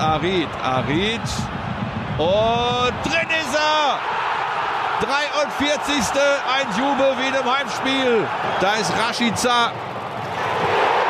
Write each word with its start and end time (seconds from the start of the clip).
Arid. 0.00 0.48
Arid. 0.62 1.20
Und 2.16 2.94
drin 3.04 3.28
ist 3.28 3.54
er! 3.54 3.98
43. 5.00 5.96
Ein 6.48 6.66
Jubel 6.78 7.14
wie 7.18 7.28
im 7.28 7.54
Heimspiel. 7.54 8.26
Da 8.60 8.74
ist 8.76 8.92
Rashica. 8.98 9.72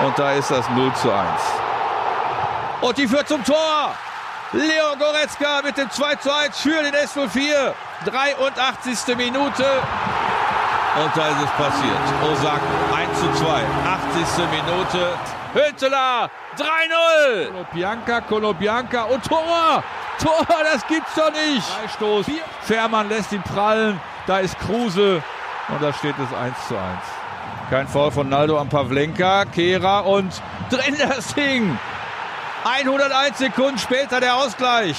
Und 0.05 0.19
da 0.19 0.33
ist 0.33 0.51
das 0.51 0.69
0 0.71 0.93
zu 0.95 1.11
1. 1.13 1.27
Und 2.81 2.99
die 2.99 3.07
führt 3.07 3.29
zum 3.29 3.45
Tor. 3.45 3.95
Leon 4.53 4.99
Goretzka 4.99 5.63
mit 5.63 5.77
dem 5.77 5.89
2 5.89 6.15
zu 6.17 6.35
1 6.35 6.59
für 6.59 6.83
den 6.83 6.95
S04. 6.95 7.73
83. 8.07 9.17
Minute. 9.17 9.65
Und 10.97 11.17
da 11.17 11.29
ist 11.29 11.43
es 11.45 11.51
passiert. 11.51 12.33
Osaka 12.33 12.61
1 12.97 13.21
zu 13.21 13.45
2. 13.45 13.63
80. 14.11 14.45
Minute. 14.51 15.09
Hünteler 15.55 16.31
3-0. 16.57 17.51
Kolobianka, 17.51 18.21
Kolobianka 18.23 19.03
und 19.05 19.25
Tor. 19.25 19.85
Tor, 20.21 20.47
das 20.73 20.87
gibt's 20.87 21.15
doch 21.15 21.33
nicht. 21.33 21.65
Freistoß. 21.65 22.27
Fährmann 22.63 23.09
lässt 23.09 23.33
ihn 23.33 23.43
prallen. 23.43 24.01
Da 24.27 24.39
ist 24.39 24.59
Kruse. 24.59 25.23
Und 25.69 25.83
da 25.83 25.93
steht 25.93 26.15
es 26.19 26.37
1 26.37 26.57
zu 26.69 26.77
1. 26.77 26.85
Kein 27.71 27.87
Foul 27.87 28.11
von 28.11 28.29
Naldo 28.29 28.59
am 28.59 28.69
Pavlenka. 28.69 29.45
Kehra 29.45 30.01
und 30.01 30.43
drin 30.71 30.97
das 30.99 31.35
Ding. 31.35 31.79
101 32.65 33.39
Sekunden 33.39 33.79
später 33.79 34.21
der 34.21 34.37
Ausgleich. 34.37 34.97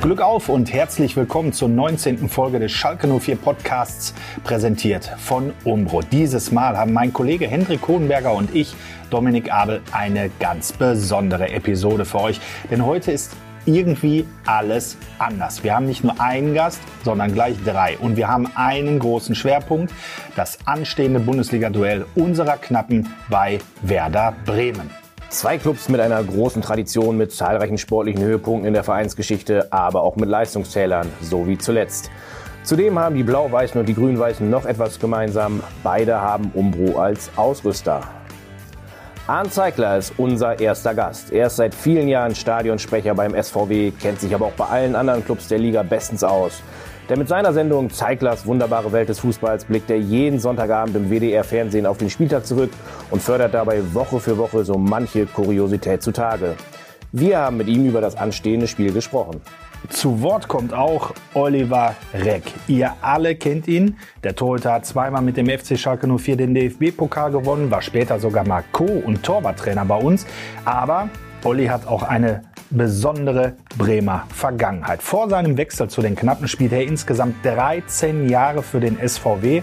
Glück 0.00 0.20
auf 0.20 0.48
und 0.48 0.72
herzlich 0.72 1.16
willkommen 1.16 1.52
zur 1.52 1.68
19. 1.68 2.28
Folge 2.28 2.58
des 2.58 2.72
Schalke 2.72 3.06
04 3.08 3.36
Podcasts, 3.36 4.14
präsentiert 4.44 5.04
von 5.18 5.52
Umbro. 5.64 6.02
Dieses 6.02 6.52
Mal 6.52 6.76
haben 6.76 6.92
mein 6.92 7.12
Kollege 7.12 7.46
Hendrik 7.46 7.86
Hohenberger 7.88 8.34
und 8.34 8.54
ich, 8.54 8.74
Dominik 9.10 9.52
Abel, 9.52 9.80
eine 9.92 10.30
ganz 10.40 10.72
besondere 10.72 11.50
Episode 11.50 12.04
für 12.04 12.20
euch. 12.20 12.40
Denn 12.70 12.84
heute 12.84 13.12
ist 13.12 13.36
irgendwie 13.66 14.26
alles 14.46 14.96
anders. 15.18 15.64
Wir 15.64 15.74
haben 15.74 15.86
nicht 15.86 16.04
nur 16.04 16.20
einen 16.20 16.54
Gast, 16.54 16.80
sondern 17.04 17.32
gleich 17.32 17.56
drei. 17.64 17.96
Und 17.98 18.16
wir 18.16 18.28
haben 18.28 18.50
einen 18.54 18.98
großen 18.98 19.34
Schwerpunkt, 19.34 19.92
das 20.36 20.58
anstehende 20.66 21.20
Bundesliga-Duell 21.20 22.06
unserer 22.14 22.56
Knappen 22.56 23.08
bei 23.28 23.58
Werder 23.82 24.34
Bremen. 24.44 25.03
Zwei 25.34 25.58
Clubs 25.58 25.88
mit 25.88 26.00
einer 26.00 26.22
großen 26.22 26.62
Tradition, 26.62 27.16
mit 27.16 27.32
zahlreichen 27.32 27.76
sportlichen 27.76 28.22
Höhepunkten 28.22 28.68
in 28.68 28.72
der 28.72 28.84
Vereinsgeschichte, 28.84 29.66
aber 29.72 30.02
auch 30.02 30.14
mit 30.14 30.28
Leistungszählern, 30.28 31.10
so 31.20 31.48
wie 31.48 31.58
zuletzt. 31.58 32.08
Zudem 32.62 33.00
haben 33.00 33.16
die 33.16 33.24
Blau-Weißen 33.24 33.80
und 33.80 33.88
die 33.88 33.96
Grün-Weißen 33.96 34.48
noch 34.48 34.64
etwas 34.64 35.00
gemeinsam. 35.00 35.60
Beide 35.82 36.20
haben 36.20 36.52
Umbro 36.54 37.00
als 37.00 37.30
Ausrüster. 37.34 38.02
Arndt 39.26 39.52
Zeigler 39.52 39.98
ist 39.98 40.14
unser 40.18 40.60
erster 40.60 40.94
Gast. 40.94 41.32
Er 41.32 41.48
ist 41.48 41.56
seit 41.56 41.74
vielen 41.74 42.06
Jahren 42.06 42.36
Stadionsprecher 42.36 43.16
beim 43.16 43.34
SVW, 43.34 43.90
kennt 43.90 44.20
sich 44.20 44.32
aber 44.36 44.46
auch 44.46 44.52
bei 44.52 44.66
allen 44.66 44.94
anderen 44.94 45.24
Clubs 45.24 45.48
der 45.48 45.58
Liga 45.58 45.82
bestens 45.82 46.22
aus. 46.22 46.62
Denn 47.08 47.18
mit 47.18 47.28
seiner 47.28 47.52
Sendung 47.52 47.90
Zeiglers 47.90 48.46
wunderbare 48.46 48.92
Welt 48.92 49.10
des 49.10 49.18
Fußballs 49.18 49.66
blickt 49.66 49.90
er 49.90 49.98
jeden 49.98 50.38
Sonntagabend 50.40 50.96
im 50.96 51.10
WDR-Fernsehen 51.10 51.84
auf 51.84 51.98
den 51.98 52.08
Spieltag 52.08 52.46
zurück 52.46 52.70
und 53.10 53.22
fördert 53.22 53.52
dabei 53.52 53.82
Woche 53.92 54.20
für 54.20 54.38
Woche 54.38 54.64
so 54.64 54.78
manche 54.78 55.26
Kuriosität 55.26 56.02
zutage. 56.02 56.54
Wir 57.12 57.38
haben 57.38 57.58
mit 57.58 57.68
ihm 57.68 57.86
über 57.86 58.00
das 58.00 58.16
anstehende 58.16 58.66
Spiel 58.66 58.92
gesprochen. 58.92 59.40
Zu 59.90 60.22
Wort 60.22 60.48
kommt 60.48 60.72
auch 60.72 61.12
Oliver 61.34 61.94
Reck. 62.14 62.42
Ihr 62.68 62.94
alle 63.02 63.34
kennt 63.36 63.68
ihn. 63.68 63.98
Der 64.22 64.34
Torhüter 64.34 64.72
hat 64.72 64.86
zweimal 64.86 65.20
mit 65.20 65.36
dem 65.36 65.46
FC 65.46 65.78
Schalke 65.78 66.08
04 66.08 66.36
den 66.36 66.54
DFB-Pokal 66.54 67.30
gewonnen, 67.32 67.70
war 67.70 67.82
später 67.82 68.18
sogar 68.18 68.46
mal 68.48 68.64
Co- 68.72 69.02
und 69.04 69.22
Torwarttrainer 69.22 69.84
bei 69.84 69.96
uns. 69.96 70.26
Aber 70.64 71.10
Olli 71.44 71.66
hat 71.66 71.86
auch 71.86 72.02
eine 72.02 72.42
besondere 72.70 73.52
Bremer 73.76 74.24
Vergangenheit. 74.30 75.02
Vor 75.02 75.28
seinem 75.28 75.58
Wechsel 75.58 75.88
zu 75.88 76.00
den 76.00 76.16
Knappen 76.16 76.48
spielt 76.48 76.72
er 76.72 76.82
insgesamt 76.82 77.44
13 77.44 78.30
Jahre 78.30 78.62
für 78.62 78.80
den 78.80 78.96
SVW 79.06 79.62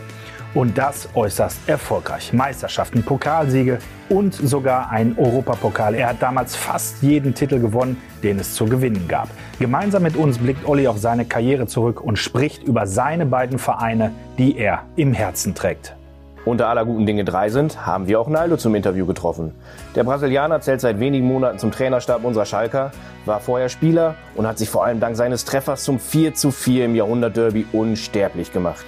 und 0.54 0.78
das 0.78 1.10
äußerst 1.16 1.58
erfolgreich. 1.68 2.34
Meisterschaften, 2.34 3.04
Pokalsiege 3.04 3.80
und 4.10 4.36
sogar 4.36 4.92
ein 4.92 5.18
Europapokal. 5.18 5.96
Er 5.96 6.10
hat 6.10 6.22
damals 6.22 6.56
fast 6.56 7.02
jeden 7.02 7.34
Titel 7.34 7.60
gewonnen, 7.60 7.98
den 8.22 8.38
es 8.38 8.54
zu 8.54 8.66
gewinnen 8.66 9.08
gab. 9.08 9.30
Gemeinsam 9.60 10.04
mit 10.04 10.16
uns 10.16 10.38
blickt 10.38 10.68
Olli 10.68 10.88
auf 10.88 11.00
seine 11.00 11.26
Karriere 11.26 11.66
zurück 11.66 12.00
und 12.02 12.18
spricht 12.18 12.62
über 12.64 12.86
seine 12.86 13.26
beiden 13.26 13.58
Vereine, 13.58 14.12
die 14.38 14.56
er 14.58 14.84
im 14.98 15.14
Herzen 15.14 15.56
trägt. 15.56 15.96
Unter 16.44 16.70
aller 16.70 16.86
guten 16.86 17.06
Dinge 17.06 17.24
drei 17.24 17.50
sind, 17.50 17.86
haben 17.86 18.08
wir 18.08 18.20
auch 18.20 18.28
Naldo 18.28 18.58
zum 18.58 18.74
Interview 18.74 19.06
getroffen. 19.06 19.54
Der 19.96 20.04
Brasilianer 20.04 20.60
zählt 20.60 20.82
seit 20.82 21.00
wenigen 21.00 21.28
Monaten 21.28 21.60
zum 21.60 21.72
Trainerstab 21.72 22.24
unserer 22.24 22.46
Schalker, 22.46 22.92
war 23.26 23.40
vorher 23.40 23.70
Spieler 23.70 24.16
und 24.36 24.48
hat 24.48 24.58
sich 24.58 24.68
vor 24.68 24.84
allem 24.84 25.00
dank 25.00 25.16
seines 25.16 25.46
Treffers 25.46 25.84
zum 25.84 26.00
4 26.00 26.34
zu 26.34 26.50
4 26.50 26.86
im 26.86 26.96
Jahrhundertderby 26.96 27.68
unsterblich 27.74 28.52
gemacht. 28.52 28.86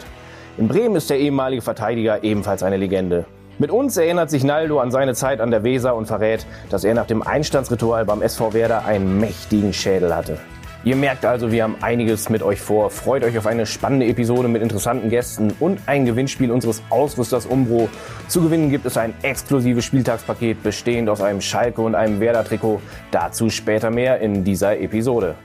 In 0.58 0.68
Bremen 0.68 0.96
ist 0.96 1.12
der 1.12 1.20
ehemalige 1.20 1.62
Verteidiger 1.62 2.24
ebenfalls 2.24 2.64
eine 2.64 2.78
Legende. 2.78 3.26
Mit 3.60 3.70
uns 3.70 3.98
erinnert 3.98 4.32
sich 4.32 4.44
Naldo 4.44 4.80
an 4.80 4.90
seine 4.90 5.14
Zeit 5.14 5.40
an 5.40 5.52
der 5.52 5.64
Weser 5.64 5.96
und 5.96 6.08
verrät, 6.08 6.48
dass 6.72 6.84
er 6.84 6.96
nach 6.96 7.06
dem 7.06 7.22
Einstandsritual 7.22 8.04
beim 8.04 8.24
SV 8.24 8.54
Werder 8.54 8.86
einen 8.86 9.20
mächtigen 9.20 9.74
Schädel 9.74 10.16
hatte. 10.16 10.40
Ihr 10.86 10.98
merkt 10.98 11.24
also, 11.24 11.50
wir 11.50 11.64
haben 11.64 11.78
einiges 11.80 12.28
mit 12.28 12.44
euch 12.44 12.60
vor. 12.60 12.90
Freut 12.90 13.24
euch 13.24 13.38
auf 13.38 13.48
eine 13.48 13.66
spannende 13.66 14.06
Episode 14.06 14.50
mit 14.50 14.62
interessanten 14.62 15.10
Gästen 15.10 15.54
und 15.62 15.80
ein 15.86 16.06
Gewinnspiel 16.06 16.52
unseres 16.52 16.84
Ausrüsters 16.90 17.46
Umbro. 17.46 17.88
Zu 18.28 18.42
gewinnen 18.42 18.70
gibt 18.70 18.86
es 18.86 18.98
ein 18.98 19.14
exklusives 19.22 19.86
Spieltagspaket 19.86 20.62
bestehend 20.62 21.08
aus 21.08 21.22
einem 21.22 21.40
Schalke 21.40 21.82
und 21.82 21.96
einem 21.96 22.20
Werder-Trikot. 22.20 22.82
Dazu 23.12 23.50
später 23.50 23.92
mehr 23.92 24.20
in 24.20 24.44
dieser 24.44 24.78
Episode. 24.78 25.36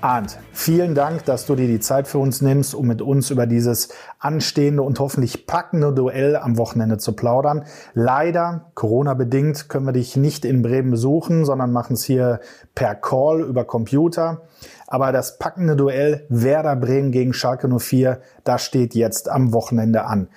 Arndt, 0.00 0.38
vielen 0.52 0.94
Dank, 0.94 1.24
dass 1.24 1.44
du 1.46 1.56
dir 1.56 1.66
die 1.66 1.80
Zeit 1.80 2.06
für 2.06 2.18
uns 2.18 2.40
nimmst, 2.40 2.72
um 2.72 2.86
mit 2.86 3.02
uns 3.02 3.30
über 3.30 3.46
dieses 3.46 3.88
anstehende 4.20 4.82
und 4.82 5.00
hoffentlich 5.00 5.48
packende 5.48 5.92
Duell 5.92 6.36
am 6.36 6.56
Wochenende 6.56 6.98
zu 6.98 7.14
plaudern. 7.16 7.64
Leider, 7.94 8.70
Corona-bedingt, 8.74 9.68
können 9.68 9.86
wir 9.86 9.92
dich 9.92 10.16
nicht 10.16 10.44
in 10.44 10.62
Bremen 10.62 10.92
besuchen, 10.92 11.44
sondern 11.44 11.72
machen 11.72 11.94
es 11.94 12.04
hier 12.04 12.38
per 12.76 12.94
Call 12.94 13.40
über 13.40 13.64
Computer. 13.64 14.42
Aber 14.86 15.10
das 15.10 15.38
packende 15.38 15.74
Duell 15.74 16.26
Werder 16.28 16.76
Bremen 16.76 17.10
gegen 17.10 17.32
Schalke 17.32 17.68
04, 17.68 18.20
das 18.44 18.62
steht 18.62 18.94
jetzt 18.94 19.28
am 19.28 19.52
Wochenende 19.52 20.04
an. 20.04 20.28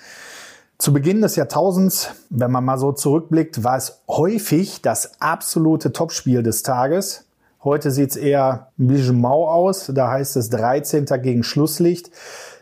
Zu 0.79 0.91
Beginn 0.91 1.22
des 1.22 1.35
Jahrtausends, 1.35 2.16
wenn 2.31 2.49
man 2.49 2.66
mal 2.66 2.79
so 2.79 2.93
zurückblickt, 2.93 3.63
war 3.63 3.78
es 3.78 4.01
häufig 4.07 4.81
das 4.81 5.22
absolute 5.22 5.93
Topspiel 5.93 6.41
des 6.41 6.63
Tages. 6.63 7.25
Heute 7.63 7.91
sieht's 7.91 8.16
eher 8.16 8.69
ein 8.79 8.88
bisschen 8.88 9.22
mau 9.22 9.47
aus. 9.47 9.91
Da 9.94 10.09
heißt 10.09 10.35
es 10.35 10.49
13. 10.49 11.05
gegen 11.22 11.44
Schlusslicht. 11.44 12.09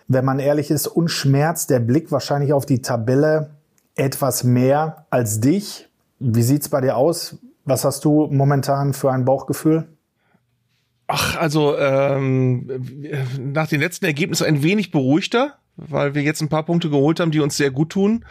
Wenn 0.09 0.25
man 0.25 0.39
ehrlich 0.39 0.71
ist, 0.71 0.87
uns 0.87 1.11
schmerzt 1.11 1.69
der 1.69 1.79
Blick 1.79 2.11
wahrscheinlich 2.11 2.51
auf 2.51 2.65
die 2.65 2.81
Tabelle 2.81 3.51
etwas 3.95 4.43
mehr 4.43 5.05
als 5.09 5.39
dich. 5.39 5.87
Wie 6.19 6.41
sieht's 6.41 6.67
bei 6.67 6.81
dir 6.81 6.97
aus? 6.97 7.37
Was 7.63 7.85
hast 7.85 8.03
du 8.03 8.27
momentan 8.29 8.93
für 8.93 9.11
ein 9.11 9.23
Bauchgefühl? 9.23 9.87
Ach, 11.11 11.35
also 11.37 11.75
ähm, 11.77 13.17
nach 13.39 13.67
den 13.67 13.79
letzten 13.79 14.05
Ergebnissen 14.05 14.45
ein 14.45 14.61
wenig 14.61 14.91
beruhigter 14.91 15.57
weil 15.87 16.15
wir 16.15 16.21
jetzt 16.21 16.41
ein 16.41 16.49
paar 16.49 16.63
Punkte 16.63 16.89
geholt 16.89 17.19
haben, 17.19 17.31
die 17.31 17.39
uns 17.39 17.57
sehr 17.57 17.71
gut 17.71 17.91
tun. 17.91 18.25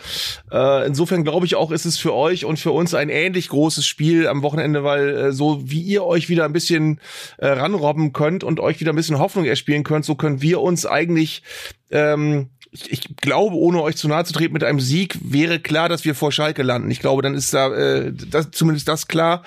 Äh, 0.51 0.87
insofern 0.87 1.25
glaube 1.25 1.47
ich 1.47 1.57
auch, 1.57 1.71
ist 1.71 1.85
es 1.85 1.99
für 1.99 2.15
euch 2.15 2.45
und 2.45 2.59
für 2.59 2.73
uns 2.73 2.95
ein 2.95 3.09
ähnlich 3.09 3.49
großes 3.49 3.87
Spiel 3.87 4.29
am 4.29 4.43
Wochenende, 4.43 4.85
weil 4.85 5.09
äh, 5.09 5.33
so 5.33 5.63
wie 5.65 5.81
ihr 5.81 6.05
euch 6.05 6.29
wieder 6.29 6.45
ein 6.45 6.53
bisschen 6.53 7.01
äh, 7.39 7.49
ranrobben 7.49 8.13
könnt 8.13 8.45
und 8.45 8.61
euch 8.61 8.81
wieder 8.81 8.93
ein 8.93 8.97
bisschen 8.97 9.19
Hoffnung 9.19 9.45
erspielen 9.45 9.85
könnt, 9.85 10.05
so 10.05 10.15
können 10.15 10.43
wir 10.43 10.61
uns 10.61 10.87
eigentlich 10.87 11.43
ähm, 11.91 12.51
ich, 12.71 12.93
ich 12.93 13.17
glaube, 13.17 13.57
ohne 13.57 13.83
euch 13.83 13.97
zu 13.97 14.09
nahe 14.09 14.25
zu 14.25 14.33
treten, 14.33 14.53
mit 14.53 14.65
einem 14.65 14.81
Sieg 14.81 15.19
wäre 15.23 15.59
klar, 15.59 15.89
dass 15.89 16.05
wir 16.05 16.15
vor 16.15 16.33
Schalke 16.33 16.63
landen. 16.63 16.91
Ich 16.91 17.01
glaube, 17.01 17.23
dann 17.23 17.35
ist 17.35 17.55
da 17.55 17.75
äh, 17.75 18.13
das, 18.13 18.51
zumindest 18.51 18.89
das 18.89 19.09
klar. 19.09 19.43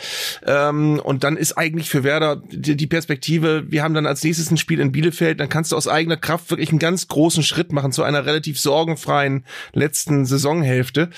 Ähm, 0.45 0.99
und 1.03 1.23
dann 1.23 1.37
ist 1.37 1.57
eigentlich 1.57 1.89
für 1.89 2.03
Werder 2.03 2.41
die, 2.51 2.75
die 2.75 2.87
Perspektive, 2.87 3.71
wir 3.71 3.83
haben 3.83 3.93
dann 3.93 4.05
als 4.05 4.23
nächstes 4.23 4.49
ein 4.49 4.57
Spiel 4.57 4.79
in 4.79 4.91
Bielefeld, 4.91 5.39
dann 5.39 5.49
kannst 5.49 5.71
du 5.71 5.75
aus 5.75 5.87
eigener 5.87 6.17
Kraft 6.17 6.49
wirklich 6.49 6.69
einen 6.69 6.79
ganz 6.79 7.07
großen 7.07 7.43
Schritt 7.43 7.71
machen 7.71 7.91
zu 7.91 8.03
einer 8.03 8.25
relativ 8.25 8.59
sorgenfreien 8.59 9.45
letzten 9.73 10.25
Saisonhälfte. 10.25 11.09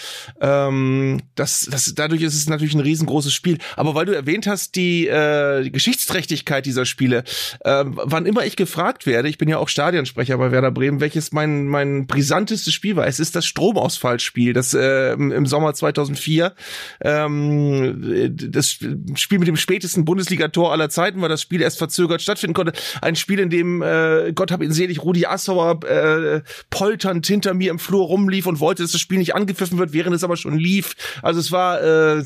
Ähm, 0.41 1.21
das, 1.35 1.67
das, 1.71 1.93
dadurch 1.95 2.21
ist 2.21 2.35
es 2.35 2.49
natürlich 2.49 2.75
ein 2.75 2.81
riesengroßes 2.81 3.33
Spiel. 3.33 3.59
Aber 3.75 3.95
weil 3.95 4.05
du 4.05 4.13
erwähnt 4.13 4.47
hast, 4.47 4.75
die, 4.75 5.07
äh, 5.07 5.63
die 5.63 5.71
Geschichtsträchtigkeit 5.71 6.65
dieser 6.65 6.85
Spiele, 6.85 7.23
äh, 7.61 7.85
wann 7.85 8.25
immer 8.25 8.45
ich 8.45 8.55
gefragt 8.55 9.05
werde, 9.05 9.29
ich 9.29 9.37
bin 9.37 9.47
ja 9.47 9.57
auch 9.57 9.69
Stadionsprecher 9.69 10.37
bei 10.37 10.51
Werder 10.51 10.71
Bremen, 10.71 10.99
welches 10.99 11.31
mein, 11.31 11.67
mein 11.67 11.92
brisantestes 12.07 12.73
Spiel 12.73 12.95
war. 12.95 13.07
Es 13.07 13.19
ist 13.19 13.35
das 13.35 13.45
Stromausfallspiel, 13.45 14.53
das 14.53 14.73
äh, 14.73 15.13
im 15.13 15.45
Sommer 15.45 15.73
2004. 15.73 16.53
Ähm, 17.01 18.35
das 18.35 18.71
Spiel 19.15 19.39
mit 19.39 19.47
dem 19.47 19.55
spätesten 19.55 20.05
Bundesligator 20.05 20.71
aller 20.71 20.89
Zeiten 20.89 21.21
war 21.21 21.29
das 21.29 21.41
Spiel 21.41 21.61
erst 21.61 21.77
verzögert 21.77 22.21
stattfinden 22.21 22.53
konnte. 22.53 22.73
Ein 23.01 23.15
Spiel, 23.15 23.39
in 23.39 23.49
dem 23.49 23.81
äh, 23.81 24.33
Gott 24.33 24.51
hab 24.51 24.61
ihn 24.61 24.71
selig 24.71 25.03
Rudi 25.03 25.25
Assauer 25.25 25.83
äh, 25.83 26.41
polternd 26.69 27.25
hinter 27.25 27.53
mir 27.53 27.71
im 27.71 27.79
Flur 27.79 28.05
rumlief 28.05 28.45
und 28.45 28.59
wollte, 28.59 28.83
dass 28.83 28.91
das 28.91 29.01
Spiel 29.01 29.19
nicht 29.19 29.35
angepfiffen 29.35 29.77
wird, 29.77 29.93
während 29.93 30.15
es 30.15 30.23
aber 30.23 30.37
schon 30.37 30.57
lief. 30.57 30.95
Also 31.21 31.39
es 31.39 31.51
war 31.51 31.81
äh, 31.81 32.23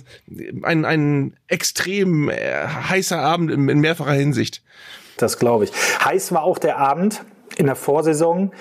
ein, 0.64 0.86
ein 0.86 1.34
extrem 1.48 2.30
äh, 2.30 2.68
heißer 2.68 3.20
Abend 3.20 3.52
in, 3.52 3.70
in 3.70 3.80
mehrfacher 3.80 4.14
Hinsicht. 4.14 4.62
Das 5.18 5.40
glaube 5.40 5.66
ich. 5.66 5.72
Heiß 6.04 6.32
war 6.32 6.44
auch 6.44 6.60
der 6.60 6.78
Abend 6.78 7.22
in 7.58 7.66
der 7.66 7.76
Vorsaison. 7.76 8.52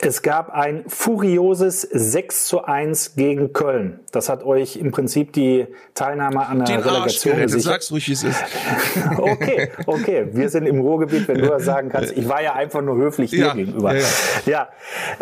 Es 0.00 0.22
gab 0.22 0.50
ein 0.50 0.84
furioses 0.86 1.82
6 1.82 2.46
zu 2.46 2.64
1 2.64 3.16
gegen 3.16 3.52
Köln. 3.52 4.00
Das 4.12 4.28
hat 4.28 4.44
euch 4.44 4.76
im 4.76 4.92
Prinzip 4.92 5.32
die 5.32 5.66
Teilnahme 5.94 6.46
an 6.46 6.58
der 6.58 6.66
Den 6.66 6.80
Relegation 6.80 7.36
gesichert. 7.40 7.62
Sag's 7.62 7.90
ruhig, 7.90 8.08
wie 8.08 8.12
es 8.12 8.22
ist. 8.22 8.44
okay, 9.18 9.70
okay. 9.86 10.28
Wir 10.32 10.48
sind 10.48 10.66
im 10.66 10.80
Ruhrgebiet, 10.80 11.26
wenn 11.28 11.38
du 11.38 11.48
das 11.48 11.64
sagen 11.64 11.88
kannst. 11.88 12.16
Ich 12.16 12.28
war 12.28 12.42
ja 12.42 12.54
einfach 12.54 12.80
nur 12.80 12.96
höflich 12.96 13.30
dir 13.30 13.46
ja, 13.46 13.54
gegenüber. 13.54 13.94
Ja, 13.94 14.02
ja. 14.46 14.68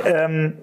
ja 0.05 0.25
ähm, 0.25 0.59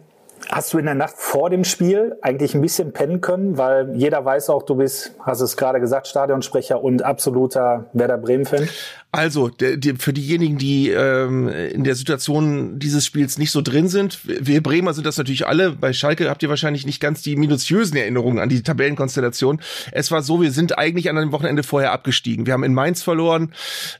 Hast 0.48 0.74
du 0.74 0.80
in 0.80 0.86
der 0.86 0.96
Nacht 0.96 1.16
vor 1.18 1.50
dem 1.50 1.64
Spiel 1.64 2.18
eigentlich 2.22 2.56
ein 2.56 2.62
bisschen 2.62 2.92
pennen 2.92 3.22
können? 3.22 3.58
Weil 3.58 3.96
jeder 3.96 4.24
weiß 4.24 4.50
auch, 4.50 4.64
du 4.64 4.76
bist, 4.76 5.14
hast 5.20 5.42
es 5.42 5.58
gerade 5.58 5.80
gesagt, 5.80 6.08
Stadionsprecher 6.08 6.82
und 6.82 7.04
absoluter 7.04 7.90
Werder 7.94 8.18
Bremen-Fan. 8.18 8.68
Also, 9.12 9.50
der, 9.50 9.78
der, 9.78 9.96
für 9.96 10.14
diejenigen, 10.14 10.60
die 10.60 10.90
ähm, 10.92 11.50
in 11.50 11.84
der 11.84 11.96
Situation 11.96 12.78
dieses 12.78 13.08
Spiels 13.08 13.40
nicht 13.40 13.50
so 13.50 13.62
drin 13.62 13.88
sind, 13.88 14.20
wir 14.24 14.62
Bremer 14.62 14.94
sind 14.94 15.08
das 15.08 15.18
natürlich 15.18 15.48
alle. 15.48 15.72
Bei 15.72 15.94
Schalke 15.94 16.30
habt 16.30 16.44
ihr 16.44 16.50
wahrscheinlich 16.50 16.86
nicht 16.86 17.00
ganz 17.00 17.24
die 17.24 17.36
minutiösen 17.36 17.98
Erinnerungen 17.98 18.38
an 18.38 18.50
die 18.50 18.62
Tabellenkonstellation. 18.62 19.62
Es 19.92 20.12
war 20.12 20.22
so, 20.22 20.44
wir 20.44 20.52
sind 20.52 20.78
eigentlich 20.78 21.10
an 21.10 21.18
einem 21.18 21.32
Wochenende 21.32 21.64
vorher 21.64 21.92
abgestiegen. 21.92 22.46
Wir 22.46 22.54
haben 22.54 22.64
in 22.64 22.76
Mainz 22.76 23.02
verloren. 23.02 23.52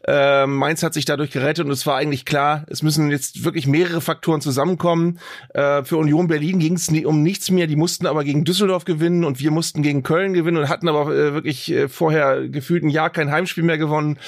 Äh, 0.08 0.46
Mainz 0.46 0.84
hat 0.84 0.94
sich 0.94 1.06
dadurch 1.06 1.32
gerettet 1.32 1.66
und 1.66 1.72
es 1.72 1.88
war 1.88 1.96
eigentlich 1.96 2.26
klar, 2.26 2.66
es 2.70 2.84
müssen 2.84 3.10
jetzt 3.10 3.44
wirklich 3.44 3.66
mehrere 3.66 4.02
Faktoren 4.02 4.42
zusammenkommen. 4.42 5.18
Äh, 5.56 5.84
für 5.86 5.98
Union 5.98 6.28
Berlin 6.28 6.60
ging 6.60 6.74
es 6.74 6.88
um 6.88 7.24
nichts 7.24 7.50
mehr. 7.50 7.66
Die 7.66 7.76
mussten 7.76 8.06
aber 8.06 8.24
gegen 8.24 8.44
Düsseldorf 8.44 8.86
gewinnen 8.86 9.24
und 9.24 9.40
wir 9.40 9.50
mussten 9.50 9.82
gegen 9.82 10.04
Köln 10.04 10.34
gewinnen 10.34 10.58
und 10.58 10.70
hatten 10.70 10.88
aber 10.88 11.12
äh, 11.12 11.34
wirklich 11.34 11.72
äh, 11.72 11.88
vorher 11.88 12.48
gefühlt 12.48 12.84
ein 12.84 12.90
Jahr 12.90 13.10
kein 13.10 13.32
Heimspiel 13.32 13.64
mehr 13.64 13.80
gewonnen. 13.80 14.20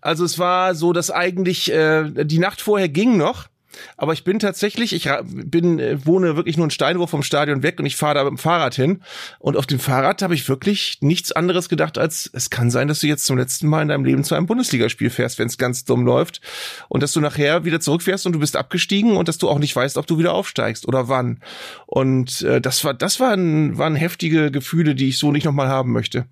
Also 0.00 0.29
es 0.30 0.38
war 0.38 0.74
so, 0.74 0.92
dass 0.92 1.10
eigentlich 1.10 1.72
äh, 1.72 2.24
die 2.24 2.38
Nacht 2.38 2.60
vorher 2.60 2.88
ging 2.88 3.16
noch. 3.16 3.48
Aber 3.96 4.12
ich 4.12 4.24
bin 4.24 4.40
tatsächlich, 4.40 4.92
ich 4.92 5.08
bin, 5.22 5.78
äh, 5.78 6.04
wohne 6.04 6.36
wirklich 6.36 6.56
nur 6.56 6.64
einen 6.64 6.72
Steinwurf 6.72 7.10
vom 7.10 7.22
Stadion 7.22 7.62
weg 7.62 7.78
und 7.78 7.86
ich 7.86 7.96
fahre 7.96 8.14
da 8.14 8.24
mit 8.24 8.32
dem 8.32 8.38
Fahrrad 8.38 8.74
hin. 8.74 9.02
Und 9.38 9.56
auf 9.56 9.66
dem 9.66 9.78
Fahrrad 9.78 10.22
habe 10.22 10.34
ich 10.34 10.48
wirklich 10.48 10.98
nichts 11.00 11.32
anderes 11.32 11.68
gedacht, 11.68 11.96
als 11.96 12.28
es 12.32 12.50
kann 12.50 12.70
sein, 12.70 12.88
dass 12.88 13.00
du 13.00 13.06
jetzt 13.06 13.24
zum 13.24 13.38
letzten 13.38 13.68
Mal 13.68 13.82
in 13.82 13.88
deinem 13.88 14.04
Leben 14.04 14.24
zu 14.24 14.34
einem 14.34 14.46
Bundesligaspiel 14.46 15.10
fährst, 15.10 15.38
wenn 15.38 15.46
es 15.46 15.56
ganz 15.56 15.84
dumm 15.84 16.04
läuft. 16.04 16.40
Und 16.88 17.02
dass 17.02 17.12
du 17.12 17.20
nachher 17.20 17.64
wieder 17.64 17.80
zurückfährst 17.80 18.26
und 18.26 18.32
du 18.32 18.40
bist 18.40 18.56
abgestiegen 18.56 19.16
und 19.16 19.28
dass 19.28 19.38
du 19.38 19.48
auch 19.48 19.58
nicht 19.58 19.74
weißt, 19.74 19.96
ob 19.98 20.06
du 20.06 20.18
wieder 20.18 20.34
aufsteigst 20.34 20.86
oder 20.86 21.08
wann. 21.08 21.40
Und 21.86 22.42
äh, 22.42 22.60
das 22.60 22.84
war, 22.84 22.94
das 22.94 23.20
waren, 23.20 23.78
waren 23.78 23.94
heftige 23.94 24.50
Gefühle, 24.50 24.94
die 24.94 25.08
ich 25.08 25.18
so 25.18 25.30
nicht 25.30 25.44
nochmal 25.44 25.68
haben 25.68 25.92
möchte. 25.92 26.26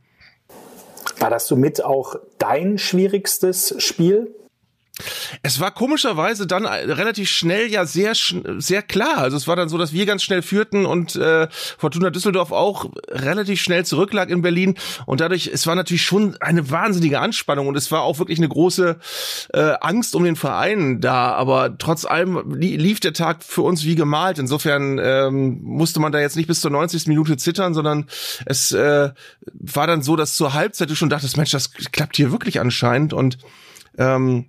War 1.19 1.31
das 1.31 1.47
somit 1.47 1.85
auch 1.85 2.17
dein 2.39 2.79
schwierigstes 2.79 3.75
Spiel? 3.79 4.35
Es 5.43 5.61
war 5.61 5.71
komischerweise 5.71 6.47
dann 6.47 6.67
relativ 6.67 7.31
schnell 7.31 7.71
ja 7.71 7.87
sehr 7.87 8.15
sehr 8.15 8.83
klar. 8.83 9.19
Also 9.19 9.37
es 9.37 9.47
war 9.47 9.57
dann 9.57 9.69
so, 9.69 9.79
dass 9.79 9.93
wir 9.93 10.07
ganz 10.07 10.23
schnell 10.23 10.43
führten 10.43 10.87
und 10.87 11.17
äh, 11.17 11.49
Fortuna 11.51 12.11
Düsseldorf 12.11 12.53
auch 12.53 12.91
relativ 13.09 13.61
schnell 13.61 13.85
zurücklag 13.85 14.31
in 14.31 14.43
Berlin 14.43 14.75
und 15.07 15.21
dadurch 15.21 15.51
es 15.53 15.67
war 15.67 15.75
natürlich 15.75 16.03
schon 16.03 16.37
eine 16.41 16.71
wahnsinnige 16.71 17.21
Anspannung 17.21 17.69
und 17.69 17.77
es 17.77 17.91
war 17.91 18.03
auch 18.03 18.19
wirklich 18.19 18.39
eine 18.39 18.49
große 18.49 18.99
äh, 19.53 19.75
Angst 19.81 20.15
um 20.15 20.25
den 20.25 20.37
Verein 20.37 21.01
da. 21.01 21.33
Aber 21.33 21.77
trotz 21.79 22.05
allem 22.05 22.53
lief 22.55 23.01
der 23.01 23.13
Tag 23.13 23.45
für 23.45 23.63
uns 23.63 23.85
wie 23.85 23.95
gemalt. 23.95 24.39
Insofern 24.39 24.99
ähm, 25.03 25.61
musste 25.63 26.01
man 26.01 26.13
da 26.13 26.21
jetzt 26.21 26.37
nicht 26.37 26.47
bis 26.47 26.61
zur 26.61 26.71
90. 26.71 27.07
Minute 27.07 27.37
zittern, 27.37 27.75
sondern 27.75 28.07
es 28.47 28.73
äh, 28.73 29.11
war 29.53 29.87
dann 29.87 30.03
so, 30.03 30.17
dass 30.17 30.35
zur 30.35 30.55
Halbzeit 30.55 30.91
du 30.91 30.95
schon 30.95 31.11
dachtest, 31.11 31.37
Mensch, 31.37 31.51
das 31.51 31.73
klappt 31.73 32.17
hier 32.17 32.33
wirklich 32.33 32.61
anscheinend 32.61 33.13
und 33.13 33.39
ähm, 33.99 34.47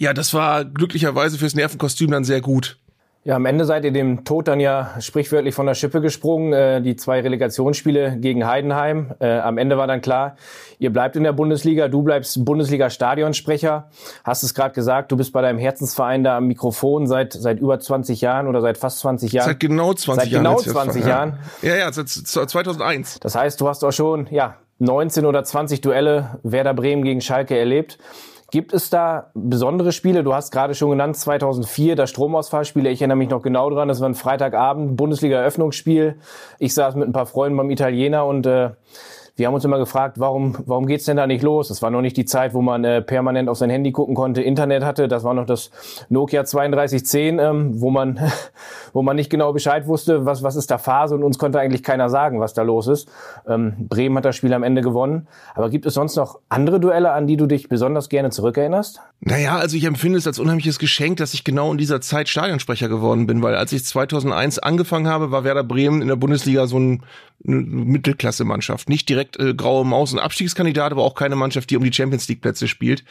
ja, 0.00 0.14
das 0.14 0.32
war 0.32 0.64
glücklicherweise 0.64 1.36
fürs 1.36 1.54
Nervenkostüm 1.54 2.10
dann 2.10 2.24
sehr 2.24 2.40
gut. 2.40 2.78
Ja, 3.22 3.36
am 3.36 3.44
Ende 3.44 3.66
seid 3.66 3.84
ihr 3.84 3.92
dem 3.92 4.24
Tod 4.24 4.48
dann 4.48 4.60
ja 4.60 4.94
sprichwörtlich 4.98 5.54
von 5.54 5.66
der 5.66 5.74
Schippe 5.74 6.00
gesprungen. 6.00 6.54
Äh, 6.54 6.80
die 6.80 6.96
zwei 6.96 7.20
Relegationsspiele 7.20 8.16
gegen 8.16 8.46
Heidenheim. 8.46 9.12
Äh, 9.20 9.40
am 9.40 9.58
Ende 9.58 9.76
war 9.76 9.86
dann 9.86 10.00
klar, 10.00 10.36
ihr 10.78 10.90
bleibt 10.90 11.16
in 11.16 11.24
der 11.24 11.34
Bundesliga, 11.34 11.88
du 11.88 12.02
bleibst 12.02 12.42
Bundesliga-Stadionsprecher. 12.46 13.90
Hast 14.24 14.42
es 14.42 14.54
gerade 14.54 14.74
gesagt, 14.74 15.12
du 15.12 15.18
bist 15.18 15.34
bei 15.34 15.42
deinem 15.42 15.58
Herzensverein 15.58 16.24
da 16.24 16.38
am 16.38 16.46
Mikrofon 16.46 17.06
seit 17.06 17.34
seit 17.34 17.60
über 17.60 17.78
20 17.78 18.22
Jahren 18.22 18.46
oder 18.46 18.62
seit 18.62 18.78
fast 18.78 19.00
20 19.00 19.32
Jahren. 19.32 19.48
Seit 19.48 19.60
genau 19.60 19.92
20 19.92 20.24
seit 20.24 20.32
Jahren. 20.32 20.56
Seit 20.56 20.64
genau 20.64 20.82
20 20.82 21.04
Jahren. 21.04 21.38
Ja, 21.60 21.76
ja, 21.76 21.92
seit 21.92 22.08
2001. 22.08 23.20
Das 23.20 23.34
heißt, 23.34 23.60
du 23.60 23.68
hast 23.68 23.84
auch 23.84 23.92
schon 23.92 24.28
ja 24.30 24.56
19 24.78 25.26
oder 25.26 25.44
20 25.44 25.82
Duelle 25.82 26.38
Werder 26.42 26.72
Bremen 26.72 27.04
gegen 27.04 27.20
Schalke 27.20 27.58
erlebt. 27.58 27.98
Gibt 28.50 28.72
es 28.72 28.90
da 28.90 29.30
besondere 29.34 29.92
Spiele? 29.92 30.24
Du 30.24 30.34
hast 30.34 30.50
gerade 30.50 30.74
schon 30.74 30.90
genannt, 30.90 31.16
2004, 31.16 31.94
das 31.94 32.10
Stromausfallspiel. 32.10 32.86
Ich 32.86 33.00
erinnere 33.00 33.16
mich 33.16 33.28
noch 33.28 33.42
genau 33.42 33.70
dran. 33.70 33.86
Das 33.86 34.00
war 34.00 34.08
ein 34.08 34.14
Freitagabend, 34.14 34.96
Bundesliga-Eröffnungsspiel. 34.96 36.16
Ich 36.58 36.74
saß 36.74 36.96
mit 36.96 37.08
ein 37.08 37.12
paar 37.12 37.26
Freunden 37.26 37.56
beim 37.56 37.70
Italiener 37.70 38.26
und 38.26 38.46
äh, 38.46 38.70
wir 39.40 39.46
haben 39.46 39.54
uns 39.54 39.64
immer 39.64 39.78
gefragt, 39.78 40.20
warum, 40.20 40.54
warum 40.66 40.86
geht's 40.86 41.06
denn 41.06 41.16
da 41.16 41.26
nicht 41.26 41.42
los? 41.42 41.70
Es 41.70 41.80
war 41.80 41.90
noch 41.90 42.02
nicht 42.02 42.14
die 42.18 42.26
Zeit, 42.26 42.52
wo 42.52 42.60
man 42.60 42.84
äh, 42.84 43.00
permanent 43.00 43.48
auf 43.48 43.56
sein 43.56 43.70
Handy 43.70 43.90
gucken 43.90 44.14
konnte, 44.14 44.42
Internet 44.42 44.84
hatte. 44.84 45.08
Das 45.08 45.24
war 45.24 45.32
noch 45.32 45.46
das 45.46 45.70
Nokia 46.10 46.42
3210, 46.42 47.38
ähm, 47.38 47.80
wo 47.80 47.90
man, 47.90 48.20
wo 48.92 49.00
man 49.00 49.16
nicht 49.16 49.30
genau 49.30 49.54
Bescheid 49.54 49.86
wusste, 49.86 50.26
was, 50.26 50.42
was 50.42 50.56
ist 50.56 50.70
da 50.70 50.76
Phase 50.76 51.14
und 51.14 51.22
uns 51.22 51.38
konnte 51.38 51.58
eigentlich 51.58 51.82
keiner 51.82 52.10
sagen, 52.10 52.38
was 52.38 52.52
da 52.52 52.60
los 52.60 52.86
ist. 52.86 53.08
Ähm, 53.48 53.88
Bremen 53.88 54.18
hat 54.18 54.26
das 54.26 54.36
Spiel 54.36 54.52
am 54.52 54.62
Ende 54.62 54.82
gewonnen. 54.82 55.26
Aber 55.54 55.70
gibt 55.70 55.86
es 55.86 55.94
sonst 55.94 56.16
noch 56.16 56.38
andere 56.50 56.78
Duelle, 56.78 57.12
an 57.12 57.26
die 57.26 57.38
du 57.38 57.46
dich 57.46 57.70
besonders 57.70 58.10
gerne 58.10 58.28
zurückerinnerst? 58.28 59.00
Naja, 59.20 59.56
also 59.56 59.74
ich 59.74 59.84
empfinde 59.84 60.18
es 60.18 60.26
als 60.26 60.38
unheimliches 60.38 60.78
Geschenk, 60.78 61.16
dass 61.16 61.32
ich 61.32 61.44
genau 61.44 61.72
in 61.72 61.78
dieser 61.78 62.02
Zeit 62.02 62.28
Stadionsprecher 62.28 62.90
geworden 62.90 63.26
bin, 63.26 63.42
weil 63.42 63.54
als 63.54 63.72
ich 63.72 63.86
2001 63.86 64.58
angefangen 64.58 65.08
habe, 65.08 65.30
war 65.30 65.44
Werder 65.44 65.64
Bremen 65.64 66.02
in 66.02 66.08
der 66.08 66.16
Bundesliga 66.16 66.66
so 66.66 66.78
ein 66.78 67.02
Mittelklasse-Mannschaft. 67.44 68.88
Nicht 68.88 69.08
direkt 69.08 69.38
äh, 69.38 69.54
graue 69.54 69.84
Maus 69.84 70.12
und 70.12 70.18
Abstiegskandidat, 70.18 70.92
aber 70.92 71.02
auch 71.02 71.14
keine 71.14 71.36
Mannschaft, 71.36 71.70
die 71.70 71.76
um 71.76 71.84
die 71.84 71.92
Champions 71.92 72.28
League 72.28 72.40
Plätze 72.40 72.68
spielt. 72.68 73.04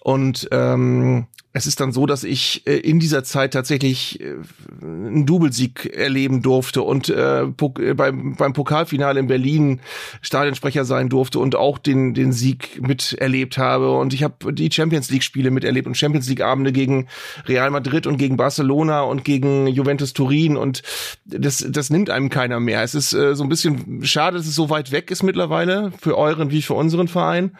Und 0.00 0.48
ähm, 0.52 1.26
es 1.56 1.68
ist 1.68 1.78
dann 1.78 1.92
so, 1.92 2.04
dass 2.04 2.24
ich 2.24 2.66
äh, 2.66 2.76
in 2.78 2.98
dieser 2.98 3.22
Zeit 3.22 3.52
tatsächlich 3.52 4.20
äh, 4.20 4.34
einen 4.82 5.24
Doublesieg 5.24 5.86
erleben 5.96 6.42
durfte 6.42 6.82
und 6.82 7.08
äh, 7.08 7.42
äh, 7.42 7.94
beim, 7.94 8.34
beim 8.34 8.52
Pokalfinale 8.52 9.20
in 9.20 9.28
Berlin 9.28 9.80
Stadionsprecher 10.20 10.84
sein 10.84 11.08
durfte 11.08 11.38
und 11.38 11.54
auch 11.54 11.78
den, 11.78 12.12
den 12.12 12.32
Sieg 12.32 12.82
miterlebt 12.82 13.56
habe. 13.56 13.96
Und 13.96 14.12
ich 14.12 14.24
habe 14.24 14.52
die 14.52 14.70
Champions 14.70 15.10
League-Spiele 15.12 15.52
miterlebt 15.52 15.86
und 15.86 15.96
Champions 15.96 16.28
League-Abende 16.28 16.72
gegen 16.72 17.06
Real 17.46 17.70
Madrid 17.70 18.08
und 18.08 18.16
gegen 18.16 18.36
Barcelona 18.36 19.02
und 19.02 19.24
gegen 19.24 19.68
Juventus 19.68 20.12
Turin. 20.12 20.56
Und 20.56 20.82
das, 21.24 21.64
das 21.68 21.88
nimmt 21.88 22.10
einem 22.10 22.30
keiner 22.30 22.58
mehr. 22.58 22.82
Es 22.82 22.96
ist 22.96 23.12
äh, 23.12 23.36
so 23.36 23.44
ein 23.44 23.48
bisschen 23.48 24.04
schade, 24.04 24.38
dass 24.38 24.48
es 24.48 24.56
so 24.56 24.70
weit 24.70 24.90
weg 24.90 25.12
ist 25.12 25.22
mittlerweile, 25.22 25.92
für 26.00 26.18
euren 26.18 26.50
wie 26.50 26.62
für 26.62 26.74
unseren 26.74 27.06
Verein. 27.06 27.52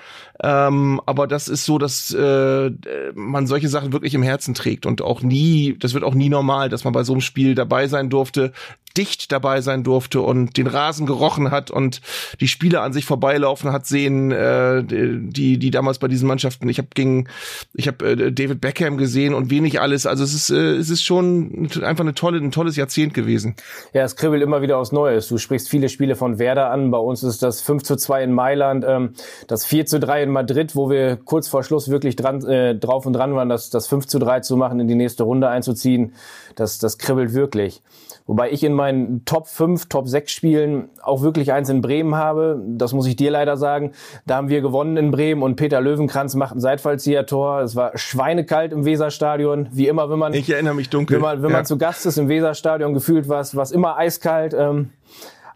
Ähm, 0.43 1.01
aber 1.07 1.27
das 1.27 1.49
ist 1.49 1.65
so, 1.65 1.79
dass 1.79 2.13
äh, 2.13 2.71
man 3.15 3.47
solche 3.47 3.69
Sachen 3.69 3.93
wirklich 3.93 4.15
im 4.15 4.23
Herzen 4.23 4.55
trägt 4.55 4.85
und 4.85 5.01
auch 5.01 5.23
nie, 5.23 5.77
das 5.79 5.95
wird 5.95 6.03
auch 6.03 6.15
nie 6.15 6.29
normal, 6.29 6.69
dass 6.69 6.85
man 6.85 6.93
bei 6.93 7.05
so 7.05 7.13
einem 7.13 7.21
Spiel 7.21 7.55
dabei 7.55 7.87
sein 7.87 8.11
durfte, 8.11 8.53
dicht 8.97 9.33
dabei 9.33 9.61
sein 9.61 9.83
durfte 9.83 10.21
und 10.21 10.57
den 10.57 10.67
Rasen 10.67 11.07
gerochen 11.07 11.51
hat 11.51 11.71
und 11.71 12.01
die 12.41 12.49
Spieler 12.49 12.83
an 12.83 12.93
sich 12.93 13.05
vorbeilaufen 13.05 13.73
hat 13.73 13.87
sehen, 13.87 14.31
äh, 14.31 14.83
die 14.85 15.59
die 15.59 15.71
damals 15.71 15.99
bei 15.99 16.09
diesen 16.09 16.29
Mannschaften. 16.29 16.69
Ich 16.69 16.79
habe 16.79 16.89
gegen, 16.95 17.29
ich 17.73 17.89
habe 17.89 18.07
äh, 18.07 18.33
David 18.33 18.61
Beckham 18.61 18.97
gesehen 18.97 19.35
und 19.35 19.51
wenig 19.51 19.81
alles. 19.81 20.07
Also 20.07 20.23
es 20.25 20.35
ist 20.35 20.51
äh, 20.51 20.77
es 20.77 20.91
ist 20.91 21.03
schon 21.03 21.69
einfach 21.83 22.05
eine 22.05 22.15
tolle 22.15 22.39
ein 22.39 22.53
tolles 22.53 22.77
Jahrzehnt 22.77 23.15
gewesen. 23.15 23.57
Ja, 23.93 24.03
es 24.03 24.17
kribbelt 24.17 24.43
immer 24.43 24.63
wieder 24.63 24.79
aus 24.79 24.93
Neues. 24.93 25.29
Du 25.29 25.39
sprichst 25.39 25.69
viele 25.69 25.89
Spiele 25.89 26.15
von 26.15 26.39
Werder 26.39 26.71
an. 26.71 26.91
Bei 26.91 26.99
uns 26.99 27.23
ist 27.23 27.43
das 27.43 27.61
5 27.61 27.83
zu 27.83 27.97
2 27.97 28.25
in 28.25 28.33
Mailand, 28.33 28.85
ähm, 28.87 29.15
das 29.49 29.65
4 29.65 29.87
zu 29.87 29.99
3 29.99 30.25
in 30.25 30.31
Madrid, 30.31 30.77
wo 30.77 30.91
wir 30.91 31.17
kurz 31.17 31.49
vor 31.49 31.65
Schluss 31.65 31.89
wirklich 31.89 32.17
dran 32.17 32.45
äh, 32.47 32.77
drauf 32.77 33.07
und 33.07 33.15
dran 33.15 33.35
waren, 33.35 33.49
das 33.49 33.71
das 33.71 33.89
5 33.89 34.07
zu 34.07 34.19
3 34.19 34.41
zu 34.41 34.57
machen, 34.57 34.79
in 34.81 34.89
die 34.89 34.95
nächste 34.95 35.25
Runde 35.25 35.49
einzuziehen. 35.49 36.15
Das 36.55 36.79
das 36.79 36.99
kribbelt 36.99 37.35
wirklich. 37.35 37.83
Wobei 38.27 38.51
ich 38.51 38.63
in 38.65 38.73
meinen 38.85 39.25
Top 39.25 39.49
5, 39.49 39.87
Top 39.89 40.09
6 40.09 40.31
Spielen 40.31 40.89
auch 41.03 41.23
wirklich 41.23 41.53
eins 41.53 41.69
in 41.71 41.81
Bremen 41.81 42.15
habe. 42.15 42.63
Das 42.67 42.93
muss 42.93 43.07
ich 43.07 43.17
dir 43.17 43.31
leider 43.31 43.57
sagen. 43.57 43.93
Da 44.27 44.37
haben 44.37 44.49
wir 44.49 44.61
gewonnen 44.61 44.97
in 44.97 45.11
Bremen 45.11 45.43
und 45.43 45.57
Peter 45.57 45.81
Löwenkranz 45.81 46.35
macht 46.35 46.55
ein 46.55 46.61
Seitfallzieher-Tor. 46.61 47.61
Es 47.63 47.77
war 47.77 47.97
schweinekalt 47.97 48.73
im 48.73 48.85
Weserstadion. 48.85 49.69
Wie 49.73 49.89
immer, 49.89 50.11
wenn 50.11 50.19
man, 50.19 50.35
ich 50.35 50.51
erinnere 50.51 50.75
mich 50.75 50.91
dunkel. 50.91 51.17
Wenn 51.17 51.23
man, 51.23 51.43
wenn 51.43 51.51
ja. 51.51 51.57
man 51.57 51.67
zu 51.67 51.79
Gast 51.79 52.05
ist 52.05 52.19
im 52.19 52.29
Weserstadion, 52.29 52.93
gefühlt 52.93 53.29
war 53.29 53.41
es 53.41 53.71
immer 53.71 53.97
eiskalt. 53.97 54.55
Ähm, 54.55 54.91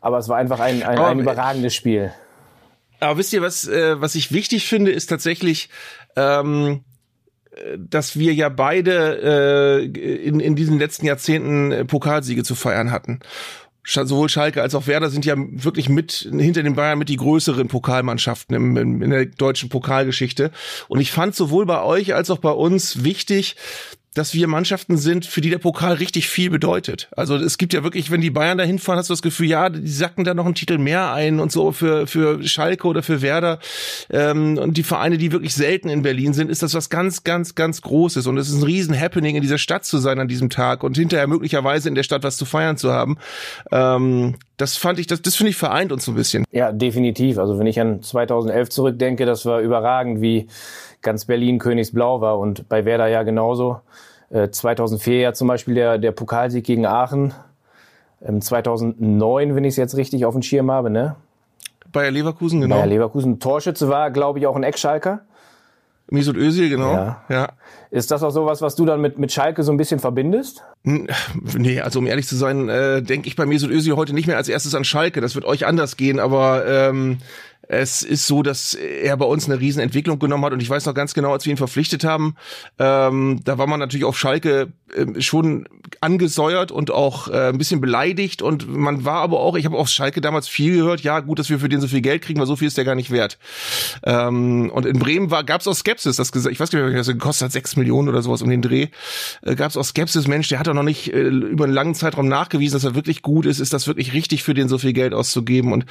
aber 0.01 0.19
es 0.19 0.29
war 0.29 0.39
einfach 0.39 0.61
ein, 0.61 0.83
ein, 0.83 0.99
ein 0.99 1.19
überragendes 1.19 1.75
Spiel. 1.75 2.13
Aber 3.01 3.19
wisst 3.19 3.33
ihr, 3.33 3.43
was, 3.43 3.69
äh, 3.69 4.01
was 4.01 4.15
ich 4.15 4.33
wichtig 4.33 4.67
finde, 4.67 4.91
ist 4.91 5.09
tatsächlich, 5.09 5.69
ähm, 6.17 6.85
dass 7.79 8.19
wir 8.19 8.35
ja 8.35 8.49
beide 8.49 9.83
äh, 9.83 9.85
in, 9.85 10.41
in 10.41 10.57
diesen 10.57 10.79
letzten 10.79 11.07
Jahrzehnten 11.07 11.73
äh, 11.73 11.85
Pokalsiege 11.85 12.45
zu 12.45 12.55
feiern 12.55 12.91
hatten. 12.91 13.21
Sowohl 13.85 14.29
Schalke 14.29 14.61
als 14.61 14.75
auch 14.75 14.87
Werder 14.87 15.09
sind 15.09 15.25
ja 15.25 15.35
wirklich 15.39 15.89
mit 15.89 16.29
hinter 16.31 16.63
den 16.63 16.75
Bayern 16.75 16.99
mit 16.99 17.09
die 17.09 17.17
größeren 17.17 17.69
Pokalmannschaften 17.69 18.55
im, 18.55 18.77
in, 18.77 19.01
in 19.01 19.11
der 19.11 19.25
deutschen 19.25 19.71
Pokalgeschichte. 19.71 20.51
Und 20.89 21.01
ich 21.01 21.11
fand 21.11 21.35
sowohl 21.35 21.65
bei 21.65 21.83
euch 21.83 22.15
als 22.15 22.29
auch 22.31 22.37
bei 22.37 22.51
uns 22.51 23.03
wichtig, 23.03 23.57
dass 24.19 24.35
wir 24.35 24.49
Mannschaften 24.49 24.97
sind, 24.97 25.27
für 25.27 25.41
die 25.41 25.51
der 25.51 25.59
Pokal 25.59 25.95
richtig 25.95 26.29
viel 26.29 26.51
bedeutet. 26.51 27.09
Also 27.17 27.37
es 27.37 27.57
gibt 27.57 27.73
ja 27.73 27.85
wirklich, 27.85 28.11
wenn 28.11 28.21
die 28.21 28.31
Bayern 28.31 28.59
da 28.59 28.65
hinfahren, 28.65 28.99
hast 28.99 29.11
du 29.11 29.13
das 29.13 29.23
Gefühl, 29.23 29.47
ja, 29.47 29.69
die 29.69 29.87
sacken 29.87 30.25
da 30.25 30.35
noch 30.35 30.45
einen 30.45 30.57
Titel 30.57 30.77
mehr 30.79 31.13
ein 31.13 31.39
und 31.39 31.53
so 31.53 31.71
für, 31.71 32.09
für 32.09 32.43
Schalke 32.43 32.89
oder 32.89 33.05
für 33.05 33.23
Werder. 33.23 33.61
Ähm, 34.11 34.59
und 34.59 34.77
die 34.77 34.83
Vereine, 34.83 35.19
die 35.19 35.31
wirklich 35.31 35.55
selten 35.55 35.89
in 35.89 36.03
Berlin 36.03 36.33
sind, 36.33 36.51
ist 36.51 36.65
das 36.65 36.75
was 36.75 36.91
ganz, 36.91 37.23
ganz, 37.23 37.55
ganz 37.55 37.81
Großes. 37.81 38.27
Und 38.27 38.39
es 38.39 38.49
ist 38.49 38.57
ein 38.57 38.65
riesen 38.65 38.99
Happening, 38.99 39.37
in 39.37 39.43
dieser 39.43 39.59
Stadt 39.59 39.85
zu 39.85 39.99
sein 39.99 40.19
an 40.19 40.27
diesem 40.27 40.51
Tag 40.51 40.83
und 40.83 40.97
hinterher 40.97 41.29
möglicherweise 41.29 41.89
in 41.89 41.95
der 41.95 42.03
Stadt 42.03 42.25
was 42.25 42.37
zu 42.37 42.45
feiern 42.45 42.77
zu 42.77 42.93
haben. 42.93 43.19
Ähm, 43.71 44.35
das 44.57 44.77
fand 44.77 44.99
ich, 44.99 45.07
das, 45.07 45.23
das 45.23 45.37
finde 45.37 45.51
ich 45.51 45.57
vereint 45.57 45.93
uns 45.93 46.05
so 46.05 46.11
ein 46.11 46.17
bisschen. 46.17 46.45
Ja, 46.51 46.73
definitiv. 46.73 47.39
Also 47.39 47.59
wenn 47.61 47.69
ich 47.69 47.81
an 47.81 48.03
2011 48.03 48.69
zurückdenke, 48.71 49.27
das 49.27 49.47
war 49.47 49.61
überragend, 49.61 50.21
wie 50.21 50.49
ganz 51.03 51.27
Berlin 51.27 51.61
Königsblau 51.61 52.21
war 52.21 52.41
und 52.41 52.69
bei 52.69 52.85
Werder 52.85 53.07
ja 53.07 53.23
genauso. 53.23 53.81
2004 54.31 55.15
äh, 55.15 55.23
ja 55.23 55.33
zum 55.33 55.49
Beispiel 55.49 55.75
der, 55.75 55.99
der 55.99 56.13
Pokalsieg 56.13 56.65
gegen 56.65 56.87
Aachen. 56.87 57.35
2009, 58.41 59.49
ähm, 59.49 59.55
wenn 59.55 59.65
ich 59.65 59.71
es 59.71 59.77
jetzt 59.77 59.97
richtig 59.97 60.25
auf 60.25 60.35
dem 60.35 60.43
Schirm 60.43 60.71
habe, 60.71 60.91
ne? 60.91 61.15
Bayer 61.93 62.11
Leverkusen, 62.11 62.61
genau. 62.61 62.77
Bayer 62.77 62.87
Leverkusen. 62.87 63.39
Torschütze 63.39 63.89
war, 63.89 64.11
glaube 64.11 64.39
ich, 64.39 64.47
auch 64.47 64.57
ein 64.57 64.65
Ex-Schalker. 64.65 65.21
Mesut 66.11 66.37
Özil, 66.37 66.71
genau. 66.71 66.93
Ja. 66.93 67.23
ja. 67.29 67.49
Ist 67.91 68.11
das 68.11 68.23
auch 68.23 68.31
sowas, 68.31 68.63
was 68.63 68.75
du 68.75 68.87
dann 68.87 69.01
mit, 69.01 69.19
mit 69.19 69.31
Schalke 69.31 69.63
so 69.63 69.73
ein 69.73 69.77
bisschen 69.77 70.01
verbindest? 70.01 70.63
Nee, 70.83 71.81
also 71.81 71.99
um 71.99 72.07
ehrlich 72.07 72.27
zu 72.27 72.37
sein, 72.37 72.69
äh, 72.69 73.03
denke 73.03 73.29
ich 73.29 73.37
bei 73.37 73.45
Mesut 73.45 73.71
Özil 73.71 73.97
heute 73.97 74.15
nicht 74.15 74.27
mehr 74.27 74.37
als 74.37 74.49
erstes 74.49 74.75
an 74.75 74.85
Schalke. 74.85 75.21
Das 75.21 75.35
wird 75.35 75.45
euch 75.45 75.67
anders 75.67 75.97
gehen, 75.97 76.19
aber 76.19 76.67
ähm, 76.67 77.19
es 77.69 78.03
ist 78.03 78.27
so, 78.27 78.43
dass 78.43 78.75
er 78.75 79.17
bei 79.19 79.27
uns 79.27 79.49
eine 79.49 79.61
Riesenentwicklung 79.61 80.19
genommen 80.19 80.45
hat 80.45 80.53
und 80.55 80.63
ich 80.63 80.71
weiß 80.71 80.87
noch 80.87 80.95
ganz 80.95 81.13
genau, 81.13 81.33
als 81.33 81.45
wir 81.45 81.51
ihn 81.51 81.59
verpflichtet 81.59 82.03
haben, 82.03 82.35
ähm, 82.79 83.41
da 83.45 83.59
war 83.59 83.67
man 83.67 83.79
natürlich 83.79 84.07
auf 84.07 84.19
Schalke 84.19 84.73
äh, 84.95 85.21
schon 85.21 85.69
angesäuert 86.01 86.73
und 86.73 86.91
auch 86.91 87.29
äh, 87.29 87.49
ein 87.49 87.59
bisschen 87.59 87.81
beleidigt 87.81 88.41
und 88.41 88.69
man 88.69 89.05
war 89.05 89.21
aber 89.21 89.41
auch, 89.41 89.55
ich 89.57 89.67
habe 89.67 89.77
auf 89.77 89.89
Schalke 89.89 90.23
damals 90.23 90.49
viel 90.49 90.77
gehört, 90.77 91.03
ja 91.03 91.21
gut, 91.21 91.39
dass 91.39 91.51
wir 91.51 91.59
für 91.59 91.69
den 91.69 91.81
so 91.81 91.89
viel 91.89 92.01
Geld 92.01 92.23
kriegen, 92.23 92.41
weil 92.41 92.47
so 92.47 92.57
viel 92.57 92.69
ist 92.69 92.79
der 92.79 92.87
gar 92.87 92.95
nicht 92.95 93.11
wert. 93.11 93.39
Ähm, 94.03 94.71
und 94.73 94.87
in 94.87 94.99
Bremen 94.99 95.29
gab 95.29 95.61
es 95.61 95.69
auch 95.69 95.75
Skepsis, 95.75 96.17
das 96.17 96.31
ich 96.35 96.59
weiß 96.59 96.71
gar 96.71 96.87
nicht, 96.87 96.99
das 96.99 97.09
gekostet 97.09 97.47
hat 97.47 97.53
sechs 97.53 97.77
Millionen 97.77 98.09
oder 98.09 98.23
sowas 98.23 98.41
um 98.41 98.49
den 98.49 98.63
Dreh, 98.63 98.89
äh, 99.43 99.55
gab 99.57 99.71
es 99.71 99.77
auch 99.77 99.85
Skepsis, 99.85 100.27
Mensch, 100.27 100.49
der 100.49 100.59
hat 100.59 100.69
doch 100.69 100.75
noch 100.75 100.83
nicht 100.83 101.13
äh, 101.13 101.21
über 101.21 101.65
einen 101.65 101.75
langen 101.75 101.95
Zeitraum 101.95 102.29
nachgewiesen, 102.29 102.77
dass 102.77 102.85
er 102.85 102.95
wirklich 102.95 103.21
gut 103.21 103.45
ist, 103.45 103.61
ist 103.61 103.75
das 103.75 103.87
wirklich 103.87 104.15
richtig 104.15 104.43
für 104.43 104.55
den 104.55 104.69
so 104.69 104.79
viel 104.79 104.95
Geld 104.95 105.13
auszugeben 105.13 105.73
und 105.73 105.85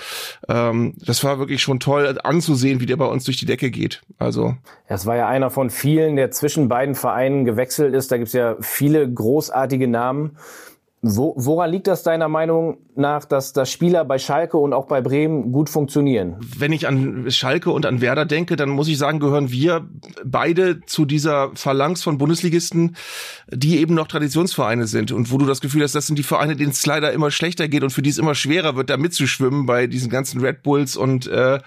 ähm, 0.50 0.96
das 0.98 1.24
war 1.24 1.38
wirklich 1.38 1.57
schon 1.62 1.80
toll 1.80 2.18
anzusehen, 2.24 2.80
wie 2.80 2.86
der 2.86 2.98
bei 2.98 3.06
uns 3.06 3.24
durch 3.24 3.38
die 3.38 3.46
Decke 3.46 3.72
geht. 3.72 4.02
Also. 4.18 4.56
Es 4.88 5.06
war 5.06 5.16
ja 5.16 5.28
einer 5.28 5.50
von 5.50 5.70
vielen, 5.70 6.16
der 6.16 6.32
zwischen 6.32 6.68
beiden 6.68 6.96
Vereinen 6.96 7.46
gewechselt 7.46 7.94
ist. 7.94 8.12
Da 8.12 8.18
gibt's 8.18 8.34
ja 8.34 8.56
viele 8.62 9.12
großartige 9.12 9.88
Namen. 9.88 10.38
Wo, 11.16 11.34
woran 11.38 11.72
liegt 11.72 11.88
das 11.88 12.04
deiner 12.04 12.28
Meinung 12.28 12.78
nach, 12.96 13.26
dass 13.26 13.54
das 13.54 13.72
Spieler 13.72 14.04
bei 14.04 14.18
Schalke 14.18 14.58
und 14.58 14.74
auch 14.74 14.88
bei 14.88 15.02
Bremen 15.02 15.52
gut 15.52 15.70
funktionieren? 15.70 16.38
Wenn 16.58 16.74
ich 16.74 16.88
an 16.88 17.30
Schalke 17.30 17.72
und 17.72 17.86
an 17.86 18.02
Werder 18.02 18.26
denke, 18.26 18.56
dann 18.56 18.70
muss 18.70 18.88
ich 18.88 18.98
sagen, 18.98 19.20
gehören 19.20 19.52
wir 19.52 19.88
beide 20.26 20.82
zu 20.86 21.06
dieser 21.06 21.52
Phalanx 21.54 22.04
von 22.04 22.18
Bundesligisten, 22.18 22.96
die 23.50 23.78
eben 23.78 23.94
noch 23.94 24.08
Traditionsvereine 24.08 24.88
sind 24.88 25.12
und 25.12 25.32
wo 25.32 25.38
du 25.38 25.46
das 25.46 25.62
Gefühl 25.62 25.84
hast, 25.84 25.96
das 25.96 26.08
sind 26.08 26.18
die 26.18 26.24
Vereine, 26.24 26.56
denen 26.56 26.72
es 26.72 26.86
leider 26.86 27.12
immer 27.14 27.32
schlechter 27.32 27.68
geht 27.68 27.84
und 27.84 27.92
für 27.92 28.02
die 28.02 28.10
es 28.10 28.18
immer 28.18 28.36
schwerer 28.36 28.76
wird, 28.76 28.90
da 28.90 28.98
mitzuschwimmen 28.98 29.66
bei 29.66 29.88
diesen 29.88 30.10
ganzen 30.10 30.42
Red 30.42 30.64
Bulls 30.64 30.98
und 30.98 31.28
äh, 31.28 31.60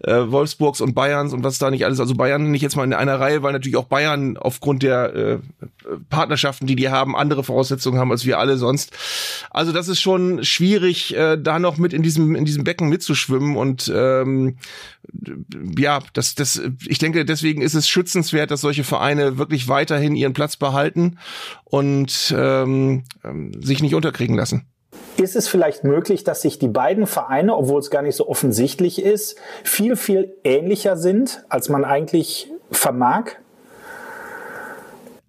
äh, 0.00 0.30
Wolfsburgs 0.30 0.80
und 0.80 0.94
Bayerns 0.94 1.32
und 1.32 1.44
was 1.44 1.58
da 1.58 1.70
nicht 1.70 1.84
alles. 1.84 2.00
Also 2.00 2.14
Bayern 2.14 2.50
nicht 2.50 2.62
jetzt 2.62 2.76
mal 2.76 2.84
in 2.84 2.92
einer 2.92 3.20
Reihe, 3.20 3.42
weil 3.42 3.52
natürlich 3.52 3.76
auch 3.76 3.84
Bayern 3.84 4.36
aufgrund 4.36 4.82
der 4.82 5.14
äh, 5.14 5.38
Partnerschaften, 6.10 6.66
die 6.66 6.76
die 6.76 6.90
haben, 6.90 7.16
andere 7.16 7.44
Voraussetzungen 7.44 7.98
haben 7.98 8.10
als 8.10 8.26
wir 8.26 8.38
alle 8.38 8.56
sonst 8.56 8.81
sonst. 8.82 9.48
Also 9.50 9.72
das 9.72 9.88
ist 9.88 10.00
schon 10.00 10.44
schwierig, 10.44 11.14
äh, 11.16 11.36
da 11.36 11.58
noch 11.58 11.78
mit 11.78 11.92
in 11.92 12.02
diesem 12.02 12.34
in 12.34 12.44
diesem 12.44 12.64
Becken 12.64 12.88
mitzuschwimmen 12.88 13.56
und 13.56 13.92
ähm, 13.94 14.58
ja, 15.76 16.00
das 16.12 16.34
das 16.34 16.60
ich 16.86 16.98
denke 16.98 17.24
deswegen 17.24 17.62
ist 17.62 17.74
es 17.74 17.88
schützenswert, 17.88 18.50
dass 18.50 18.60
solche 18.60 18.84
Vereine 18.84 19.38
wirklich 19.38 19.68
weiterhin 19.68 20.16
ihren 20.16 20.32
Platz 20.32 20.56
behalten 20.56 21.18
und 21.64 22.34
ähm, 22.36 23.04
ähm 23.24 23.52
sich 23.62 23.82
nicht 23.82 23.94
unterkriegen 23.94 24.36
lassen. 24.36 24.66
Ist 25.18 25.36
es 25.36 25.46
vielleicht 25.46 25.84
möglich, 25.84 26.24
dass 26.24 26.42
sich 26.42 26.58
die 26.58 26.68
beiden 26.68 27.06
Vereine, 27.06 27.54
obwohl 27.54 27.80
es 27.80 27.90
gar 27.90 28.02
nicht 28.02 28.16
so 28.16 28.28
offensichtlich 28.28 29.00
ist, 29.00 29.36
viel, 29.62 29.96
viel 29.96 30.34
ähnlicher 30.42 30.96
sind, 30.96 31.44
als 31.48 31.68
man 31.68 31.84
eigentlich 31.84 32.50
vermag? 32.70 33.36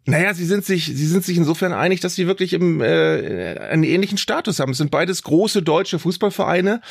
Naja, 0.06 0.34
sie 0.34 0.44
sind 0.44 0.66
sich, 0.66 0.86
sie 0.86 1.08
sind 1.08 1.24
sich 1.24 1.38
insofern 1.38 1.72
einig, 1.72 2.02
dass 2.02 2.16
sie 2.16 2.28
wirklich 2.28 2.52
im, 2.52 2.82
äh, 2.82 3.58
einen 3.58 3.84
ähnlichen 3.84 4.18
Status 4.18 4.60
haben. 4.60 4.74
Es 4.74 4.78
sind 4.78 4.92
beides 4.92 5.24
große 5.24 5.62
deutsche 5.62 5.98
Fußballvereine, 5.98 6.82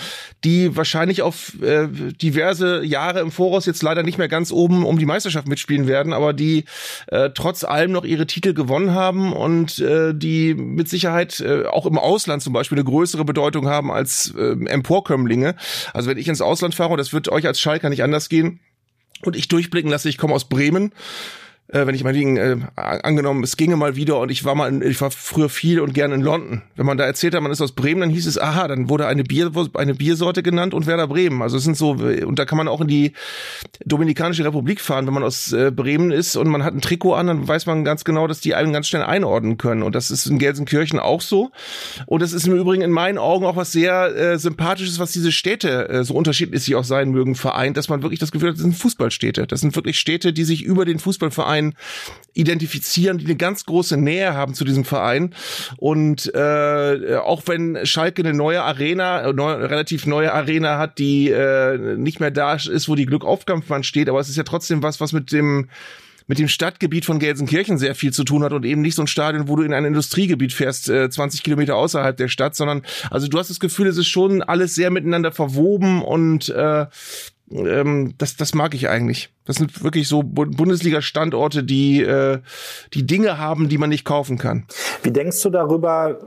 die 0.45 0.75
wahrscheinlich 0.76 1.21
auf 1.21 1.61
äh, 1.61 1.88
diverse 1.90 2.83
Jahre 2.83 3.21
im 3.21 3.31
Voraus 3.31 3.66
jetzt 3.66 3.83
leider 3.83 4.02
nicht 4.02 4.16
mehr 4.16 4.28
ganz 4.28 4.50
oben 4.50 4.87
um 4.87 4.99
die 4.99 5.04
Meisterschaft 5.04 5.47
mitspielen 5.47 5.87
werden, 5.87 6.14
aber 6.14 6.33
die 6.33 6.64
äh, 7.09 7.28
trotz 7.35 7.64
allem 7.64 7.92
noch 7.92 8.07
ihre 8.07 8.26
Titel 8.26 8.54
gewonnen 8.54 8.95
haben 8.95 9.35
und 9.35 9.78
äh, 9.78 10.14
die 10.14 10.54
mit 10.54 10.88
Sicherheit 10.88 11.38
äh, 11.40 11.66
auch 11.66 11.85
im 11.85 11.99
Ausland 11.99 12.42
zum 12.42 12.54
Beispiel 12.54 12.78
eine 12.78 12.87
größere 12.87 13.26
Bedeutung 13.26 13.69
haben 13.69 13.92
als 13.92 14.33
äh, 14.38 14.52
Emporkömmlinge. 14.52 15.54
Also 15.92 16.09
wenn 16.09 16.16
ich 16.16 16.28
ins 16.28 16.40
Ausland 16.40 16.75
fahre, 16.75 16.92
und 16.92 16.99
das 16.99 17.12
wird 17.12 17.28
euch 17.28 17.47
als 17.47 17.61
Schalker 17.61 17.90
nicht 17.90 18.02
anders 18.02 18.31
gehen, 18.31 18.61
und 19.25 19.37
ich 19.37 19.47
durchblicken 19.49 19.90
lasse, 19.90 20.09
ich 20.09 20.19
komme 20.19 20.35
aus 20.35 20.49
Bremen 20.49 20.92
äh, 21.73 21.87
wenn 21.87 21.95
ich 21.95 22.05
mal 22.05 22.12
liegen, 22.12 22.37
äh, 22.37 22.57
angenommen, 22.76 23.43
es 23.43 23.57
ginge 23.57 23.76
mal 23.76 23.97
wieder 23.97 24.19
und 24.19 24.31
ich 24.31 24.45
war 24.45 24.55
mal, 24.55 24.69
in, 24.69 24.83
ich 24.83 25.00
war 25.00 25.11
früher 25.11 25.49
viel 25.49 25.81
und 25.81 25.95
gern 25.95 26.12
in 26.12 26.21
London. 26.21 26.62
Wenn 26.76 26.87
man 26.87 26.99
da 26.99 27.05
erzählt 27.05 27.35
hat, 27.35 27.43
man 27.43 27.50
ist 27.50 27.62
aus 27.62 27.73
Bremen, 27.73 28.02
dann 28.02 28.11
hieß 28.11 28.26
es, 28.26 28.38
aha, 28.38 28.69
dann 28.69 28.91
wurde 28.91 29.07
eine 29.07 29.25
Bier, 29.25 29.50
eine 29.75 29.95
Biersorte 29.95 30.43
genannt 30.43 30.75
und 30.75 30.87
Werder 30.87 31.09
Bremen. 31.09 31.41
Also 31.41 31.57
es 31.57 31.64
sind 31.64 31.76
so, 31.76 31.93
und 31.93 32.38
da 32.38 32.45
kann 32.45 32.59
man 32.59 32.69
auch 32.69 32.83
in 32.83 32.88
die 32.88 33.12
Dominikanische 33.87 34.45
Republik 34.45 34.81
fahren, 34.81 35.07
wenn 35.07 35.14
man 35.14 35.23
aus 35.23 35.52
äh, 35.52 35.71
Bremen 35.71 36.11
ist 36.11 36.37
und 36.37 36.49
man 36.49 36.62
hat 36.62 36.75
ein 36.75 36.83
Trikot 36.83 37.14
an, 37.14 37.26
dann 37.26 37.49
weiß 37.49 37.64
man 37.67 37.85
ganz 37.85 38.05
genau, 38.05 38.26
dass 38.26 38.41
die 38.41 38.55
einen 38.55 38.73
ganz 38.73 38.88
schnell 38.88 39.02
einordnen 39.02 39.57
können. 39.57 39.83
Und 39.83 39.95
das 39.95 40.11
ist 40.11 40.26
in 40.26 40.38
Gelsenkirchen 40.38 40.99
auch 40.99 41.23
so. 41.23 41.50
Und 42.07 42.21
das 42.21 42.35
ist 42.35 42.47
im 42.47 42.55
Übrigen 42.55 42.83
in 42.83 42.91
meinen 42.91 43.17
Augen 43.17 43.47
auch 43.47 43.57
was 43.57 43.73
sehr 43.73 44.14
äh, 44.14 44.38
sympathisches, 44.38 44.99
was 44.99 45.12
diese 45.12 45.33
Städte, 45.33 45.88
äh, 45.88 46.05
so 46.05 46.14
unterschiedlich 46.14 46.62
sie 46.62 46.75
auch 46.75 46.85
sein 46.85 47.11
mögen, 47.11 47.35
vereint, 47.35 47.79
dass 47.79 47.88
man 47.88 48.02
wirklich 48.02 48.21
das 48.21 48.31
Gefühl 48.31 48.50
hat, 48.50 48.57
das 48.57 48.62
sind 48.62 48.76
Fußballstädte. 48.76 49.47
Das 49.47 49.61
sind 49.61 49.75
wirklich 49.75 49.99
Städte, 49.99 50.35
die 50.35 50.45
sich 50.45 50.62
über 50.62 50.85
den 50.85 50.99
Fußballverein 50.99 51.62
Verein 51.62 51.75
identifizieren, 52.35 53.19
die 53.19 53.26
eine 53.26 53.37
ganz 53.37 53.66
große 53.66 53.99
Nähe 53.99 54.33
haben 54.33 54.54
zu 54.54 54.64
diesem 54.64 54.87
Verein. 54.87 55.35
Und 55.76 56.35
äh, 56.35 57.16
auch 57.16 57.42
wenn 57.47 57.85
Schalke 57.85 58.23
eine 58.23 58.33
neue 58.33 58.62
Arena, 58.62 59.31
neu, 59.33 59.52
relativ 59.52 60.07
neue 60.07 60.33
Arena 60.33 60.78
hat, 60.78 60.99
die 60.99 61.28
äh, 61.28 61.97
nicht 61.97 62.21
mehr 62.21 62.31
da 62.31 62.54
ist, 62.54 62.88
wo 62.88 62.95
die 62.95 63.07
Glückaufkampfbahn 63.07 63.85
steht, 63.85 64.09
aber 64.09 64.21
es 64.21 64.31
ist 64.31 64.37
ja 64.37 64.45
trotzdem 64.45 64.83
was, 64.83 65.00
was 65.00 65.12
mit 65.12 65.31
dem 65.33 65.69
mit 66.28 66.38
dem 66.38 66.47
Stadtgebiet 66.47 67.04
von 67.04 67.19
Gelsenkirchen 67.19 67.78
sehr 67.78 67.97
viel 67.97 68.12
zu 68.12 68.23
tun 68.23 68.45
hat 68.45 68.52
und 68.52 68.64
eben 68.64 68.81
nicht 68.81 68.95
so 68.95 69.02
ein 69.02 69.09
Stadion, 69.09 69.49
wo 69.49 69.57
du 69.57 69.64
in 69.64 69.75
ein 69.75 69.85
Industriegebiet 69.85 70.52
fährst, 70.52 70.88
äh, 70.88 71.11
20 71.11 71.42
Kilometer 71.42 71.75
außerhalb 71.75 72.16
der 72.16 72.28
Stadt, 72.28 72.54
sondern 72.54 72.83
also 73.11 73.26
du 73.26 73.38
hast 73.40 73.50
das 73.50 73.59
Gefühl, 73.59 73.88
es 73.88 73.99
ist 73.99 74.07
schon 74.07 74.40
alles 74.40 74.76
sehr 74.76 74.90
miteinander 74.90 75.33
verwoben 75.33 76.00
und 76.00 76.49
äh, 76.49 76.87
ähm, 77.52 78.14
das, 78.18 78.37
das 78.37 78.54
mag 78.54 78.75
ich 78.75 78.88
eigentlich. 78.88 79.30
Das 79.44 79.56
sind 79.56 79.82
wirklich 79.82 80.09
so 80.09 80.23
Bundesliga-Standorte, 80.23 81.64
die, 81.64 82.02
äh, 82.02 82.38
die 82.94 83.06
Dinge 83.06 83.38
haben, 83.38 83.68
die 83.68 83.78
man 83.78 83.90
nicht 83.90 84.04
kaufen 84.04 84.38
kann. 84.38 84.66
Wie 85.02 85.11
denkst 85.11 85.42
du 85.42 85.50
darüber, 85.50 86.18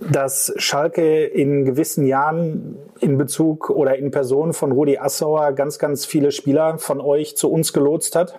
dass 0.00 0.52
Schalke 0.56 1.24
in 1.24 1.64
gewissen 1.64 2.06
Jahren 2.06 2.76
in 3.00 3.16
Bezug 3.16 3.70
oder 3.70 3.96
in 3.96 4.10
Person 4.10 4.52
von 4.52 4.72
Rudi 4.72 4.98
Assauer 4.98 5.52
ganz, 5.52 5.78
ganz 5.78 6.04
viele 6.04 6.32
Spieler 6.32 6.78
von 6.78 7.00
euch 7.00 7.36
zu 7.36 7.50
uns 7.50 7.72
gelotst 7.72 8.16
hat? 8.16 8.38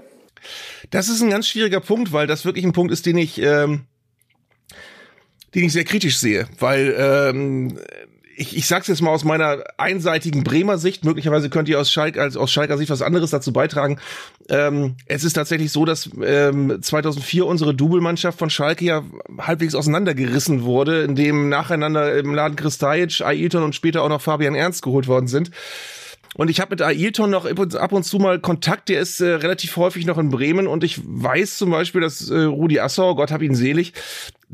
Das 0.91 1.09
ist 1.09 1.21
ein 1.21 1.29
ganz 1.29 1.47
schwieriger 1.47 1.79
Punkt, 1.79 2.13
weil 2.13 2.27
das 2.27 2.45
wirklich 2.45 2.65
ein 2.65 2.73
Punkt 2.73 2.91
ist, 2.91 3.05
den 3.05 3.17
ich, 3.17 3.41
ähm, 3.41 3.85
den 5.55 5.63
ich 5.63 5.73
sehr 5.73 5.85
kritisch 5.85 6.19
sehe, 6.19 6.47
weil 6.59 6.93
ähm, 6.97 7.79
ich, 8.37 8.57
ich 8.57 8.67
sag's 8.67 8.87
jetzt 8.87 9.01
mal 9.01 9.11
aus 9.11 9.23
meiner 9.23 9.63
einseitigen 9.77 10.43
Bremer 10.43 10.77
Sicht, 10.77 11.05
möglicherweise 11.05 11.49
könnt 11.49 11.69
ihr 11.69 11.79
aus 11.79 11.91
Schalke, 11.91 12.21
als 12.21 12.37
aus 12.37 12.51
Schalker 12.51 12.77
Sicht 12.77 12.89
was 12.89 13.01
anderes 13.01 13.29
dazu 13.29 13.53
beitragen. 13.53 13.99
Ähm, 14.49 14.95
es 15.07 15.23
ist 15.23 15.33
tatsächlich 15.33 15.71
so, 15.71 15.85
dass 15.85 16.09
ähm, 16.21 16.77
2004 16.81 17.45
unsere 17.45 17.73
Double-Mannschaft 17.73 18.37
von 18.37 18.49
Schalke 18.49 18.85
ja 18.85 19.03
halbwegs 19.37 19.75
auseinandergerissen 19.75 20.63
wurde, 20.63 21.03
indem 21.03 21.49
nacheinander 21.49 22.17
im 22.17 22.33
Laden 22.33 22.55
Kristajic, 22.55 23.21
Ailton 23.21 23.63
und 23.63 23.75
später 23.75 24.03
auch 24.03 24.09
noch 24.09 24.21
Fabian 24.21 24.55
Ernst 24.55 24.81
geholt 24.83 25.07
worden 25.07 25.27
sind. 25.27 25.51
Und 26.37 26.49
ich 26.49 26.59
habe 26.59 26.71
mit 26.71 26.81
Ailton 26.81 27.29
noch 27.29 27.45
ab 27.45 27.91
und 27.93 28.03
zu 28.03 28.17
mal 28.17 28.39
Kontakt, 28.39 28.89
der 28.89 28.99
ist 28.99 29.21
äh, 29.21 29.35
relativ 29.35 29.77
häufig 29.77 30.05
noch 30.05 30.17
in 30.17 30.29
Bremen 30.29 30.67
und 30.67 30.83
ich 30.83 30.99
weiß 31.01 31.57
zum 31.57 31.71
Beispiel, 31.71 32.01
dass 32.01 32.29
äh, 32.29 32.41
Rudi 32.41 32.81
Assauer, 32.81 33.15
Gott 33.15 33.31
hab 33.31 33.41
ihn 33.41 33.55
selig, 33.55 33.93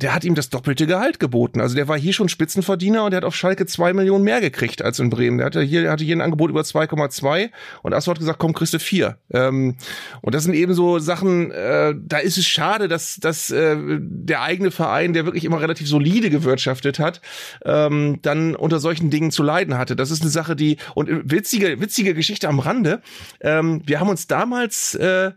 der 0.01 0.15
hat 0.15 0.24
ihm 0.24 0.36
das 0.36 0.50
doppelte 0.50 0.88
Gehalt 0.88 1.20
geboten. 1.20 1.62
Also 1.62 1.75
der 1.75 1.88
war 1.88 1.98
hier 1.98 2.13
schon 2.13 2.29
Spitzenverdiener 2.29 3.05
und 3.05 3.12
der 3.12 3.17
hat 3.17 3.25
auf 3.25 3.36
Schalke 3.36 3.65
zwei 3.65 3.93
Millionen 3.93 4.24
mehr 4.24 4.41
gekriegt 4.41 4.81
als 4.81 5.00
in 5.00 5.10
Bremen. 5.10 5.38
Der 5.38 5.46
hatte 5.46 5.62
hier, 5.62 5.81
der 5.84 5.91
hatte 5.91 6.03
hier 6.03 6.15
ein 6.15 6.22
Angebot 6.22 6.50
über 6.50 6.62
2,2 6.62 7.50
und 7.84 7.93
Assauer 7.93 8.15
hat 8.15 8.20
gesagt, 8.20 8.39
komm, 8.39 8.53
kriegst 8.53 8.74
du 8.74 8.79
vier. 8.79 9.17
Ähm, 9.31 9.77
und 10.22 10.34
das 10.34 10.43
sind 10.43 10.53
eben 10.55 10.74
so 10.74 11.00
Sachen, 11.00 11.51
äh, 11.51 11.93
da 11.98 12.17
ist 12.17 12.38
es 12.38 12.48
schade, 12.48 12.88
dass, 12.88 13.17
dass 13.17 13.51
äh, 13.51 13.77
der 13.79 14.41
eigene 14.41 14.72
Verein, 14.72 15.13
der 15.13 15.25
wirklich 15.25 15.46
immer 15.46 15.62
relativ 15.62 15.88
solide 15.88 16.29
gewirtschaftet 16.29 17.00
hat, 17.00 17.22
ähm, 17.63 18.20
dann 18.22 18.55
unter 18.55 18.79
solchen 18.79 19.10
Dingen 19.12 19.31
zu 19.31 19.43
leiden 19.43 19.77
hatte. 19.77 19.96
Das 19.96 20.10
ist 20.10 20.22
eine 20.22 20.31
Sache, 20.31 20.55
die, 20.55 20.77
und 20.96 21.31
witzige, 21.31 21.79
witzige 21.79 22.13
Geschichte 22.13 22.48
am 22.48 22.60
Rande, 22.60 23.01
ähm, 23.41 23.81
wir 23.86 24.00
haben 24.00 24.10
uns 24.10 24.27
damals 24.27 24.96
äh, 24.96 25.31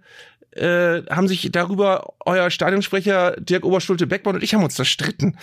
äh, 0.57 1.03
haben 1.11 1.29
sich 1.29 1.51
darüber 1.53 2.15
euer 2.25 2.51
Stadionsprecher 2.51 3.37
Dirk 3.39 3.65
Oberschulte 3.65 4.07
Beckmann 4.07 4.35
und 4.37 4.43
ich 4.43 4.55
haben 4.55 4.65
uns 4.65 4.75
zerstritten. 4.75 5.37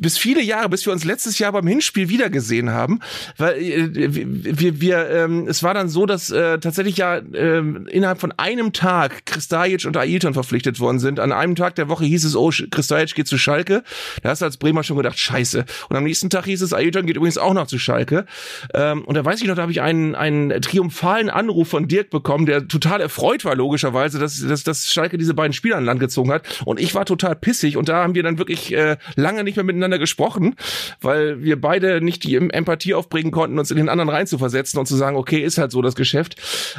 Bis 0.00 0.18
viele 0.18 0.42
Jahre, 0.42 0.68
bis 0.68 0.84
wir 0.86 0.92
uns 0.92 1.04
letztes 1.04 1.38
Jahr 1.38 1.52
beim 1.52 1.66
Hinspiel 1.66 2.08
wiedergesehen 2.08 2.70
haben, 2.70 3.00
weil 3.38 3.54
äh, 3.60 3.88
wir, 3.88 4.80
wir 4.80 5.10
ähm, 5.10 5.46
es 5.48 5.62
war 5.62 5.74
dann 5.74 5.88
so, 5.88 6.06
dass 6.06 6.30
äh, 6.30 6.58
tatsächlich 6.58 6.96
ja 6.96 7.16
äh, 7.16 7.58
innerhalb 7.58 8.20
von 8.20 8.32
einem 8.32 8.72
Tag 8.72 9.26
Kristajic 9.26 9.86
und 9.86 9.96
Ailton 9.96 10.34
verpflichtet 10.34 10.80
worden 10.80 10.98
sind. 10.98 11.20
An 11.20 11.32
einem 11.32 11.54
Tag 11.54 11.74
der 11.76 11.88
Woche 11.88 12.04
hieß 12.04 12.24
es, 12.24 12.36
oh, 12.36 12.50
Kristajic 12.70 13.14
geht 13.14 13.28
zu 13.28 13.38
Schalke. 13.38 13.82
Da 14.22 14.30
hast 14.30 14.42
du 14.42 14.46
als 14.46 14.56
Bremer 14.56 14.82
schon 14.82 14.96
gedacht, 14.96 15.18
scheiße. 15.18 15.64
Und 15.88 15.96
am 15.96 16.04
nächsten 16.04 16.30
Tag 16.30 16.44
hieß 16.44 16.62
es, 16.62 16.72
Ailton 16.72 17.06
geht 17.06 17.16
übrigens 17.16 17.38
auch 17.38 17.54
noch 17.54 17.66
zu 17.66 17.78
Schalke. 17.78 18.26
Ähm, 18.72 19.04
und 19.04 19.14
da 19.14 19.24
weiß 19.24 19.40
ich 19.40 19.48
noch, 19.48 19.56
da 19.56 19.62
habe 19.62 19.72
ich 19.72 19.80
einen, 19.80 20.14
einen 20.14 20.60
triumphalen 20.60 21.30
Anruf 21.30 21.68
von 21.68 21.88
Dirk 21.88 22.10
bekommen, 22.10 22.46
der 22.46 22.68
total 22.68 23.00
erfreut 23.00 23.44
war, 23.44 23.54
logischerweise, 23.54 24.18
dass 24.18 24.34
dass, 24.34 24.53
dass 24.62 24.92
Schalke 24.92 25.18
diese 25.18 25.34
beiden 25.34 25.52
Spieler 25.52 25.76
an 25.76 25.84
Land 25.84 26.00
gezogen 26.00 26.30
hat. 26.30 26.62
Und 26.64 26.78
ich 26.78 26.94
war 26.94 27.04
total 27.04 27.34
pissig 27.34 27.76
und 27.76 27.88
da 27.88 28.02
haben 28.02 28.14
wir 28.14 28.22
dann 28.22 28.38
wirklich 28.38 28.72
äh, 28.72 28.96
lange 29.16 29.42
nicht 29.42 29.56
mehr 29.56 29.64
miteinander 29.64 29.98
gesprochen, 29.98 30.54
weil 31.00 31.42
wir 31.42 31.60
beide 31.60 32.00
nicht 32.00 32.22
die 32.24 32.36
Empathie 32.36 32.94
aufbringen 32.94 33.32
konnten, 33.32 33.58
uns 33.58 33.70
in 33.70 33.76
den 33.76 33.88
anderen 33.88 34.10
reinzuversetzen 34.10 34.78
und 34.78 34.86
zu 34.86 34.96
sagen, 34.96 35.16
okay, 35.16 35.40
ist 35.40 35.58
halt 35.58 35.72
so 35.72 35.82
das 35.82 35.96
Geschäft. 35.96 36.36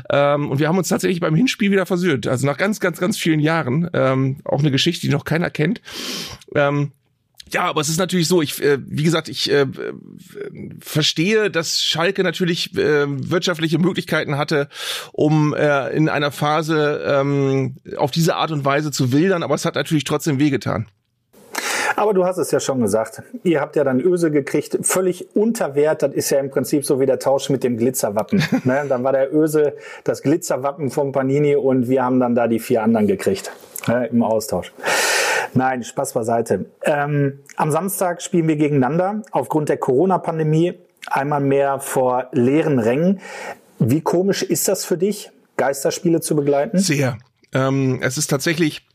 Ähm, 0.09 0.49
und 0.49 0.59
wir 0.59 0.67
haben 0.67 0.77
uns 0.77 0.87
tatsächlich 0.87 1.19
beim 1.19 1.35
Hinspiel 1.35 1.71
wieder 1.71 1.85
versöhnt. 1.85 2.27
Also 2.27 2.45
nach 2.45 2.57
ganz, 2.57 2.79
ganz, 2.79 2.99
ganz 2.99 3.17
vielen 3.17 3.39
Jahren. 3.39 3.89
Ähm, 3.93 4.37
auch 4.45 4.59
eine 4.59 4.71
Geschichte, 4.71 5.07
die 5.07 5.13
noch 5.13 5.25
keiner 5.25 5.49
kennt. 5.49 5.81
Ähm, 6.53 6.91
ja, 7.51 7.63
aber 7.63 7.81
es 7.81 7.89
ist 7.89 7.99
natürlich 7.99 8.27
so, 8.27 8.41
ich, 8.41 8.61
äh, 8.61 8.79
wie 8.85 9.03
gesagt, 9.03 9.29
ich 9.29 9.51
äh, 9.51 9.67
verstehe, 10.79 11.51
dass 11.51 11.81
Schalke 11.81 12.23
natürlich 12.23 12.75
äh, 12.75 13.05
wirtschaftliche 13.07 13.77
Möglichkeiten 13.77 14.37
hatte, 14.37 14.67
um 15.11 15.53
äh, 15.53 15.89
in 15.89 16.09
einer 16.09 16.31
Phase 16.31 17.03
ähm, 17.07 17.75
auf 17.97 18.11
diese 18.11 18.35
Art 18.35 18.51
und 18.51 18.65
Weise 18.65 18.91
zu 18.91 19.11
wildern, 19.11 19.43
aber 19.43 19.55
es 19.55 19.65
hat 19.65 19.75
natürlich 19.75 20.05
trotzdem 20.05 20.39
wehgetan. 20.39 20.87
Aber 21.97 22.13
du 22.13 22.25
hast 22.25 22.37
es 22.37 22.51
ja 22.51 22.59
schon 22.59 22.81
gesagt. 22.81 23.21
Ihr 23.43 23.61
habt 23.61 23.75
ja 23.75 23.83
dann 23.83 24.01
Öse 24.01 24.29
gekriegt, 24.31 24.77
völlig 24.81 25.33
unter 25.33 25.75
Wert. 25.75 26.01
Das 26.01 26.13
ist 26.13 26.29
ja 26.29 26.39
im 26.39 26.49
Prinzip 26.49 26.85
so 26.85 26.99
wie 26.99 27.05
der 27.05 27.19
Tausch 27.19 27.49
mit 27.49 27.63
dem 27.63 27.77
Glitzerwappen. 27.77 28.43
ne? 28.65 28.85
Dann 28.89 29.03
war 29.03 29.13
der 29.13 29.33
Öse 29.33 29.75
das 30.03 30.21
Glitzerwappen 30.21 30.89
vom 30.91 31.11
Panini 31.11 31.55
und 31.55 31.87
wir 31.87 32.03
haben 32.03 32.19
dann 32.19 32.35
da 32.35 32.47
die 32.47 32.59
vier 32.59 32.83
anderen 32.83 33.07
gekriegt 33.07 33.51
ne? 33.87 34.07
im 34.07 34.23
Austausch. 34.23 34.73
Nein, 35.55 35.83
Spaß 35.83 36.13
beiseite. 36.13 36.65
Ähm, 36.83 37.39
am 37.55 37.71
Samstag 37.71 38.21
spielen 38.21 38.47
wir 38.47 38.57
gegeneinander. 38.57 39.21
Aufgrund 39.31 39.69
der 39.69 39.77
Corona-Pandemie 39.77 40.73
einmal 41.07 41.39
mehr 41.39 41.79
vor 41.79 42.27
leeren 42.33 42.77
Rängen. 42.77 43.21
Wie 43.79 44.01
komisch 44.01 44.43
ist 44.43 44.67
das 44.67 44.85
für 44.85 44.97
dich, 44.97 45.31
Geisterspiele 45.55 46.19
zu 46.19 46.35
begleiten? 46.35 46.77
Sehr. 46.79 47.17
Ähm, 47.53 47.99
es 48.01 48.17
ist 48.17 48.27
tatsächlich 48.27 48.85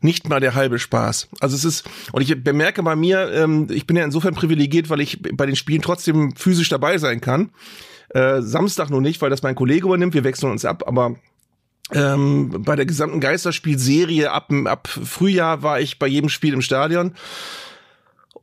nicht 0.00 0.28
mal 0.28 0.40
der 0.40 0.54
halbe 0.54 0.80
Spaß. 0.80 1.28
Also 1.40 1.54
es 1.54 1.64
ist, 1.64 1.88
und 2.12 2.22
ich 2.22 2.42
bemerke 2.42 2.82
bei 2.82 2.96
mir, 2.96 3.30
ähm, 3.32 3.68
ich 3.70 3.86
bin 3.86 3.96
ja 3.96 4.04
insofern 4.04 4.34
privilegiert, 4.34 4.90
weil 4.90 5.00
ich 5.00 5.22
bei 5.22 5.46
den 5.46 5.56
Spielen 5.56 5.80
trotzdem 5.80 6.34
physisch 6.36 6.68
dabei 6.68 6.98
sein 6.98 7.20
kann. 7.20 7.50
Äh, 8.10 8.42
Samstag 8.42 8.90
nur 8.90 9.00
nicht, 9.00 9.22
weil 9.22 9.30
das 9.30 9.42
mein 9.42 9.54
Kollege 9.54 9.86
übernimmt, 9.86 10.14
wir 10.14 10.24
wechseln 10.24 10.50
uns 10.50 10.64
ab, 10.64 10.84
aber 10.86 11.14
ähm, 11.92 12.62
bei 12.64 12.76
der 12.76 12.86
gesamten 12.86 13.20
Geisterspielserie 13.20 14.30
ab, 14.30 14.50
ab 14.64 14.88
Frühjahr 14.88 15.62
war 15.62 15.80
ich 15.80 15.98
bei 15.98 16.06
jedem 16.06 16.28
Spiel 16.28 16.54
im 16.54 16.62
Stadion. 16.62 17.12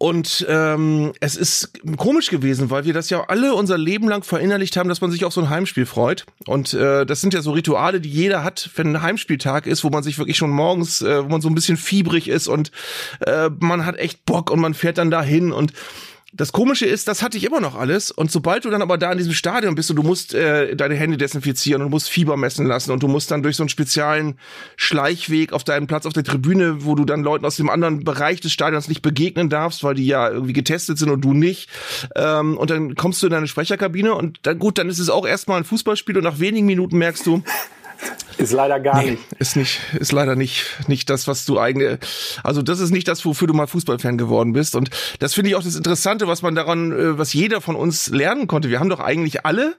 Und 0.03 0.45
ähm, 0.49 1.13
es 1.21 1.37
ist 1.37 1.71
komisch 1.97 2.29
gewesen, 2.29 2.69
weil 2.69 2.83
wir 2.83 2.93
das 2.93 3.09
ja 3.09 3.23
alle 3.27 3.53
unser 3.53 3.77
Leben 3.77 4.09
lang 4.09 4.23
verinnerlicht 4.23 4.75
haben, 4.75 4.89
dass 4.89 4.99
man 4.99 5.11
sich 5.11 5.23
auf 5.23 5.33
so 5.33 5.39
ein 5.39 5.49
Heimspiel 5.49 5.85
freut. 5.85 6.25
Und 6.45 6.73
äh, 6.73 7.05
das 7.05 7.21
sind 7.21 7.33
ja 7.33 7.41
so 7.41 7.51
Rituale, 7.51 8.01
die 8.01 8.09
jeder 8.09 8.43
hat, 8.43 8.69
wenn 8.75 8.95
ein 8.95 9.01
Heimspieltag 9.01 9.65
ist, 9.65 9.83
wo 9.83 9.89
man 9.89 10.03
sich 10.03 10.17
wirklich 10.17 10.35
schon 10.35 10.49
morgens, 10.49 11.01
äh, 11.01 11.23
wo 11.23 11.29
man 11.29 11.41
so 11.41 11.47
ein 11.47 11.55
bisschen 11.55 11.77
fiebrig 11.77 12.27
ist 12.27 12.47
und 12.47 12.71
äh, 13.21 13.49
man 13.59 13.85
hat 13.85 13.97
echt 13.97 14.25
Bock 14.25 14.51
und 14.51 14.59
man 14.59 14.73
fährt 14.73 14.97
dann 14.97 15.11
dahin 15.11 15.53
und 15.53 15.71
das 16.35 16.51
Komische 16.51 16.87
ist, 16.87 17.07
das 17.07 17.21
hatte 17.21 17.37
ich 17.37 17.43
immer 17.43 17.59
noch 17.59 17.75
alles. 17.75 18.09
Und 18.09 18.31
sobald 18.31 18.65
du 18.65 18.71
dann 18.71 18.81
aber 18.81 18.97
da 18.97 19.11
in 19.11 19.19
diesem 19.19 19.33
Stadion 19.33 19.75
bist 19.75 19.91
und 19.91 19.97
du 19.97 20.03
musst 20.03 20.33
äh, 20.33 20.75
deine 20.75 20.95
Hände 20.95 21.17
desinfizieren 21.17 21.83
und 21.83 21.91
musst 21.91 22.09
Fieber 22.09 22.37
messen 22.37 22.65
lassen 22.65 22.91
und 22.91 23.03
du 23.03 23.07
musst 23.07 23.29
dann 23.29 23.43
durch 23.43 23.55
so 23.55 23.63
einen 23.63 23.69
speziellen 23.69 24.39
Schleichweg 24.75 25.53
auf 25.53 25.63
deinen 25.63 25.85
Platz 25.85 26.07
auf 26.07 26.13
der 26.13 26.23
Tribüne, 26.23 26.85
wo 26.85 26.95
du 26.95 27.05
dann 27.05 27.21
Leuten 27.23 27.45
aus 27.45 27.57
dem 27.57 27.69
anderen 27.69 28.03
Bereich 28.03 28.41
des 28.41 28.51
Stadions 28.51 28.87
nicht 28.87 29.03
begegnen 29.03 29.49
darfst, 29.49 29.83
weil 29.83 29.93
die 29.93 30.07
ja 30.07 30.27
irgendwie 30.29 30.53
getestet 30.53 30.97
sind 30.97 31.11
und 31.11 31.21
du 31.21 31.33
nicht. 31.33 31.69
Ähm, 32.15 32.57
und 32.57 32.71
dann 32.71 32.95
kommst 32.95 33.21
du 33.21 33.27
in 33.27 33.31
deine 33.31 33.47
Sprecherkabine 33.47 34.15
und 34.15 34.39
dann 34.41 34.57
gut, 34.57 34.79
dann 34.79 34.89
ist 34.89 34.99
es 34.99 35.11
auch 35.11 35.27
erstmal 35.27 35.57
ein 35.57 35.65
Fußballspiel 35.65 36.17
und 36.17 36.23
nach 36.23 36.39
wenigen 36.39 36.65
Minuten 36.65 36.97
merkst 36.97 37.27
du, 37.27 37.43
ist 38.37 38.51
leider 38.51 38.79
gar 38.79 39.01
nee, 39.01 39.11
nicht. 39.11 39.23
Ist 39.39 39.55
nicht, 39.55 39.79
ist 39.99 40.11
leider 40.11 40.35
nicht, 40.35 40.65
nicht 40.87 41.09
das, 41.09 41.27
was 41.27 41.45
du 41.45 41.59
eigene, 41.59 41.99
also 42.43 42.61
das 42.61 42.79
ist 42.79 42.91
nicht 42.91 43.07
das, 43.07 43.23
wofür 43.25 43.47
du 43.47 43.53
mal 43.53 43.67
Fußballfan 43.67 44.17
geworden 44.17 44.53
bist. 44.53 44.75
Und 44.75 44.89
das 45.19 45.33
finde 45.33 45.49
ich 45.49 45.55
auch 45.55 45.63
das 45.63 45.75
Interessante, 45.75 46.27
was 46.27 46.41
man 46.41 46.55
daran, 46.55 46.91
äh, 46.91 47.17
was 47.17 47.33
jeder 47.33 47.61
von 47.61 47.75
uns 47.75 48.09
lernen 48.09 48.47
konnte. 48.47 48.69
Wir 48.69 48.79
haben 48.79 48.89
doch 48.89 48.99
eigentlich 48.99 49.45
alle 49.45 49.75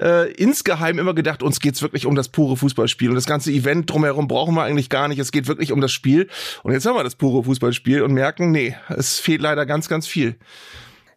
äh, 0.00 0.32
insgeheim 0.32 0.98
immer 0.98 1.14
gedacht, 1.14 1.42
uns 1.42 1.60
geht's 1.60 1.82
wirklich 1.82 2.06
um 2.06 2.14
das 2.14 2.28
pure 2.28 2.56
Fußballspiel. 2.56 3.10
Und 3.10 3.14
das 3.14 3.26
ganze 3.26 3.52
Event 3.52 3.90
drumherum 3.90 4.28
brauchen 4.28 4.54
wir 4.54 4.62
eigentlich 4.62 4.90
gar 4.90 5.08
nicht. 5.08 5.18
Es 5.18 5.32
geht 5.32 5.46
wirklich 5.46 5.72
um 5.72 5.80
das 5.80 5.92
Spiel. 5.92 6.28
Und 6.62 6.72
jetzt 6.72 6.86
haben 6.86 6.96
wir 6.96 7.04
das 7.04 7.14
pure 7.14 7.44
Fußballspiel 7.44 8.02
und 8.02 8.12
merken, 8.12 8.50
nee, 8.50 8.76
es 8.88 9.18
fehlt 9.18 9.42
leider 9.42 9.66
ganz, 9.66 9.88
ganz 9.88 10.06
viel. 10.06 10.36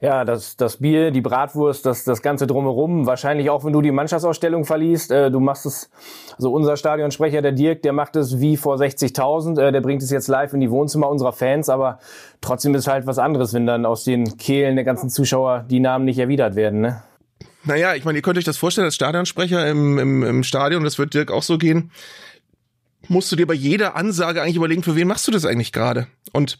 Ja, 0.02 0.26
das, 0.26 0.58
das 0.58 0.78
Bier, 0.78 1.12
die 1.12 1.22
Bratwurst, 1.22 1.86
das, 1.86 2.04
das 2.04 2.24
Ganze 2.24 2.48
drumherum. 2.48 3.06
Wahrscheinlich 3.06 3.52
auch, 3.52 3.64
wenn 3.64 3.72
du 3.72 3.84
die 3.84 3.92
Mannschaftsausstellung 3.92 4.66
verliest. 4.66 5.12
Äh, 5.12 5.30
du 5.30 5.40
machst 5.40 5.68
es, 5.68 5.92
also 6.36 6.52
unser 6.52 6.76
Stadionsprecher, 6.76 7.44
der 7.44 7.52
Dirk, 7.52 7.84
der 7.84 7.94
macht 7.94 8.16
es 8.16 8.40
wie 8.40 8.58
vor 8.58 8.78
60.000. 8.78 9.62
Äh, 9.62 9.72
der 9.72 9.82
bringt 9.82 10.02
es 10.02 10.10
jetzt 10.10 10.28
live 10.28 10.54
in 10.54 10.60
die 10.60 10.72
Wohnzimmer 10.72 11.08
unserer 11.08 11.34
Fans. 11.34 11.70
Aber 11.70 12.00
trotzdem 12.42 12.74
ist 12.74 12.88
halt 12.88 13.06
was 13.06 13.20
anderes, 13.20 13.54
wenn 13.54 13.68
dann 13.68 13.86
aus 13.86 14.04
den 14.04 14.38
Kehlen 14.38 14.76
der 14.76 14.86
ganzen 14.86 15.12
Zuschauer 15.12 15.66
die 15.70 15.80
Namen 15.80 16.06
nicht 16.06 16.18
erwidert 16.18 16.56
werden. 16.56 16.82
Ne? 16.82 17.04
Naja, 17.64 17.94
ich 17.94 18.04
meine, 18.04 18.18
ihr 18.18 18.24
könnt 18.24 18.40
euch 18.40 18.44
das 18.44 18.58
vorstellen, 18.58 18.86
als 18.86 18.96
Stadionsprecher 18.96 19.68
im, 19.68 20.00
im, 20.00 20.24
im 20.24 20.44
Stadion, 20.44 20.84
das 20.84 20.98
wird 20.98 21.14
Dirk 21.14 21.30
auch 21.30 21.44
so 21.44 21.60
gehen, 21.60 21.92
musst 23.08 23.32
du 23.32 23.36
dir 23.36 23.46
bei 23.46 23.54
jeder 23.54 23.96
Ansage 23.96 24.42
eigentlich 24.42 24.56
überlegen, 24.56 24.82
für 24.82 24.96
wen 24.96 25.08
machst 25.08 25.28
du 25.28 25.32
das 25.32 25.46
eigentlich 25.46 25.72
gerade? 25.72 26.08
Und 26.34 26.58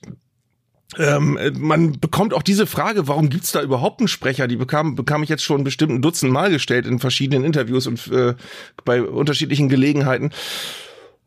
ähm, 0.98 1.40
man 1.58 2.00
bekommt 2.00 2.34
auch 2.34 2.42
diese 2.42 2.68
Frage, 2.68 3.08
warum 3.08 3.30
gibt's 3.30 3.52
da 3.52 3.62
überhaupt 3.62 4.00
einen 4.00 4.08
Sprecher? 4.08 4.48
Die 4.48 4.58
bekam, 4.58 4.96
bekam 4.96 5.24
ich 5.24 5.30
jetzt 5.30 5.44
schon 5.44 5.64
bestimmt 5.64 5.94
ein 5.94 6.02
Dutzend 6.02 6.32
Mal 6.32 6.52
gestellt 6.52 6.86
in 6.86 7.00
verschiedenen 7.00 7.44
Interviews 7.44 7.88
und 7.88 8.08
äh, 8.08 8.36
bei 8.84 9.02
unterschiedlichen 9.02 9.70
Gelegenheiten. 9.70 10.32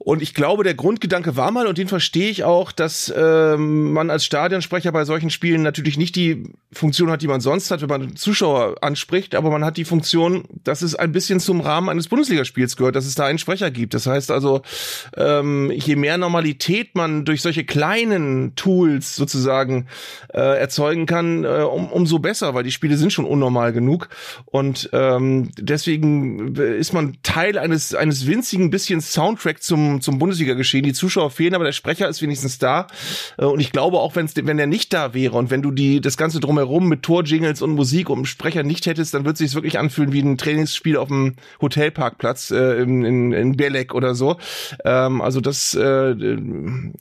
Und 0.05 0.21
ich 0.21 0.35
glaube, 0.35 0.65
der 0.65 0.75
Grundgedanke 0.75 1.35
war 1.35 1.51
mal, 1.51 1.67
und 1.67 1.79
den 1.79 1.89
verstehe 1.89 2.29
ich 2.29 2.45
auch, 2.45 2.73
dass 2.73 3.13
ähm, 3.17 3.93
man 3.93 4.11
als 4.11 4.27
Stadionsprecher 4.27 4.93
bei 4.93 5.07
solchen 5.07 5.31
Spielen 5.31 5.63
natürlich 5.63 5.97
nicht 5.97 6.15
die 6.15 6.45
Funktion 6.73 7.11
hat, 7.11 7.23
die 7.23 7.27
man 7.27 7.41
sonst 7.41 7.71
hat, 7.71 7.81
wenn 7.81 7.89
man 7.89 8.15
Zuschauer 8.15 8.77
anspricht, 8.83 9.35
aber 9.35 9.51
man 9.51 9.65
hat 9.65 9.79
die 9.79 9.87
Funktion, 9.87 10.45
dass 10.63 10.83
es 10.83 10.95
ein 10.95 11.13
bisschen 11.13 11.41
zum 11.41 11.63
Rahmen 11.63 11.89
eines 11.89 12.09
Bundesligaspiels 12.09 12.77
gehört, 12.77 12.97
dass 12.97 13.07
es 13.07 13.15
da 13.15 13.25
einen 13.25 13.39
Sprecher 13.39 13.71
gibt. 13.71 13.95
Das 13.95 14.07
heißt 14.07 14.31
also, 14.31 14.61
ähm, 15.17 15.71
je 15.75 15.97
mehr 15.97 16.19
Normalität 16.19 16.95
man 16.95 17.25
durch 17.25 17.41
solche 17.41 17.65
kleinen 17.65 18.55
Tools 18.57 19.17
sozusagen 19.17 19.87
äh, 20.35 20.61
erzeugen 20.61 21.07
kann, 21.07 21.45
äh, 21.45 21.63
um, 21.63 21.91
umso 21.91 22.19
besser, 22.19 22.53
weil 22.53 22.65
die 22.65 22.73
Spiele 22.73 22.99
sind 22.99 23.11
schon 23.11 23.25
unnormal 23.25 23.73
genug. 23.73 24.11
Und 24.45 24.91
ähm, 24.93 25.51
deswegen 25.59 26.55
ist 26.57 26.93
man 26.93 27.17
Teil 27.23 27.57
eines, 27.57 27.95
eines 27.95 28.27
winzigen 28.27 28.69
bisschen 28.69 29.01
Soundtrack 29.01 29.63
zum 29.63 29.94
zum, 30.01 30.19
Bundesliga-Geschehen. 30.19 30.85
Die 30.85 30.93
Zuschauer 30.93 31.31
fehlen, 31.31 31.55
aber 31.55 31.65
der 31.65 31.73
Sprecher 31.73 32.09
ist 32.09 32.23
wenigstens 32.23 32.59
da. 32.59 32.87
Äh, 33.39 33.45
und 33.45 33.61
ich 33.61 33.73
glaube 33.73 33.99
auch, 33.99 34.17
wenn's, 34.17 34.35
wenn 34.37 34.59
er 34.59 34.67
nicht 34.67 34.93
da 34.93 35.15
wäre 35.15 35.37
und 35.37 35.51
wenn 35.51 35.63
du 35.63 35.71
die, 35.71 36.01
das 36.01 36.17
Ganze 36.17 36.41
drumherum 36.41 36.89
mit 36.89 37.03
Torjingles 37.03 37.63
und 37.63 37.73
Musik 37.73 38.11
und 38.11 38.27
Sprecher 38.27 38.63
nicht 38.63 38.87
hättest, 38.87 39.15
dann 39.15 39.25
wird 39.25 39.35
es 39.35 39.39
sich 39.39 39.55
wirklich 39.55 39.79
anfühlen 39.79 40.13
wie 40.13 40.21
ein 40.21 40.39
Trainingsspiel 40.39 40.97
auf 40.97 41.09
dem 41.09 41.35
Hotelparkplatz 41.61 42.51
äh, 42.51 42.83
in, 42.83 43.05
in, 43.05 43.33
in 43.33 43.57
Belek 43.57 43.95
oder 43.95 44.15
so. 44.15 44.37
Ähm, 44.85 45.21
also 45.21 45.41
das 45.41 45.75
äh, 45.75 46.15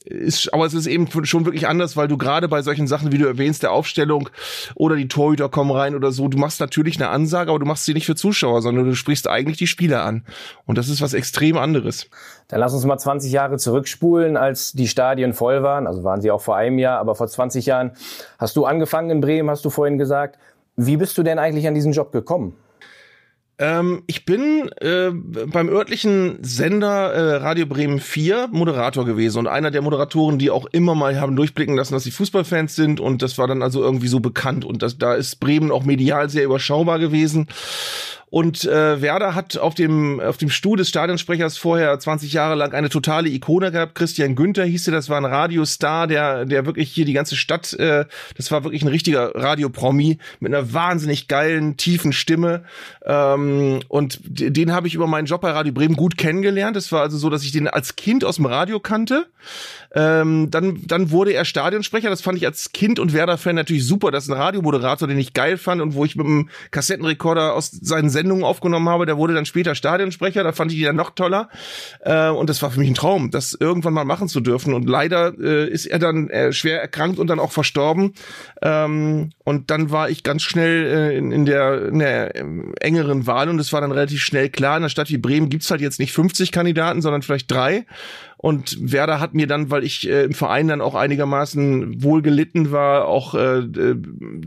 ist, 0.06 0.54
aber 0.54 0.66
es 0.66 0.74
ist 0.74 0.88
eben 0.88 1.08
schon 1.26 1.46
wirklich 1.46 1.68
anders, 1.68 1.96
weil 1.98 2.08
du 2.08 2.18
gerade 2.18 2.48
bei 2.48 2.62
solchen 2.62 2.88
Sachen, 2.88 3.12
wie 3.12 3.18
du 3.18 3.26
erwähnst, 3.26 3.64
der 3.64 3.72
Aufstellung 3.72 4.30
oder 4.76 4.96
die 4.96 5.08
Torhüter 5.08 5.50
kommen 5.50 5.72
rein 5.72 5.96
oder 5.96 6.12
so, 6.12 6.28
du 6.28 6.38
machst 6.38 6.60
natürlich 6.60 6.98
eine 6.98 7.10
Ansage, 7.10 7.50
aber 7.50 7.60
du 7.60 7.66
machst 7.66 7.86
sie 7.86 7.94
nicht 7.94 8.06
für 8.06 8.16
Zuschauer, 8.16 8.62
sondern 8.62 8.86
du 8.86 8.96
sprichst 8.96 9.30
eigentlich 9.30 9.58
die 9.58 9.68
Spieler 9.68 10.04
an. 10.06 10.24
Und 10.66 10.78
das 10.78 10.90
ist 10.90 11.02
was 11.02 11.14
extrem 11.14 11.58
anderes. 11.58 12.10
Dann 12.48 12.60
lass 12.60 12.74
uns 12.74 12.86
mal 12.86 12.98
20 12.98 13.32
Jahre 13.32 13.58
zurückspulen, 13.58 14.38
als 14.38 14.74
die 14.74 14.88
Stadien 14.88 15.34
voll 15.34 15.64
waren. 15.64 15.88
Also 15.88 16.04
waren 16.04 16.22
sie 16.22 16.32
auch 16.32 16.42
vor 16.42 16.56
einem 16.56 16.80
Jahr, 16.80 17.00
aber 17.00 17.16
vor 17.16 17.28
20 17.28 17.66
Jahren 17.66 17.92
hast 18.38 18.56
du 18.56 18.66
angefangen 18.66 19.10
in 19.10 19.22
Bremen, 19.22 19.50
hast 19.50 19.66
du 19.66 19.70
vorhin 19.70 19.98
gesagt. 19.98 20.38
Wie 20.76 20.98
bist 20.98 21.18
du 21.18 21.24
denn 21.24 21.40
eigentlich 21.40 21.68
an 21.68 21.76
diesen 21.76 21.92
Job 21.92 22.12
gekommen? 22.12 22.56
Ähm, 23.60 24.04
ich 24.08 24.26
bin 24.26 24.70
äh, 24.82 25.12
beim 25.12 25.70
örtlichen 25.70 26.40
Sender 26.42 27.14
äh, 27.14 27.36
Radio 27.36 27.68
Bremen 27.68 28.00
4 28.00 28.50
Moderator 28.52 29.06
gewesen 29.06 29.40
und 29.40 29.48
einer 29.48 29.70
der 29.70 29.84
Moderatoren, 29.84 30.40
die 30.40 30.50
auch 30.50 30.66
immer 30.72 30.96
mal 30.96 31.22
haben 31.22 31.36
durchblicken 31.36 31.76
lassen, 31.76 31.94
dass 31.94 32.04
sie 32.04 32.12
Fußballfans 32.12 32.76
sind 32.76 33.00
und 33.00 33.22
das 33.22 33.38
war 33.38 33.48
dann 33.48 33.62
also 33.62 33.84
irgendwie 33.84 34.08
so 34.08 34.20
bekannt 34.20 34.66
und 34.66 34.82
das, 34.82 34.98
da 34.98 35.14
ist 35.14 35.40
Bremen 35.40 35.72
auch 35.72 35.84
medial 35.84 36.30
sehr 36.30 36.46
überschaubar 36.46 36.98
gewesen. 36.98 37.48
Und 38.34 38.66
äh, 38.66 39.00
Werder 39.00 39.36
hat 39.36 39.60
auf 39.60 39.76
dem, 39.76 40.20
auf 40.20 40.38
dem 40.38 40.50
Stuhl 40.50 40.76
des 40.76 40.90
Stadionsprechers 40.90 41.60
vorher 41.60 42.00
20 42.00 42.34
Jahre 42.34 42.56
lang 42.56 42.74
eine 42.74 42.90
totale 42.90 43.30
Ikone 43.30 43.72
gehabt. 43.72 43.94
Christian 43.94 44.34
Günther 44.34 44.66
hieß 44.66 44.88
er, 44.88 44.94
das 44.94 45.08
war 45.08 45.18
ein 45.18 45.26
Radiostar, 45.26 46.08
der, 46.08 46.46
der 46.46 46.66
wirklich 46.66 46.92
hier 46.92 47.06
die 47.06 47.14
ganze 47.14 47.36
Stadt, 47.36 47.74
äh, 47.74 48.06
das 48.36 48.50
war 48.50 48.64
wirklich 48.64 48.82
ein 48.82 48.88
richtiger 48.88 49.36
Radiopromi 49.36 50.18
mit 50.40 50.52
einer 50.52 50.74
wahnsinnig 50.74 51.28
geilen, 51.28 51.78
tiefen 51.78 52.12
Stimme. 52.12 52.64
Ähm, 53.06 53.82
und 53.88 54.20
den 54.24 54.72
habe 54.72 54.88
ich 54.88 54.96
über 54.96 55.06
meinen 55.06 55.28
Job 55.28 55.42
bei 55.42 55.52
Radio 55.52 55.72
Bremen 55.72 55.96
gut 55.96 56.18
kennengelernt. 56.18 56.76
Es 56.76 56.92
war 56.92 57.02
also 57.02 57.20
so, 57.20 57.30
dass 57.30 57.44
ich 57.44 57.52
den 57.52 57.68
als 57.68 57.96
Kind 57.98 58.26
aus 58.26 58.38
dem 58.38 58.48
Radio 58.48 58.80
kannte. 58.80 59.28
Ähm, 59.96 60.50
dann, 60.50 60.82
dann 60.88 61.12
wurde 61.12 61.34
er 61.34 61.46
Stadionsprecher. 61.46 62.10
Das 62.10 62.22
fand 62.22 62.38
ich 62.38 62.48
als 62.48 62.72
Kind 62.72 62.98
und 62.98 63.14
Werder-Fan 63.14 63.56
natürlich 63.56 63.86
super. 63.86 64.10
Das 64.10 64.24
ist 64.24 64.32
ein 64.32 64.38
Radiomoderator, 64.38 65.08
den 65.08 65.20
ich 65.20 65.34
geil 65.34 65.58
fand 65.58 65.82
und 65.82 65.94
wo 65.94 66.04
ich 66.04 66.16
mit 66.16 66.26
dem 66.26 66.50
Kassettenrekorder 66.72 67.54
aus 67.54 67.70
seinen 67.70 68.10
Sendungen 68.24 68.44
aufgenommen 68.44 68.90
habe. 68.90 69.06
Der 69.06 69.18
wurde 69.18 69.34
dann 69.34 69.46
später 69.46 69.76
Stadionsprecher. 69.76 70.44
Da 70.44 70.54
fand 70.54 70.72
ich 70.72 70.80
ihn 70.80 70.86
dann 70.86 70.96
noch 70.96 71.12
toller. 71.12 71.50
Äh, 72.02 72.30
und 72.30 72.50
das 72.50 72.62
war 72.62 72.72
für 72.72 72.80
mich 72.80 72.90
ein 72.90 72.96
Traum, 72.96 73.32
das 73.32 73.54
irgendwann 73.60 73.94
mal 73.94 74.06
machen 74.06 74.28
zu 74.28 74.40
dürfen. 74.40 74.74
Und 74.74 74.90
leider 74.90 75.34
äh, 75.38 75.70
ist 75.70 75.86
er 75.86 76.00
dann 76.00 76.30
äh, 76.30 76.54
schwer 76.54 76.82
erkrankt 76.82 77.20
und 77.20 77.28
dann 77.28 77.40
auch 77.40 77.52
verstorben. 77.52 78.14
Ähm, 78.62 79.32
und 79.44 79.70
dann 79.70 79.92
war 79.92 80.10
ich 80.10 80.24
ganz 80.24 80.42
schnell 80.42 81.12
in, 81.12 81.32
in, 81.32 81.46
der, 81.46 81.88
in 81.88 82.00
der 82.00 82.36
ähm, 82.36 82.74
engeren 82.80 83.28
Wahl 83.28 83.50
und 83.50 83.60
es 83.60 83.74
war 83.74 83.82
dann 83.82 83.92
relativ 83.92 84.22
schnell 84.22 84.50
klar, 84.50 84.78
in 84.78 84.84
einer 84.84 84.90
Stadt 84.90 85.10
wie 85.10 85.18
Bremen 85.18 85.50
gibt's 85.50 85.70
halt 85.70 85.82
jetzt 85.82 86.00
nicht 86.00 86.14
50 86.14 86.52
Kandidaten, 86.52 87.02
sondern 87.02 87.22
vielleicht 87.22 87.52
drei. 87.52 87.86
Und 88.44 88.92
Werder 88.92 89.22
hat 89.22 89.34
mir 89.34 89.48
dann, 89.48 89.72
weil 89.72 89.86
ich 89.86 90.10
äh, 90.10 90.26
im 90.26 90.34
Verein 90.34 90.68
dann 90.68 90.82
auch 90.82 90.96
einigermaßen 90.96 92.04
wohl 92.04 92.22
gelitten 92.22 92.74
war, 92.74 93.08
auch 93.08 93.36
äh, 93.36 93.60
äh, 93.60 93.96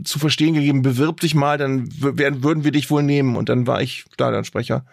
zu 0.03 0.19
verstehen 0.19 0.53
gegeben, 0.53 0.83
bewirb 0.83 1.19
dich 1.19 1.33
mal, 1.33 1.57
dann 1.57 1.89
werden, 1.99 2.43
würden 2.43 2.63
wir 2.63 2.71
dich 2.71 2.91
wohl 2.91 3.01
nehmen. 3.01 3.35
Und 3.35 3.49
dann 3.49 3.65
war 3.65 3.81
ich 3.81 4.05
Stadionsprecher. 4.13 4.85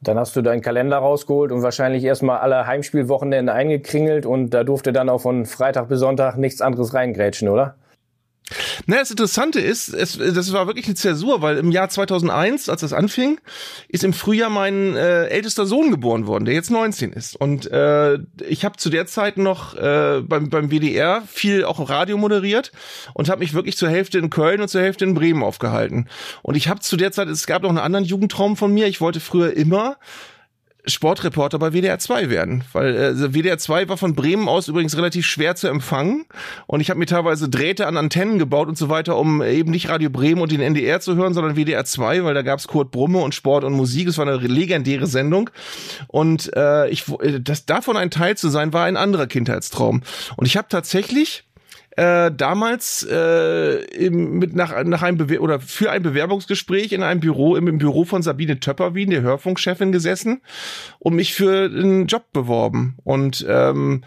Dann 0.00 0.18
hast 0.18 0.34
du 0.34 0.42
deinen 0.42 0.60
Kalender 0.60 0.96
rausgeholt 0.96 1.52
und 1.52 1.62
wahrscheinlich 1.62 2.02
erstmal 2.02 2.38
alle 2.38 2.66
Heimspielwochenende 2.66 3.52
eingekringelt 3.52 4.26
und 4.26 4.50
da 4.50 4.64
durfte 4.64 4.92
dann 4.92 5.08
auch 5.08 5.20
von 5.20 5.46
Freitag 5.46 5.88
bis 5.88 6.00
Sonntag 6.00 6.36
nichts 6.36 6.60
anderes 6.60 6.94
reingrätschen, 6.94 7.48
oder? 7.48 7.76
Na, 8.86 8.96
das 8.96 9.10
Interessante 9.10 9.60
ist, 9.60 9.88
es, 9.88 10.18
das 10.18 10.52
war 10.52 10.66
wirklich 10.66 10.86
eine 10.86 10.94
Zäsur, 10.94 11.42
weil 11.42 11.58
im 11.58 11.70
Jahr 11.70 11.88
2001, 11.88 12.68
als 12.68 12.80
das 12.80 12.92
anfing, 12.92 13.40
ist 13.88 14.04
im 14.04 14.12
Frühjahr 14.12 14.50
mein 14.50 14.96
äh, 14.96 15.26
ältester 15.26 15.66
Sohn 15.66 15.90
geboren 15.90 16.26
worden, 16.26 16.44
der 16.44 16.54
jetzt 16.54 16.70
19 16.70 17.12
ist. 17.12 17.36
Und 17.36 17.70
äh, 17.70 18.18
ich 18.48 18.64
habe 18.64 18.76
zu 18.76 18.90
der 18.90 19.06
Zeit 19.06 19.36
noch 19.36 19.74
äh, 19.74 20.22
beim, 20.22 20.50
beim 20.50 20.70
WDR 20.70 21.22
viel 21.26 21.64
auch 21.64 21.88
Radio 21.88 22.16
moderiert 22.16 22.72
und 23.14 23.28
habe 23.28 23.40
mich 23.40 23.54
wirklich 23.54 23.76
zur 23.76 23.90
Hälfte 23.90 24.18
in 24.18 24.30
Köln 24.30 24.60
und 24.60 24.68
zur 24.68 24.82
Hälfte 24.82 25.04
in 25.04 25.14
Bremen 25.14 25.42
aufgehalten. 25.42 26.08
Und 26.42 26.56
ich 26.56 26.68
habe 26.68 26.80
zu 26.80 26.96
der 26.96 27.12
Zeit, 27.12 27.28
es 27.28 27.46
gab 27.46 27.62
noch 27.62 27.70
einen 27.70 27.78
anderen 27.78 28.04
Jugendtraum 28.04 28.56
von 28.56 28.72
mir, 28.72 28.86
ich 28.86 29.00
wollte 29.00 29.20
früher 29.20 29.56
immer 29.56 29.98
Sportreporter 30.88 31.58
bei 31.58 31.72
WDR 31.72 31.98
2 31.98 32.30
werden, 32.30 32.64
weil 32.72 32.96
äh, 32.96 33.34
WDR 33.34 33.58
2 33.58 33.88
war 33.88 33.96
von 33.96 34.14
Bremen 34.14 34.48
aus 34.48 34.68
übrigens 34.68 34.96
relativ 34.96 35.26
schwer 35.26 35.56
zu 35.56 35.68
empfangen. 35.68 36.26
Und 36.66 36.80
ich 36.80 36.90
habe 36.90 36.98
mir 36.98 37.06
teilweise 37.06 37.48
Drähte 37.48 37.86
an 37.86 37.96
Antennen 37.96 38.38
gebaut 38.38 38.68
und 38.68 38.78
so 38.78 38.88
weiter, 38.88 39.16
um 39.16 39.42
eben 39.42 39.70
nicht 39.70 39.88
Radio 39.88 40.10
Bremen 40.10 40.40
und 40.40 40.52
den 40.52 40.60
NDR 40.60 41.00
zu 41.00 41.16
hören, 41.16 41.34
sondern 41.34 41.56
WDR 41.56 41.84
2, 41.84 42.24
weil 42.24 42.34
da 42.34 42.42
gab's 42.42 42.68
Kurt 42.68 42.90
Brumme 42.90 43.18
und 43.18 43.34
Sport 43.34 43.64
und 43.64 43.72
Musik, 43.72 44.08
es 44.08 44.18
war 44.18 44.26
eine 44.26 44.36
legendäre 44.36 45.06
Sendung. 45.06 45.50
Und 46.06 46.50
äh, 46.56 46.88
ich 46.88 47.08
äh, 47.20 47.40
das 47.40 47.66
davon 47.66 47.96
ein 47.96 48.10
Teil 48.10 48.36
zu 48.36 48.48
sein 48.48 48.72
war 48.72 48.84
ein 48.84 48.96
anderer 48.96 49.26
Kindheitstraum. 49.26 50.02
Und 50.36 50.46
ich 50.46 50.56
habe 50.56 50.68
tatsächlich 50.68 51.44
äh, 51.98 52.30
damals 52.30 53.04
äh, 53.10 53.82
im, 53.86 54.38
mit 54.38 54.54
nach, 54.54 54.84
nach 54.84 55.02
einem 55.02 55.18
Bewer 55.18 55.42
oder 55.42 55.58
für 55.58 55.90
ein 55.90 56.00
Bewerbungsgespräch 56.00 56.92
in 56.92 57.02
einem 57.02 57.18
Büro, 57.18 57.56
im, 57.56 57.66
im 57.66 57.78
Büro 57.78 58.04
von 58.04 58.22
Sabine 58.22 58.60
Töpperwien, 58.60 59.10
der 59.10 59.22
Hörfunkchefin, 59.22 59.90
gesessen 59.90 60.40
und 61.00 61.16
mich 61.16 61.34
für 61.34 61.64
einen 61.64 62.06
Job 62.06 62.32
beworben. 62.32 62.96
Und 63.02 63.44
ähm, 63.48 64.04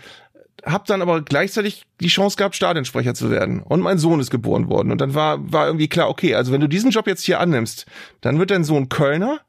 habe 0.64 0.86
dann 0.88 1.02
aber 1.02 1.22
gleichzeitig 1.22 1.86
die 2.00 2.08
Chance 2.08 2.38
gehabt, 2.38 2.56
Stadionsprecher 2.56 3.14
zu 3.14 3.30
werden. 3.30 3.62
Und 3.62 3.82
mein 3.82 3.98
Sohn 3.98 4.22
ist 4.22 4.32
geboren 4.32 4.70
worden. 4.70 4.94
Und 4.94 5.02
dann 5.02 5.14
war, 5.14 5.52
war 5.52 5.66
irgendwie 5.66 5.90
klar, 5.90 6.08
okay, 6.08 6.34
also 6.34 6.54
wenn 6.54 6.62
du 6.62 6.70
diesen 6.70 6.92
Job 6.92 7.08
jetzt 7.08 7.26
hier 7.26 7.42
annimmst, 7.42 7.88
dann 8.22 8.40
wird 8.40 8.52
dein 8.52 8.64
Sohn 8.64 8.88
Kölner 8.88 9.42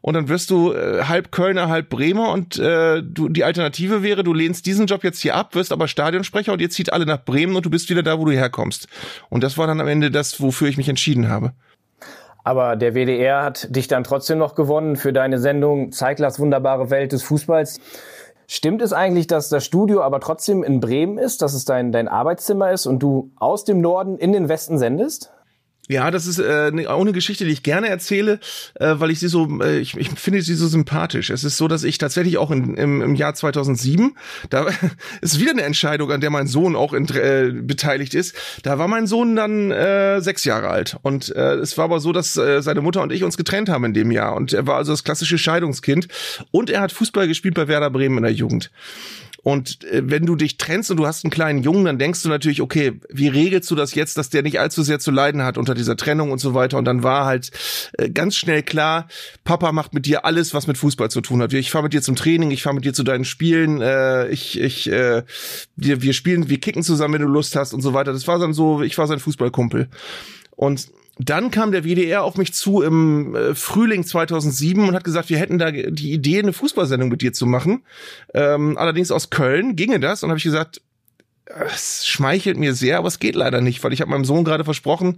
und 0.00 0.14
dann 0.14 0.28
wirst 0.28 0.50
du 0.50 0.72
äh, 0.72 1.04
halb 1.04 1.32
Kölner, 1.32 1.68
halb 1.68 1.88
Bremer 1.88 2.32
und 2.32 2.58
äh, 2.58 3.02
du, 3.02 3.28
die 3.28 3.44
Alternative 3.44 4.02
wäre, 4.02 4.24
du 4.24 4.34
lehnst 4.34 4.66
diesen 4.66 4.86
Job 4.86 5.04
jetzt 5.04 5.20
hier 5.20 5.34
ab, 5.34 5.54
wirst 5.54 5.72
aber 5.72 5.88
Stadionsprecher 5.88 6.52
und 6.52 6.60
ihr 6.60 6.70
zieht 6.70 6.92
alle 6.92 7.06
nach 7.06 7.24
Bremen 7.24 7.56
und 7.56 7.66
du 7.66 7.70
bist 7.70 7.90
wieder 7.90 8.02
da, 8.02 8.18
wo 8.18 8.24
du 8.24 8.32
herkommst. 8.32 8.88
Und 9.28 9.42
das 9.42 9.58
war 9.58 9.66
dann 9.66 9.80
am 9.80 9.88
Ende 9.88 10.10
das, 10.10 10.40
wofür 10.40 10.68
ich 10.68 10.76
mich 10.76 10.88
entschieden 10.88 11.28
habe. 11.28 11.52
Aber 12.44 12.76
der 12.76 12.94
WDR 12.94 13.42
hat 13.42 13.74
dich 13.76 13.88
dann 13.88 14.04
trotzdem 14.04 14.38
noch 14.38 14.54
gewonnen 14.54 14.96
für 14.96 15.12
deine 15.12 15.38
Sendung 15.38 15.92
Zeiglers 15.92 16.38
wunderbare 16.38 16.88
Welt 16.88 17.12
des 17.12 17.22
Fußballs. 17.22 17.78
Stimmt 18.46 18.80
es 18.80 18.94
eigentlich, 18.94 19.26
dass 19.26 19.50
das 19.50 19.66
Studio 19.66 20.00
aber 20.00 20.20
trotzdem 20.20 20.62
in 20.62 20.80
Bremen 20.80 21.18
ist, 21.18 21.42
dass 21.42 21.52
es 21.52 21.66
dein, 21.66 21.92
dein 21.92 22.08
Arbeitszimmer 22.08 22.72
ist 22.72 22.86
und 22.86 23.00
du 23.00 23.30
aus 23.36 23.64
dem 23.64 23.82
Norden 23.82 24.16
in 24.16 24.32
den 24.32 24.48
Westen 24.48 24.78
sendest? 24.78 25.30
Ja, 25.88 26.10
das 26.10 26.26
ist 26.26 26.38
äh, 26.38 26.70
ne, 26.70 26.86
auch 26.86 27.00
eine 27.00 27.12
Geschichte, 27.12 27.46
die 27.46 27.50
ich 27.50 27.62
gerne 27.62 27.88
erzähle, 27.88 28.40
äh, 28.74 28.94
weil 28.98 29.10
ich 29.10 29.20
sie 29.20 29.28
so, 29.28 29.48
äh, 29.62 29.78
ich, 29.78 29.96
ich 29.96 30.10
finde 30.10 30.42
sie 30.42 30.54
so 30.54 30.68
sympathisch. 30.68 31.30
Es 31.30 31.44
ist 31.44 31.56
so, 31.56 31.66
dass 31.66 31.82
ich 31.82 31.96
tatsächlich 31.96 32.36
auch 32.36 32.50
in, 32.50 32.74
im, 32.74 33.00
im 33.00 33.14
Jahr 33.14 33.34
2007, 33.34 34.14
da 34.50 34.66
ist 35.22 35.40
wieder 35.40 35.52
eine 35.52 35.62
Entscheidung, 35.62 36.12
an 36.12 36.20
der 36.20 36.28
mein 36.28 36.46
Sohn 36.46 36.76
auch 36.76 36.92
in, 36.92 37.08
äh, 37.08 37.52
beteiligt 37.54 38.14
ist. 38.14 38.36
Da 38.62 38.78
war 38.78 38.86
mein 38.86 39.06
Sohn 39.06 39.34
dann 39.34 39.70
äh, 39.70 40.20
sechs 40.20 40.44
Jahre 40.44 40.68
alt 40.68 40.98
und 41.02 41.34
äh, 41.34 41.54
es 41.54 41.78
war 41.78 41.86
aber 41.86 42.00
so, 42.00 42.12
dass 42.12 42.36
äh, 42.36 42.60
seine 42.60 42.82
Mutter 42.82 43.00
und 43.00 43.10
ich 43.10 43.24
uns 43.24 43.38
getrennt 43.38 43.70
haben 43.70 43.84
in 43.84 43.94
dem 43.94 44.10
Jahr 44.10 44.36
und 44.36 44.52
er 44.52 44.66
war 44.66 44.76
also 44.76 44.92
das 44.92 45.04
klassische 45.04 45.38
Scheidungskind 45.38 46.08
und 46.50 46.68
er 46.68 46.82
hat 46.82 46.92
Fußball 46.92 47.26
gespielt 47.26 47.54
bei 47.54 47.66
Werder 47.66 47.90
Bremen 47.90 48.18
in 48.18 48.24
der 48.24 48.32
Jugend. 48.32 48.70
Und 49.48 49.82
äh, 49.84 50.02
wenn 50.04 50.26
du 50.26 50.36
dich 50.36 50.58
trennst 50.58 50.90
und 50.90 50.98
du 50.98 51.06
hast 51.06 51.24
einen 51.24 51.30
kleinen 51.30 51.62
Jungen, 51.62 51.86
dann 51.86 51.98
denkst 51.98 52.22
du 52.22 52.28
natürlich, 52.28 52.60
okay, 52.60 53.00
wie 53.08 53.28
regelst 53.28 53.70
du 53.70 53.74
das 53.76 53.94
jetzt, 53.94 54.18
dass 54.18 54.28
der 54.28 54.42
nicht 54.42 54.60
allzu 54.60 54.82
sehr 54.82 54.98
zu 54.98 55.10
leiden 55.10 55.42
hat 55.42 55.56
unter 55.56 55.74
dieser 55.74 55.96
Trennung 55.96 56.32
und 56.32 56.38
so 56.38 56.52
weiter. 56.52 56.76
Und 56.76 56.84
dann 56.84 57.02
war 57.02 57.24
halt 57.24 57.50
äh, 57.94 58.10
ganz 58.10 58.36
schnell 58.36 58.62
klar, 58.62 59.08
Papa 59.44 59.72
macht 59.72 59.94
mit 59.94 60.04
dir 60.04 60.26
alles, 60.26 60.52
was 60.52 60.66
mit 60.66 60.76
Fußball 60.76 61.10
zu 61.10 61.22
tun 61.22 61.40
hat. 61.40 61.54
Ich 61.54 61.70
fahre 61.70 61.84
mit 61.84 61.94
dir 61.94 62.02
zum 62.02 62.14
Training, 62.14 62.50
ich 62.50 62.62
fahre 62.62 62.74
mit 62.74 62.84
dir 62.84 62.92
zu 62.92 63.04
deinen 63.04 63.24
Spielen, 63.24 63.80
äh, 63.80 64.28
ich, 64.28 64.60
ich, 64.60 64.92
äh, 64.92 65.22
wir, 65.76 66.02
wir 66.02 66.12
spielen, 66.12 66.50
wir 66.50 66.60
kicken 66.60 66.82
zusammen, 66.82 67.14
wenn 67.14 67.22
du 67.22 67.28
Lust 67.28 67.56
hast 67.56 67.72
und 67.72 67.80
so 67.80 67.94
weiter. 67.94 68.12
Das 68.12 68.28
war 68.28 68.38
dann 68.38 68.52
so, 68.52 68.82
ich 68.82 68.98
war 68.98 69.06
sein 69.06 69.18
Fußballkumpel. 69.18 69.88
Und 70.56 70.88
dann 71.18 71.50
kam 71.50 71.72
der 71.72 71.84
WDR 71.84 72.22
auf 72.22 72.36
mich 72.36 72.54
zu 72.54 72.82
im 72.82 73.34
äh, 73.34 73.54
Frühling 73.54 74.04
2007 74.04 74.88
und 74.88 74.94
hat 74.94 75.04
gesagt, 75.04 75.30
wir 75.30 75.38
hätten 75.38 75.58
da 75.58 75.70
die 75.70 76.12
Idee, 76.12 76.38
eine 76.38 76.52
Fußballsendung 76.52 77.08
mit 77.08 77.22
dir 77.22 77.32
zu 77.32 77.46
machen. 77.46 77.82
Ähm, 78.34 78.78
allerdings 78.78 79.10
aus 79.10 79.30
Köln 79.30 79.74
ginge 79.76 80.00
das. 80.00 80.22
Und 80.22 80.30
habe 80.30 80.38
ich 80.38 80.44
gesagt, 80.44 80.80
es 81.74 82.06
schmeichelt 82.06 82.58
mir 82.58 82.74
sehr, 82.74 82.98
aber 82.98 83.08
es 83.08 83.18
geht 83.18 83.34
leider 83.34 83.60
nicht, 83.60 83.82
weil 83.82 83.92
ich 83.92 84.00
habe 84.00 84.10
meinem 84.10 84.24
Sohn 84.24 84.44
gerade 84.44 84.64
versprochen, 84.64 85.16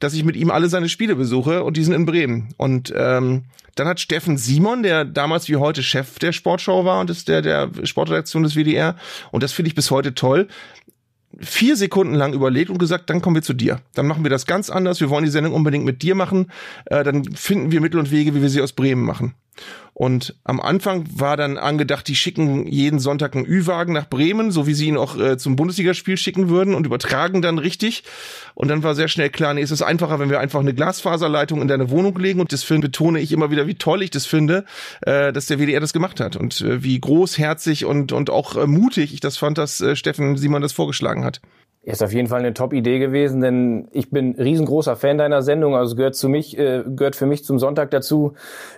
dass 0.00 0.14
ich 0.14 0.24
mit 0.24 0.36
ihm 0.36 0.50
alle 0.50 0.68
seine 0.68 0.88
Spiele 0.88 1.16
besuche 1.16 1.64
und 1.64 1.76
die 1.76 1.84
sind 1.84 1.94
in 1.94 2.06
Bremen. 2.06 2.54
Und 2.56 2.92
ähm, 2.96 3.44
dann 3.74 3.88
hat 3.88 4.00
Steffen 4.00 4.36
Simon, 4.36 4.82
der 4.82 5.04
damals 5.04 5.48
wie 5.48 5.56
heute 5.56 5.82
Chef 5.82 6.18
der 6.18 6.32
Sportschau 6.32 6.84
war 6.84 7.00
und 7.00 7.08
ist 7.08 7.28
der 7.28 7.40
der 7.40 7.70
Sportredaktion 7.84 8.42
des 8.42 8.54
WDR, 8.54 8.96
und 9.30 9.42
das 9.42 9.52
finde 9.52 9.68
ich 9.68 9.74
bis 9.74 9.90
heute 9.90 10.14
toll, 10.14 10.48
vier 11.38 11.76
Sekunden 11.76 12.14
lang 12.14 12.32
überlegt 12.32 12.70
und 12.70 12.78
gesagt, 12.78 13.10
dann 13.10 13.20
kommen 13.20 13.36
wir 13.36 13.42
zu 13.42 13.54
dir. 13.54 13.80
Dann 13.94 14.06
machen 14.06 14.24
wir 14.24 14.30
das 14.30 14.46
ganz 14.46 14.70
anders. 14.70 15.00
Wir 15.00 15.10
wollen 15.10 15.24
die 15.24 15.30
Sendung 15.30 15.52
unbedingt 15.54 15.84
mit 15.84 16.02
dir 16.02 16.14
machen. 16.14 16.50
Äh, 16.86 17.04
dann 17.04 17.24
finden 17.24 17.72
wir 17.72 17.80
Mittel 17.80 17.98
und 17.98 18.10
Wege, 18.10 18.34
wie 18.34 18.42
wir 18.42 18.48
sie 18.48 18.62
aus 18.62 18.72
Bremen 18.72 19.04
machen. 19.04 19.34
Und 19.94 20.34
am 20.44 20.60
Anfang 20.60 21.04
war 21.14 21.36
dann 21.36 21.58
angedacht, 21.58 22.08
die 22.08 22.16
schicken 22.16 22.66
jeden 22.66 22.98
Sonntag 22.98 23.36
einen 23.36 23.44
Ü-Wagen 23.44 23.92
nach 23.92 24.08
Bremen, 24.08 24.50
so 24.50 24.66
wie 24.66 24.72
sie 24.72 24.88
ihn 24.88 24.96
auch 24.96 25.18
äh, 25.18 25.36
zum 25.36 25.54
Bundesligaspiel 25.54 26.16
schicken 26.16 26.48
würden 26.48 26.74
und 26.74 26.86
übertragen 26.86 27.42
dann 27.42 27.58
richtig. 27.58 28.02
Und 28.54 28.68
dann 28.68 28.82
war 28.82 28.94
sehr 28.94 29.08
schnell 29.08 29.28
klar, 29.28 29.52
nee, 29.52 29.60
es 29.60 29.70
ist 29.70 29.82
einfacher, 29.82 30.18
wenn 30.18 30.30
wir 30.30 30.40
einfach 30.40 30.60
eine 30.60 30.74
Glasfaserleitung 30.74 31.60
in 31.60 31.68
deine 31.68 31.90
Wohnung 31.90 32.18
legen. 32.18 32.40
Und 32.40 32.52
das 32.52 32.62
finde, 32.62 32.88
betone 32.88 33.20
ich 33.20 33.32
immer 33.32 33.50
wieder, 33.50 33.66
wie 33.66 33.74
toll 33.74 34.02
ich 34.02 34.10
das 34.10 34.24
finde, 34.24 34.64
äh, 35.02 35.32
dass 35.32 35.46
der 35.46 35.58
WDR 35.58 35.80
das 35.80 35.92
gemacht 35.92 36.20
hat 36.20 36.36
und 36.36 36.62
äh, 36.62 36.82
wie 36.82 36.98
großherzig 36.98 37.84
und, 37.84 38.12
und 38.12 38.30
auch 38.30 38.56
äh, 38.56 38.66
mutig 38.66 39.12
ich 39.12 39.20
das 39.20 39.36
fand, 39.36 39.58
dass 39.58 39.80
äh, 39.82 39.94
Steffen 39.94 40.38
Simon 40.38 40.62
das 40.62 40.72
vorgeschlagen 40.72 41.24
hat. 41.24 41.42
Ist 41.84 42.00
auf 42.00 42.12
jeden 42.12 42.28
Fall 42.28 42.38
eine 42.38 42.54
Top-Idee 42.54 43.00
gewesen, 43.00 43.40
denn 43.40 43.88
ich 43.90 44.08
bin 44.08 44.36
riesengroßer 44.38 44.94
Fan 44.94 45.18
deiner 45.18 45.42
Sendung. 45.42 45.74
Also 45.74 45.96
gehört 45.96 46.14
zu 46.14 46.28
mich, 46.28 46.56
äh, 46.56 46.84
gehört 46.86 47.16
für 47.16 47.26
mich 47.26 47.44
zum 47.44 47.58
Sonntag 47.58 47.90
dazu 47.90 48.34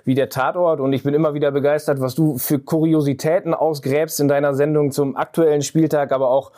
wie 0.07 0.14
der 0.14 0.31
Tatort. 0.31 0.81
Und 0.81 0.95
ich 0.95 1.03
bin 1.03 1.12
immer 1.12 1.35
wieder 1.35 1.51
begeistert, 1.51 2.01
was 2.01 2.14
du 2.14 2.38
für 2.38 2.59
Kuriositäten 2.59 3.53
ausgräbst 3.53 4.21
in 4.21 4.29
deiner 4.29 4.55
Sendung 4.55 4.90
zum 4.90 5.17
aktuellen 5.17 5.61
Spieltag, 5.61 6.12
aber 6.12 6.31
auch 6.31 6.51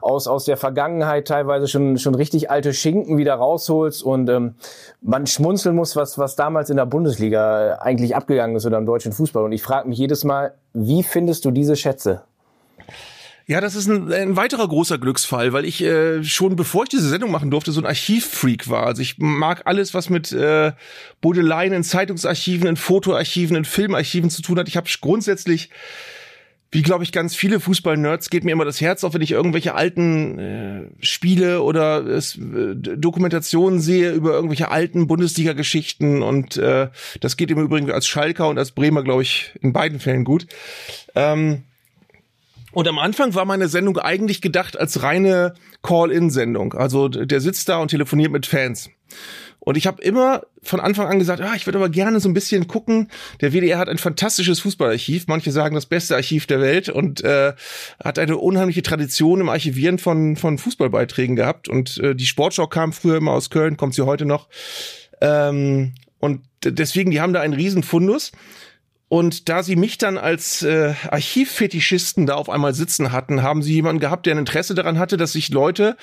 aus, 0.00 0.28
aus 0.28 0.44
der 0.44 0.56
Vergangenheit 0.56 1.26
teilweise 1.26 1.66
schon, 1.66 1.98
schon 1.98 2.14
richtig 2.14 2.48
alte 2.48 2.72
Schinken 2.74 3.18
wieder 3.18 3.34
rausholst 3.34 4.04
und 4.04 4.28
ähm, 4.28 4.54
man 5.02 5.26
schmunzeln 5.26 5.74
muss, 5.74 5.96
was, 5.96 6.16
was 6.16 6.36
damals 6.36 6.70
in 6.70 6.76
der 6.76 6.86
Bundesliga 6.86 7.78
eigentlich 7.80 8.14
abgegangen 8.14 8.54
ist 8.54 8.66
oder 8.66 8.78
im 8.78 8.86
deutschen 8.86 9.10
Fußball. 9.10 9.42
Und 9.42 9.50
ich 9.50 9.64
frage 9.64 9.88
mich 9.88 9.98
jedes 9.98 10.22
Mal, 10.22 10.54
wie 10.74 11.02
findest 11.02 11.44
du 11.44 11.50
diese 11.50 11.74
Schätze? 11.74 12.22
Ja, 13.50 13.62
das 13.62 13.74
ist 13.74 13.88
ein, 13.88 14.12
ein 14.12 14.36
weiterer 14.36 14.68
großer 14.68 14.98
Glücksfall, 14.98 15.54
weil 15.54 15.64
ich 15.64 15.82
äh, 15.82 16.22
schon 16.22 16.54
bevor 16.54 16.82
ich 16.82 16.90
diese 16.90 17.08
Sendung 17.08 17.30
machen 17.30 17.50
durfte, 17.50 17.72
so 17.72 17.80
ein 17.80 17.86
Archivfreak 17.86 18.68
war. 18.68 18.86
Also 18.86 19.00
ich 19.00 19.16
mag 19.16 19.62
alles, 19.64 19.94
was 19.94 20.10
mit 20.10 20.32
äh, 20.32 20.72
Bodeleien 21.22 21.72
in 21.72 21.82
Zeitungsarchiven, 21.82 22.68
in 22.68 22.76
Fotoarchiven, 22.76 23.56
in 23.56 23.64
Filmarchiven 23.64 24.28
zu 24.28 24.42
tun 24.42 24.58
hat. 24.58 24.68
Ich 24.68 24.76
habe 24.76 24.86
grundsätzlich 25.00 25.70
wie 26.70 26.82
glaube 26.82 27.02
ich 27.02 27.12
ganz 27.12 27.34
viele 27.34 27.60
Fußball-Nerds 27.60 28.28
geht 28.28 28.44
mir 28.44 28.52
immer 28.52 28.66
das 28.66 28.82
Herz 28.82 29.02
auf, 29.02 29.14
wenn 29.14 29.22
ich 29.22 29.30
irgendwelche 29.30 29.74
alten 29.74 30.38
äh, 30.38 30.82
Spiele 31.00 31.62
oder 31.62 32.04
äh, 32.06 32.20
Dokumentationen 32.74 33.80
sehe 33.80 34.12
über 34.12 34.32
irgendwelche 34.32 34.70
alten 34.70 35.06
Bundesliga-Geschichten 35.06 36.22
und 36.22 36.58
äh, 36.58 36.88
das 37.22 37.38
geht 37.38 37.50
im 37.50 37.58
Übrigen 37.58 37.90
als 37.90 38.06
Schalker 38.06 38.48
und 38.48 38.58
als 38.58 38.72
Bremer 38.72 39.02
glaube 39.02 39.22
ich 39.22 39.52
in 39.62 39.72
beiden 39.72 39.98
Fällen 40.00 40.24
gut. 40.24 40.46
Ähm, 41.14 41.64
und 42.72 42.88
am 42.88 42.98
Anfang 42.98 43.34
war 43.34 43.44
meine 43.44 43.68
Sendung 43.68 43.98
eigentlich 43.98 44.40
gedacht 44.40 44.78
als 44.78 45.02
reine 45.02 45.54
Call-in-Sendung. 45.82 46.74
Also 46.74 47.08
der 47.08 47.40
sitzt 47.40 47.68
da 47.68 47.78
und 47.78 47.88
telefoniert 47.88 48.32
mit 48.32 48.46
Fans. 48.46 48.90
Und 49.60 49.76
ich 49.76 49.86
habe 49.86 50.00
immer 50.02 50.42
von 50.62 50.80
Anfang 50.80 51.08
an 51.08 51.18
gesagt, 51.18 51.42
ah, 51.42 51.54
ich 51.54 51.66
würde 51.66 51.78
aber 51.78 51.88
gerne 51.88 52.20
so 52.20 52.28
ein 52.28 52.34
bisschen 52.34 52.68
gucken. 52.68 53.10
Der 53.40 53.52
WDR 53.52 53.78
hat 53.78 53.88
ein 53.88 53.98
fantastisches 53.98 54.60
Fußballarchiv. 54.60 55.26
Manche 55.26 55.50
sagen 55.50 55.74
das 55.74 55.86
beste 55.86 56.14
Archiv 56.14 56.46
der 56.46 56.60
Welt 56.60 56.88
und 56.88 57.22
äh, 57.22 57.52
hat 58.02 58.18
eine 58.18 58.38
unheimliche 58.38 58.82
Tradition 58.82 59.40
im 59.40 59.48
Archivieren 59.48 59.98
von, 59.98 60.36
von 60.36 60.58
Fußballbeiträgen 60.58 61.36
gehabt. 61.36 61.68
Und 61.68 61.98
äh, 61.98 62.14
die 62.14 62.26
Sportschau 62.26 62.66
kam 62.66 62.92
früher 62.92 63.16
immer 63.16 63.32
aus 63.32 63.50
Köln, 63.50 63.76
kommt 63.76 63.94
sie 63.94 64.06
heute 64.06 64.24
noch. 64.24 64.48
Ähm, 65.20 65.94
und 66.18 66.42
deswegen, 66.64 67.10
die 67.10 67.20
haben 67.20 67.32
da 67.32 67.40
einen 67.40 67.54
riesen 67.54 67.82
Fundus. 67.82 68.32
Und 69.08 69.48
da 69.48 69.62
sie 69.62 69.76
mich 69.76 69.96
dann 69.96 70.18
als 70.18 70.62
äh, 70.62 70.94
Archivfetischisten 71.10 72.26
da 72.26 72.34
auf 72.34 72.50
einmal 72.50 72.74
sitzen 72.74 73.10
hatten, 73.10 73.42
haben 73.42 73.62
sie 73.62 73.72
jemanden 73.72 74.00
gehabt, 74.00 74.26
der 74.26 74.34
ein 74.34 74.38
Interesse 74.38 74.74
daran 74.74 74.98
hatte, 74.98 75.16
dass 75.16 75.32
sich 75.32 75.48
Leute 75.48 75.96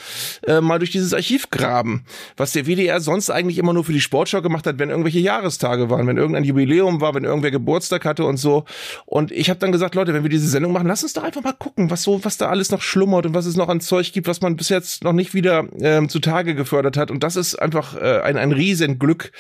äh, 0.48 0.60
mal 0.60 0.80
durch 0.80 0.90
dieses 0.90 1.14
Archiv 1.14 1.52
graben. 1.52 2.06
Was 2.36 2.54
der 2.54 2.66
WDR 2.66 3.00
sonst 3.00 3.30
eigentlich 3.30 3.60
immer 3.60 3.74
nur 3.74 3.84
für 3.84 3.94
die 3.94 4.02
Sportschau 4.02 4.42
gemacht 4.42 4.66
hat, 4.66 4.80
wenn 4.80 4.90
irgendwelche 4.90 5.20
Jahrestage 5.20 5.90
waren, 5.92 6.08
wenn 6.08 6.18
irgendein 6.18 6.44
Jubiläum 6.44 7.00
war, 7.00 7.14
wenn 7.14 7.26
irgendwer 7.26 7.52
Geburtstag 7.52 8.06
hatte 8.06 8.26
und 8.26 8.38
so. 8.38 8.66
Und 9.06 9.32
ich 9.32 9.52
habe 9.52 9.60
dann 9.60 9.72
gesagt, 9.72 9.94
Leute, 9.94 10.14
wenn 10.16 10.24
wir 10.24 10.30
diese 10.30 10.48
Sendung 10.48 10.72
machen, 10.72 10.88
lass 10.88 11.04
uns 11.04 11.14
doch 11.14 11.24
einfach 11.24 11.44
mal 11.44 11.54
gucken, 11.54 11.92
was 11.92 12.02
so, 12.02 12.26
was 12.26 12.38
da 12.38 12.50
alles 12.50 12.72
noch 12.72 12.82
schlummert 12.82 13.28
und 13.28 13.36
was 13.36 13.46
es 13.46 13.56
noch 13.56 13.70
an 13.70 13.82
Zeug 13.82 14.14
gibt, 14.14 14.28
was 14.28 14.42
man 14.42 14.56
bis 14.56 14.70
jetzt 14.70 15.04
noch 15.04 15.14
nicht 15.14 15.36
wieder 15.36 15.68
ähm, 15.80 16.10
zutage 16.10 16.56
gefördert 16.56 16.98
hat. 16.98 17.12
Und 17.12 17.22
das 17.22 17.36
ist 17.36 17.56
einfach 17.56 17.96
äh, 17.96 18.22
ein, 18.22 18.38
ein 18.38 18.52
Riesenglück, 18.52 19.32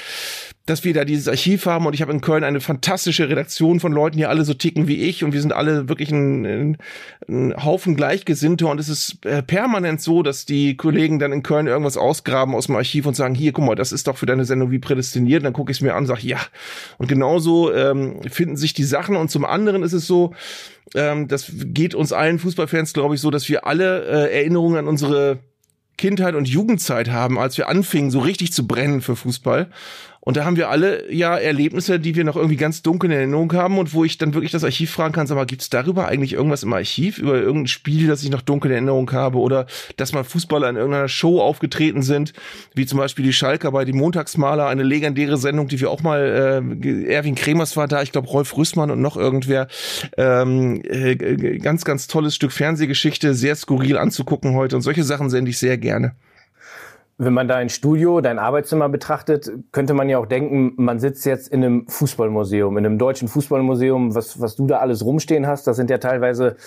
dass 0.66 0.84
wir 0.84 0.94
da 0.94 1.06
dieses 1.06 1.28
Archiv 1.28 1.68
haben 1.68 1.86
und 1.86 1.94
ich 1.94 2.02
habe 2.02 2.12
in 2.12 2.22
Köln 2.22 2.44
eine 2.44 2.60
fantastische 2.60 3.30
Redaktion 3.30 3.80
von 3.80 3.92
Leuten, 3.92 4.18
die 4.18 4.26
alle 4.26 4.46
so 4.46 4.56
ticken 4.56 4.88
wie 4.88 5.04
ich 5.04 5.24
und 5.24 5.32
wir 5.32 5.42
sind 5.42 5.54
alle 5.54 5.88
wirklich 5.90 6.10
ein, 6.10 6.46
ein, 6.46 6.78
ein 7.28 7.64
Haufen 7.64 7.96
Gleichgesinnte 7.96 8.66
und 8.66 8.80
es 8.80 8.90
ist 8.90 9.24
äh, 9.26 9.44
permanent 9.44 10.02
so, 10.02 10.24
dass 10.24 10.46
die 10.46 10.76
Kollegen 10.76 11.20
dann 11.20 11.32
in 11.32 11.44
Köln 11.44 11.68
irgendwas 11.68 11.98
ausgraben 11.98 12.56
aus 12.56 12.66
dem 12.66 12.76
Archiv 12.76 13.06
und 13.06 13.16
sagen, 13.16 13.36
hier, 13.36 13.52
guck 13.52 13.66
mal, 13.66 13.76
das 13.76 13.92
ist 13.92 14.08
doch 14.08 14.18
für 14.18 14.26
deine 14.26 14.46
Sendung 14.46 14.72
wie 14.72 14.80
prädestiniert. 14.80 15.42
Und 15.42 15.46
dann 15.46 15.54
gucke 15.54 15.72
ich 15.72 15.78
es 15.78 15.82
mir 15.82 15.94
an 15.94 16.04
und 16.04 16.08
sage, 16.08 16.28
ja. 16.28 16.40
Und 16.98 17.08
genauso 17.08 17.72
ähm, 17.72 18.22
finden 18.30 18.58
sich 18.58 18.74
die 18.74 18.84
Sachen 18.84 19.16
und 19.16 19.30
zum 19.30 19.46
anderen 19.46 19.84
ist 19.84 19.94
es 19.94 20.08
so, 20.08 20.34
ähm, 20.96 21.28
das 21.28 21.52
geht 21.54 21.94
uns 21.94 22.12
allen 22.12 22.40
Fußballfans, 22.40 22.94
glaube 22.94 23.16
ich, 23.16 23.22
so, 23.22 23.30
dass 23.30 23.50
wir 23.50 23.68
alle 23.68 24.04
äh, 24.06 24.36
Erinnerungen 24.36 24.78
an 24.78 24.88
unsere 24.88 25.40
Kindheit 25.98 26.36
und 26.36 26.48
Jugendzeit 26.48 27.10
haben, 27.10 27.40
als 27.40 27.58
wir 27.58 27.70
anfingen, 27.70 28.12
so 28.12 28.20
richtig 28.20 28.52
zu 28.52 28.68
brennen 28.68 29.02
für 29.02 29.16
Fußball. 29.16 29.70
Und 30.26 30.38
da 30.38 30.44
haben 30.44 30.58
wir 30.58 30.70
alle 30.70 31.12
ja 31.14 31.38
Erlebnisse, 31.38 32.00
die 32.00 32.16
wir 32.16 32.24
noch 32.24 32.36
irgendwie 32.36 32.56
ganz 32.56 32.82
dunkel 32.82 33.12
in 33.12 33.18
Erinnerung 33.18 33.54
haben 33.54 33.78
und 33.78 33.94
wo 33.94 34.04
ich 34.04 34.18
dann 34.18 34.34
wirklich 34.34 34.52
das 34.52 34.64
Archiv 34.64 34.90
fragen 34.90 35.14
kann, 35.14 35.28
sag 35.28 35.36
mal, 35.36 35.46
gibt's 35.46 35.70
darüber 35.70 36.08
eigentlich 36.08 36.34
irgendwas 36.34 36.64
im 36.64 36.74
Archiv, 36.74 37.20
über 37.20 37.36
irgendein 37.36 37.68
Spiel, 37.68 38.08
das 38.08 38.24
ich 38.24 38.32
noch 38.32 38.42
dunkel 38.42 38.72
in 38.72 38.78
Erinnerung 38.78 39.12
habe 39.12 39.38
oder 39.38 39.68
dass 39.98 40.14
mal 40.14 40.24
Fußballer 40.24 40.68
in 40.68 40.78
irgendeiner 40.78 41.10
Show 41.10 41.40
aufgetreten 41.40 42.02
sind, 42.02 42.34
wie 42.74 42.88
zum 42.88 42.98
Beispiel 42.98 43.24
die 43.24 43.34
Schalker 43.34 43.72
bei 43.72 43.86
die 43.86 43.94
Montagsmaler, 43.94 44.66
eine 44.66 44.82
legendäre 44.82 45.38
Sendung, 45.38 45.68
die 45.68 45.80
wir 45.80 45.92
auch 45.92 46.02
mal, 46.02 46.64
äh, 46.84 47.14
Erwin 47.14 47.36
Kremers 47.36 47.78
war 47.78 47.88
da, 47.88 48.02
ich 48.02 48.12
glaube 48.12 48.28
Rolf 48.28 48.58
Rüssmann 48.58 48.90
und 48.90 49.02
noch 49.02 49.18
irgendwer, 49.18 49.68
ähm, 50.18 50.82
äh, 50.86 51.60
ganz, 51.60 51.86
ganz 51.86 52.08
tolles 52.08 52.34
Stück 52.34 52.52
Fernsehgeschichte, 52.52 53.36
sehr 53.36 53.56
skurril 53.56 54.00
anzugucken 54.00 54.56
heute 54.56 54.76
und 54.76 54.82
solche 54.82 55.04
Sachen 55.04 55.30
sende 55.30 55.52
ich 55.52 55.60
sehr 55.60 55.78
gerne. 55.78 56.16
Wenn 57.18 57.32
man 57.32 57.48
dein 57.48 57.70
Studio, 57.70 58.20
dein 58.20 58.40
Arbeitszimmer 58.40 58.90
betrachtet, 58.90 59.50
könnte 59.72 59.94
man 59.94 60.10
ja 60.10 60.18
auch 60.18 60.26
denken, 60.26 60.74
man 60.76 61.00
sitzt 61.00 61.26
jetzt 61.26 61.48
in 61.48 61.64
einem 61.64 61.88
Fußballmuseum, 61.88 62.78
in 62.78 62.86
einem 62.86 62.98
deutschen 62.98 63.30
Fußballmuseum, 63.30 64.14
was, 64.14 64.42
was 64.42 64.58
du 64.58 64.68
da 64.68 64.80
alles 64.80 65.06
rumstehen 65.06 65.48
hast. 65.48 65.66
Das 65.66 65.78
sind 65.78 65.90
ja 65.90 65.98
teilweise 65.98 66.58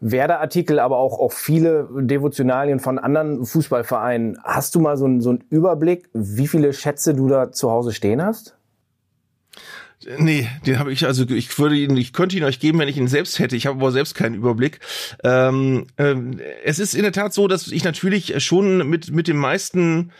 Werder-Artikel, 0.00 0.78
aber 0.78 0.98
auch, 0.98 1.18
auch 1.18 1.32
viele 1.32 1.88
Devotionalien 1.90 2.80
von 2.80 2.98
anderen 2.98 3.46
Fußballvereinen. 3.46 4.38
Hast 4.44 4.74
du 4.74 4.80
mal 4.80 4.98
so, 4.98 5.06
einen, 5.06 5.22
so 5.22 5.30
einen 5.30 5.44
Überblick, 5.48 6.10
wie 6.12 6.48
viele 6.48 6.74
Schätze 6.74 7.14
du 7.14 7.28
da 7.28 7.50
zu 7.50 7.70
Hause 7.70 7.92
stehen 7.92 8.22
hast? 8.22 8.58
Nee, 10.18 10.48
den 10.66 10.78
habe 10.78 10.92
ich, 10.92 11.06
also 11.06 11.24
ich 11.28 11.58
würde 11.58 11.76
ihn, 11.76 11.96
ich 11.96 12.12
könnte 12.12 12.36
ihn 12.36 12.44
euch 12.44 12.60
geben, 12.60 12.78
wenn 12.78 12.88
ich 12.88 12.96
ihn 12.96 13.08
selbst 13.08 13.38
hätte. 13.38 13.56
Ich 13.56 13.66
habe 13.66 13.78
aber 13.78 13.92
selbst 13.92 14.14
keinen 14.14 14.34
Überblick. 14.34 14.80
Ähm, 15.22 15.86
ähm, 15.98 16.40
es 16.64 16.78
ist 16.78 16.94
in 16.94 17.02
der 17.02 17.12
Tat 17.12 17.34
so, 17.34 17.48
dass 17.48 17.68
ich 17.68 17.84
natürlich 17.84 18.42
schon 18.42 18.88
mit, 18.88 19.10
mit 19.10 19.28
dem 19.28 19.36
meisten 19.36 20.12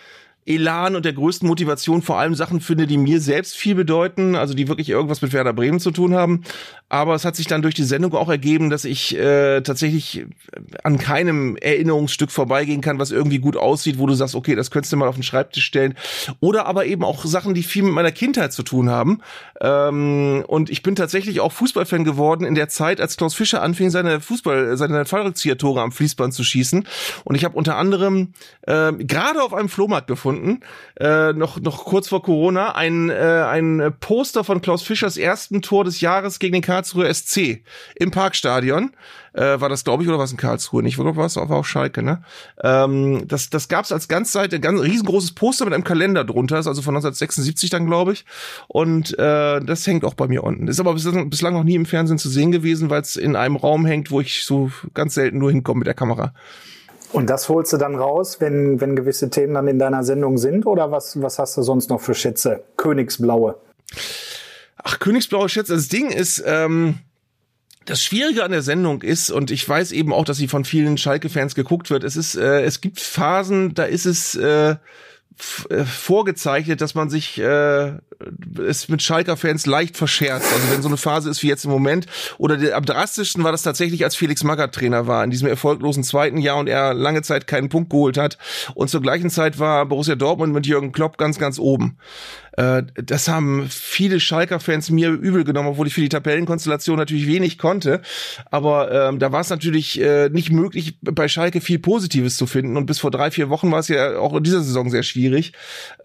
Elan 0.47 0.95
und 0.95 1.05
der 1.05 1.15
größten 1.15 1.49
Motivation 1.49 2.03
vor 2.03 2.19
allem 2.19 2.35
Sachen 2.35 2.61
finde, 2.61 2.87
die 2.87 2.99
mir 2.99 3.21
selbst 3.21 3.57
viel 3.57 3.75
bedeuten, 3.75 4.35
also 4.35 4.55
die 4.55 4.69
wirklich 4.69 4.91
irgendwas 4.91 5.23
mit 5.23 5.33
Werder 5.33 5.55
Bremen 5.55 5.81
zu 5.81 5.91
tun 5.91 6.15
haben. 6.15 6.43
Aber 6.95 7.17
es 7.17 7.25
hat 7.25 7.35
sich 7.35 7.49
dann 7.49 7.61
durch 7.61 7.75
die 7.75 7.83
Sendung 7.83 8.15
auch 8.15 8.29
ergeben, 8.29 8.71
dass 8.71 8.85
ich 8.85 9.19
äh, 9.19 9.63
tatsächlich 9.63 10.27
an 10.85 10.97
keinem 10.97 11.57
Erinnerungsstück 11.57 12.31
vorbeigehen 12.31 12.83
kann, 12.83 13.01
was 13.01 13.11
irgendwie 13.11 13.39
gut 13.39 13.57
aussieht, 13.57 13.99
wo 13.99 14.07
du 14.07 14.15
sagst, 14.15 14.37
okay, 14.37 14.55
das 14.55 14.71
könntest 14.71 14.93
du 14.93 14.97
mal 14.97 15.09
auf 15.09 15.17
den 15.17 15.25
Schreibtisch 15.25 15.65
stellen. 15.65 15.95
Oder 16.39 16.67
aber 16.67 16.87
eben 16.87 17.03
auch 17.03 17.25
Sachen, 17.25 17.53
die 17.53 17.65
viel 17.65 17.83
mit 17.83 17.95
meiner 17.95 18.13
Kindheit 18.13 18.53
zu 18.53 18.63
tun 18.63 18.91
haben. 18.91 19.23
Ähm, 19.61 20.45
und 20.47 20.71
ich 20.71 20.85
bin 20.85 20.95
tatsächlich 20.95 21.41
auch 21.41 21.51
Fußballfan 21.51 22.05
geworden 22.05 22.45
in 22.45 22.55
der 22.55 22.69
Zeit, 22.69 23.01
als 23.01 23.17
Klaus 23.17 23.35
Fischer 23.35 23.61
anfing, 23.61 23.91
seine 23.91 24.21
Fußball, 24.21 24.77
seine 24.77 25.05
Fallrückzieher-Tore 25.05 25.83
am 25.83 25.91
Fließband 25.91 26.33
zu 26.33 26.45
schießen. 26.45 26.87
Und 27.25 27.35
ich 27.35 27.45
habe 27.45 27.57
unter 27.57 27.77
anderem 27.77 28.35
äh, 28.69 28.93
gerade 28.93 29.43
auf 29.43 29.53
einem 29.53 29.69
Flohmarkt 29.69 30.07
gefunden, 30.07 30.61
äh, 31.01 31.33
noch, 31.33 31.61
noch 31.61 31.87
kurz 31.87 32.07
vor 32.07 32.23
Corona, 32.23 32.77
ein, 32.77 33.11
äh, 33.11 33.15
ein 33.15 33.93
Poster 33.99 34.45
von 34.45 34.61
Klaus 34.61 34.85
Fischers 34.85 35.17
ersten 35.17 35.61
Tor 35.61 35.83
des 35.83 36.01
Jahres 36.01 36.39
gegen 36.39 36.53
den 36.53 36.63
Karlsruher 36.85 37.13
SC 37.13 37.63
im 37.97 38.11
Parkstadion. 38.11 38.91
Äh, 39.33 39.61
war 39.61 39.69
das, 39.69 39.83
glaube 39.83 40.03
ich, 40.03 40.09
oder 40.09 40.19
was 40.19 40.31
in 40.31 40.37
Karlsruhe? 40.37 40.83
Nicht, 40.83 40.99
oder 40.99 41.17
was? 41.17 41.35
War 41.37 41.51
auch 41.51 41.65
Schalke, 41.65 42.03
ne? 42.03 42.23
Ähm, 42.63 43.27
das 43.27 43.51
das 43.51 43.69
gab's 43.69 43.91
als 43.91 44.07
Ganzseite, 44.07 44.61
ganz 44.61 44.81
riesengroßes 44.81 45.33
Poster 45.33 45.65
mit 45.65 45.75
einem 45.75 45.83
Kalender 45.83 46.25
drunter, 46.25 46.59
ist 46.59 46.69
also 46.69 46.83
von 46.83 46.95
1976 46.95 47.71
dann, 47.71 47.87
glaube 47.87 48.13
ich. 48.13 48.25
Und 48.69 49.19
äh, 49.19 49.61
das 49.61 49.87
hängt 49.87 50.05
auch 50.05 50.15
bei 50.15 50.29
mir 50.29 50.45
unten. 50.45 50.69
Ist 50.69 50.79
aber 50.79 50.95
bislang, 50.95 51.31
bislang 51.31 51.55
noch 51.55 51.65
nie 51.65 51.75
im 51.75 51.87
Fernsehen 51.87 52.19
zu 52.19 52.29
sehen 52.29 52.53
gewesen, 52.53 52.91
weil 52.91 53.01
es 53.01 53.17
in 53.17 53.35
einem 53.35 53.57
Raum 53.57 53.87
hängt, 53.87 54.11
wo 54.11 54.21
ich 54.21 54.45
so 54.45 54.71
ganz 54.93 55.15
selten 55.15 55.39
nur 55.39 55.51
hinkomme 55.51 55.81
mit 55.81 55.87
der 55.87 55.95
Kamera. 55.95 56.33
Und 57.13 57.31
das 57.31 57.49
holst 57.49 57.73
du 57.73 57.77
dann 57.77 57.97
raus, 57.97 58.41
wenn, 58.41 58.81
wenn 58.81 58.97
gewisse 58.97 59.31
Themen 59.31 59.55
dann 59.55 59.69
in 59.69 59.79
deiner 59.79 60.05
Sendung 60.05 60.37
sind? 60.37 60.67
Oder 60.67 60.91
was, 60.91 61.21
was 61.23 61.39
hast 61.39 61.57
du 61.57 61.63
sonst 61.63 61.91
noch 61.91 62.01
für 62.01 62.15
Schätze? 62.15 62.65
Königsblaue. 62.77 63.57
Ach, 64.85 64.99
Königsblaue 64.99 65.49
Schätze. 65.49 65.75
Das 65.75 65.89
Ding 65.89 66.11
ist, 66.11 66.43
ähm, 66.47 67.01
das 67.87 68.03
Schwierige 68.03 68.45
an 68.45 68.53
der 68.53 68.63
Sendung 68.63 69.03
ist, 69.03 69.31
und 69.31 69.51
ich 69.51 69.69
weiß 69.69 69.93
eben 69.93 70.13
auch, 70.13 70.25
dass 70.25 70.37
sie 70.37 70.49
von 70.49 70.65
vielen 70.65 70.97
Schalke-Fans 70.97 71.55
geguckt 71.55 71.91
wird, 71.91 72.05
es 72.05 72.17
ist, 72.17 72.37
äh, 72.37 72.63
es 72.63 72.81
gibt 72.81 73.01
Phasen, 73.01 73.75
da 73.75 73.85
ist 73.85 74.07
es, 74.07 74.35
äh, 74.35 74.77
äh, 75.69 75.85
vorgezeichnet, 75.85 76.81
dass 76.81 76.95
man 76.95 77.11
sich 77.11 77.39
äh, 77.39 77.93
es 78.69 78.89
mit 78.89 79.03
Schalker-Fans 79.03 79.67
leicht 79.67 79.97
verscherzt. 79.97 80.47
Also 80.53 80.71
wenn 80.71 80.81
so 80.81 80.87
eine 80.87 80.97
Phase 80.97 81.29
ist 81.29 81.43
wie 81.43 81.49
jetzt 81.49 81.65
im 81.65 81.73
Moment. 81.73 82.07
Oder 82.39 82.57
der, 82.57 82.77
am 82.77 82.85
drastischsten 82.85 83.43
war 83.43 83.51
das 83.51 83.63
tatsächlich, 83.63 84.05
als 84.05 84.15
Felix 84.15 84.45
Magath 84.45 84.77
Trainer 84.77 85.09
war, 85.09 85.25
in 85.25 85.31
diesem 85.31 85.49
erfolglosen 85.49 86.05
zweiten 86.05 86.39
Jahr 86.39 86.59
und 86.59 86.69
er 86.69 86.95
lange 86.95 87.23
Zeit 87.23 87.49
keinen 87.49 87.69
Punkt 87.69 87.91
geholt 87.91 88.17
hat. 88.17 88.39
Und 88.75 88.91
zur 88.91 89.03
gleichen 89.03 89.29
Zeit 89.29 89.59
war 89.59 89.87
Borussia 89.87 90.15
Dortmund 90.15 90.55
mit 90.55 90.67
Jürgen 90.67 90.93
Klopp 90.93 91.19
ganz, 91.19 91.39
ganz 91.39 91.59
oben. 91.59 91.99
Äh, 92.57 92.85
das 92.95 93.29
haben 93.29 93.67
viele 93.69 94.21
Schalker-Fans 94.21 94.91
mir 94.91 95.11
übel 95.11 95.45
genommen, 95.45 95.69
obwohl 95.69 95.87
ich 95.87 95.95
für 95.95 96.01
die 96.01 96.09
Tabellenkonstellation 96.09 96.97
natürlich 96.97 97.27
wenig 97.27 97.59
konnte. 97.59 98.01
Aber 98.51 98.91
ähm, 99.09 99.19
da 99.19 99.33
war 99.33 99.41
es 99.41 99.51
natürlich 99.51 100.01
äh, 100.01 100.29
nicht 100.31 100.51
möglich, 100.51 100.99
bei 101.03 101.29
Schalke 101.29 101.61
viel 101.61 101.79
Positives 101.79 102.37
zu 102.37 102.47
finden. 102.47 102.77
Und 102.77 102.87
bis 102.87 102.99
vor 102.99 103.11
drei, 103.11 103.31
vier 103.31 103.49
Wochen 103.49 103.71
war 103.71 103.81
es 103.81 103.89
ja 103.89 104.19
auch 104.19 104.35
in 104.35 104.45
dieser 104.45 104.63
Saison 104.63 104.91
sehr 104.91 105.03
schwierig. 105.03 105.53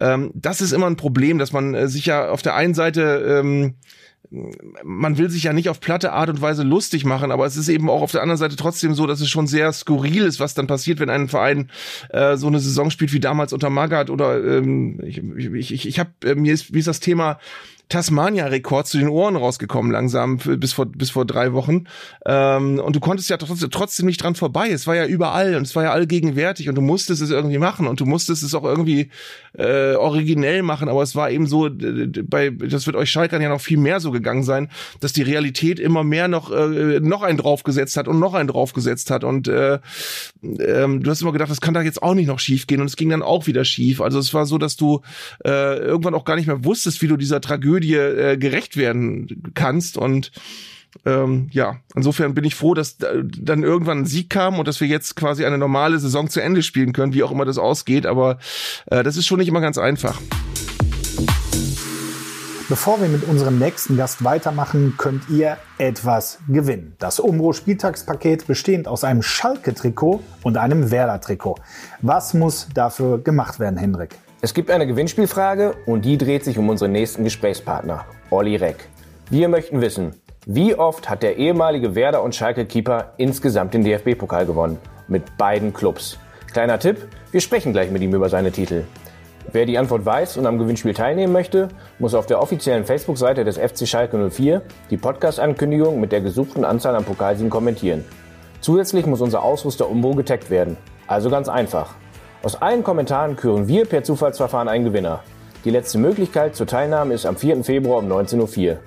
Ähm, 0.00 0.30
das 0.34 0.60
ist 0.60 0.72
immer 0.72 0.86
ein 0.86 0.96
Problem, 0.96 1.38
dass 1.38 1.52
man 1.52 1.74
äh, 1.74 1.88
sich 1.88 2.06
ja 2.06 2.28
auf 2.30 2.42
der 2.42 2.54
einen 2.54 2.74
Seite 2.74 3.40
ähm, 3.40 3.74
man 4.84 5.18
will 5.18 5.28
sich 5.28 5.44
ja 5.44 5.52
nicht 5.52 5.68
auf 5.68 5.80
platte 5.80 6.12
Art 6.12 6.28
und 6.28 6.40
Weise 6.40 6.62
lustig 6.62 7.04
machen, 7.04 7.32
aber 7.32 7.46
es 7.46 7.56
ist 7.56 7.68
eben 7.68 7.90
auch 7.90 8.02
auf 8.02 8.12
der 8.12 8.22
anderen 8.22 8.38
Seite 8.38 8.54
trotzdem 8.54 8.94
so, 8.94 9.06
dass 9.06 9.20
es 9.20 9.28
schon 9.28 9.48
sehr 9.48 9.72
skurril 9.72 10.24
ist, 10.24 10.38
was 10.38 10.54
dann 10.54 10.68
passiert, 10.68 11.00
wenn 11.00 11.10
ein 11.10 11.28
Verein 11.28 11.70
äh, 12.10 12.36
so 12.36 12.46
eine 12.46 12.60
Saison 12.60 12.90
spielt 12.90 13.12
wie 13.12 13.20
damals 13.20 13.52
unter 13.52 13.70
Magath 13.70 14.08
oder 14.08 14.42
ähm, 14.42 15.00
ich, 15.02 15.18
ich, 15.18 15.72
ich, 15.72 15.88
ich 15.88 15.98
habe 15.98 16.10
äh, 16.24 16.36
mir 16.36 16.52
ist, 16.52 16.70
mir 16.72 16.78
ist 16.78 16.88
das 16.88 17.00
Thema 17.00 17.40
Tasmania-Rekord 17.90 18.86
zu 18.86 18.98
den 18.98 19.08
Ohren 19.08 19.36
rausgekommen 19.36 19.92
langsam 19.92 20.38
bis 20.38 20.72
vor 20.72 20.86
bis 20.86 21.10
vor 21.10 21.26
drei 21.26 21.52
Wochen 21.52 21.84
ähm, 22.24 22.78
und 22.78 22.96
du 22.96 23.00
konntest 23.00 23.28
ja 23.28 23.36
trotzdem, 23.36 23.70
trotzdem 23.70 24.06
nicht 24.06 24.22
dran 24.22 24.34
vorbei. 24.34 24.70
Es 24.70 24.86
war 24.86 24.94
ja 24.94 25.04
überall 25.04 25.56
und 25.56 25.62
es 25.62 25.76
war 25.76 25.82
ja 25.82 25.92
allgegenwärtig 25.92 26.68
und 26.68 26.76
du 26.76 26.80
musstest 26.80 27.20
es 27.20 27.30
irgendwie 27.30 27.58
machen 27.58 27.86
und 27.86 28.00
du 28.00 28.06
musstest 28.06 28.42
es 28.42 28.54
auch 28.54 28.64
irgendwie 28.64 29.10
äh, 29.58 29.94
originell 29.94 30.62
machen. 30.62 30.88
Aber 30.88 31.02
es 31.02 31.16
war 31.16 31.30
eben 31.30 31.46
so, 31.46 31.68
bei 31.68 32.50
das 32.50 32.86
wird 32.86 32.96
euch 32.96 33.10
Schalkern 33.10 33.42
ja 33.42 33.48
noch 33.48 33.60
viel 33.60 33.78
mehr 33.78 34.00
so 34.00 34.12
gegangen 34.12 34.44
sein, 34.44 34.70
dass 35.00 35.12
die 35.12 35.22
Realität 35.22 35.80
immer 35.80 36.04
mehr 36.04 36.28
noch 36.28 36.52
äh, 36.52 37.00
noch 37.00 37.22
einen 37.22 37.38
draufgesetzt 37.38 37.96
hat 37.96 38.06
und 38.06 38.20
noch 38.20 38.34
einen 38.34 38.48
draufgesetzt 38.48 39.10
hat 39.10 39.24
und 39.24 39.48
äh, 39.48 39.80
ähm, 40.42 41.02
du 41.02 41.10
hast 41.10 41.22
immer 41.22 41.32
gedacht, 41.32 41.50
das 41.50 41.60
kann 41.60 41.74
da 41.74 41.82
jetzt 41.82 42.02
auch 42.02 42.14
nicht 42.14 42.28
noch 42.28 42.38
schief 42.38 42.66
gehen 42.66 42.80
und 42.80 42.86
es 42.86 42.96
ging 42.96 43.10
dann 43.10 43.22
auch 43.22 43.48
wieder 43.48 43.64
schief. 43.64 44.00
Also 44.00 44.20
es 44.20 44.32
war 44.32 44.46
so, 44.46 44.58
dass 44.58 44.76
du 44.76 45.00
äh, 45.44 45.78
irgendwann 45.78 46.14
auch 46.14 46.24
gar 46.24 46.36
nicht 46.36 46.46
mehr 46.46 46.64
wusstest, 46.64 47.02
wie 47.02 47.08
du 47.08 47.16
dieser 47.16 47.40
Tragödie 47.40 47.79
Tragödie 47.80 47.94
äh, 47.94 48.36
gerecht 48.36 48.76
werden 48.76 49.52
kannst 49.54 49.96
und 49.96 50.32
ähm, 51.06 51.48
ja, 51.52 51.76
insofern 51.94 52.34
bin 52.34 52.42
ich 52.42 52.56
froh, 52.56 52.74
dass 52.74 52.96
dann 52.98 53.62
irgendwann 53.62 53.98
ein 53.98 54.06
Sieg 54.06 54.28
kam 54.28 54.58
und 54.58 54.66
dass 54.66 54.80
wir 54.80 54.88
jetzt 54.88 55.14
quasi 55.14 55.44
eine 55.44 55.56
normale 55.56 56.00
Saison 56.00 56.28
zu 56.28 56.40
Ende 56.40 56.64
spielen 56.64 56.92
können, 56.92 57.14
wie 57.14 57.22
auch 57.22 57.30
immer 57.30 57.44
das 57.44 57.58
ausgeht. 57.58 58.06
Aber 58.06 58.38
äh, 58.86 59.04
das 59.04 59.16
ist 59.16 59.26
schon 59.26 59.38
nicht 59.38 59.46
immer 59.46 59.60
ganz 59.60 59.78
einfach. 59.78 60.20
Bevor 62.68 63.00
wir 63.00 63.08
mit 63.08 63.22
unserem 63.22 63.60
nächsten 63.60 63.96
Gast 63.96 64.24
weitermachen, 64.24 64.94
könnt 64.98 65.28
ihr 65.28 65.58
etwas 65.78 66.38
gewinnen. 66.48 66.94
Das 66.98 67.20
Umbro 67.20 67.52
Spieltagspaket 67.52 68.48
bestehend 68.48 68.88
aus 68.88 69.04
einem 69.04 69.22
Schalke-Trikot 69.22 70.24
und 70.42 70.56
einem 70.56 70.90
Werder-Trikot. 70.90 71.56
Was 72.02 72.34
muss 72.34 72.68
dafür 72.74 73.22
gemacht 73.22 73.60
werden, 73.60 73.76
Hendrik? 73.76 74.16
Es 74.42 74.54
gibt 74.54 74.70
eine 74.70 74.86
Gewinnspielfrage 74.86 75.74
und 75.84 76.06
die 76.06 76.16
dreht 76.16 76.44
sich 76.44 76.56
um 76.56 76.70
unseren 76.70 76.92
nächsten 76.92 77.24
Gesprächspartner, 77.24 78.06
Olli 78.30 78.56
Reck. 78.56 78.88
Wir 79.28 79.50
möchten 79.50 79.82
wissen, 79.82 80.14
wie 80.46 80.74
oft 80.74 81.10
hat 81.10 81.22
der 81.22 81.36
ehemalige 81.36 81.94
Werder- 81.94 82.22
und 82.22 82.34
Schalke-Keeper 82.34 83.12
insgesamt 83.18 83.74
den 83.74 83.84
DFB-Pokal 83.84 84.46
gewonnen? 84.46 84.78
Mit 85.08 85.36
beiden 85.36 85.74
Clubs. 85.74 86.18
Kleiner 86.54 86.78
Tipp, 86.78 87.06
wir 87.32 87.42
sprechen 87.42 87.74
gleich 87.74 87.90
mit 87.90 88.00
ihm 88.00 88.14
über 88.14 88.30
seine 88.30 88.50
Titel. 88.50 88.84
Wer 89.52 89.66
die 89.66 89.76
Antwort 89.76 90.06
weiß 90.06 90.38
und 90.38 90.46
am 90.46 90.58
Gewinnspiel 90.58 90.94
teilnehmen 90.94 91.34
möchte, 91.34 91.68
muss 91.98 92.14
auf 92.14 92.24
der 92.24 92.40
offiziellen 92.40 92.86
Facebook-Seite 92.86 93.44
des 93.44 93.58
FC 93.58 93.86
Schalke 93.86 94.30
04 94.30 94.62
die 94.88 94.96
Podcast-Ankündigung 94.96 96.00
mit 96.00 96.12
der 96.12 96.22
gesuchten 96.22 96.64
Anzahl 96.64 96.96
an 96.96 97.04
Pokalsiegen 97.04 97.50
kommentieren. 97.50 98.06
Zusätzlich 98.62 99.04
muss 99.04 99.20
unser 99.20 99.42
Ausrüster 99.42 99.90
Umbo 99.90 100.14
getaggt 100.14 100.48
werden. 100.48 100.78
Also 101.06 101.28
ganz 101.28 101.50
einfach. 101.50 101.94
Aus 102.42 102.56
allen 102.62 102.82
Kommentaren 102.82 103.36
küren 103.36 103.68
wir 103.68 103.84
per 103.84 104.02
Zufallsverfahren 104.02 104.66
einen 104.66 104.86
Gewinner. 104.86 105.22
Die 105.66 105.70
letzte 105.70 105.98
Möglichkeit 105.98 106.56
zur 106.56 106.66
Teilnahme 106.66 107.12
ist 107.12 107.26
am 107.26 107.36
4. 107.36 107.64
Februar 107.64 107.98
um 107.98 108.10
19.04 108.10 108.70
Uhr. 108.70 108.78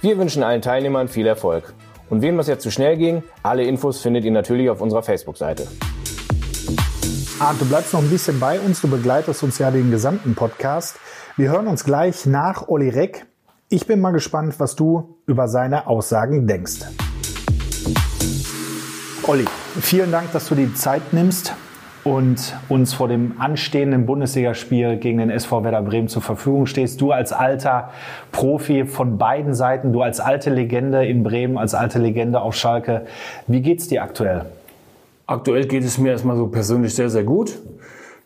Wir 0.00 0.18
wünschen 0.18 0.42
allen 0.42 0.60
Teilnehmern 0.60 1.06
viel 1.06 1.24
Erfolg. 1.28 1.72
Und 2.10 2.20
wem 2.20 2.36
es 2.40 2.48
jetzt 2.48 2.64
zu 2.64 2.72
schnell 2.72 2.96
ging, 2.96 3.22
alle 3.44 3.62
Infos 3.62 4.00
findet 4.00 4.24
ihr 4.24 4.32
natürlich 4.32 4.68
auf 4.70 4.80
unserer 4.80 5.04
Facebook-Seite. 5.04 5.68
Arndt, 7.38 7.60
du 7.60 7.66
bleibst 7.66 7.92
noch 7.92 8.00
ein 8.00 8.10
bisschen 8.10 8.40
bei 8.40 8.58
uns, 8.58 8.80
du 8.80 8.88
begleitest 8.88 9.44
uns 9.44 9.58
ja 9.58 9.70
den 9.70 9.92
gesamten 9.92 10.34
Podcast. 10.34 10.96
Wir 11.36 11.50
hören 11.50 11.68
uns 11.68 11.84
gleich 11.84 12.26
nach 12.26 12.66
Olli 12.66 12.88
Reck. 12.88 13.26
Ich 13.68 13.86
bin 13.86 14.00
mal 14.00 14.10
gespannt, 14.10 14.58
was 14.58 14.74
du 14.74 15.16
über 15.26 15.46
seine 15.46 15.86
Aussagen 15.86 16.48
denkst. 16.48 16.80
Olli, 19.28 19.44
vielen 19.80 20.10
Dank, 20.10 20.32
dass 20.32 20.48
du 20.48 20.56
die 20.56 20.74
Zeit 20.74 21.12
nimmst 21.12 21.54
und 22.06 22.54
uns 22.68 22.94
vor 22.94 23.08
dem 23.08 23.34
anstehenden 23.40 24.06
Bundesligaspiel 24.06 24.96
gegen 24.96 25.18
den 25.18 25.28
SV 25.28 25.64
Werder 25.64 25.82
Bremen 25.82 26.06
zur 26.06 26.22
Verfügung 26.22 26.66
stehst. 26.66 27.00
Du 27.00 27.10
als 27.10 27.32
alter 27.32 27.90
Profi 28.30 28.84
von 28.84 29.18
beiden 29.18 29.54
Seiten, 29.54 29.92
du 29.92 30.02
als 30.02 30.20
alte 30.20 30.50
Legende 30.50 31.04
in 31.04 31.24
Bremen, 31.24 31.58
als 31.58 31.74
alte 31.74 31.98
Legende 31.98 32.40
auf 32.40 32.54
Schalke. 32.54 33.06
Wie 33.48 33.60
geht's 33.60 33.88
dir 33.88 34.04
aktuell? 34.04 34.46
Aktuell 35.26 35.66
geht 35.66 35.82
es 35.82 35.98
mir 35.98 36.12
erstmal 36.12 36.36
so 36.36 36.46
persönlich 36.46 36.94
sehr, 36.94 37.10
sehr 37.10 37.24
gut. 37.24 37.58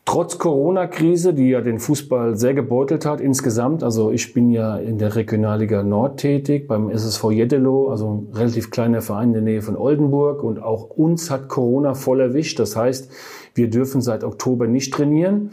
Trotz 0.06 0.38
Corona-Krise, 0.38 1.34
die 1.34 1.50
ja 1.50 1.60
den 1.60 1.78
Fußball 1.78 2.36
sehr 2.36 2.54
gebeutelt 2.54 3.06
hat 3.06 3.20
insgesamt. 3.20 3.84
Also 3.84 4.10
ich 4.10 4.34
bin 4.34 4.50
ja 4.50 4.76
in 4.76 4.98
der 4.98 5.14
Regionalliga 5.14 5.82
Nord 5.82 6.18
tätig, 6.18 6.66
beim 6.66 6.90
SSV 6.90 7.30
Jeddelo, 7.30 7.90
also 7.90 8.26
ein 8.28 8.34
relativ 8.34 8.70
kleiner 8.70 9.02
Verein 9.02 9.28
in 9.28 9.34
der 9.34 9.42
Nähe 9.42 9.62
von 9.62 9.76
Oldenburg. 9.76 10.42
Und 10.42 10.60
auch 10.60 10.90
uns 10.90 11.30
hat 11.30 11.48
Corona 11.48 11.94
voll 11.94 12.20
erwischt. 12.20 12.58
Das 12.58 12.74
heißt, 12.74 13.10
wir 13.54 13.70
dürfen 13.70 14.00
seit 14.00 14.24
Oktober 14.24 14.66
nicht 14.66 14.92
trainieren, 14.92 15.50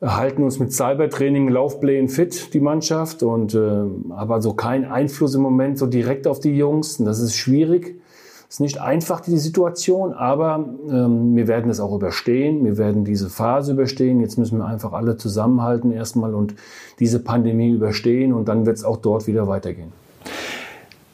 halten 0.00 0.42
uns 0.42 0.58
mit 0.58 0.72
Cybertraining, 0.72 1.48
Laufplänen 1.48 2.08
fit, 2.08 2.54
die 2.54 2.60
Mannschaft, 2.60 3.22
und 3.22 3.54
äh, 3.54 3.58
haben 3.58 4.32
also 4.32 4.54
keinen 4.54 4.84
Einfluss 4.84 5.34
im 5.34 5.42
Moment 5.42 5.76
so 5.78 5.86
direkt 5.86 6.26
auf 6.26 6.40
die 6.40 6.56
Jungs. 6.56 6.98
Und 6.98 7.06
das 7.06 7.20
ist 7.20 7.36
schwierig. 7.36 8.00
Es 8.48 8.56
ist 8.56 8.60
nicht 8.60 8.80
einfach, 8.80 9.20
die 9.20 9.38
Situation, 9.38 10.12
aber 10.12 10.64
ähm, 10.88 11.34
wir 11.34 11.48
werden 11.48 11.68
es 11.68 11.80
auch 11.80 11.92
überstehen. 11.92 12.64
Wir 12.64 12.78
werden 12.78 13.04
diese 13.04 13.28
Phase 13.28 13.72
überstehen. 13.72 14.20
Jetzt 14.20 14.38
müssen 14.38 14.58
wir 14.58 14.66
einfach 14.66 14.92
alle 14.92 15.16
zusammenhalten 15.16 15.90
erstmal 15.90 16.32
und 16.32 16.54
diese 17.00 17.18
Pandemie 17.18 17.70
überstehen 17.70 18.32
und 18.32 18.46
dann 18.48 18.64
wird 18.64 18.76
es 18.76 18.84
auch 18.84 18.98
dort 18.98 19.26
wieder 19.26 19.48
weitergehen. 19.48 19.92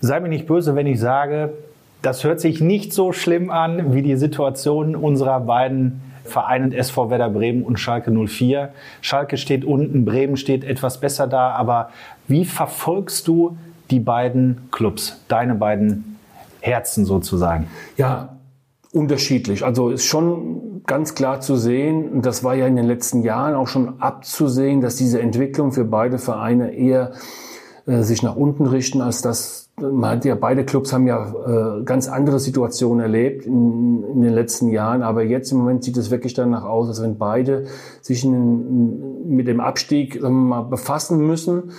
Sei 0.01 0.21
mir 0.21 0.29
nicht 0.29 0.47
böse, 0.47 0.77
wenn 0.77 0.87
ich 0.87 1.01
sage, 1.01 1.55
das 2.03 2.25
hört 2.25 2.41
sich 2.41 2.61
nicht 2.61 2.93
so 2.93 3.13
schlimm 3.13 3.51
an 3.51 3.95
wie 3.95 4.03
die 4.03 4.17
Situation 4.17 4.95
unserer 4.95 5.41
beiden 5.41 6.03
Vereine 6.25 6.75
SV 6.77 7.11
Werder 7.11 7.31
Bremen 7.31 7.63
und 7.63 7.79
Schalke 7.79 8.11
04. 8.11 8.71
Schalke 9.01 9.37
steht 9.37 9.65
unten, 9.65 10.05
Bremen 10.05 10.37
steht 10.37 10.65
etwas 10.65 11.01
besser 11.01 11.27
da, 11.27 11.51
aber 11.53 11.91
wie 12.29 12.45
verfolgst 12.45 13.27
du 13.27 13.57
die 13.91 14.01
beiden 14.01 14.69
Clubs, 14.71 15.21
deine 15.29 15.55
beiden 15.55 16.12
Herzen 16.63 17.05
sozusagen? 17.05 17.67
Ja, 17.97 18.39
unterschiedlich. 18.93 19.65
Also 19.65 19.91
ist 19.91 20.05
schon 20.05 20.83
ganz 20.87 21.15
klar 21.15 21.41
zu 21.41 21.57
sehen, 21.57 22.09
und 22.09 22.27
das 22.27 22.45
war 22.45 22.55
ja 22.55 22.67
in 22.67 22.77
den 22.77 22.87
letzten 22.87 23.23
Jahren 23.23 23.55
auch 23.55 23.69
schon 23.69 24.01
abzusehen, 24.01 24.81
dass 24.81 24.97
diese 24.97 25.21
Entwicklung 25.21 25.73
für 25.73 25.85
beide 25.85 26.19
Vereine 26.19 26.75
eher 26.75 27.13
äh, 27.87 28.03
sich 28.03 28.23
nach 28.23 28.37
unten 28.37 28.67
richten, 28.67 29.01
als 29.01 29.23
dass 29.23 29.63
man 29.81 30.11
hat 30.11 30.25
ja, 30.25 30.35
beide 30.35 30.65
Clubs 30.65 30.93
haben 30.93 31.07
ja 31.07 31.33
äh, 31.47 31.83
ganz 31.85 32.07
andere 32.09 32.39
Situationen 32.39 33.01
erlebt 33.01 33.47
in, 33.47 34.05
in, 34.05 34.21
den 34.21 34.33
letzten 34.33 34.69
Jahren, 34.69 35.03
aber 35.03 35.25
jetzt 35.25 35.51
im 35.51 35.59
Moment 35.59 35.83
sieht 35.83 35.97
es 35.97 36.11
wirklich 36.11 36.35
danach 36.35 36.65
aus, 36.65 36.89
als 36.89 37.03
wenn 37.03 37.17
beide 37.17 37.65
sich 38.03 38.25
in, 38.25 39.35
mit 39.35 39.49
dem 39.49 39.61
Abstieg 39.61 40.23
mal, 40.23 40.63
befassen 40.63 41.27
müssen. 41.27 41.73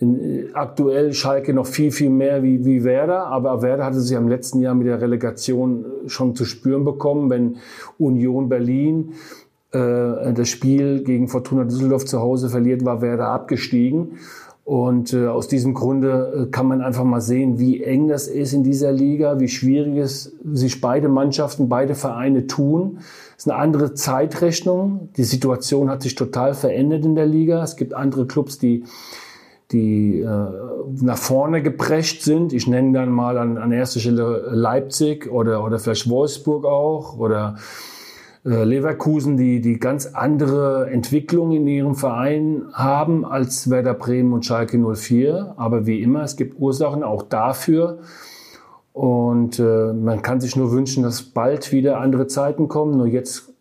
In, 0.00 0.50
aktuell 0.54 1.12
Schalke 1.12 1.52
noch 1.52 1.66
viel, 1.66 1.90
viel 1.90 2.10
mehr 2.10 2.42
wie, 2.42 2.64
wie 2.64 2.84
Werder, 2.84 3.26
aber 3.26 3.62
Werder 3.62 3.84
hatte 3.84 4.00
sich 4.00 4.16
im 4.16 4.28
letzten 4.28 4.60
Jahr 4.60 4.74
mit 4.74 4.86
der 4.86 5.00
Relegation 5.00 5.84
schon 6.06 6.36
zu 6.36 6.44
spüren 6.44 6.84
bekommen, 6.84 7.30
wenn 7.30 7.56
Union 7.98 8.48
Berlin 8.48 9.14
äh, 9.72 10.32
das 10.32 10.48
Spiel 10.48 11.02
gegen 11.02 11.28
Fortuna 11.28 11.64
Düsseldorf 11.64 12.04
zu 12.04 12.20
Hause 12.20 12.48
verliert, 12.48 12.84
war 12.84 13.02
Werder 13.02 13.28
abgestiegen. 13.28 14.18
Und 14.68 15.14
äh, 15.14 15.26
aus 15.26 15.48
diesem 15.48 15.72
Grunde 15.72 16.44
äh, 16.46 16.50
kann 16.50 16.66
man 16.66 16.82
einfach 16.82 17.04
mal 17.04 17.22
sehen, 17.22 17.58
wie 17.58 17.82
eng 17.82 18.06
das 18.06 18.28
ist 18.28 18.52
in 18.52 18.64
dieser 18.64 18.92
Liga, 18.92 19.40
wie 19.40 19.48
schwierig 19.48 19.96
es 19.96 20.36
sich 20.52 20.82
beide 20.82 21.08
Mannschaften, 21.08 21.70
beide 21.70 21.94
Vereine 21.94 22.46
tun. 22.46 22.98
Es 23.38 23.46
ist 23.46 23.50
eine 23.50 23.58
andere 23.58 23.94
Zeitrechnung. 23.94 25.08
Die 25.16 25.24
Situation 25.24 25.88
hat 25.88 26.02
sich 26.02 26.16
total 26.16 26.52
verändert 26.52 27.06
in 27.06 27.14
der 27.14 27.24
Liga. 27.24 27.62
Es 27.62 27.76
gibt 27.76 27.94
andere 27.94 28.26
Clubs, 28.26 28.58
die 28.58 28.84
die 29.72 30.20
äh, 30.20 30.26
nach 31.00 31.18
vorne 31.18 31.62
geprescht 31.62 32.22
sind. 32.22 32.52
Ich 32.52 32.66
nenne 32.66 32.92
dann 32.92 33.10
mal 33.10 33.36
an, 33.38 33.58
an 33.58 33.72
erster 33.72 34.00
Stelle 34.00 34.48
Leipzig 34.50 35.30
oder, 35.30 35.64
oder 35.64 35.78
vielleicht 35.78 36.08
Wolfsburg 36.08 36.64
auch 36.64 37.18
oder 37.18 37.56
Äh, 38.44 38.64
Leverkusen, 38.64 39.36
die, 39.36 39.60
die 39.60 39.78
ganz 39.78 40.06
andere 40.06 40.90
Entwicklung 40.90 41.52
in 41.52 41.66
ihrem 41.66 41.94
Verein 41.94 42.64
haben 42.72 43.24
als 43.24 43.68
Werder 43.68 43.94
Bremen 43.94 44.32
und 44.32 44.46
Schalke 44.46 44.78
04. 44.78 45.54
Aber 45.56 45.86
wie 45.86 46.00
immer, 46.02 46.22
es 46.22 46.36
gibt 46.36 46.58
Ursachen 46.60 47.02
auch 47.02 47.22
dafür. 47.22 47.98
Und 48.92 49.58
äh, 49.58 49.92
man 49.92 50.22
kann 50.22 50.40
sich 50.40 50.56
nur 50.56 50.72
wünschen, 50.72 51.02
dass 51.02 51.22
bald 51.22 51.72
wieder 51.72 52.00
andere 52.00 52.26
Zeiten 52.26 52.68
kommen. 52.68 52.96
Nur 52.96 53.06
jetzt 53.06 53.52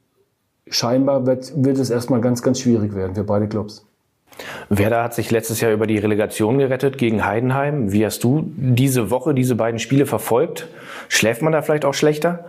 scheinbar 0.68 1.26
wird, 1.26 1.54
wird 1.64 1.80
es 1.80 1.90
erstmal 1.90 2.22
ganz, 2.22 2.42
ganz 2.42 2.60
schwierig 2.60 2.96
werden 2.96 3.16
für 3.16 3.24
beide 3.24 3.48
Clubs. 3.48 3.87
Werder 4.70 5.04
hat 5.04 5.14
sich 5.14 5.32
letztes 5.32 5.62
Jahr 5.62 5.72
über 5.72 5.88
die 5.88 5.98
Relegation 5.98 6.58
gerettet 6.58 6.98
gegen 6.98 7.26
Heidenheim. 7.26 7.92
Wie 7.92 8.06
hast 8.06 8.24
du 8.24 8.52
diese 8.56 9.10
Woche 9.10 9.34
diese 9.34 9.56
beiden 9.56 9.80
Spiele 9.80 10.06
verfolgt? 10.06 10.68
Schläft 11.10 11.42
man 11.42 11.54
da 11.54 11.62
vielleicht 11.62 11.86
auch 11.86 11.94
schlechter? 11.94 12.46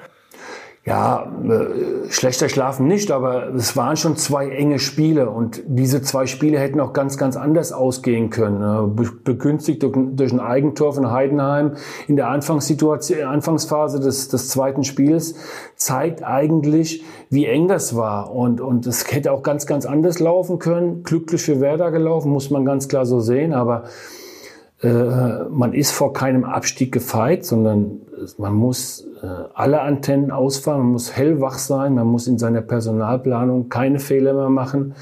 Ja, 0.88 1.30
äh, 1.46 2.10
schlechter 2.10 2.48
schlafen 2.48 2.86
nicht, 2.86 3.10
aber 3.10 3.54
es 3.54 3.76
waren 3.76 3.98
schon 3.98 4.16
zwei 4.16 4.48
enge 4.48 4.78
Spiele 4.78 5.28
und 5.28 5.62
diese 5.66 6.00
zwei 6.00 6.26
Spiele 6.26 6.58
hätten 6.58 6.80
auch 6.80 6.94
ganz, 6.94 7.18
ganz 7.18 7.36
anders 7.36 7.72
ausgehen 7.72 8.30
können. 8.30 8.62
Äh, 8.62 9.04
begünstigt 9.22 9.82
durch, 9.82 9.94
durch 9.94 10.32
ein 10.32 10.40
Eigentor 10.40 10.94
von 10.94 11.10
Heidenheim 11.10 11.72
in 12.06 12.16
der 12.16 12.28
Anfangssituation, 12.30 13.20
Anfangsphase 13.20 14.00
des, 14.00 14.28
des 14.28 14.48
zweiten 14.48 14.82
Spiels 14.82 15.34
zeigt 15.76 16.24
eigentlich, 16.24 17.04
wie 17.28 17.44
eng 17.44 17.68
das 17.68 17.94
war 17.94 18.34
und 18.34 18.62
und 18.62 18.86
es 18.86 19.12
hätte 19.12 19.32
auch 19.32 19.42
ganz, 19.42 19.66
ganz 19.66 19.84
anders 19.84 20.20
laufen 20.20 20.58
können. 20.58 21.02
Glücklich 21.02 21.42
für 21.42 21.60
Werder 21.60 21.90
gelaufen, 21.90 22.32
muss 22.32 22.48
man 22.48 22.64
ganz 22.64 22.88
klar 22.88 23.04
so 23.04 23.20
sehen, 23.20 23.52
aber 23.52 23.84
man 24.82 25.72
ist 25.72 25.90
vor 25.90 26.12
keinem 26.12 26.44
Abstieg 26.44 26.92
gefeit, 26.92 27.44
sondern 27.44 28.00
man 28.36 28.54
muss 28.54 29.06
äh, 29.22 29.26
alle 29.54 29.80
Antennen 29.80 30.30
ausfahren, 30.30 30.80
man 30.82 30.92
muss 30.92 31.16
hellwach 31.16 31.58
sein, 31.58 31.94
man 31.94 32.06
muss 32.06 32.26
in 32.26 32.38
seiner 32.38 32.62
Personalplanung 32.62 33.68
keine 33.68 33.98
Fehler 33.98 34.34
mehr 34.34 34.50
machen. 34.50 34.94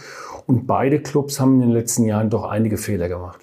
Und 0.46 0.66
beide 0.66 1.00
Clubs 1.00 1.40
haben 1.40 1.56
in 1.56 1.68
den 1.68 1.70
letzten 1.70 2.04
Jahren 2.04 2.30
doch 2.30 2.44
einige 2.44 2.76
Fehler 2.76 3.08
gemacht. 3.08 3.40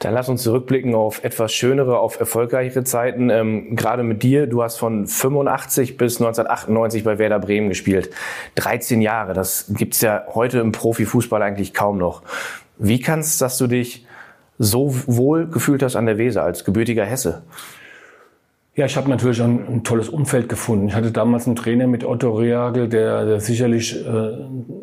Dann 0.00 0.12
lass 0.12 0.28
uns 0.28 0.42
zurückblicken 0.42 0.94
auf 0.94 1.24
etwas 1.24 1.52
schönere, 1.52 2.00
auf 2.00 2.20
erfolgreichere 2.20 2.84
Zeiten. 2.84 3.30
Ähm, 3.30 3.76
gerade 3.76 4.02
mit 4.02 4.22
dir, 4.22 4.46
du 4.46 4.62
hast 4.62 4.76
von 4.76 5.06
85 5.06 5.96
bis 5.96 6.20
1998 6.20 7.04
bei 7.04 7.18
Werder 7.18 7.38
Bremen 7.38 7.68
gespielt. 7.68 8.10
13 8.56 9.00
Jahre, 9.00 9.32
das 9.32 9.66
gibt's 9.70 10.00
ja 10.00 10.24
heute 10.34 10.58
im 10.58 10.72
Profifußball 10.72 11.40
eigentlich 11.42 11.72
kaum 11.72 11.96
noch. 11.96 12.22
Wie 12.76 13.00
kannst, 13.00 13.40
dass 13.40 13.56
du 13.56 13.68
dich 13.68 14.06
so 14.58 14.94
wohl 15.06 15.46
gefühlt 15.46 15.82
hast 15.82 15.96
an 15.96 16.06
der 16.06 16.18
Weser 16.18 16.42
als 16.42 16.64
gebürtiger 16.64 17.04
Hesse? 17.04 17.42
Ja, 18.76 18.84
ich 18.84 18.98
habe 18.98 19.08
natürlich 19.08 19.40
ein, 19.40 19.66
ein, 19.66 19.84
tolles 19.84 20.10
Umfeld 20.10 20.50
gefunden. 20.50 20.88
Ich 20.88 20.94
hatte 20.94 21.10
damals 21.10 21.46
einen 21.46 21.56
Trainer 21.56 21.86
mit 21.86 22.04
Otto 22.04 22.30
Reagel, 22.34 22.90
der, 22.90 23.24
der 23.24 23.40
sicherlich 23.40 24.04
äh, 24.06 24.32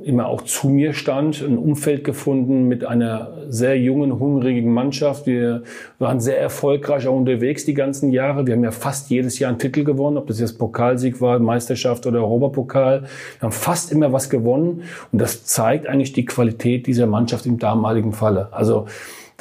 immer 0.04 0.26
auch 0.26 0.42
zu 0.42 0.68
mir 0.70 0.94
stand. 0.94 1.44
Ein 1.44 1.60
Umfeld 1.60 2.04
gefunden 2.04 2.68
mit 2.68 2.84
einer 2.86 3.38
sehr 3.50 3.80
jungen, 3.80 4.18
hungrigen 4.18 4.74
Mannschaft. 4.74 5.28
Wir 5.28 5.62
waren 6.00 6.20
sehr 6.20 6.42
erfolgreich 6.42 7.08
auch 7.08 7.16
unterwegs 7.16 7.66
die 7.66 7.76
ganzen 7.76 8.12
Jahre. 8.12 8.48
Wir 8.48 8.56
haben 8.56 8.64
ja 8.64 8.72
fast 8.72 9.12
jedes 9.12 9.38
Jahr 9.38 9.50
einen 9.50 9.60
Titel 9.60 9.84
gewonnen, 9.84 10.18
ob 10.18 10.26
das 10.26 10.40
jetzt 10.40 10.58
Pokalsieg 10.58 11.22
war, 11.22 11.38
Meisterschaft 11.38 12.08
oder 12.08 12.22
Europapokal. 12.22 13.02
Wir 13.02 13.42
haben 13.42 13.52
fast 13.52 13.92
immer 13.92 14.12
was 14.12 14.32
gewonnen. 14.32 14.82
Und 15.12 15.22
das 15.22 15.46
zeigt 15.46 15.86
eigentlich 15.86 16.14
die 16.14 16.26
Qualität 16.26 16.88
dieser 16.88 17.06
Mannschaft 17.06 17.46
im 17.46 17.60
damaligen 17.60 18.12
Falle. 18.12 18.48
Also 18.54 18.88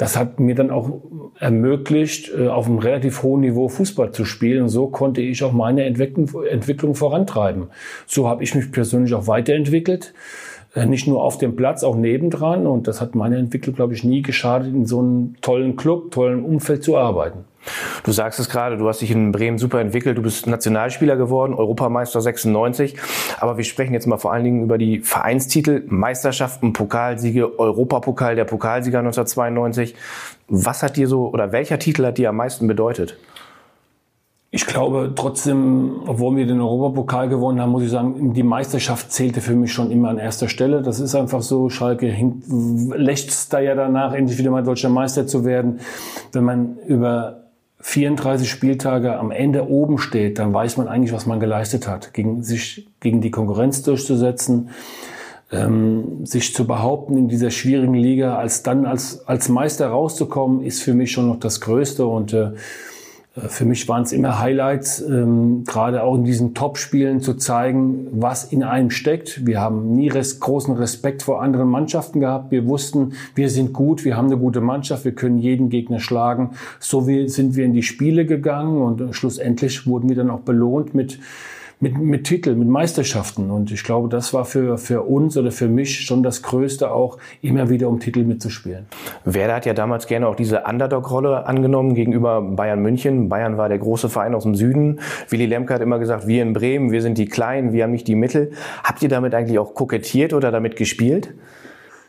das 0.03 0.17
hat 0.17 0.37
mir 0.37 0.53
dann 0.53 0.69
auch 0.69 0.99
ermöglicht, 1.39 2.29
äh, 2.37 2.49
auf 2.49 2.65
einem 2.65 2.79
relativ 2.79 3.23
hohen 3.23 3.39
Niveau 3.39 3.69
Fußball 3.69 4.11
zu 4.11 4.25
spielen. 4.25 4.63
Und 4.63 4.67
so 4.69 4.87
konnte 4.87 5.21
ich 5.21 5.41
auch 5.45 5.53
meine 5.53 5.85
Entwicklung, 5.85 6.93
vorantreiben. 6.93 7.67
So 8.05 8.27
habe 8.27 8.43
ich 8.43 8.53
mich 8.53 8.69
persönlich 8.73 9.13
auch 9.13 9.27
weiterentwickelt. 9.27 10.13
Äh, 10.75 10.85
nicht 10.85 11.07
nur 11.07 11.21
auf 11.21 11.37
dem 11.37 11.55
Platz, 11.55 11.83
auch 11.83 11.95
nebendran. 11.95 12.65
Und 12.65 12.87
das 12.87 12.99
hat 13.01 13.15
meine 13.15 13.37
Entwicklung, 13.37 13.75
glaube 13.75 13.93
ich, 13.93 14.03
nie 14.03 14.21
geschadet, 14.21 14.73
in 14.73 14.85
so 14.85 14.99
einem 14.99 15.35
tollen 15.41 15.75
Club, 15.75 16.11
tollen 16.11 16.43
Umfeld 16.43 16.83
zu 16.83 16.97
arbeiten. 16.97 17.45
Du 18.03 18.11
sagst 18.11 18.39
es 18.39 18.49
gerade, 18.49 18.77
du 18.77 18.87
hast 18.89 19.01
dich 19.01 19.11
in 19.11 19.31
Bremen 19.31 19.57
super 19.57 19.79
entwickelt, 19.79 20.17
du 20.17 20.21
bist 20.21 20.47
Nationalspieler 20.47 21.15
geworden, 21.15 21.53
Europameister 21.53 22.19
96. 22.19 22.97
Aber 23.39 23.57
wir 23.57 23.63
sprechen 23.63 23.93
jetzt 23.93 24.05
mal 24.05 24.17
vor 24.17 24.33
allen 24.33 24.43
Dingen 24.43 24.63
über 24.63 24.77
die 24.77 24.99
Vereinstitel, 24.99 25.83
Meisterschaften, 25.87 26.73
Pokalsiege, 26.73 27.57
Europapokal, 27.57 28.35
der 28.35 28.45
Pokalsieger 28.45 28.99
1992. 28.99 29.95
Was 30.49 30.83
hat 30.83 30.97
dir 30.97 31.07
so, 31.07 31.29
oder 31.29 31.51
welcher 31.53 31.79
Titel 31.79 32.05
hat 32.05 32.17
dir 32.17 32.29
am 32.29 32.35
meisten 32.35 32.67
bedeutet? 32.67 33.17
Ich 34.55 34.67
glaube 34.67 35.13
trotzdem, 35.15 36.03
obwohl 36.05 36.35
wir 36.35 36.45
den 36.45 36.61
Europapokal 36.61 37.27
gewonnen 37.27 37.59
haben, 37.59 37.71
muss 37.71 37.81
ich 37.81 37.89
sagen, 37.89 38.35
die 38.35 38.43
Meisterschaft 38.43 39.11
zählte 39.11 39.41
für 39.41 39.55
mich 39.55 39.73
schon 39.73 39.89
immer 39.89 40.09
an 40.09 40.19
erster 40.19 40.47
Stelle. 40.47 40.83
Das 40.83 40.99
ist 40.99 41.15
einfach 41.15 41.41
so. 41.41 41.69
Schalke 41.69 42.05
hinkt, 42.05 42.45
lächzt 42.95 43.51
da 43.51 43.59
ja 43.59 43.73
danach, 43.73 44.13
endlich 44.13 44.37
wieder 44.37 44.51
mal 44.51 44.61
deutscher 44.61 44.89
Meister 44.89 45.25
zu 45.25 45.43
werden. 45.43 45.79
Wenn 46.33 46.43
man 46.43 46.77
über 46.85 47.45
34 47.79 48.47
Spieltage 48.47 49.17
am 49.17 49.31
Ende 49.31 49.67
oben 49.67 49.97
steht, 49.97 50.37
dann 50.37 50.53
weiß 50.53 50.77
man 50.77 50.87
eigentlich, 50.87 51.13
was 51.13 51.25
man 51.25 51.39
geleistet 51.39 51.87
hat, 51.87 52.13
gegen 52.13 52.43
sich 52.43 52.87
gegen 52.99 53.21
die 53.21 53.31
Konkurrenz 53.31 53.81
durchzusetzen, 53.81 54.69
ähm, 55.51 56.27
sich 56.27 56.53
zu 56.53 56.67
behaupten 56.67 57.17
in 57.17 57.27
dieser 57.27 57.49
schwierigen 57.49 57.95
Liga, 57.95 58.37
als 58.37 58.61
dann 58.61 58.85
als 58.85 59.27
als 59.27 59.49
Meister 59.49 59.87
rauszukommen, 59.87 60.61
ist 60.61 60.83
für 60.83 60.93
mich 60.93 61.11
schon 61.11 61.27
noch 61.27 61.39
das 61.39 61.59
Größte 61.59 62.05
und 62.05 62.33
äh, 62.33 62.51
für 63.35 63.65
mich 63.65 63.89
waren 63.89 64.03
es 64.03 64.11
immer 64.11 64.39
Highlights, 64.39 65.01
ähm, 65.01 65.63
gerade 65.63 66.03
auch 66.03 66.15
in 66.15 66.23
diesen 66.23 66.53
Top-Spielen 66.53 67.19
zu 67.19 67.33
zeigen, 67.33 68.07
was 68.11 68.43
in 68.43 68.61
einem 68.61 68.91
steckt. 68.91 69.43
Wir 69.47 69.59
haben 69.59 69.91
nie 69.95 70.07
res 70.07 70.39
großen 70.39 70.75
Respekt 70.75 71.23
vor 71.23 71.41
anderen 71.41 71.67
Mannschaften 71.67 72.19
gehabt. 72.19 72.51
Wir 72.51 72.67
wussten, 72.67 73.13
wir 73.33 73.49
sind 73.49 73.73
gut, 73.73 74.05
wir 74.05 74.17
haben 74.17 74.27
eine 74.27 74.37
gute 74.37 74.61
Mannschaft, 74.61 75.03
wir 75.03 75.15
können 75.15 75.39
jeden 75.39 75.69
Gegner 75.69 75.99
schlagen. 75.99 76.51
So 76.79 77.07
wie 77.07 77.27
sind 77.27 77.55
wir 77.55 77.65
in 77.65 77.73
die 77.73 77.81
Spiele 77.81 78.27
gegangen 78.27 78.79
und 78.83 79.01
äh, 79.01 79.13
schlussendlich 79.13 79.87
wurden 79.87 80.09
wir 80.09 80.15
dann 80.15 80.29
auch 80.29 80.41
belohnt 80.41 80.93
mit 80.93 81.17
mit, 81.79 81.97
mit 81.97 82.23
Titeln, 82.25 82.59
mit 82.59 82.67
Meisterschaften. 82.67 83.51
Und 83.51 83.71
ich 83.71 83.83
glaube, 83.83 84.09
das 84.09 84.33
war 84.33 84.45
für, 84.45 84.77
für 84.77 85.03
uns 85.03 85.37
oder 85.37 85.51
für 85.51 85.67
mich 85.67 86.01
schon 86.01 86.23
das 86.23 86.41
Größte 86.41 86.91
auch, 86.91 87.17
immer 87.41 87.69
wieder 87.69 87.89
um 87.89 87.99
Titel 87.99 88.23
mitzuspielen. 88.23 88.85
Werder 89.25 89.55
hat 89.55 89.65
ja 89.65 89.73
damals 89.73 90.07
gerne 90.07 90.27
auch 90.27 90.35
diese 90.35 90.63
Underdog-Rolle 90.63 91.45
angenommen 91.45 91.95
gegenüber 91.95 92.41
Bayern 92.41 92.81
München. 92.81 93.29
Bayern 93.29 93.57
war 93.57 93.69
der 93.69 93.79
große 93.79 94.09
Verein 94.09 94.35
aus 94.35 94.43
dem 94.43 94.55
Süden. 94.55 94.99
Willy 95.29 95.45
Lemke 95.45 95.73
hat 95.73 95.81
immer 95.81 95.99
gesagt, 95.99 96.27
wir 96.27 96.41
in 96.41 96.53
Bremen, 96.53 96.91
wir 96.91 97.01
sind 97.01 97.17
die 97.17 97.25
Kleinen, 97.25 97.73
wir 97.73 97.83
haben 97.83 97.91
nicht 97.91 98.07
die 98.07 98.15
Mittel. 98.15 98.51
Habt 98.83 99.01
ihr 99.03 99.09
damit 99.09 99.33
eigentlich 99.35 99.59
auch 99.59 99.73
kokettiert 99.73 100.33
oder 100.33 100.51
damit 100.51 100.75
gespielt? 100.75 101.33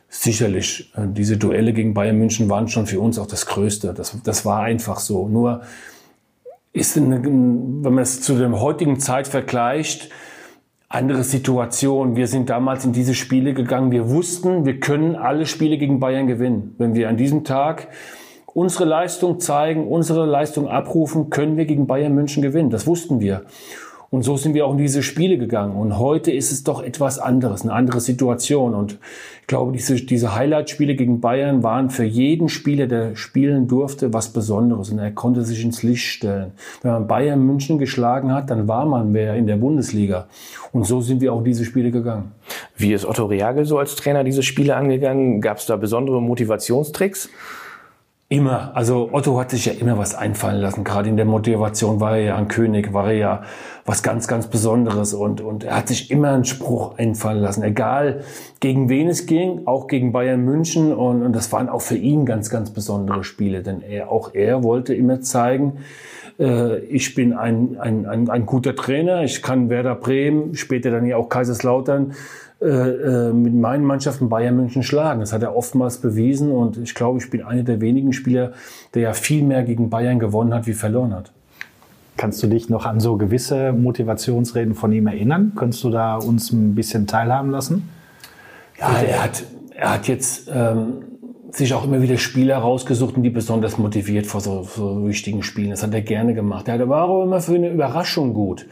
Sicherlich. 0.09 0.93
Diese 0.97 1.37
Duelle 1.37 1.73
gegen 1.73 1.93
Bayern 1.93 2.17
München 2.17 2.49
waren 2.49 2.69
schon 2.69 2.87
für 2.87 3.01
uns 3.01 3.19
auch 3.19 3.27
das 3.27 3.47
Größte. 3.47 3.93
Das, 3.95 4.17
das 4.23 4.45
war 4.45 4.63
einfach 4.63 5.01
so. 5.01 5.27
Nur, 5.29 5.63
ist, 6.75 6.97
eine, 6.97 7.25
wenn 7.25 7.83
man 7.83 7.99
es 7.99 8.21
zu 8.21 8.35
der 8.35 8.61
heutigen 8.61 8.99
Zeit 9.01 9.29
vergleicht, 9.29 10.11
andere 10.89 11.23
Situation. 11.25 12.17
Wir 12.17 12.27
sind 12.27 12.51
damals 12.51 12.85
in 12.85 12.93
diese 12.93 13.15
Spiele 13.15 13.55
gegangen. 13.55 13.91
Wir 13.91 14.11
wussten, 14.11 14.67
wir 14.67 14.81
können 14.81 15.17
alle 15.17 15.47
Spiele 15.47 15.79
gegen 15.79 15.99
Bayern 15.99 16.27
gewinnen. 16.27 16.75
Wenn 16.79 16.95
wir 16.95 17.09
an 17.09 17.17
diesem 17.17 17.45
Tag 17.45 17.89
unsere 18.47 18.85
Leistung 18.85 19.41
zeigen, 19.41 19.87
unsere 19.87 20.27
Leistung 20.27 20.69
abrufen, 20.69 21.31
können 21.31 21.57
wir 21.57 21.65
gegen 21.65 21.87
Bayern 21.87 22.15
München 22.15 22.43
gewinnen. 22.43 22.71
Das 22.71 22.87
wussten 22.87 23.21
wir. 23.21 23.43
Und 24.15 24.23
so 24.23 24.37
sind 24.37 24.55
wir 24.55 24.65
auch 24.65 24.71
in 24.71 24.79
diese 24.79 25.03
Spiele 25.03 25.39
gegangen. 25.39 25.75
Und 25.75 25.99
heute 25.99 26.31
ist 26.31 26.53
es 26.53 26.63
doch 26.63 26.81
etwas 26.81 27.19
anderes, 27.19 27.63
eine 27.63 27.73
andere 27.73 28.01
Situation. 28.01 28.73
Und 28.73 29.01
ich 29.41 29.49
glaube, 29.49 29.73
diese, 29.73 29.97
diese 29.97 30.37
Highlight-Spiele 30.37 30.95
gegen 30.95 31.21
Bayern 31.21 31.65
waren 31.65 31.91
für 31.91 32.05
jeden 32.05 32.49
Spieler, 32.49 32.87
der 32.87 33.17
spielen 33.17 33.67
durfte, 33.67 34.13
was 34.13 34.29
Besonderes. 34.29 34.91
Und 34.91 35.01
er 35.01 35.11
konnte 35.11 35.43
sich 35.43 35.65
ins 35.65 35.83
Licht 35.83 36.05
stellen. 36.05 36.53
Wenn 36.83 36.93
man 36.93 37.09
Bayern 37.09 37.45
München 37.45 37.77
geschlagen 37.79 38.33
hat, 38.33 38.51
dann 38.51 38.69
war 38.69 38.87
man 38.87 39.11
mehr 39.11 39.35
in 39.35 39.49
der 39.49 39.57
Bundesliga. 39.57 40.29
Und 40.71 40.87
so 40.87 41.01
sind 41.01 41.21
wir 41.21 41.33
auch 41.33 41.39
in 41.39 41.47
diese 41.47 41.65
Spiele 41.65 41.91
gegangen. 41.91 42.31
Wie 42.77 42.93
ist 42.93 43.05
Otto 43.05 43.27
Reagel 43.27 43.65
so 43.65 43.79
als 43.79 43.97
Trainer 43.97 44.23
diese 44.23 44.45
Spiele 44.45 44.77
angegangen? 44.77 45.41
Gab 45.41 45.59
es 45.59 45.67
da 45.67 45.75
besondere 45.75 46.23
Motivationstricks? 46.23 47.31
Immer. 48.29 48.73
Also 48.75 49.11
Otto 49.13 49.39
hat 49.39 49.51
sich 49.51 49.67
ja 49.67 49.73
immer 49.73 49.99
was 49.99 50.15
einfallen 50.15 50.61
lassen. 50.61 50.83
Gerade 50.83 51.09
in 51.09 51.17
der 51.17 51.27
Motivation 51.27 52.01
war 52.01 52.17
er 52.17 52.25
ja 52.25 52.37
ein 52.37 52.49
König, 52.49 52.93
war 52.93 53.09
er 53.09 53.17
ja 53.17 53.43
was 53.85 54.03
ganz, 54.03 54.29
ganz 54.29 54.47
Besonderes. 54.47 55.15
Und, 55.15 55.41
und 55.41 55.65
er 55.65 55.77
hat 55.77 55.89
sich 55.89 56.11
immer 56.11 56.31
einen 56.31 56.45
Spruch 56.45 56.99
einfallen 56.99 57.41
lassen. 57.41 57.63
Egal 57.63 58.21
gegen 58.61 58.89
wen 58.89 59.09
es 59.09 59.27
ging, 59.27 59.67
auch 59.67 59.87
gegen 59.87 60.13
Bayern 60.13 60.45
München. 60.45 60.93
Und, 60.93 61.23
und 61.23 61.35
das 61.35 61.53
waren 61.53 61.69
auch 61.69 61.83
für 61.83 61.97
ihn 61.97 62.27
ganz, 62.27 62.51
ganz 62.51 62.71
besondere 62.71 63.25
Spiele. 63.25 63.63
Denn 63.63 63.83
er, 63.83 64.11
auch 64.11 64.35
er 64.35 64.63
wollte 64.63 64.95
immer 64.95 65.21
zeigen, 65.21 65.79
äh, 66.39 66.79
ich 66.79 67.15
bin 67.15 67.33
ein, 67.33 67.77
ein, 67.79 68.07
ein, 68.07 68.31
ein 68.31 68.47
guter 68.47 68.75
Trainer. 68.75 69.23
Ich 69.23 69.43
kann 69.43 69.69
Werder 69.69 69.95
Bremen, 69.95 70.55
später 70.55 70.91
dann 70.91 71.07
ja 71.07 71.17
auch 71.17 71.29
Kaiserslautern 71.29 72.15
äh, 72.65 72.67
äh, 72.67 73.33
mit 73.35 73.53
meinen 73.53 73.85
Mannschaften 73.85 74.31
Bayern 74.31 74.57
München 74.57 74.83
schlagen. 74.83 75.21
Das 75.21 75.35
hat 75.35 75.43
er 75.43 75.55
oftmals 75.55 75.99
bewiesen 75.99 76.51
und 76.51 76.79
ich 76.79 76.95
glaube, 76.95 77.19
ich 77.19 77.29
bin 77.29 77.43
einer 77.43 77.63
der 77.63 77.83
wenigen 77.83 78.15
Spieler, 78.15 78.53
der 78.95 79.03
ja 79.03 79.13
viel 79.13 79.43
mehr 79.43 79.65
gegen 79.65 79.91
Bayern 79.91 80.19
gewonnen 80.19 80.55
hat, 80.55 80.67
wie 80.67 80.73
verloren 80.73 81.15
hat. 81.15 81.34
Kannst 82.17 82.43
du 82.43 82.47
dich 82.47 82.69
noch 82.69 82.87
an 82.87 83.01
so 83.01 83.17
gewisse 83.17 83.73
Motivationsreden 83.73 84.75
von 84.75 84.93
ihm 84.93 85.07
erinnern? 85.07 85.53
Könntest 85.57 85.83
du 85.85 85.91
da 85.91 86.17
uns 86.17 86.53
ein 86.53 86.75
bisschen 86.75 87.07
teilhaben 87.07 87.51
lassen? 87.51 87.89
Ja, 88.79 88.99
er 88.99 89.25
hat, 89.25 89.45
er 89.75 89.95
hat 89.95 90.09
jetzt 90.09 90.51
ähm, 90.53 91.05
sich 91.51 91.75
auch 91.75 91.85
immer 91.85 92.03
wieder 92.03 92.17
Spieler 92.17 92.59
rausgesucht, 92.59 93.15
die 93.19 93.31
besonders 93.31 93.79
motiviert 93.79 94.27
vor 94.27 94.41
so, 94.41 94.63
so 94.63 95.07
wichtigen 95.07 95.43
Spielen. 95.43 95.71
Das 95.71 95.83
hat 95.83 95.93
er 95.93 96.03
gerne 96.03 96.35
gemacht. 96.35 96.69
Er 96.69 96.89
war 96.89 97.09
auch 97.09 97.25
immer 97.25 97.41
für 97.41 97.55
eine 97.55 97.71
Überraschung 97.71 98.35
gut. 98.35 98.67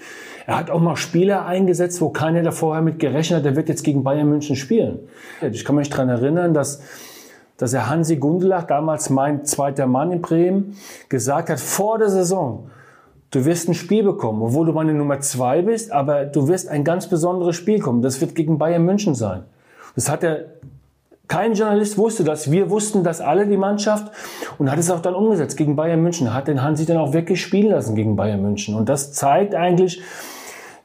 Er 0.46 0.56
hat 0.56 0.70
auch 0.70 0.80
mal 0.80 0.96
Spieler 0.96 1.46
eingesetzt, 1.46 2.00
wo 2.00 2.10
keiner 2.10 2.42
da 2.42 2.50
vorher 2.50 2.82
mit 2.82 2.98
gerechnet 2.98 3.38
hat, 3.38 3.44
der 3.44 3.56
wird 3.56 3.68
jetzt 3.68 3.84
gegen 3.84 4.02
Bayern 4.02 4.28
München 4.28 4.56
spielen. 4.56 5.00
Ich 5.52 5.64
kann 5.64 5.76
mich 5.76 5.88
daran 5.88 6.08
erinnern, 6.08 6.54
dass 6.54 6.82
dass 7.62 7.74
er 7.74 7.88
Hansi 7.88 8.16
Gundelach, 8.16 8.64
damals 8.64 9.08
mein 9.08 9.44
zweiter 9.44 9.86
Mann 9.86 10.10
in 10.10 10.20
Bremen, 10.20 10.76
gesagt 11.08 11.48
hat, 11.48 11.60
vor 11.60 11.96
der 11.96 12.08
Saison, 12.08 12.70
du 13.32 13.44
wirst 13.44 13.68
ein 13.68 13.74
Spiel 13.74 14.04
bekommen, 14.04 14.40
obwohl 14.42 14.66
du 14.66 14.72
meine 14.72 14.94
Nummer 14.94 15.20
zwei 15.20 15.62
bist, 15.62 15.90
aber 15.90 16.24
du 16.24 16.46
wirst 16.46 16.68
ein 16.68 16.84
ganz 16.84 17.08
besonderes 17.08 17.56
Spiel 17.56 17.80
kommen. 17.80 18.02
Das 18.02 18.20
wird 18.20 18.36
gegen 18.36 18.58
Bayern 18.58 18.84
München 18.84 19.14
sein. 19.16 19.42
Das 19.96 20.08
hat 20.08 20.22
er, 20.22 20.44
kein 21.28 21.54
Journalist 21.54 21.98
wusste 21.98 22.24
das. 22.24 22.50
Wir 22.50 22.70
wussten 22.70 23.02
das 23.02 23.20
alle, 23.20 23.46
die 23.46 23.56
Mannschaft, 23.56 24.12
und 24.58 24.70
hat 24.70 24.78
es 24.78 24.90
auch 24.90 25.00
dann 25.00 25.14
umgesetzt 25.14 25.56
gegen 25.56 25.76
Bayern 25.76 26.02
München. 26.02 26.32
Hat 26.32 26.46
den 26.46 26.62
Hansi 26.62 26.86
dann 26.86 26.98
auch 26.98 27.12
wirklich 27.12 27.42
spielen 27.42 27.70
lassen 27.70 27.96
gegen 27.96 28.16
Bayern 28.16 28.42
München. 28.42 28.74
Und 28.74 28.88
das 28.88 29.12
zeigt 29.12 29.54
eigentlich 29.54 30.02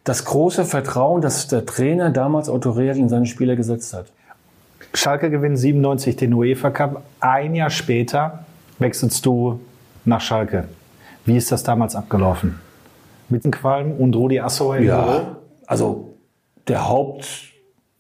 das 0.06 0.24
große 0.24 0.64
Vertrauen, 0.64 1.22
das 1.22 1.48
der 1.48 1.66
Trainer 1.66 2.12
damals 2.12 2.50
Otto 2.50 2.72
Rehagel 2.72 3.02
in 3.02 3.10
seine 3.10 3.26
Spieler 3.26 3.58
gesetzt 3.58 3.94
hat. 3.94 4.06
Schalke 4.94 5.30
gewinnt 5.30 5.60
97 5.60 6.16
den 6.16 6.34
UEFA 6.34 6.70
Cup. 6.70 7.04
Ein 7.20 7.56
Jahr 7.56 7.70
später 7.70 8.46
wechselst 8.80 9.26
du 9.26 9.60
nach 10.06 10.22
Schalke. 10.22 10.70
Wie 11.28 11.36
ist 11.36 11.52
das 11.52 11.62
damals 11.64 11.94
abgelaufen? 11.94 12.58
Mit 13.28 13.44
dem 13.44 13.52
Qualm 13.52 13.92
und 13.92 14.16
Rudi 14.16 14.40
Assauer? 14.40 14.80
Ja, 14.80 15.36
also 15.66 16.14
der 16.70 16.88
Haupt, 16.88 17.28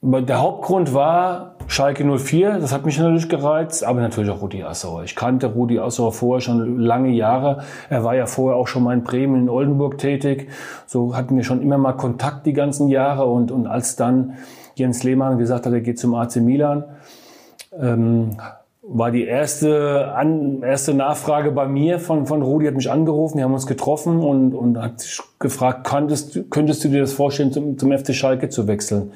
der 0.02 0.40
Hauptgrund 0.40 0.94
war 0.94 1.56
Schalke 1.68 2.06
04. 2.06 2.60
Das 2.60 2.72
hat 2.72 2.86
mich 2.86 2.98
natürlich 2.98 3.28
gereizt, 3.28 3.84
aber 3.84 4.00
natürlich 4.00 4.30
auch 4.30 4.42
Rudi 4.42 4.64
Assauer. 4.64 5.04
Ich 5.04 5.18
kannte 5.18 5.48
Rudi 5.48 5.78
Assauer 5.78 6.14
vorher 6.14 6.40
schon 6.40 6.80
lange 6.80 7.10
Jahre. 7.10 7.64
Er 7.90 8.06
war 8.06 8.16
ja 8.16 8.28
vorher 8.28 8.58
auch 8.58 8.70
schon 8.70 8.84
mal 8.84 8.94
in 8.94 9.04
Bremen, 9.04 9.36
in 9.36 9.50
Oldenburg 9.50 9.98
tätig. 9.98 10.48
So 10.86 11.14
hatten 11.14 11.36
wir 11.36 11.44
schon 11.44 11.62
immer 11.62 11.78
mal 11.78 11.94
Kontakt 11.94 12.46
die 12.46 12.54
ganzen 12.54 12.88
Jahre 12.88 13.26
und, 13.26 13.52
und 13.52 13.68
als 13.68 13.98
dann 13.98 14.38
Jens 14.76 15.04
Lehmann 15.04 15.38
gesagt 15.38 15.66
hat, 15.66 15.74
er 15.74 15.82
geht 15.82 16.00
zum 16.00 16.16
AC 16.16 16.38
Milan. 16.38 16.86
Ähm, 17.78 18.38
war 18.90 19.12
die 19.12 19.26
erste, 19.26 20.14
an, 20.16 20.64
erste 20.64 20.94
Nachfrage 20.94 21.52
bei 21.52 21.68
mir 21.68 22.00
von, 22.00 22.26
von 22.26 22.42
Rudi, 22.42 22.68
hat 22.68 22.76
mich 22.76 22.90
angerufen, 22.90 23.38
wir 23.38 23.44
haben 23.44 23.54
uns 23.54 23.68
getroffen 23.68 24.20
und, 24.20 24.54
und 24.54 24.82
hat 24.82 25.06
gefragt, 25.40 25.86
könntest, 25.86 26.50
könntest 26.50 26.84
du 26.84 26.90
dir 26.90 27.02
das 27.02 27.14
vorstellen, 27.14 27.52
zum, 27.52 27.78
zum 27.78 27.92
FC 27.92 28.16
Schalke 28.16 28.50
zu 28.50 28.68
wechseln? 28.68 29.12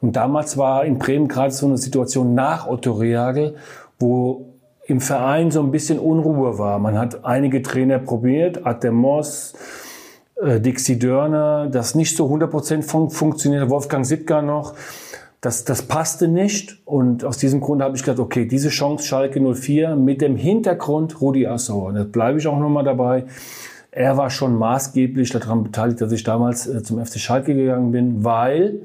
Und 0.00 0.16
damals 0.16 0.56
war 0.56 0.84
in 0.84 0.98
Bremen 0.98 1.28
gerade 1.28 1.52
so 1.52 1.66
eine 1.66 1.78
Situation 1.78 2.34
nach 2.34 2.66
Otto 2.68 2.92
Rehagel, 2.92 3.56
wo 3.98 4.52
im 4.86 5.00
Verein 5.00 5.50
so 5.50 5.62
ein 5.62 5.70
bisschen 5.70 5.98
Unruhe 5.98 6.58
war. 6.58 6.78
Man 6.78 6.98
hat 6.98 7.24
einige 7.24 7.62
Trainer 7.62 7.98
probiert, 7.98 8.66
Atem 8.66 8.94
Moss, 8.94 9.54
äh, 10.40 10.60
Dixie 10.60 10.98
Dörner, 10.98 11.68
das 11.70 11.94
nicht 11.94 12.16
so 12.16 12.26
100% 12.26 12.82
fun 12.82 13.10
funktioniert, 13.10 13.68
Wolfgang 13.70 14.04
Sittger 14.04 14.42
noch. 14.42 14.74
Das, 15.42 15.64
das 15.64 15.82
passte 15.82 16.28
nicht 16.28 16.78
und 16.84 17.24
aus 17.24 17.36
diesem 17.36 17.60
Grund 17.60 17.82
habe 17.82 17.96
ich 17.96 18.04
gedacht, 18.04 18.20
okay, 18.20 18.46
diese 18.46 18.68
Chance 18.68 19.04
Schalke 19.04 19.40
04 19.40 19.96
mit 19.96 20.20
dem 20.20 20.36
Hintergrund 20.36 21.20
Rudi 21.20 21.48
Assauer, 21.48 21.92
da 21.92 22.04
bleibe 22.04 22.38
ich 22.38 22.46
auch 22.46 22.60
nochmal 22.60 22.84
dabei. 22.84 23.24
Er 23.90 24.16
war 24.16 24.30
schon 24.30 24.56
maßgeblich 24.56 25.30
daran 25.30 25.64
beteiligt, 25.64 26.00
dass 26.00 26.12
ich 26.12 26.22
damals 26.22 26.68
äh, 26.68 26.84
zum 26.84 27.04
FC 27.04 27.18
Schalke 27.18 27.56
gegangen 27.56 27.90
bin, 27.90 28.22
weil 28.22 28.82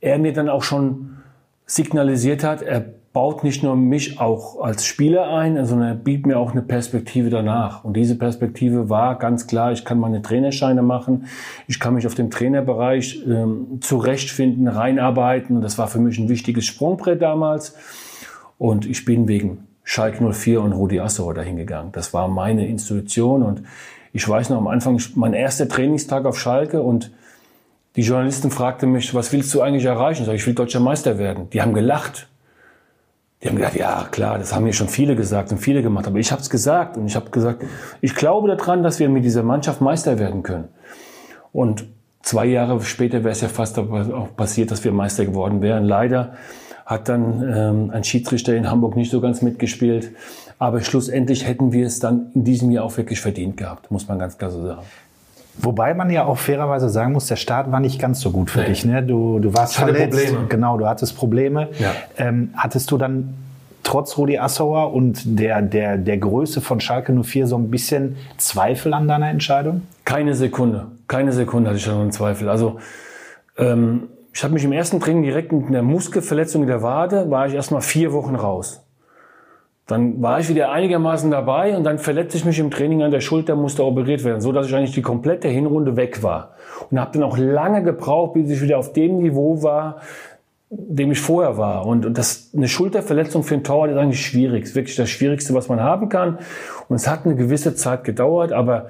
er 0.00 0.18
mir 0.18 0.32
dann 0.32 0.48
auch 0.48 0.62
schon 0.62 1.18
signalisiert 1.66 2.44
hat, 2.44 2.62
er 2.62 2.86
baut 3.14 3.44
nicht 3.44 3.62
nur 3.62 3.76
mich 3.76 4.18
auch 4.18 4.60
als 4.60 4.84
Spieler 4.84 5.28
ein, 5.28 5.64
sondern 5.64 5.88
er 5.88 5.94
bietet 5.94 6.26
mir 6.26 6.36
auch 6.36 6.50
eine 6.50 6.62
Perspektive 6.62 7.30
danach. 7.30 7.84
Und 7.84 7.96
diese 7.96 8.18
Perspektive 8.18 8.90
war 8.90 9.18
ganz 9.20 9.46
klar, 9.46 9.70
ich 9.70 9.84
kann 9.84 10.00
meine 10.00 10.20
Trainerscheine 10.20 10.82
machen, 10.82 11.26
ich 11.68 11.78
kann 11.78 11.94
mich 11.94 12.08
auf 12.08 12.16
dem 12.16 12.28
Trainerbereich 12.28 13.22
ähm, 13.24 13.78
zurechtfinden, 13.80 14.66
reinarbeiten. 14.66 15.56
Und 15.56 15.62
das 15.62 15.78
war 15.78 15.86
für 15.86 16.00
mich 16.00 16.18
ein 16.18 16.28
wichtiges 16.28 16.66
Sprungbrett 16.66 17.22
damals. 17.22 17.76
Und 18.58 18.84
ich 18.84 19.04
bin 19.04 19.28
wegen 19.28 19.68
Schalke 19.84 20.32
04 20.32 20.60
und 20.60 20.72
Rudi 20.72 20.98
Assauer 20.98 21.34
dahin 21.34 21.56
gegangen. 21.56 21.90
Das 21.92 22.12
war 22.14 22.26
meine 22.26 22.66
Institution. 22.66 23.44
Und 23.44 23.62
ich 24.12 24.28
weiß 24.28 24.50
noch 24.50 24.58
am 24.58 24.66
Anfang, 24.66 25.00
mein 25.14 25.34
erster 25.34 25.68
Trainingstag 25.68 26.24
auf 26.24 26.36
Schalke 26.36 26.82
und 26.82 27.12
die 27.94 28.02
Journalisten 28.02 28.50
fragten 28.50 28.90
mich, 28.90 29.14
was 29.14 29.32
willst 29.32 29.54
du 29.54 29.60
eigentlich 29.60 29.84
erreichen? 29.84 30.22
Ich 30.22 30.26
sage, 30.26 30.36
ich 30.36 30.46
will 30.48 30.54
deutscher 30.54 30.80
Meister 30.80 31.16
werden. 31.16 31.48
Die 31.50 31.62
haben 31.62 31.74
gelacht. 31.74 32.26
Die 33.42 33.48
haben 33.48 33.56
gesagt, 33.56 33.76
ja 33.76 34.06
klar, 34.10 34.38
das 34.38 34.54
haben 34.54 34.64
mir 34.64 34.72
schon 34.72 34.88
viele 34.88 35.16
gesagt 35.16 35.52
und 35.52 35.58
viele 35.58 35.82
gemacht, 35.82 36.06
aber 36.06 36.18
ich 36.18 36.32
habe 36.32 36.40
es 36.40 36.48
gesagt 36.48 36.96
und 36.96 37.06
ich 37.06 37.16
habe 37.16 37.30
gesagt, 37.30 37.62
ich 38.00 38.14
glaube 38.14 38.48
daran, 38.48 38.82
dass 38.82 38.98
wir 39.00 39.08
mit 39.08 39.24
dieser 39.24 39.42
Mannschaft 39.42 39.80
Meister 39.80 40.18
werden 40.18 40.42
können. 40.42 40.68
Und 41.52 41.86
zwei 42.22 42.46
Jahre 42.46 42.80
später 42.80 43.18
wäre 43.18 43.32
es 43.32 43.42
ja 43.42 43.48
fast 43.48 43.78
auch 43.78 44.36
passiert, 44.36 44.70
dass 44.70 44.82
wir 44.82 44.92
Meister 44.92 45.26
geworden 45.26 45.60
wären. 45.60 45.84
Leider 45.84 46.34
hat 46.86 47.08
dann 47.08 47.42
ähm, 47.54 47.90
ein 47.90 48.04
Schiedsrichter 48.04 48.54
in 48.54 48.70
Hamburg 48.70 48.96
nicht 48.96 49.10
so 49.10 49.20
ganz 49.20 49.42
mitgespielt, 49.42 50.10
aber 50.58 50.80
schlussendlich 50.80 51.46
hätten 51.46 51.72
wir 51.72 51.86
es 51.86 51.98
dann 51.98 52.30
in 52.34 52.44
diesem 52.44 52.70
Jahr 52.70 52.84
auch 52.84 52.96
wirklich 52.96 53.20
verdient 53.20 53.56
gehabt, 53.56 53.90
muss 53.90 54.08
man 54.08 54.18
ganz 54.18 54.38
klar 54.38 54.50
so 54.50 54.64
sagen. 54.66 54.82
Wobei 55.58 55.94
man 55.94 56.10
ja 56.10 56.24
auch 56.24 56.38
fairerweise 56.38 56.88
sagen 56.88 57.12
muss, 57.12 57.26
der 57.26 57.36
Start 57.36 57.70
war 57.70 57.80
nicht 57.80 58.00
ganz 58.00 58.20
so 58.20 58.30
gut 58.30 58.50
für 58.50 58.60
nee. 58.60 58.66
dich. 58.66 58.84
Ne? 58.84 59.02
Du, 59.02 59.38
du 59.38 59.54
warst 59.54 59.76
verletzt. 59.76 60.18
Probleme. 60.18 60.46
Genau, 60.48 60.78
du 60.78 60.86
hattest 60.86 61.16
Probleme. 61.16 61.68
Ja. 61.78 61.92
Ähm, 62.16 62.50
hattest 62.56 62.90
du 62.90 62.98
dann 62.98 63.34
trotz 63.84 64.18
Rudi 64.18 64.38
Assauer 64.38 64.92
und 64.92 65.38
der, 65.38 65.62
der, 65.62 65.98
der 65.98 66.18
Größe 66.18 66.60
von 66.60 66.80
Schalke 66.80 67.12
04 67.12 67.46
so 67.46 67.56
ein 67.56 67.70
bisschen 67.70 68.16
Zweifel 68.36 68.94
an 68.94 69.06
deiner 69.06 69.30
Entscheidung? 69.30 69.82
Keine 70.04 70.34
Sekunde. 70.34 70.86
Keine 71.06 71.32
Sekunde 71.32 71.70
hatte 71.70 71.78
ich 71.78 71.84
daran 71.84 72.10
Zweifel. 72.10 72.48
Also 72.48 72.78
ähm, 73.56 74.08
ich 74.32 74.42
habe 74.42 74.54
mich 74.54 74.64
im 74.64 74.72
ersten 74.72 74.98
Training 74.98 75.22
direkt 75.22 75.52
mit 75.52 75.68
einer 75.68 75.82
Muskelverletzung 75.82 76.62
in 76.62 76.68
der 76.68 76.82
Wade, 76.82 77.30
war 77.30 77.46
ich 77.46 77.54
erstmal 77.54 77.82
vier 77.82 78.12
Wochen 78.12 78.34
raus. 78.34 78.83
Dann 79.86 80.22
war 80.22 80.40
ich 80.40 80.48
wieder 80.48 80.70
einigermaßen 80.72 81.30
dabei 81.30 81.76
und 81.76 81.84
dann 81.84 81.98
verletzte 81.98 82.38
ich 82.38 82.44
mich 82.46 82.58
im 82.58 82.70
Training 82.70 83.02
an 83.02 83.10
der 83.10 83.20
Schulter, 83.20 83.54
musste 83.54 83.84
operiert 83.84 84.24
werden, 84.24 84.40
so 84.40 84.50
dass 84.50 84.66
ich 84.66 84.74
eigentlich 84.74 84.94
die 84.94 85.02
komplette 85.02 85.48
Hinrunde 85.48 85.96
weg 85.96 86.22
war. 86.22 86.54
Und 86.90 86.98
habe 86.98 87.12
dann 87.12 87.22
auch 87.22 87.36
lange 87.36 87.82
gebraucht, 87.82 88.32
bis 88.32 88.50
ich 88.50 88.62
wieder 88.62 88.78
auf 88.78 88.94
dem 88.94 89.18
Niveau 89.18 89.62
war, 89.62 90.00
dem 90.70 91.12
ich 91.12 91.20
vorher 91.20 91.58
war. 91.58 91.86
Und, 91.86 92.06
und 92.06 92.16
das, 92.16 92.50
eine 92.56 92.66
Schulterverletzung 92.66 93.42
für 93.42 93.54
einen 93.54 93.64
Torwart 93.64 93.90
ist 93.90 93.98
eigentlich 93.98 94.24
schwierig. 94.24 94.64
Ist 94.64 94.74
wirklich 94.74 94.96
das 94.96 95.10
Schwierigste, 95.10 95.52
was 95.52 95.68
man 95.68 95.80
haben 95.80 96.08
kann. 96.08 96.38
Und 96.88 96.96
es 96.96 97.06
hat 97.06 97.26
eine 97.26 97.36
gewisse 97.36 97.74
Zeit 97.74 98.04
gedauert, 98.04 98.52
aber 98.52 98.88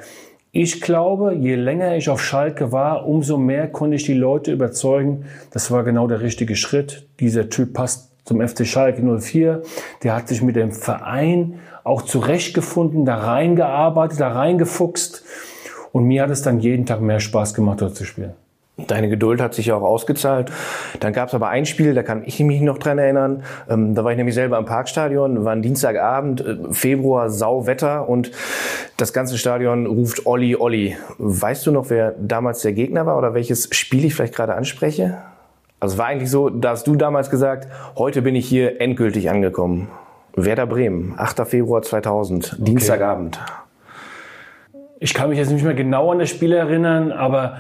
ich 0.53 0.81
glaube, 0.81 1.35
je 1.35 1.57
länger 1.57 1.97
ich 1.97 2.09
auf 2.09 2.23
Schalke 2.23 2.71
war, 2.71 3.09
umso 3.09 3.37
mehr 3.37 3.67
konnte 3.67 3.97
ich 3.97 4.05
die 4.05 4.15
Leute 4.15 4.53
überzeugen, 4.53 5.25
das 5.51 5.73
war 5.73 5.83
genau 5.83 6.07
der 6.07 6.21
richtige 6.21 6.55
Schritt. 6.55 7.09
Dieser 7.19 7.49
Typ 7.49 7.75
passt 7.75 8.14
zum 8.25 8.47
FC 8.47 8.67
Schalke 8.67 9.03
04. 9.03 9.63
Der 10.03 10.17
hat 10.17 10.29
sich 10.29 10.43
mit 10.43 10.57
dem 10.57 10.73
Verein 10.73 11.61
auch 11.85 12.03
zurechtgefunden, 12.03 13.05
da 13.05 13.17
reingearbeitet, 13.17 14.21
da 14.21 14.33
reingefuchst. 14.33 15.25
Und 15.93 16.05
mir 16.05 16.23
hat 16.23 16.31
es 16.31 16.43
dann 16.43 16.59
jeden 16.59 16.87
Tag 16.87 17.01
mehr 17.01 17.21
Spaß 17.21 17.55
gemacht, 17.55 17.83
dort 17.83 17.95
zu 17.95 18.05
spielen. 18.05 18.33
Deine 18.77 19.09
Geduld 19.09 19.41
hat 19.41 19.55
sich 19.55 19.67
ja 19.67 19.77
auch 19.77 19.83
ausgezahlt. 19.83 20.51
Dann 20.99 21.13
gab 21.13 21.29
es 21.29 21.35
aber 21.35 21.49
ein 21.49 21.65
Spiel, 21.65 21.95
da 21.95 22.03
kann 22.03 22.25
ich 22.27 22.41
mich 22.41 22.61
noch 22.61 22.79
dran 22.79 22.99
erinnern. 22.99 23.45
Ähm, 23.71 23.95
da 23.95 24.03
war 24.03 24.11
ich 24.11 24.17
nämlich 24.17 24.35
selber 24.35 24.57
am 24.57 24.65
Parkstadion, 24.65 25.45
war 25.45 25.53
ein 25.53 25.63
Dienstagabend, 25.63 26.41
äh, 26.41 26.57
Februar, 26.73 27.31
Sauwetter 27.31 28.09
und 28.09 28.33
das 28.97 29.13
ganze 29.13 29.39
Stadion 29.39 29.87
ruft 29.87 30.27
Olli, 30.27 30.57
Olli. 30.57 30.97
Weißt 31.19 31.65
du 31.67 31.71
noch, 31.71 31.89
wer 31.91 32.17
damals 32.19 32.63
der 32.63 32.73
Gegner 32.73 33.07
war 33.07 33.17
oder 33.17 33.33
welches 33.33 33.69
Spiel 33.71 34.05
ich 34.07 34.17
vielleicht 34.17 34.35
gerade 34.35 34.57
anspreche? 34.57 35.19
Also 35.85 35.97
es 35.97 35.99
war 35.99 36.07
eigentlich 36.07 36.31
so, 36.31 36.49
da 36.49 36.71
hast 36.71 36.87
du 36.87 36.97
damals 36.97 37.29
gesagt, 37.29 37.69
heute 37.99 38.23
bin 38.23 38.35
ich 38.35 38.49
hier 38.49 38.81
endgültig 38.81 39.29
angekommen. 39.29 39.89
Werder 40.35 40.67
Bremen, 40.67 41.13
8. 41.19 41.47
Februar 41.47 41.83
2000, 41.83 42.55
okay. 42.55 42.65
Dienstagabend. 42.65 43.39
Ich 44.99 45.13
kann 45.13 45.29
mich 45.29 45.39
jetzt 45.39 45.51
nicht 45.51 45.63
mehr 45.63 45.75
genau 45.75 46.11
an 46.11 46.21
das 46.21 46.31
Spiel 46.31 46.55
erinnern, 46.55 47.13
aber 47.13 47.59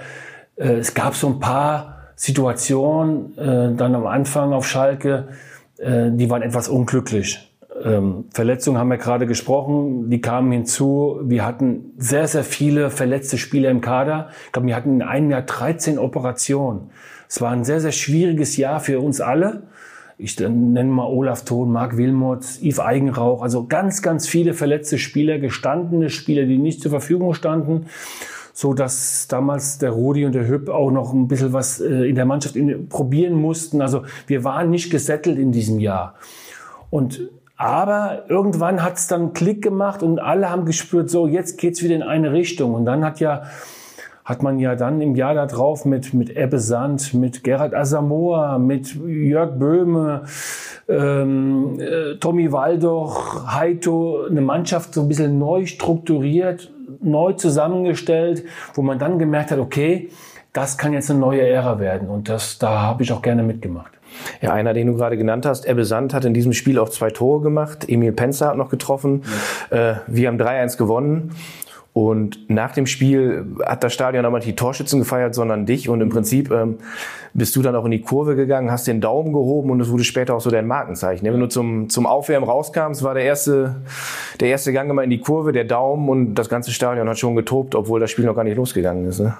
äh, 0.56 0.72
es 0.76 0.94
gab 0.94 1.14
so 1.14 1.26
ein 1.26 1.38
paar 1.38 1.98
Situationen 2.16 3.36
äh, 3.36 3.76
dann 3.76 3.94
am 3.94 4.06
Anfang 4.06 4.54
auf 4.54 4.66
Schalke, 4.66 5.28
äh, 5.76 6.10
die 6.10 6.30
waren 6.30 6.40
etwas 6.40 6.68
unglücklich. 6.68 7.54
Ähm, 7.84 8.24
Verletzungen 8.32 8.78
haben 8.78 8.88
wir 8.88 8.96
gerade 8.96 9.26
gesprochen, 9.26 10.08
die 10.08 10.22
kamen 10.22 10.50
hinzu. 10.50 11.20
Wir 11.24 11.44
hatten 11.44 11.92
sehr, 11.98 12.26
sehr 12.26 12.44
viele 12.44 12.88
verletzte 12.88 13.36
Spieler 13.36 13.68
im 13.68 13.82
Kader. 13.82 14.30
Ich 14.46 14.52
glaube, 14.52 14.68
wir 14.68 14.76
hatten 14.76 14.94
in 14.94 15.02
einem 15.02 15.30
Jahr 15.30 15.42
13 15.42 15.98
Operationen. 15.98 16.90
Es 17.28 17.40
war 17.40 17.50
ein 17.50 17.64
sehr, 17.64 17.80
sehr 17.80 17.92
schwieriges 17.92 18.56
Jahr 18.56 18.80
für 18.80 19.00
uns 19.00 19.20
alle. 19.20 19.62
Ich 20.16 20.38
nenne 20.38 20.84
mal 20.84 21.06
Olaf 21.06 21.44
Thon, 21.44 21.72
Marc 21.72 21.96
Wilmots, 21.96 22.60
Yves 22.62 22.78
Eigenrauch, 22.78 23.42
also 23.42 23.66
ganz, 23.66 24.00
ganz 24.00 24.28
viele 24.28 24.54
verletzte 24.54 24.96
Spieler, 24.96 25.38
gestandene 25.38 26.08
Spieler, 26.08 26.44
die 26.44 26.58
nicht 26.58 26.80
zur 26.80 26.90
Verfügung 26.90 27.34
standen. 27.34 27.86
so 28.56 28.72
dass 28.72 29.26
damals 29.26 29.78
der 29.78 29.90
Rudi 29.90 30.24
und 30.24 30.32
der 30.32 30.46
Hüb 30.46 30.68
auch 30.68 30.92
noch 30.92 31.12
ein 31.12 31.26
bisschen 31.26 31.52
was 31.52 31.80
äh, 31.80 32.08
in 32.08 32.14
der 32.14 32.24
Mannschaft 32.24 32.56
probieren 32.88 33.34
mussten. 33.34 33.82
Also 33.82 34.04
wir 34.28 34.44
waren 34.44 34.70
nicht 34.70 34.90
gesettelt 34.90 35.38
in 35.38 35.50
diesem 35.50 35.80
Jahr. 35.80 36.14
Und 36.88 37.28
aber 37.56 38.24
irgendwann 38.28 38.82
hat 38.82 38.96
es 38.96 39.08
dann 39.08 39.32
Klick 39.32 39.62
gemacht 39.62 40.02
und 40.02 40.20
alle 40.20 40.50
haben 40.50 40.66
gespürt, 40.66 41.10
so 41.10 41.26
jetzt 41.26 41.58
geht's 41.58 41.82
wieder 41.82 41.94
in 41.96 42.02
eine 42.02 42.32
Richtung. 42.32 42.74
Und 42.74 42.84
dann 42.84 43.04
hat 43.04 43.20
ja 43.20 43.44
hat 44.24 44.42
man 44.42 44.58
ja 44.58 44.74
dann 44.74 45.00
im 45.00 45.14
Jahr 45.16 45.34
darauf 45.34 45.84
mit, 45.84 46.14
mit 46.14 46.34
Ebbe 46.34 46.58
Sand, 46.58 47.12
mit 47.12 47.44
Gerhard 47.44 47.74
Asamoah, 47.74 48.58
mit 48.58 48.94
Jörg 48.94 49.58
Böhme, 49.58 50.24
ähm, 50.88 51.78
äh, 51.78 52.16
Tommy 52.16 52.50
Waldoch, 52.50 53.46
Heito, 53.54 54.24
eine 54.28 54.40
Mannschaft 54.40 54.94
so 54.94 55.02
ein 55.02 55.08
bisschen 55.08 55.38
neu 55.38 55.66
strukturiert, 55.66 56.72
neu 57.00 57.32
zusammengestellt, 57.34 58.44
wo 58.72 58.82
man 58.82 58.98
dann 58.98 59.18
gemerkt 59.18 59.50
hat, 59.50 59.58
okay, 59.58 60.08
das 60.54 60.78
kann 60.78 60.92
jetzt 60.92 61.10
eine 61.10 61.20
neue 61.20 61.46
Ära 61.46 61.78
werden. 61.78 62.08
Und 62.08 62.28
das, 62.28 62.58
da 62.58 62.80
habe 62.80 63.02
ich 63.02 63.12
auch 63.12 63.22
gerne 63.22 63.42
mitgemacht. 63.42 63.92
Ja, 64.40 64.52
einer, 64.52 64.72
den 64.72 64.86
du 64.86 64.94
gerade 64.94 65.16
genannt 65.16 65.44
hast, 65.44 65.66
Ebbe 65.66 65.84
Sand 65.84 66.14
hat 66.14 66.24
in 66.24 66.32
diesem 66.34 66.52
Spiel 66.52 66.78
auch 66.78 66.88
zwei 66.88 67.10
Tore 67.10 67.42
gemacht. 67.42 67.88
Emil 67.88 68.12
Penzer 68.12 68.48
hat 68.48 68.56
noch 68.56 68.70
getroffen. 68.70 69.22
Ja. 69.70 69.90
Äh, 69.90 69.96
wir 70.06 70.28
haben 70.28 70.40
3-1 70.40 70.78
gewonnen. 70.78 71.32
Und 71.94 72.50
nach 72.50 72.72
dem 72.72 72.86
Spiel 72.86 73.54
hat 73.64 73.84
das 73.84 73.94
Stadion 73.94 74.24
aber 74.24 74.38
nicht 74.38 74.48
die 74.48 74.56
Torschützen 74.56 74.98
gefeiert, 74.98 75.32
sondern 75.32 75.64
dich. 75.64 75.88
Und 75.88 76.00
im 76.00 76.08
Prinzip 76.08 76.50
ähm, 76.50 76.78
bist 77.34 77.54
du 77.54 77.62
dann 77.62 77.76
auch 77.76 77.84
in 77.84 77.92
die 77.92 78.00
Kurve 78.00 78.34
gegangen, 78.34 78.72
hast 78.72 78.88
den 78.88 79.00
Daumen 79.00 79.32
gehoben 79.32 79.70
und 79.70 79.80
es 79.80 79.88
wurde 79.88 80.02
später 80.02 80.34
auch 80.34 80.40
so 80.40 80.50
dein 80.50 80.66
Markenzeichen. 80.66 81.24
Wenn 81.24 81.38
du 81.38 81.46
zum, 81.46 81.88
zum 81.88 82.06
Aufwärmen 82.06 82.48
rauskam, 82.48 83.00
war 83.02 83.14
der 83.14 83.22
erste, 83.22 83.76
der 84.40 84.48
erste 84.48 84.72
Gang 84.72 84.90
immer 84.90 85.04
in 85.04 85.10
die 85.10 85.20
Kurve, 85.20 85.52
der 85.52 85.62
Daumen 85.62 86.08
und 86.08 86.34
das 86.34 86.48
ganze 86.48 86.72
Stadion 86.72 87.08
hat 87.08 87.20
schon 87.20 87.36
getobt, 87.36 87.76
obwohl 87.76 88.00
das 88.00 88.10
Spiel 88.10 88.24
noch 88.24 88.34
gar 88.34 88.42
nicht 88.42 88.56
losgegangen 88.56 89.06
ist. 89.06 89.20
Ne? 89.20 89.36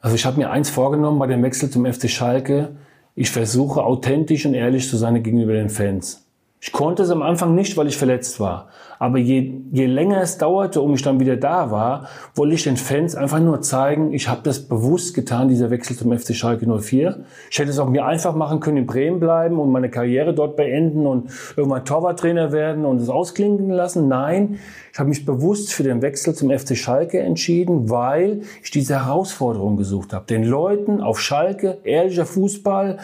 Also 0.00 0.16
ich 0.16 0.24
habe 0.24 0.38
mir 0.38 0.50
eins 0.50 0.70
vorgenommen 0.70 1.18
bei 1.18 1.26
dem 1.26 1.42
Wechsel 1.42 1.68
zum 1.68 1.84
FC 1.84 2.08
Schalke. 2.08 2.70
Ich 3.16 3.30
versuche 3.30 3.84
authentisch 3.84 4.46
und 4.46 4.54
ehrlich 4.54 4.88
zu 4.88 4.96
sein 4.96 5.22
gegenüber 5.22 5.52
den 5.52 5.68
Fans. 5.68 6.24
Ich 6.60 6.72
konnte 6.72 7.02
es 7.02 7.10
am 7.10 7.20
Anfang 7.20 7.54
nicht, 7.54 7.76
weil 7.76 7.86
ich 7.86 7.98
verletzt 7.98 8.40
war. 8.40 8.70
Aber 8.98 9.18
je, 9.18 9.52
je 9.70 9.86
länger 9.86 10.20
es 10.20 10.38
dauerte, 10.38 10.80
um 10.80 10.94
ich 10.94 11.02
dann 11.02 11.20
wieder 11.20 11.36
da 11.36 11.70
war, 11.70 12.08
wollte 12.34 12.54
ich 12.54 12.64
den 12.64 12.76
Fans 12.76 13.14
einfach 13.14 13.38
nur 13.38 13.60
zeigen, 13.60 14.12
ich 14.12 14.28
habe 14.28 14.40
das 14.42 14.60
bewusst 14.60 15.14
getan, 15.14 15.48
dieser 15.48 15.70
Wechsel 15.70 15.96
zum 15.96 16.16
FC 16.16 16.34
Schalke 16.34 16.66
04. 16.66 17.24
Ich 17.50 17.58
hätte 17.58 17.70
es 17.70 17.78
auch 17.78 17.88
mir 17.88 18.04
einfach 18.04 18.34
machen 18.34 18.60
können, 18.60 18.78
in 18.78 18.86
Bremen 18.86 19.20
bleiben 19.20 19.58
und 19.58 19.70
meine 19.70 19.88
Karriere 19.88 20.34
dort 20.34 20.56
beenden 20.56 21.06
und 21.06 21.30
irgendwann 21.56 21.84
Torwarttrainer 21.84 22.52
werden 22.52 22.84
und 22.84 23.00
es 23.00 23.08
ausklingen 23.08 23.70
lassen. 23.70 24.08
Nein, 24.08 24.58
ich 24.92 24.98
habe 24.98 25.10
mich 25.10 25.24
bewusst 25.24 25.72
für 25.72 25.84
den 25.84 26.02
Wechsel 26.02 26.34
zum 26.34 26.50
FC 26.50 26.76
Schalke 26.76 27.20
entschieden, 27.20 27.88
weil 27.88 28.42
ich 28.62 28.70
diese 28.70 29.04
Herausforderung 29.04 29.76
gesucht 29.76 30.12
habe. 30.12 30.26
Den 30.26 30.42
Leuten 30.42 31.00
auf 31.00 31.20
Schalke, 31.20 31.78
ehrlicher 31.84 32.26
Fußball, 32.26 32.98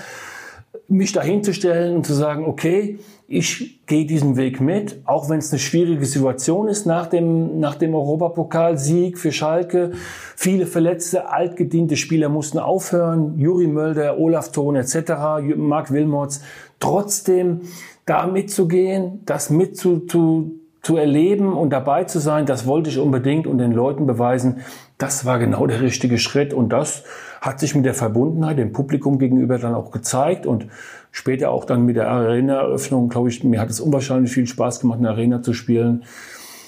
mich 0.89 1.13
dahinzustellen 1.13 1.97
und 1.97 2.07
zu 2.07 2.15
sagen, 2.15 2.47
okay, 2.47 2.99
ich 3.27 3.87
gehe 3.87 4.05
diesen 4.05 4.37
Weg 4.37 4.61
mit, 4.61 5.01
auch 5.07 5.31
wenn 5.31 5.39
es 5.39 5.51
eine 5.51 5.59
schwierige 5.59 6.05
Situation 6.05 6.69
ist 6.69 6.85
nach 6.85 7.07
dem, 7.07 7.59
nach 7.59 7.75
dem 7.75 7.95
Europapokalsieg 7.95 9.19
für 9.19 9.33
Schalke. 9.33 9.93
Viele 10.37 10.67
verletzte, 10.67 11.31
altgediente 11.31 11.97
Spieler 11.97 12.29
mussten 12.29 12.59
aufhören. 12.59 13.39
Juri 13.39 13.67
Mölder, 13.67 14.19
Olaf 14.19 14.53
Thon 14.53 14.77
etc., 14.77 15.13
Marc 15.57 15.91
Wilmots. 15.91 16.43
Trotzdem 16.81 17.63
da 18.05 18.27
mitzugehen, 18.27 19.23
das 19.25 19.49
mit 19.49 19.79
zu, 19.79 20.01
zu, 20.01 20.61
und 20.87 21.71
dabei 21.71 22.05
zu 22.05 22.19
sein, 22.19 22.45
das 22.45 22.67
wollte 22.67 22.91
ich 22.91 22.99
unbedingt 22.99 23.47
und 23.47 23.57
den 23.57 23.73
Leuten 23.73 24.07
beweisen, 24.07 24.59
das 24.99 25.25
war 25.25 25.39
genau 25.39 25.67
der 25.67 25.81
richtige 25.81 26.19
Schritt 26.19 26.53
und 26.53 26.69
das 26.69 27.05
hat 27.41 27.59
sich 27.59 27.75
mit 27.75 27.87
der 27.87 27.95
Verbundenheit 27.95 28.59
dem 28.59 28.73
Publikum 28.73 29.19
gegenüber 29.19 29.59
dann 29.59 29.75
auch 29.75 29.91
gezeigt 29.91 30.45
und 30.45 30.67
später 31.15 31.53
auch 31.53 31.65
dann 31.65 31.87
mit 31.87 31.95
der 31.95 32.11
Arena-Eröffnung, 32.11 33.09
glaube 33.09 33.29
ich, 33.29 33.45
mir 33.45 33.61
hat 33.61 33.71
es 33.71 33.81
unwahrscheinlich 33.81 34.33
viel 34.33 34.49
Spaß 34.49 34.81
gemacht, 34.81 34.99
in 34.99 35.05
der 35.05 35.13
Arena 35.13 35.43
zu 35.43 35.55
spielen. 35.55 36.03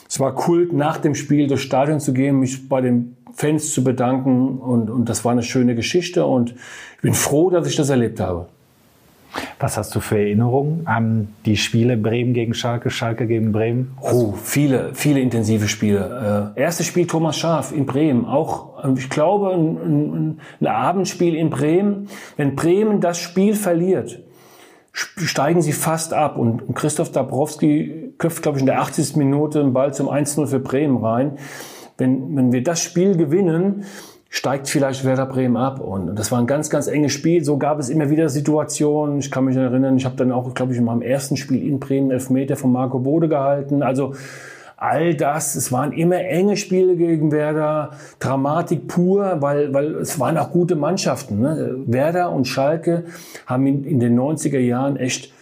Es 0.09 0.21
war 0.21 0.49
cool, 0.49 0.69
nach 0.73 0.99
dem 0.99 1.17
Spiel 1.17 1.49
durchs 1.49 1.65
Stadion 1.65 1.99
zu 1.99 2.15
gehen, 2.15 2.39
mich 2.39 2.69
bei 2.69 2.81
den 2.81 3.17
Fans 3.35 3.75
zu 3.75 3.83
bedanken 3.83 4.59
und, 4.59 4.89
und 4.89 5.09
das 5.09 5.25
war 5.25 5.33
eine 5.33 5.43
schöne 5.43 5.75
Geschichte 5.75 6.25
und 6.25 6.53
ich 6.53 7.03
bin 7.03 7.13
froh, 7.13 7.51
dass 7.51 7.67
ich 7.67 7.75
das 7.75 7.91
erlebt 7.91 8.21
habe. 8.21 8.47
Was 9.59 9.77
hast 9.77 9.93
du 9.97 10.01
für 10.01 10.17
Erinnerungen 10.17 10.87
an 10.87 11.35
die 11.45 11.57
Spiele 11.57 11.97
Bremen 11.97 12.33
gegen 12.33 12.55
Schalke, 12.55 12.89
Schalke 12.89 13.27
gegen 13.27 13.51
Bremen? 13.51 13.97
Oh, 14.01 14.33
viele, 14.33 14.95
viele 14.95 15.19
intensive 15.19 15.67
Spiele. 15.67 16.55
Äh, 16.57 16.61
erstes 16.61 16.87
Spiel 16.87 17.09
Thomas 17.09 17.37
Schaf 17.37 17.73
in 17.73 17.85
Bremen, 17.85 18.27
auch, 18.27 18.85
äh, 18.85 18.93
ich 18.97 19.11
glaube, 19.11 19.53
ein, 19.53 19.77
ein, 19.77 20.41
ein 20.61 20.67
Abendspiel 20.69 21.35
in 21.35 21.51
Bremen. 21.51 22.09
Wenn 22.37 22.55
Bremen 22.55 23.01
das 23.01 23.19
Spiel 23.19 23.55
verliert, 23.55 24.23
steigen 24.97 25.61
sie 25.61 25.73
fast 25.73 26.15
ab. 26.15 26.39
Und 26.39 26.75
Christoph 26.75 27.13
Dabrowski 27.13 28.15
köpft, 28.19 28.43
glaube 28.43 28.59
ich, 28.59 28.63
in 28.63 28.67
der 28.67 28.81
80. 28.81 29.17
Minute 29.17 29.61
einen 29.61 29.73
Ball 29.73 29.93
zum 29.93 30.09
1-0 30.09 30.47
für 30.47 30.59
Bremen 30.59 30.97
rein. 30.97 31.33
Wenn, 31.99 32.37
wenn 32.37 32.53
wir 32.53 32.63
das 32.63 32.81
Spiel 32.81 33.17
gewinnen, 33.17 33.85
steigt 34.31 34.69
vielleicht 34.69 35.05
Werder 35.05 35.27
Bremen 35.27 35.57
ab. 35.57 35.81
Und 35.81 36.17
das 36.17 36.33
war 36.33 36.39
ein 36.39 36.47
ganz, 36.47 36.71
ganz 36.71 36.89
enges 36.89 37.13
Spiel. 37.13 37.45
So 37.45 37.59
gab 37.59 37.79
es 37.79 37.91
immer 37.91 38.11
wieder 38.11 38.29
Situationen. 38.29 39.19
Ich 39.19 39.31
kann 39.31 39.45
mich 39.45 39.57
erinnern, 39.57 39.97
ich 39.97 40.05
habe 40.05 40.17
dann 40.17 40.33
auch, 40.33 40.53
glaube 40.55 40.73
ich, 40.73 40.79
in 40.79 40.85
meinem 40.85 41.03
ersten 41.03 41.37
Spiel 41.37 41.67
in 41.67 41.79
Bremen 41.79 42.11
Elfmeter 42.11 42.57
von 42.57 42.73
Marco 42.73 42.99
Bode 42.99 43.29
gehalten. 43.29 43.83
Also 43.83 44.15
all 44.77 45.15
das, 45.15 45.55
es 45.55 45.73
waren 45.73 45.93
immer 45.93 46.19
enge 46.19 46.57
Spiele 46.57 46.97
gegen 46.97 47.33
Werder, 47.33 47.93
Dramatik 48.19 48.89
pur, 48.89 49.39
weil, 49.41 49.73
weil 49.73 49.95
es 49.97 50.21
waren 50.21 50.37
auch 50.37 50.51
gute 50.51 50.77
Mannschaften. 50.77 51.41
Ne? 51.41 51.77
Werder 51.87 52.31
und 52.31 52.47
Schalke 52.47 53.05
haben 53.47 53.67
in, 53.67 53.85
in 53.85 54.01
den 54.01 54.19
90er 54.19 54.59
Jahren 54.59 54.97
echt 54.97 55.33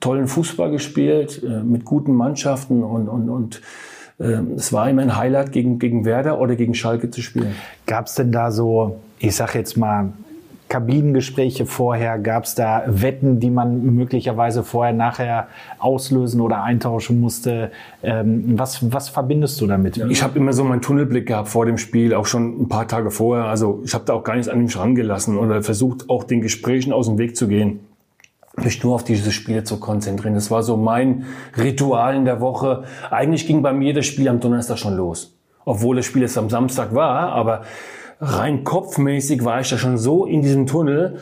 tollen 0.00 0.26
Fußball 0.26 0.70
gespielt, 0.70 1.42
äh, 1.44 1.62
mit 1.62 1.84
guten 1.84 2.12
Mannschaften 2.12 2.82
und, 2.82 3.08
und, 3.08 3.28
und 3.28 3.62
äh, 4.18 4.40
es 4.56 4.72
war 4.72 4.90
immer 4.90 5.02
ein 5.02 5.16
Highlight, 5.16 5.52
gegen, 5.52 5.78
gegen 5.78 6.04
Werder 6.04 6.40
oder 6.40 6.56
gegen 6.56 6.74
Schalke 6.74 7.10
zu 7.10 7.22
spielen. 7.22 7.54
Gab 7.86 8.06
es 8.06 8.14
denn 8.14 8.32
da 8.32 8.50
so, 8.50 8.98
ich 9.20 9.36
sag 9.36 9.54
jetzt 9.54 9.76
mal, 9.76 10.12
Kabinengespräche 10.68 11.66
vorher? 11.66 12.18
Gab 12.18 12.44
es 12.44 12.54
da 12.54 12.82
Wetten, 12.86 13.40
die 13.40 13.50
man 13.50 13.94
möglicherweise 13.94 14.64
vorher, 14.64 14.92
nachher 14.92 15.48
auslösen 15.78 16.40
oder 16.40 16.62
eintauschen 16.62 17.20
musste? 17.20 17.70
Ähm, 18.02 18.58
was, 18.58 18.92
was 18.92 19.08
verbindest 19.08 19.60
du 19.60 19.66
damit? 19.66 19.96
Ich 19.96 20.22
habe 20.22 20.38
immer 20.38 20.52
so 20.52 20.64
meinen 20.64 20.82
Tunnelblick 20.82 21.26
gehabt 21.26 21.48
vor 21.48 21.66
dem 21.66 21.78
Spiel, 21.78 22.14
auch 22.14 22.26
schon 22.26 22.62
ein 22.62 22.68
paar 22.68 22.88
Tage 22.88 23.10
vorher. 23.10 23.46
Also 23.46 23.80
ich 23.84 23.94
habe 23.94 24.04
da 24.04 24.14
auch 24.14 24.24
gar 24.24 24.34
nichts 24.34 24.48
an 24.48 24.62
mich 24.62 24.76
rangelassen 24.76 25.38
oder 25.38 25.62
versucht, 25.62 26.10
auch 26.10 26.24
den 26.24 26.40
Gesprächen 26.40 26.92
aus 26.92 27.06
dem 27.06 27.18
Weg 27.18 27.36
zu 27.36 27.48
gehen 27.48 27.80
mich 28.64 28.82
nur 28.82 28.94
auf 28.94 29.04
diese 29.04 29.32
Spiele 29.32 29.64
zu 29.64 29.78
konzentrieren. 29.78 30.34
Das 30.34 30.50
war 30.50 30.62
so 30.62 30.76
mein 30.76 31.26
Ritual 31.56 32.16
in 32.16 32.24
der 32.24 32.40
Woche. 32.40 32.84
Eigentlich 33.10 33.46
ging 33.46 33.62
bei 33.62 33.72
mir 33.72 33.92
das 33.92 34.06
Spiel 34.06 34.28
am 34.28 34.40
Donnerstag 34.40 34.78
schon 34.78 34.96
los. 34.96 35.36
Obwohl 35.64 35.96
das 35.96 36.06
Spiel 36.06 36.22
jetzt 36.22 36.38
am 36.38 36.48
Samstag 36.48 36.94
war, 36.94 37.32
aber 37.32 37.62
rein 38.20 38.64
kopfmäßig 38.64 39.44
war 39.44 39.60
ich 39.60 39.70
da 39.70 39.78
schon 39.78 39.98
so 39.98 40.24
in 40.24 40.42
diesem 40.42 40.66
Tunnel, 40.66 41.18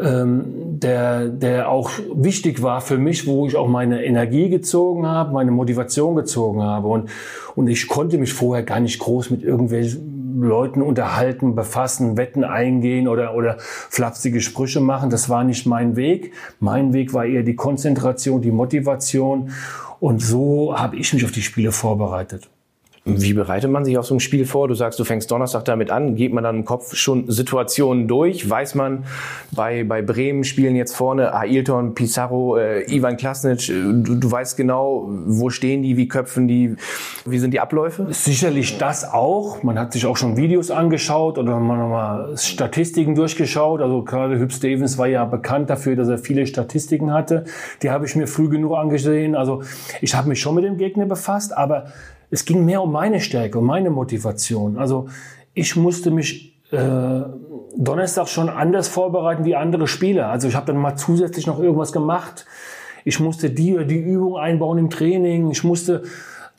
ähm, 0.00 0.44
der, 0.78 1.28
der 1.28 1.68
auch 1.70 1.90
wichtig 2.14 2.62
war 2.62 2.80
für 2.80 2.98
mich, 2.98 3.26
wo 3.26 3.46
ich 3.46 3.56
auch 3.56 3.68
meine 3.68 4.04
Energie 4.04 4.48
gezogen 4.48 5.06
habe, 5.06 5.32
meine 5.32 5.50
Motivation 5.50 6.14
gezogen 6.14 6.62
habe. 6.62 6.88
Und, 6.88 7.10
und 7.56 7.68
ich 7.68 7.88
konnte 7.88 8.18
mich 8.18 8.32
vorher 8.32 8.64
gar 8.64 8.80
nicht 8.80 8.98
groß 9.00 9.30
mit 9.30 9.42
irgendwelchen 9.42 10.40
Leuten 10.40 10.82
unterhalten, 10.82 11.54
befassen, 11.54 12.16
Wetten 12.16 12.44
eingehen 12.44 13.08
oder, 13.08 13.34
oder 13.34 13.56
flapsige 13.58 14.40
Sprüche 14.40 14.80
machen. 14.80 15.10
Das 15.10 15.28
war 15.28 15.42
nicht 15.42 15.66
mein 15.66 15.96
Weg. 15.96 16.32
Mein 16.60 16.92
Weg 16.92 17.12
war 17.12 17.24
eher 17.24 17.42
die 17.42 17.56
Konzentration, 17.56 18.40
die 18.40 18.52
Motivation. 18.52 19.50
Und 20.00 20.22
so 20.22 20.78
habe 20.78 20.96
ich 20.96 21.12
mich 21.12 21.24
auf 21.24 21.32
die 21.32 21.42
Spiele 21.42 21.72
vorbereitet. 21.72 22.48
Wie 23.16 23.32
bereitet 23.32 23.70
man 23.70 23.84
sich 23.84 23.96
auf 23.96 24.06
so 24.06 24.14
ein 24.14 24.20
Spiel 24.20 24.44
vor? 24.44 24.68
Du 24.68 24.74
sagst, 24.74 24.98
du 24.98 25.04
fängst 25.04 25.30
Donnerstag 25.30 25.64
damit 25.64 25.90
an. 25.90 26.14
Geht 26.14 26.32
man 26.32 26.44
dann 26.44 26.56
im 26.56 26.64
Kopf 26.64 26.94
schon 26.94 27.30
Situationen 27.30 28.08
durch? 28.08 28.48
Weiß 28.48 28.74
man, 28.74 29.04
bei, 29.50 29.84
bei 29.84 30.02
Bremen 30.02 30.44
spielen 30.44 30.76
jetzt 30.76 30.94
vorne 30.94 31.34
Ailton, 31.34 31.94
Pizarro, 31.94 32.58
äh, 32.58 32.84
Ivan 32.94 33.16
Klasnic. 33.16 33.68
Äh, 33.68 33.72
du, 33.72 34.14
du 34.14 34.30
weißt 34.30 34.56
genau, 34.56 35.08
wo 35.08 35.50
stehen 35.50 35.82
die, 35.82 35.96
wie 35.96 36.08
köpfen 36.08 36.48
die, 36.48 36.76
wie 37.24 37.38
sind 37.38 37.52
die 37.52 37.60
Abläufe? 37.60 38.06
Sicherlich 38.10 38.78
das 38.78 39.10
auch. 39.10 39.62
Man 39.62 39.78
hat 39.78 39.92
sich 39.92 40.06
auch 40.06 40.16
schon 40.16 40.36
Videos 40.36 40.70
angeschaut 40.70 41.38
oder 41.38 41.58
man 41.58 41.90
mal 41.90 42.36
Statistiken 42.36 43.14
durchgeschaut. 43.14 43.80
Also 43.80 44.02
gerade 44.02 44.38
Hüb 44.38 44.52
Stevens 44.52 44.98
war 44.98 45.06
ja 45.06 45.24
bekannt 45.24 45.70
dafür, 45.70 45.96
dass 45.96 46.08
er 46.08 46.18
viele 46.18 46.46
Statistiken 46.46 47.12
hatte. 47.12 47.44
Die 47.82 47.90
habe 47.90 48.06
ich 48.06 48.16
mir 48.16 48.26
früh 48.26 48.48
genug 48.48 48.76
angesehen. 48.76 49.34
Also 49.34 49.62
ich 50.00 50.14
habe 50.14 50.28
mich 50.28 50.40
schon 50.40 50.54
mit 50.54 50.64
dem 50.64 50.76
Gegner 50.76 51.06
befasst, 51.06 51.56
aber 51.56 51.86
es 52.30 52.44
ging 52.44 52.64
mehr 52.64 52.82
um 52.82 52.92
meine 52.92 53.20
Stärke, 53.20 53.58
um 53.58 53.66
meine 53.66 53.90
Motivation. 53.90 54.78
Also 54.78 55.08
ich 55.54 55.76
musste 55.76 56.10
mich 56.10 56.54
äh, 56.70 57.20
Donnerstag 57.76 58.28
schon 58.28 58.48
anders 58.48 58.88
vorbereiten 58.88 59.44
wie 59.44 59.56
andere 59.56 59.86
Spieler. 59.86 60.28
Also 60.28 60.48
ich 60.48 60.54
habe 60.54 60.66
dann 60.66 60.76
mal 60.76 60.96
zusätzlich 60.96 61.46
noch 61.46 61.58
irgendwas 61.60 61.92
gemacht. 61.92 62.44
Ich 63.04 63.20
musste 63.20 63.50
die 63.50 63.74
oder 63.74 63.84
die 63.84 63.98
Übung 63.98 64.36
einbauen 64.36 64.78
im 64.78 64.90
Training. 64.90 65.50
Ich 65.50 65.64
musste 65.64 66.02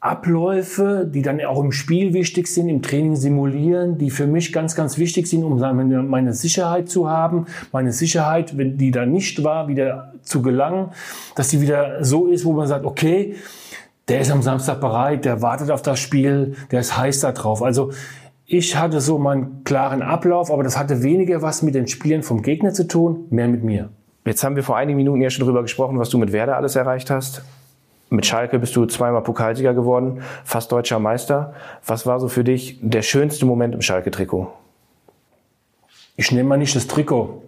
Abläufe, 0.01 1.09
die 1.13 1.21
dann 1.21 1.43
auch 1.43 1.61
im 1.61 1.73
Spiel 1.73 2.13
wichtig 2.13 2.47
sind, 2.47 2.69
im 2.69 2.81
Training 2.81 3.17
simulieren, 3.17 3.97
die 3.97 4.09
für 4.09 4.27
mich 4.27 4.53
ganz, 4.53 4.73
ganz 4.73 4.97
wichtig 4.97 5.27
sind, 5.27 5.43
um 5.43 5.59
meine, 5.59 6.03
meine 6.03 6.33
Sicherheit 6.33 6.87
zu 6.89 7.09
haben. 7.09 7.47
Meine 7.73 7.91
Sicherheit, 7.91 8.57
wenn 8.57 8.77
die 8.77 8.91
da 8.91 9.05
nicht 9.05 9.43
war, 9.43 9.67
wieder 9.67 10.13
zu 10.21 10.41
gelangen, 10.41 10.91
dass 11.35 11.49
die 11.49 11.59
wieder 11.59 12.03
so 12.03 12.27
ist, 12.27 12.45
wo 12.45 12.53
man 12.53 12.67
sagt, 12.67 12.85
okay, 12.85 13.35
der 14.09 14.21
ist 14.21 14.31
am 14.31 14.41
Samstag 14.41 14.81
bereit, 14.81 15.25
der 15.25 15.41
wartet 15.41 15.71
auf 15.71 15.81
das 15.81 15.99
Spiel, 15.99 16.55
der 16.71 16.79
ist 16.79 16.97
heiß 16.97 17.21
da 17.21 17.31
drauf. 17.31 17.61
Also 17.61 17.91
ich 18.45 18.75
hatte 18.75 18.99
so 18.99 19.19
meinen 19.19 19.63
klaren 19.63 20.01
Ablauf, 20.01 20.51
aber 20.51 20.63
das 20.63 20.77
hatte 20.77 21.03
weniger 21.03 21.41
was 21.41 21.61
mit 21.61 21.75
den 21.75 21.87
Spielen 21.87 22.23
vom 22.23 22.41
Gegner 22.41 22.73
zu 22.73 22.87
tun, 22.87 23.25
mehr 23.29 23.47
mit 23.47 23.63
mir. 23.63 23.89
Jetzt 24.25 24.43
haben 24.43 24.55
wir 24.55 24.63
vor 24.63 24.75
einigen 24.75 24.97
Minuten 24.97 25.21
ja 25.21 25.29
schon 25.29 25.45
darüber 25.45 25.61
gesprochen, 25.61 25.99
was 25.99 26.09
du 26.09 26.17
mit 26.17 26.31
Werder 26.31 26.57
alles 26.57 26.75
erreicht 26.75 27.09
hast. 27.09 27.43
Mit 28.09 28.25
Schalke 28.25 28.57
bist 28.57 28.75
du 28.75 28.87
zweimal 28.87 29.21
Pokalsieger 29.21 29.75
geworden, 29.75 30.21
fast 30.43 30.71
deutscher 30.71 30.97
Meister. 30.97 31.53
Was 31.85 32.07
war 32.07 32.19
so 32.19 32.27
für 32.27 32.43
dich 32.43 32.79
der 32.81 33.03
schönste 33.03 33.45
Moment 33.45 33.75
im 33.75 33.81
Schalke-Trikot? 33.81 34.51
Ich 36.15 36.31
nehme 36.31 36.49
mal 36.49 36.57
nicht 36.57 36.75
das 36.75 36.87
Trikot. 36.87 37.43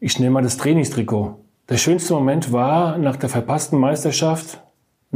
Ich 0.00 0.18
nehme 0.18 0.32
mal 0.32 0.42
das 0.42 0.56
Trainingstrikot. 0.56 1.36
Der 1.68 1.78
schönste 1.78 2.14
Moment 2.14 2.52
war 2.52 2.98
nach 2.98 3.16
der 3.16 3.28
verpassten 3.28 3.78
Meisterschaft, 3.78 4.60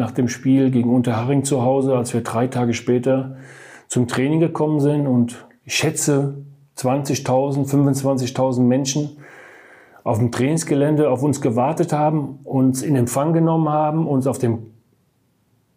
nach 0.01 0.11
dem 0.11 0.29
Spiel 0.29 0.71
gegen 0.71 0.93
Unterharing 0.93 1.45
zu 1.45 1.63
Hause, 1.63 1.97
als 1.97 2.13
wir 2.13 2.23
drei 2.23 2.49
Tage 2.49 2.75
später 2.75 3.37
zum 3.87 4.09
Training 4.09 4.41
gekommen 4.41 4.81
sind 4.81 5.07
und 5.07 5.47
ich 5.65 5.77
schätze 5.77 6.35
20.000, 6.77 7.69
25.000 7.69 8.63
Menschen 8.63 9.19
auf 10.03 10.19
dem 10.19 10.33
Trainingsgelände 10.33 11.11
auf 11.11 11.23
uns 11.23 11.41
gewartet 11.41 11.93
haben, 11.93 12.41
uns 12.45 12.83
in 12.83 12.97
Empfang 12.97 13.33
genommen 13.33 13.69
haben, 13.69 14.09
uns 14.09 14.27
auf 14.27 14.39
dem 14.39 14.71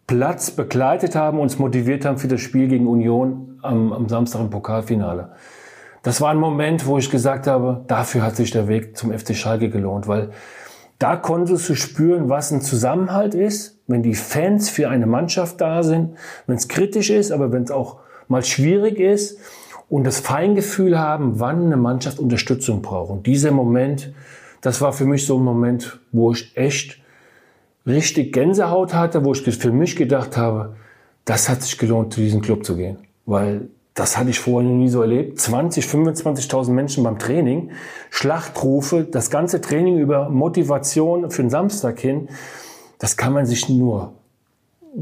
Platz 0.06 0.50
begleitet 0.50 1.14
haben, 1.14 1.38
uns 1.38 1.58
motiviert 1.58 2.04
haben 2.04 2.18
für 2.18 2.28
das 2.28 2.40
Spiel 2.40 2.68
gegen 2.68 2.86
Union 2.86 3.58
am, 3.62 3.92
am 3.92 4.08
Samstag 4.08 4.40
im 4.40 4.50
Pokalfinale. 4.50 5.32
Das 6.02 6.20
war 6.20 6.30
ein 6.30 6.38
Moment, 6.38 6.86
wo 6.86 6.98
ich 6.98 7.10
gesagt 7.10 7.46
habe, 7.46 7.84
dafür 7.86 8.22
hat 8.22 8.36
sich 8.36 8.50
der 8.50 8.68
Weg 8.68 8.96
zum 8.96 9.12
FC 9.12 9.34
Schalke 9.34 9.70
gelohnt, 9.70 10.06
weil 10.06 10.30
da 10.98 11.16
konntest 11.16 11.68
du 11.68 11.74
spüren, 11.74 12.28
was 12.28 12.52
ein 12.52 12.60
Zusammenhalt 12.60 13.34
ist, 13.34 13.78
wenn 13.86 14.02
die 14.02 14.14
Fans 14.14 14.70
für 14.70 14.88
eine 14.88 15.06
Mannschaft 15.06 15.60
da 15.60 15.82
sind, 15.82 16.16
wenn 16.46 16.56
es 16.56 16.68
kritisch 16.68 17.10
ist, 17.10 17.32
aber 17.32 17.52
wenn 17.52 17.64
es 17.64 17.70
auch 17.70 17.98
mal 18.28 18.44
schwierig 18.44 18.98
ist 18.98 19.38
und 19.88 20.04
das 20.04 20.20
Feingefühl 20.20 20.98
haben, 20.98 21.40
wann 21.40 21.66
eine 21.66 21.76
Mannschaft 21.76 22.18
Unterstützung 22.18 22.80
braucht. 22.80 23.10
Und 23.10 23.26
dieser 23.26 23.50
Moment, 23.50 24.12
das 24.60 24.80
war 24.80 24.92
für 24.92 25.04
mich 25.04 25.26
so 25.26 25.36
ein 25.38 25.44
Moment, 25.44 26.00
wo 26.12 26.32
ich 26.32 26.56
echt 26.56 26.98
richtig 27.86 28.32
Gänsehaut 28.32 28.94
hatte, 28.94 29.24
wo 29.24 29.32
ich 29.32 29.42
für 29.42 29.72
mich 29.72 29.96
gedacht 29.96 30.36
habe, 30.36 30.76
das 31.24 31.48
hat 31.48 31.62
sich 31.62 31.76
gelohnt, 31.78 32.14
zu 32.14 32.20
diesem 32.20 32.40
Club 32.40 32.64
zu 32.64 32.76
gehen. 32.76 32.98
Weil 33.26 33.68
das 33.94 34.18
hatte 34.18 34.30
ich 34.30 34.40
vorher 34.40 34.68
noch 34.68 34.76
nie 34.76 34.88
so 34.88 35.00
erlebt. 35.00 35.40
20, 35.40 35.86
25.000 35.86 36.70
Menschen 36.70 37.04
beim 37.04 37.18
Training, 37.18 37.70
Schlachtrufe, 38.10 39.04
das 39.04 39.30
ganze 39.30 39.60
Training 39.60 39.98
über 39.98 40.28
Motivation 40.28 41.30
für 41.30 41.42
den 41.42 41.50
Samstag 41.50 42.00
hin. 42.00 42.28
Das 42.98 43.16
kann 43.16 43.32
man 43.32 43.46
sich 43.46 43.68
nur 43.68 44.14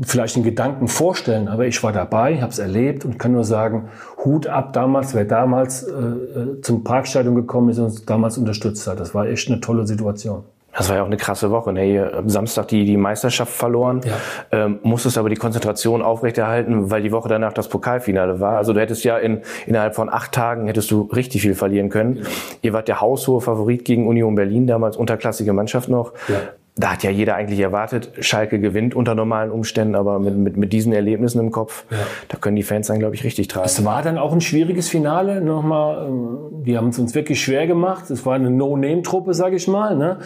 vielleicht 0.02 0.36
in 0.36 0.42
Gedanken 0.42 0.88
vorstellen, 0.88 1.48
aber 1.48 1.66
ich 1.66 1.82
war 1.82 1.92
dabei, 1.92 2.40
habe 2.40 2.52
es 2.52 2.58
erlebt 2.58 3.04
und 3.04 3.18
kann 3.18 3.32
nur 3.32 3.44
sagen, 3.44 3.88
Hut 4.24 4.46
ab 4.46 4.72
damals, 4.72 5.14
wer 5.14 5.24
damals 5.24 5.82
äh, 5.82 5.92
äh, 5.92 6.60
zum 6.62 6.84
Parkstadion 6.84 7.34
gekommen 7.34 7.70
ist 7.70 7.78
und 7.78 7.84
uns 7.84 8.04
damals 8.04 8.38
unterstützt 8.38 8.86
hat. 8.86 9.00
Das 9.00 9.14
war 9.14 9.26
echt 9.26 9.48
eine 9.48 9.60
tolle 9.60 9.86
Situation. 9.86 10.44
Das 10.76 10.88
war 10.88 10.96
ja 10.96 11.02
auch 11.02 11.06
eine 11.06 11.16
krasse 11.16 11.50
Woche. 11.50 11.72
Ne? 11.72 12.10
Am 12.14 12.28
Samstag 12.28 12.68
die, 12.68 12.84
die 12.84 12.96
Meisterschaft 12.96 13.52
verloren, 13.52 14.00
ja. 14.04 14.64
ähm, 14.64 14.78
musstest 14.82 15.18
aber 15.18 15.28
die 15.28 15.36
Konzentration 15.36 16.02
aufrechterhalten, 16.02 16.90
weil 16.90 17.02
die 17.02 17.12
Woche 17.12 17.28
danach 17.28 17.52
das 17.52 17.68
Pokalfinale 17.68 18.40
war. 18.40 18.56
Also 18.56 18.72
du 18.72 18.80
hättest 18.80 19.04
ja 19.04 19.18
in, 19.18 19.42
innerhalb 19.66 19.94
von 19.94 20.08
acht 20.08 20.32
Tagen 20.32 20.66
hättest 20.66 20.90
du 20.90 21.02
richtig 21.02 21.42
viel 21.42 21.54
verlieren 21.54 21.90
können. 21.90 22.16
Ja. 22.16 22.22
Ihr 22.62 22.72
wart 22.72 22.88
der 22.88 23.00
haushohe 23.00 23.40
Favorit 23.40 23.84
gegen 23.84 24.06
Union 24.06 24.34
Berlin, 24.34 24.66
damals 24.66 24.96
unterklassige 24.96 25.52
Mannschaft 25.52 25.88
noch. 25.88 26.12
Ja 26.28 26.40
da 26.74 26.92
hat 26.92 27.02
ja 27.02 27.10
jeder 27.10 27.34
eigentlich 27.34 27.60
erwartet, 27.60 28.12
Schalke 28.20 28.58
gewinnt 28.58 28.94
unter 28.94 29.14
normalen 29.14 29.50
Umständen, 29.50 29.94
aber 29.94 30.18
mit, 30.18 30.36
mit, 30.36 30.56
mit 30.56 30.72
diesen 30.72 30.92
Erlebnissen 30.92 31.38
im 31.38 31.50
Kopf, 31.50 31.84
ja. 31.90 31.98
da 32.28 32.38
können 32.38 32.56
die 32.56 32.62
Fans 32.62 32.86
dann, 32.86 32.98
glaube 32.98 33.14
ich, 33.14 33.24
richtig 33.24 33.48
tragen. 33.48 33.66
Es 33.66 33.84
war 33.84 34.02
dann 34.02 34.16
auch 34.16 34.32
ein 34.32 34.40
schwieriges 34.40 34.88
Finale. 34.88 35.42
Nochmal, 35.42 36.06
äh, 36.06 36.64
die 36.64 36.78
haben 36.78 36.88
es 36.88 36.98
uns 36.98 37.14
wirklich 37.14 37.42
schwer 37.42 37.66
gemacht. 37.66 38.08
Es 38.10 38.24
war 38.24 38.34
eine 38.34 38.50
No-Name-Truppe, 38.50 39.34
sage 39.34 39.56
ich 39.56 39.68
mal. 39.68 39.96
Ne? 39.96 40.18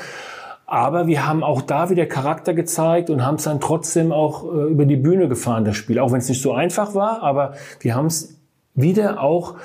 Aber 0.66 1.06
wir 1.06 1.26
haben 1.26 1.44
auch 1.44 1.62
da 1.62 1.90
wieder 1.90 2.06
Charakter 2.06 2.52
gezeigt 2.52 3.08
und 3.08 3.24
haben 3.24 3.36
es 3.36 3.44
dann 3.44 3.60
trotzdem 3.60 4.12
auch 4.12 4.44
äh, 4.44 4.70
über 4.70 4.84
die 4.84 4.96
Bühne 4.96 5.28
gefahren, 5.28 5.64
das 5.64 5.76
Spiel. 5.76 5.98
Auch 5.98 6.12
wenn 6.12 6.18
es 6.18 6.28
nicht 6.28 6.42
so 6.42 6.52
einfach 6.52 6.94
war, 6.94 7.22
aber 7.22 7.54
wir 7.80 7.94
haben 7.94 8.06
es 8.06 8.40
wieder 8.74 9.20
auch 9.22 9.56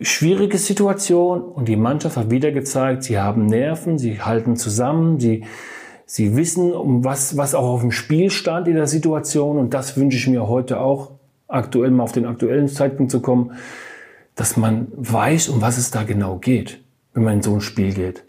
schwierige 0.00 0.58
Situation 0.58 1.40
und 1.40 1.68
die 1.68 1.76
Mannschaft 1.76 2.16
hat 2.16 2.30
wieder 2.30 2.52
gezeigt, 2.52 3.04
sie 3.04 3.18
haben 3.18 3.46
Nerven, 3.46 3.98
sie 3.98 4.20
halten 4.20 4.56
zusammen, 4.56 5.18
sie 5.18 5.44
Sie 6.06 6.36
wissen, 6.36 6.72
um 6.72 7.04
was, 7.04 7.36
was 7.36 7.54
auch 7.54 7.64
auf 7.64 7.80
dem 7.80 7.90
Spiel 7.90 8.30
stand 8.30 8.68
in 8.68 8.74
der 8.74 8.86
Situation. 8.86 9.58
Und 9.58 9.74
das 9.74 9.96
wünsche 9.96 10.18
ich 10.18 10.28
mir 10.28 10.48
heute 10.48 10.80
auch, 10.80 11.12
aktuell 11.48 11.90
mal 11.90 12.02
auf 12.02 12.12
den 12.12 12.26
aktuellen 12.26 12.68
Zeitpunkt 12.68 13.10
zu 13.10 13.20
kommen, 13.20 13.52
dass 14.34 14.56
man 14.56 14.88
weiß, 14.96 15.48
um 15.48 15.60
was 15.60 15.78
es 15.78 15.90
da 15.90 16.02
genau 16.02 16.36
geht, 16.38 16.80
wenn 17.14 17.24
man 17.24 17.34
in 17.34 17.42
so 17.42 17.54
ein 17.54 17.60
Spiel 17.60 17.94
geht. 17.94 18.24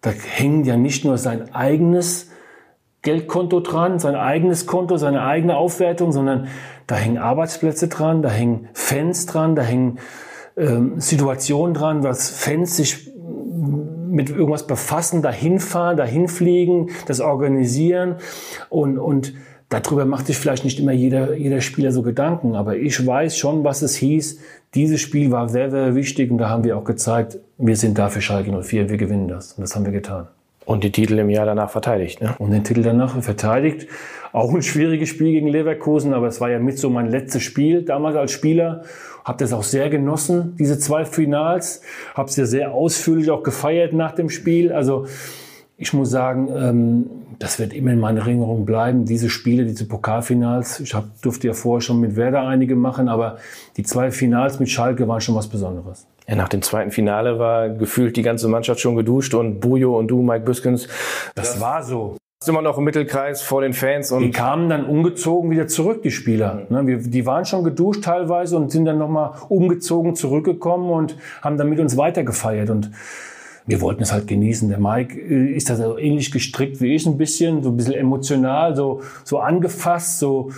Da 0.00 0.10
hängt 0.10 0.66
ja 0.66 0.76
nicht 0.76 1.04
nur 1.04 1.18
sein 1.18 1.54
eigenes 1.54 2.30
Geldkonto 3.02 3.60
dran, 3.60 3.98
sein 3.98 4.14
eigenes 4.14 4.66
Konto, 4.66 4.96
seine 4.96 5.22
eigene 5.22 5.56
Aufwertung, 5.56 6.12
sondern 6.12 6.48
da 6.86 6.96
hängen 6.96 7.18
Arbeitsplätze 7.18 7.88
dran, 7.88 8.22
da 8.22 8.28
hängen 8.28 8.68
Fans 8.72 9.26
dran, 9.26 9.54
da 9.54 9.62
hängen 9.62 9.98
ähm, 10.56 11.00
Situationen 11.00 11.74
dran, 11.74 12.02
was 12.02 12.30
Fans 12.30 12.76
sich 12.76 13.12
mit 14.08 14.30
irgendwas 14.30 14.66
befassen, 14.66 15.22
dahin 15.22 15.60
fahren, 15.60 15.96
dahin 15.96 16.28
fliegen, 16.28 16.90
das 17.06 17.20
organisieren 17.20 18.16
und, 18.68 18.98
und 18.98 19.34
darüber 19.68 20.04
macht 20.04 20.26
sich 20.26 20.36
vielleicht 20.36 20.64
nicht 20.64 20.80
immer 20.80 20.92
jeder, 20.92 21.34
jeder 21.34 21.60
Spieler 21.60 21.92
so 21.92 22.02
Gedanken, 22.02 22.54
aber 22.54 22.76
ich 22.76 23.06
weiß 23.06 23.36
schon, 23.36 23.64
was 23.64 23.82
es 23.82 23.96
hieß. 23.96 24.38
Dieses 24.74 25.00
Spiel 25.00 25.30
war 25.30 25.48
sehr, 25.48 25.70
sehr 25.70 25.94
wichtig 25.94 26.30
und 26.30 26.38
da 26.38 26.48
haben 26.48 26.64
wir 26.64 26.76
auch 26.76 26.84
gezeigt, 26.84 27.38
wir 27.58 27.76
sind 27.76 27.98
da 27.98 28.08
für 28.08 28.20
Schalke 28.20 28.50
04, 28.50 28.88
wir 28.88 28.96
gewinnen 28.96 29.28
das 29.28 29.52
und 29.52 29.62
das 29.62 29.74
haben 29.74 29.84
wir 29.84 29.92
getan. 29.92 30.28
Und 30.64 30.84
die 30.84 30.92
Titel 30.92 31.18
im 31.18 31.30
Jahr 31.30 31.46
danach 31.46 31.70
verteidigt, 31.70 32.20
ne? 32.20 32.34
Und 32.38 32.50
den 32.50 32.62
Titel 32.62 32.82
danach 32.82 33.22
verteidigt. 33.22 33.88
Auch 34.34 34.52
ein 34.52 34.62
schwieriges 34.62 35.08
Spiel 35.08 35.32
gegen 35.32 35.48
Leverkusen, 35.48 36.12
aber 36.12 36.26
es 36.26 36.42
war 36.42 36.50
ja 36.50 36.58
mit 36.58 36.78
so 36.78 36.90
mein 36.90 37.10
letztes 37.10 37.42
Spiel 37.42 37.82
damals 37.82 38.16
als 38.16 38.32
Spieler. 38.32 38.82
Hab 39.24 39.38
das 39.38 39.54
auch 39.54 39.62
sehr 39.62 39.88
genossen, 39.88 40.56
diese 40.58 40.78
zwei 40.78 41.06
Finals. 41.06 41.80
Hab's 42.14 42.36
ja 42.36 42.44
sehr 42.44 42.72
ausführlich 42.72 43.30
auch 43.30 43.42
gefeiert 43.42 43.94
nach 43.94 44.12
dem 44.12 44.28
Spiel. 44.28 44.70
Also 44.70 45.06
ich 45.80 45.92
muss 45.92 46.10
sagen, 46.10 46.48
ähm, 46.54 47.10
das 47.38 47.60
wird 47.60 47.72
immer 47.72 47.92
in 47.92 48.00
meiner 48.00 48.22
Erinnerung 48.22 48.66
bleiben. 48.66 49.04
Diese 49.04 49.30
Spiele, 49.30 49.64
diese 49.64 49.86
Pokalfinals. 49.86 50.80
Ich 50.80 50.92
hab, 50.92 51.22
durfte 51.22 51.46
ja 51.46 51.54
vorher 51.54 51.80
schon 51.80 52.00
mit 52.00 52.16
Werder 52.16 52.42
einige 52.42 52.74
machen, 52.74 53.08
aber 53.08 53.38
die 53.76 53.84
zwei 53.84 54.10
Finals 54.10 54.58
mit 54.58 54.68
Schalke 54.68 55.06
waren 55.06 55.20
schon 55.20 55.36
was 55.36 55.46
Besonderes. 55.46 56.04
Ja, 56.26 56.34
nach 56.34 56.48
dem 56.48 56.62
zweiten 56.62 56.90
Finale 56.90 57.38
war 57.38 57.68
gefühlt 57.68 58.16
die 58.16 58.22
ganze 58.22 58.48
Mannschaft 58.48 58.80
schon 58.80 58.96
geduscht 58.96 59.34
und 59.34 59.60
Bujo 59.60 59.96
und 59.96 60.08
du, 60.08 60.20
Mike 60.20 60.44
Büskens. 60.44 60.88
Das, 61.36 61.52
das 61.52 61.60
war 61.60 61.84
so. 61.84 62.16
Immer 62.46 62.62
noch 62.62 62.78
im 62.78 62.84
Mittelkreis 62.84 63.42
vor 63.42 63.62
den 63.62 63.72
Fans 63.72 64.10
und. 64.10 64.22
Die 64.22 64.30
kamen 64.30 64.68
dann 64.68 64.84
umgezogen 64.84 65.50
wieder 65.50 65.68
zurück, 65.68 66.02
die 66.02 66.10
Spieler. 66.10 66.66
Mhm. 66.68 67.10
Die 67.10 67.24
waren 67.24 67.44
schon 67.44 67.62
geduscht 67.62 68.02
teilweise 68.02 68.56
und 68.56 68.72
sind 68.72 68.84
dann 68.84 68.98
nochmal 68.98 69.32
umgezogen 69.48 70.16
zurückgekommen 70.16 70.90
und 70.90 71.16
haben 71.40 71.56
dann 71.56 71.68
mit 71.68 71.78
uns 71.78 71.96
weitergefeiert 71.96 72.70
und 72.70 72.90
wir 73.68 73.80
wollten 73.82 74.02
es 74.02 74.12
halt 74.12 74.26
genießen. 74.26 74.68
Der 74.68 74.80
Mike 74.80 75.20
äh, 75.20 75.52
ist 75.52 75.70
da 75.70 75.76
so 75.76 75.96
ähnlich 75.98 76.32
gestrickt 76.32 76.80
wie 76.80 76.94
ich 76.94 77.06
ein 77.06 77.18
bisschen, 77.18 77.62
so 77.62 77.68
ein 77.70 77.76
bisschen 77.76 77.94
emotional, 77.94 78.74
so, 78.74 79.02
so 79.24 79.38
angefasst, 79.38 80.18
so, 80.18 80.50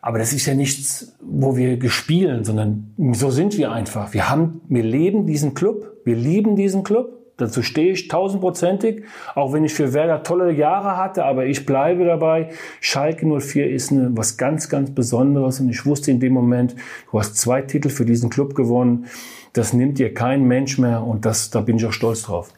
aber 0.00 0.18
das 0.18 0.32
ist 0.32 0.46
ja 0.46 0.54
nichts, 0.54 1.14
wo 1.20 1.56
wir 1.56 1.76
gespielen, 1.76 2.44
sondern 2.44 2.94
so 3.12 3.30
sind 3.30 3.56
wir 3.56 3.70
einfach. 3.70 4.12
Wir 4.12 4.28
haben, 4.28 4.60
wir 4.68 4.82
leben 4.82 5.26
diesen 5.26 5.54
Club, 5.54 6.00
wir 6.04 6.16
lieben 6.16 6.56
diesen 6.56 6.82
Club. 6.82 7.23
Dazu 7.36 7.62
stehe 7.62 7.92
ich 7.92 8.06
tausendprozentig, 8.06 9.02
auch 9.34 9.52
wenn 9.52 9.64
ich 9.64 9.74
für 9.74 9.92
Werder 9.92 10.22
tolle 10.22 10.52
Jahre 10.52 10.96
hatte, 10.96 11.24
aber 11.24 11.46
ich 11.46 11.66
bleibe 11.66 12.04
dabei. 12.04 12.50
Schalke 12.80 13.26
04 13.26 13.70
ist 13.70 13.90
eine, 13.90 14.16
was 14.16 14.36
ganz, 14.36 14.68
ganz 14.68 14.92
Besonderes 14.92 15.58
und 15.58 15.68
ich 15.68 15.84
wusste 15.84 16.12
in 16.12 16.20
dem 16.20 16.32
Moment, 16.32 16.76
du 17.10 17.18
hast 17.18 17.36
zwei 17.36 17.62
Titel 17.62 17.88
für 17.88 18.04
diesen 18.04 18.30
Club 18.30 18.54
gewonnen. 18.54 19.06
Das 19.52 19.72
nimmt 19.72 19.98
dir 19.98 20.14
kein 20.14 20.44
Mensch 20.44 20.78
mehr 20.78 21.02
und 21.02 21.24
das, 21.24 21.50
da 21.50 21.60
bin 21.60 21.76
ich 21.76 21.86
auch 21.86 21.92
stolz 21.92 22.22
drauf. 22.22 22.50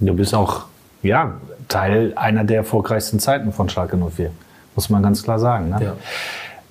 Du 0.00 0.14
bist 0.14 0.34
auch, 0.34 0.64
ja, 1.02 1.34
Teil 1.68 2.12
einer 2.16 2.44
der 2.44 2.58
erfolgreichsten 2.58 3.18
Zeiten 3.18 3.52
von 3.52 3.68
Schalke 3.68 3.98
04. 3.98 4.30
Muss 4.74 4.88
man 4.88 5.02
ganz 5.02 5.22
klar 5.22 5.38
sagen. 5.38 5.70
Ne? 5.70 5.78
Ja. 5.82 5.96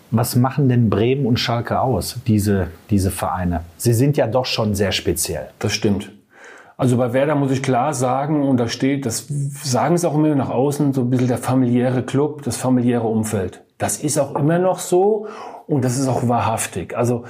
Was 0.09 0.35
machen 0.35 0.69
denn 0.69 0.89
Bremen 0.89 1.25
und 1.25 1.39
Schalke 1.39 1.79
aus, 1.79 2.19
diese, 2.25 2.67
diese 2.89 3.11
Vereine? 3.11 3.61
Sie 3.77 3.93
sind 3.93 4.17
ja 4.17 4.25
doch 4.25 4.45
schon 4.45 4.73
sehr 4.73 4.91
speziell. 4.91 5.49
Das 5.59 5.73
stimmt. 5.73 6.11
Also 6.77 6.97
bei 6.97 7.13
Werder 7.13 7.35
muss 7.35 7.51
ich 7.51 7.63
klar 7.63 7.93
sagen, 7.93 8.43
und 8.43 8.57
da 8.57 8.67
steht, 8.67 9.05
das 9.05 9.27
sagen 9.63 9.97
sie 9.97 10.07
auch 10.09 10.15
immer 10.15 10.35
nach 10.35 10.49
außen, 10.49 10.93
so 10.93 11.01
ein 11.01 11.09
bisschen 11.09 11.27
der 11.27 11.37
familiäre 11.37 12.03
Club, 12.03 12.43
das 12.43 12.57
familiäre 12.57 13.07
Umfeld. 13.07 13.63
Das 13.77 13.97
ist 13.97 14.17
auch 14.17 14.35
immer 14.35 14.59
noch 14.59 14.79
so 14.79 15.27
und 15.67 15.85
das 15.85 15.97
ist 15.97 16.07
auch 16.07 16.27
wahrhaftig. 16.27 16.97
Also 16.97 17.23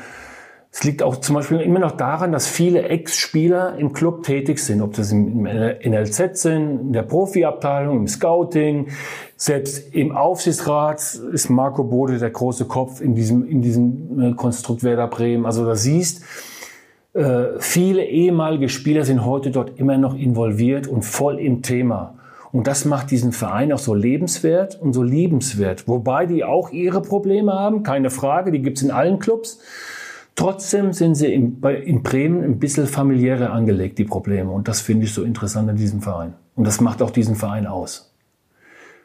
es 0.72 0.84
liegt 0.84 1.04
auch 1.04 1.16
zum 1.18 1.36
Beispiel 1.36 1.62
immer 1.62 1.80
noch 1.80 1.94
daran, 1.94 2.34
dass 2.34 2.48
viele 2.48 2.90
Ex-Spieler 2.90 3.78
im 3.78 3.94
Club 3.94 4.24
tätig 4.24 4.60
sind, 4.60 4.82
ob 4.82 4.94
das 4.94 5.12
im 5.12 5.44
NLZ 5.44 6.38
sind, 6.38 6.80
in 6.82 6.92
der 6.92 7.04
Profiabteilung, 7.04 8.00
im 8.00 8.08
Scouting, 8.08 8.88
selbst 9.38 9.94
im 9.94 10.12
Aufsichtsrat 10.12 11.00
ist 11.32 11.50
Marco 11.50 11.86
Bode 11.86 12.18
der 12.18 12.30
große 12.30 12.66
Kopf 12.66 13.00
in 13.00 13.16
diesem, 13.16 13.48
in 13.48 13.62
diesem 13.62 14.20
äh, 14.20 14.34
Konstrukt 14.34 14.84
Werder 14.84 15.08
Bremen. 15.08 15.46
Also 15.46 15.66
da 15.66 15.76
siehst, 15.76 16.24
äh, 17.16 17.60
viele 17.60 18.04
ehemalige 18.04 18.68
Spieler 18.68 19.06
sind 19.06 19.24
heute 19.24 19.50
dort 19.50 19.80
immer 19.80 19.98
noch 19.98 20.16
involviert 20.16 20.86
und 20.86 21.04
voll 21.04 21.40
im 21.40 21.62
Thema. 21.62 22.16
Und 22.52 22.68
das 22.68 22.86
macht 22.86 23.10
diesen 23.10 23.32
Verein 23.32 23.72
auch 23.72 23.80
so 23.80 23.94
lebenswert 23.94 24.80
und 24.80 24.94
so 24.94 25.02
liebenswert. 25.02 25.88
Wobei 25.88 26.26
die 26.26 26.44
auch 26.44 26.72
ihre 26.72 27.02
Probleme 27.02 27.54
haben, 27.54 27.84
keine 27.84 28.10
Frage, 28.10 28.52
die 28.52 28.62
gibt's 28.62 28.82
in 28.82 28.92
allen 28.92 29.20
Clubs. 29.20 29.60
Trotzdem 30.36 30.92
sind 30.92 31.16
sie 31.16 31.34
in, 31.34 31.62
bei, 31.62 31.76
in 31.76 32.04
Bremen 32.04 32.44
ein 32.44 32.60
bisschen 32.60 32.86
familiärer 32.86 33.52
angelegt, 33.52 33.98
die 33.98 34.04
Probleme. 34.04 34.52
Und 34.52 34.68
das 34.68 34.82
finde 34.82 35.06
ich 35.06 35.14
so 35.14 35.24
interessant 35.24 35.70
an 35.70 35.78
diesem 35.78 36.02
Verein. 36.02 36.34
Und 36.56 36.68
das 36.68 36.82
macht 36.82 37.02
auch 37.02 37.12
diesen 37.12 37.36
Verein 37.36 37.66
aus. 37.66 38.14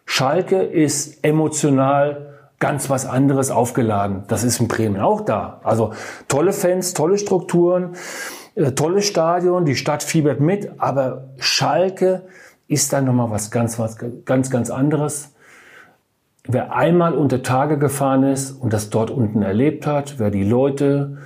Schalke 0.05 0.63
ist 0.63 1.25
emotional 1.25 2.31
ganz 2.61 2.91
was 2.91 3.07
anderes 3.07 3.51
aufgeladen. 3.51 4.25
Das 4.29 4.45
ist 4.45 4.61
in 4.61 4.69
Bremen 4.69 5.01
auch 5.01 5.23
da. 5.23 5.61
Also 5.65 5.93
tolle 6.29 6.53
Fans, 6.53 6.95
tolle 6.95 7.19
Strukturen, 7.19 7.97
äh, 8.55 8.73
tolles 8.73 9.07
Stadion, 9.07 9.65
die 9.65 9.75
Stadt 9.75 10.03
fiebert 10.03 10.41
mit, 10.41 10.71
aber 10.79 11.31
Schalke 11.39 12.23
ist 12.69 12.93
dann 12.93 13.07
nochmal 13.07 13.31
was 13.31 13.51
ganz, 13.51 13.79
was 13.79 13.97
ganz, 14.25 14.51
ganz 14.51 14.71
anderes. 14.71 15.33
Wer 16.47 16.75
einmal 16.75 17.15
unter 17.15 17.43
Tage 17.43 17.79
gefahren 17.79 18.25
ist 18.25 18.53
und 18.53 18.73
das 18.73 18.91
dort 18.91 19.11
unten 19.11 19.43
erlebt 19.43 19.87
hat, 19.87 20.19
wer 20.19 20.31
die 20.31 20.45
Leute 20.45 21.19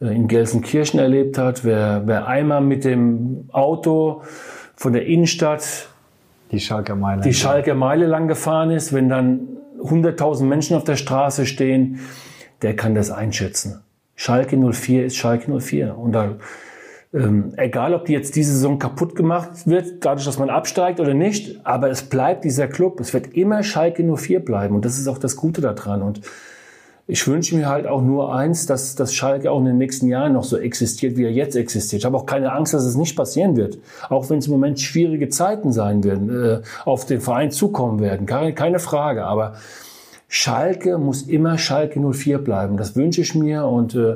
äh, 0.00 0.14
in 0.14 0.28
Gelsenkirchen 0.28 1.00
erlebt 1.00 1.38
hat, 1.38 1.64
wer, 1.64 2.02
wer 2.06 2.28
einmal 2.28 2.60
mit 2.60 2.84
dem 2.84 3.48
Auto 3.52 4.22
von 4.76 4.92
der 4.92 5.06
Innenstadt 5.06 5.88
die 6.52 6.60
Schalker 6.60 6.94
Meile, 6.94 7.22
die 7.22 7.34
Schalker 7.34 7.74
Meile 7.74 8.06
lang 8.06 8.28
gefahren 8.28 8.70
ist, 8.70 8.92
wenn 8.92 9.08
dann 9.08 9.40
100.000 9.78 10.44
Menschen 10.44 10.76
auf 10.76 10.84
der 10.84 10.96
Straße 10.96 11.46
stehen, 11.46 12.00
der 12.62 12.76
kann 12.76 12.94
das 12.94 13.10
einschätzen. 13.10 13.80
Schalke 14.16 14.56
04 14.56 15.06
ist 15.06 15.16
Schalke 15.16 15.60
04. 15.60 15.96
Und 15.96 16.12
da 16.12 16.36
ähm, 17.14 17.54
egal, 17.56 17.94
ob 17.94 18.04
die 18.04 18.12
jetzt 18.12 18.36
diese 18.36 18.52
Saison 18.52 18.78
kaputt 18.78 19.16
gemacht 19.16 19.66
wird, 19.66 20.04
dadurch, 20.04 20.26
dass 20.26 20.38
man 20.38 20.50
absteigt 20.50 21.00
oder 21.00 21.14
nicht, 21.14 21.64
aber 21.64 21.90
es 21.90 22.02
bleibt 22.02 22.44
dieser 22.44 22.68
Club. 22.68 23.00
Es 23.00 23.14
wird 23.14 23.34
immer 23.34 23.62
Schalke 23.62 24.02
04 24.04 24.40
bleiben 24.40 24.74
und 24.74 24.84
das 24.84 24.98
ist 24.98 25.08
auch 25.08 25.18
das 25.18 25.36
Gute 25.36 25.60
daran. 25.60 26.02
Und 26.02 26.20
ich 27.10 27.26
wünsche 27.26 27.56
mir 27.56 27.70
halt 27.70 27.86
auch 27.86 28.02
nur 28.02 28.34
eins, 28.34 28.66
dass, 28.66 28.94
dass 28.94 29.14
Schalke 29.14 29.50
auch 29.50 29.58
in 29.60 29.64
den 29.64 29.78
nächsten 29.78 30.08
Jahren 30.08 30.34
noch 30.34 30.44
so 30.44 30.58
existiert, 30.58 31.16
wie 31.16 31.24
er 31.24 31.32
jetzt 31.32 31.56
existiert. 31.56 32.00
Ich 32.00 32.06
habe 32.06 32.18
auch 32.18 32.26
keine 32.26 32.52
Angst, 32.52 32.74
dass 32.74 32.84
es 32.84 32.96
nicht 32.96 33.16
passieren 33.16 33.56
wird. 33.56 33.78
Auch 34.10 34.28
wenn 34.28 34.38
es 34.38 34.46
im 34.46 34.52
Moment 34.52 34.78
schwierige 34.78 35.30
Zeiten 35.30 35.72
sein 35.72 36.04
werden, 36.04 36.28
äh, 36.28 36.60
auf 36.84 37.06
den 37.06 37.22
Verein 37.22 37.50
zukommen 37.50 38.00
werden. 38.00 38.26
Keine, 38.26 38.52
keine 38.52 38.78
Frage. 38.78 39.24
Aber 39.24 39.54
Schalke 40.28 40.98
muss 40.98 41.22
immer 41.22 41.56
Schalke 41.56 41.98
04 41.98 42.38
bleiben. 42.38 42.76
Das 42.76 42.94
wünsche 42.94 43.22
ich 43.22 43.34
mir 43.34 43.64
und 43.64 43.94
äh, 43.94 44.14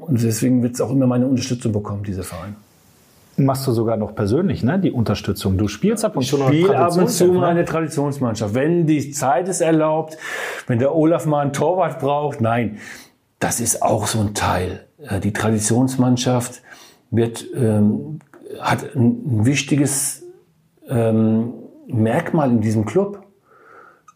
und 0.00 0.22
deswegen 0.22 0.62
wird 0.62 0.74
es 0.74 0.80
auch 0.82 0.90
immer 0.90 1.06
meine 1.06 1.26
Unterstützung 1.26 1.72
bekommen, 1.72 2.02
dieser 2.02 2.24
Verein. 2.24 2.56
Machst 3.36 3.66
du 3.66 3.72
sogar 3.72 3.96
noch 3.96 4.14
persönlich, 4.14 4.62
ne? 4.62 4.78
Die 4.78 4.92
Unterstützung. 4.92 5.58
Du 5.58 5.68
spielst 5.68 6.04
ab 6.04 6.16
und 6.16 6.22
zu 6.22 6.36
Spiel 6.36 6.72
ab 6.72 6.96
und 6.96 7.08
zu 7.08 7.26
mal 7.32 7.50
eine 7.50 7.64
Traditionsmannschaft. 7.64 8.54
Wenn 8.54 8.86
die 8.86 9.10
Zeit 9.10 9.48
es 9.48 9.60
erlaubt, 9.60 10.16
wenn 10.66 10.78
der 10.78 10.94
Olaf 10.94 11.26
mal 11.26 11.40
einen 11.40 11.52
Torwart 11.52 11.98
braucht, 11.98 12.40
nein, 12.40 12.78
das 13.40 13.60
ist 13.60 13.82
auch 13.82 14.06
so 14.06 14.20
ein 14.20 14.34
Teil. 14.34 14.86
Äh, 14.98 15.20
die 15.20 15.32
Traditionsmannschaft 15.32 16.62
wird, 17.10 17.44
ähm, 17.54 18.20
hat 18.60 18.94
ein 18.94 19.44
wichtiges 19.44 20.22
ähm, 20.88 21.54
Merkmal 21.86 22.50
in 22.50 22.60
diesem 22.60 22.84
Club 22.84 23.24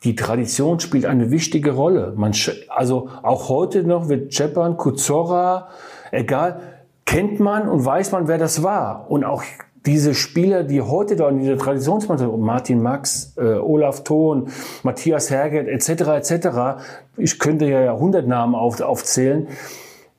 die 0.04 0.14
Tradition 0.14 0.78
spielt 0.78 1.06
eine 1.06 1.30
wichtige 1.30 1.72
Rolle. 1.72 2.12
Man, 2.16 2.32
also 2.68 3.08
auch 3.22 3.48
heute 3.48 3.82
noch 3.82 4.08
wird 4.08 4.32
Cepan, 4.32 4.76
Kuzora, 4.76 5.68
egal, 6.12 6.77
kennt 7.08 7.40
man 7.40 7.68
und 7.70 7.86
weiß 7.86 8.12
man, 8.12 8.28
wer 8.28 8.36
das 8.36 8.62
war. 8.62 9.10
Und 9.10 9.24
auch 9.24 9.42
diese 9.86 10.14
Spieler, 10.14 10.62
die 10.62 10.82
heute 10.82 11.16
da 11.16 11.30
in 11.30 11.38
dieser 11.38 11.56
Traditionsmannschaft, 11.56 12.36
Martin 12.36 12.82
Max, 12.82 13.32
äh, 13.38 13.54
Olaf 13.54 14.04
Thon, 14.04 14.48
Matthias 14.82 15.30
Herget 15.30 15.68
etc. 15.68 16.30
etc. 16.30 16.48
Ich 17.16 17.38
könnte 17.38 17.64
ja 17.64 17.80
Jahrhundertnamen 17.80 18.54
auf, 18.54 18.82
aufzählen 18.82 19.48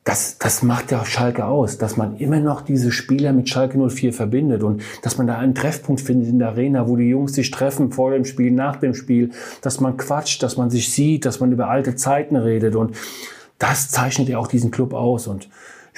das, 0.03 0.39
das 0.39 0.63
macht 0.63 0.91
ja 0.91 1.05
Schalke 1.05 1.45
aus, 1.45 1.77
dass 1.77 1.95
man 1.95 2.17
immer 2.17 2.39
noch 2.39 2.61
diese 2.61 2.91
Spieler 2.91 3.31
mit 3.33 3.47
Schalke 3.47 3.77
04 3.77 4.11
verbindet 4.11 4.63
und 4.63 4.81
dass 5.03 5.19
man 5.19 5.27
da 5.27 5.37
einen 5.37 5.53
Treffpunkt 5.53 6.01
findet 6.01 6.29
in 6.29 6.39
der 6.39 6.47
Arena, 6.47 6.87
wo 6.87 6.95
die 6.95 7.09
Jungs 7.09 7.33
sich 7.33 7.51
treffen 7.51 7.91
vor 7.91 8.09
dem 8.09 8.25
Spiel, 8.25 8.49
nach 8.49 8.77
dem 8.77 8.95
Spiel, 8.95 9.29
dass 9.61 9.79
man 9.79 9.97
quatscht, 9.97 10.41
dass 10.41 10.57
man 10.57 10.71
sich 10.71 10.91
sieht, 10.91 11.25
dass 11.25 11.39
man 11.39 11.51
über 11.51 11.69
alte 11.69 11.95
Zeiten 11.95 12.37
redet 12.37 12.75
und 12.75 12.95
das 13.59 13.91
zeichnet 13.91 14.29
ja 14.29 14.39
auch 14.39 14.47
diesen 14.47 14.71
Club 14.71 14.93
aus 14.93 15.27
und 15.27 15.47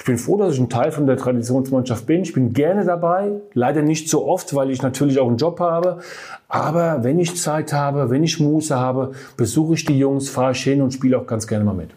ich 0.02 0.06
bin 0.06 0.18
froh, 0.18 0.36
dass 0.36 0.54
ich 0.54 0.58
ein 0.58 0.68
Teil 0.68 0.90
von 0.90 1.06
der 1.06 1.16
Traditionsmannschaft 1.16 2.06
bin. 2.06 2.22
Ich 2.22 2.32
bin 2.32 2.52
gerne 2.52 2.84
dabei, 2.84 3.34
leider 3.54 3.82
nicht 3.82 4.08
so 4.08 4.26
oft, 4.26 4.52
weil 4.52 4.72
ich 4.72 4.82
natürlich 4.82 5.20
auch 5.20 5.28
einen 5.28 5.36
Job 5.36 5.60
habe. 5.60 5.98
Aber 6.48 7.04
wenn 7.04 7.20
ich 7.20 7.36
Zeit 7.36 7.72
habe, 7.72 8.10
wenn 8.10 8.24
ich 8.24 8.40
Muße 8.40 8.76
habe, 8.76 9.12
besuche 9.36 9.74
ich 9.74 9.84
die 9.84 9.96
Jungs, 9.96 10.28
fahre 10.28 10.50
ich 10.52 10.62
hin 10.64 10.82
und 10.82 10.92
spiele 10.92 11.16
auch 11.16 11.26
ganz 11.28 11.46
gerne 11.46 11.64
mal 11.64 11.74
mit. 11.74 11.90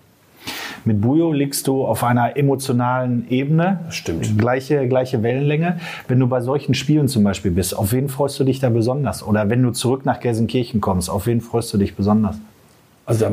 Mit 0.83 1.01
Bujo 1.01 1.33
liegst 1.33 1.65
du 1.65 1.83
auf 1.83 2.03
einer 2.03 2.37
emotionalen 2.37 3.25
Ebene. 3.31 3.79
Stimmt. 3.89 4.37
Gleiche, 4.37 4.87
gleiche 4.87 5.23
Wellenlänge. 5.23 5.79
Wenn 6.07 6.19
du 6.19 6.27
bei 6.27 6.41
solchen 6.41 6.75
Spielen 6.75 7.07
zum 7.07 7.23
Beispiel 7.23 7.49
bist, 7.49 7.75
auf 7.75 7.91
wen 7.91 8.07
freust 8.07 8.39
du 8.39 8.43
dich 8.43 8.59
da 8.59 8.69
besonders? 8.69 9.25
Oder 9.25 9.49
wenn 9.49 9.63
du 9.63 9.71
zurück 9.71 10.05
nach 10.05 10.19
Gelsenkirchen 10.19 10.79
kommst, 10.79 11.09
auf 11.09 11.25
wen 11.25 11.41
freust 11.41 11.73
du 11.73 11.79
dich 11.79 11.95
besonders? 11.95 12.37
Also 13.05 13.25
da 13.25 13.31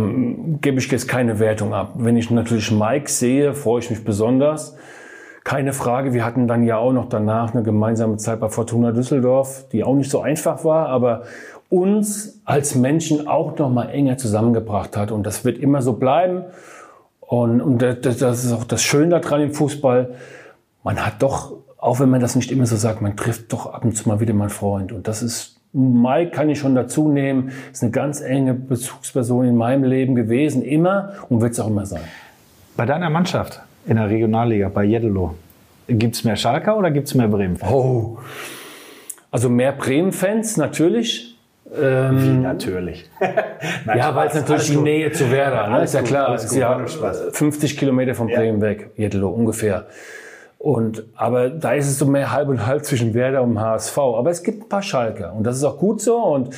gebe 0.61 0.79
ich 0.79 0.91
jetzt 0.91 1.09
keine 1.09 1.39
Wertung 1.39 1.73
ab. 1.73 1.93
Wenn 1.97 2.16
ich 2.16 2.31
natürlich 2.31 2.70
Mike 2.70 3.11
sehe, 3.11 3.55
freue 3.55 3.81
ich 3.81 3.91
mich 3.91 4.05
besonders. 4.05 4.77
Keine 5.45 5.73
Frage, 5.73 6.12
wir 6.12 6.25
hatten 6.25 6.47
dann 6.47 6.62
ja 6.62 6.77
auch 6.77 6.93
noch 6.93 7.09
danach 7.09 7.53
eine 7.53 7.62
gemeinsame 7.62 8.16
Zeit 8.16 8.39
bei 8.39 8.49
Fortuna 8.49 8.93
Düsseldorf, 8.93 9.66
die 9.73 9.83
auch 9.83 9.95
nicht 9.95 10.11
so 10.11 10.20
einfach 10.20 10.64
war, 10.64 10.89
aber 10.89 11.23
uns 11.68 12.41
als 12.45 12.75
Menschen 12.75 13.27
auch 13.27 13.57
noch 13.59 13.70
mal 13.70 13.87
enger 13.87 14.18
zusammengebracht 14.18 14.97
hat. 14.97 15.11
Und 15.11 15.25
das 15.25 15.45
wird 15.45 15.59
immer 15.59 15.81
so 15.81 15.95
bleiben. 15.95 16.45
Und, 17.20 17.62
und 17.62 17.81
das, 17.81 18.18
das 18.18 18.45
ist 18.45 18.53
auch 18.53 18.64
das 18.64 18.83
Schöne 18.83 19.18
daran 19.20 19.41
im 19.41 19.55
Fußball. 19.55 20.14
Man 20.85 21.05
hat 21.05 21.23
doch, 21.23 21.55
auch 21.79 21.99
wenn 21.99 22.11
man 22.11 22.20
das 22.20 22.37
nicht 22.37 22.53
immer 22.53 22.66
so 22.66 22.77
sagt, 22.77 23.01
man 23.01 23.16
trifft 23.16 23.53
doch 23.55 23.73
ab 23.73 23.87
und 23.87 23.97
zu 23.97 24.07
mal 24.07 24.20
wieder 24.20 24.35
mal 24.35 24.45
einen 24.45 24.51
Freund. 24.51 24.93
Und 24.93 25.09
das 25.09 25.23
ist, 25.23 25.62
Mike 25.73 26.33
kann 26.33 26.51
ich 26.51 26.59
schon 26.59 26.75
dazu 26.75 27.09
nehmen, 27.09 27.53
ist 27.73 27.83
eine 27.83 27.93
ganz 27.93 28.20
enge 28.20 28.55
Bezugsperson 28.55 29.47
in 29.47 29.57
meinem 29.57 29.85
Leben 29.85 30.14
gewesen, 30.14 30.62
immer 30.62 31.12
und 31.29 31.41
wird 31.41 31.53
es 31.53 31.61
auch 31.61 31.68
immer 31.68 31.87
sein. 31.87 32.03
Bei 32.77 32.85
deiner 32.85 33.11
Mannschaft 33.11 33.61
in 33.87 33.97
der 33.97 34.09
Regionalliga, 34.11 34.68
bei 34.68 34.85
Jeddelo, 34.85 35.35
gibt 35.89 36.14
es 36.14 36.25
mehr 36.25 36.37
Schalker 36.37 36.77
oder 36.77 36.91
gibt 36.91 37.09
es 37.09 37.14
mehr 37.14 37.29
Bremen-Fans? 37.29 37.73
Oh. 37.73 38.18
Also 39.31 39.49
mehr 39.49 39.73
Bremen-Fans 39.73 40.59
natürlich, 40.59 41.33
ähm, 41.75 42.23
Wie 42.23 42.43
natürlich. 42.43 43.09
Nein, 43.87 43.99
ja, 43.99 44.14
weil 44.14 44.29
es 44.29 44.35
natürlich 44.35 44.68
die 44.68 44.77
Nähe 44.77 45.11
zu 45.12 45.31
Werder, 45.31 45.68
ne? 45.68 45.85
ist 45.85 45.95
ja 45.95 46.03
klar. 46.03 46.35
Ist 46.35 46.55
ja 46.55 46.85
50 46.85 47.79
Kilometer 47.79 48.14
von 48.14 48.27
Bremen 48.27 48.61
ja. 48.61 48.68
weg, 48.68 48.91
Jeddelo 48.97 49.31
ungefähr. 49.31 49.87
Und, 50.63 51.03
aber 51.17 51.51
da 51.51 51.73
ist 51.73 51.89
es 51.89 51.99
so 51.99 52.07
mehr 52.07 52.31
halb 52.31 52.49
und 52.49 52.65
halb 52.65 52.85
zwischen 52.85 53.15
Werder 53.15 53.43
und 53.43 53.59
HSV. 53.59 53.99
Aber 53.99 54.31
es 54.31 54.45
gibt 54.45 54.63
ein 54.63 54.69
paar 54.69 54.83
Schalker 54.83 55.35
und 55.35 55.43
das 55.43 55.57
ist 55.57 55.65
auch 55.65 55.77
gut 55.77 56.01
so. 56.01 56.17
Und, 56.17 56.51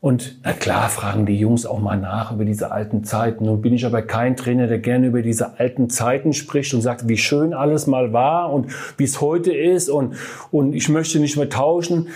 und 0.00 0.38
na 0.42 0.54
klar 0.54 0.88
fragen 0.88 1.26
die 1.26 1.38
Jungs 1.38 1.66
auch 1.66 1.78
mal 1.78 1.98
nach 1.98 2.32
über 2.32 2.46
diese 2.46 2.70
alten 2.70 3.04
Zeiten. 3.04 3.44
Nun 3.44 3.60
bin 3.60 3.74
ich 3.74 3.84
aber 3.84 4.00
kein 4.00 4.34
Trainer, 4.34 4.66
der 4.66 4.78
gerne 4.78 5.08
über 5.08 5.20
diese 5.20 5.58
alten 5.58 5.90
Zeiten 5.90 6.32
spricht 6.32 6.72
und 6.72 6.80
sagt, 6.80 7.06
wie 7.06 7.18
schön 7.18 7.52
alles 7.52 7.86
mal 7.86 8.14
war 8.14 8.50
und 8.50 8.68
wie 8.96 9.04
es 9.04 9.20
heute 9.20 9.52
ist 9.52 9.90
und, 9.90 10.14
und 10.50 10.72
ich 10.72 10.88
möchte 10.88 11.20
nicht 11.20 11.36
mehr 11.36 11.50
tauschen. 11.50 12.08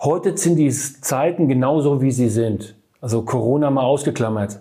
Heute 0.00 0.34
sind 0.38 0.56
die 0.56 0.70
Zeiten 0.70 1.48
genauso, 1.48 2.00
wie 2.00 2.10
sie 2.10 2.30
sind. 2.30 2.74
Also 3.02 3.20
Corona 3.20 3.70
mal 3.70 3.84
ausgeklammert. 3.84 4.60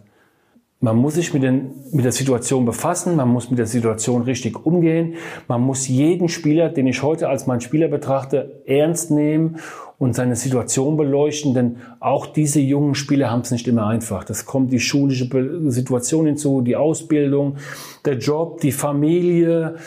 Man 0.80 0.96
muss 0.96 1.16
sich 1.16 1.34
mit, 1.34 1.42
den, 1.42 1.72
mit 1.92 2.06
der 2.06 2.12
Situation 2.12 2.66
befassen, 2.66 3.16
man 3.16 3.30
muss 3.30 3.50
mit 3.50 3.58
der 3.58 3.66
Situation 3.66 4.22
richtig 4.22 4.64
umgehen, 4.64 5.16
man 5.48 5.62
muss 5.62 5.88
jeden 5.88 6.30
Spieler, 6.30 6.70
den 6.70 6.86
ich 6.86 7.02
heute 7.02 7.30
als 7.30 7.48
meinen 7.48 7.62
Spieler 7.62 7.88
betrachte, 7.88 8.62
ernst 8.68 9.10
nehmen 9.10 9.58
und 9.98 10.14
seine 10.14 10.36
Situation 10.36 10.96
beleuchten, 10.96 11.56
denn 11.56 11.78
auch 12.00 12.28
diese 12.28 12.60
jungen 12.60 12.94
Spieler 12.94 13.32
haben 13.32 13.42
es 13.42 13.50
nicht 13.50 13.68
immer 13.68 13.88
einfach. 13.88 14.24
Das 14.24 14.46
kommt 14.46 14.72
die 14.72 14.80
schulische 14.80 15.28
Situation 15.72 16.28
hinzu, 16.28 16.62
die 16.62 16.76
Ausbildung, 16.76 17.58
der 18.06 18.20
Job, 18.20 18.62
die 18.62 18.72
Familie. 18.72 19.78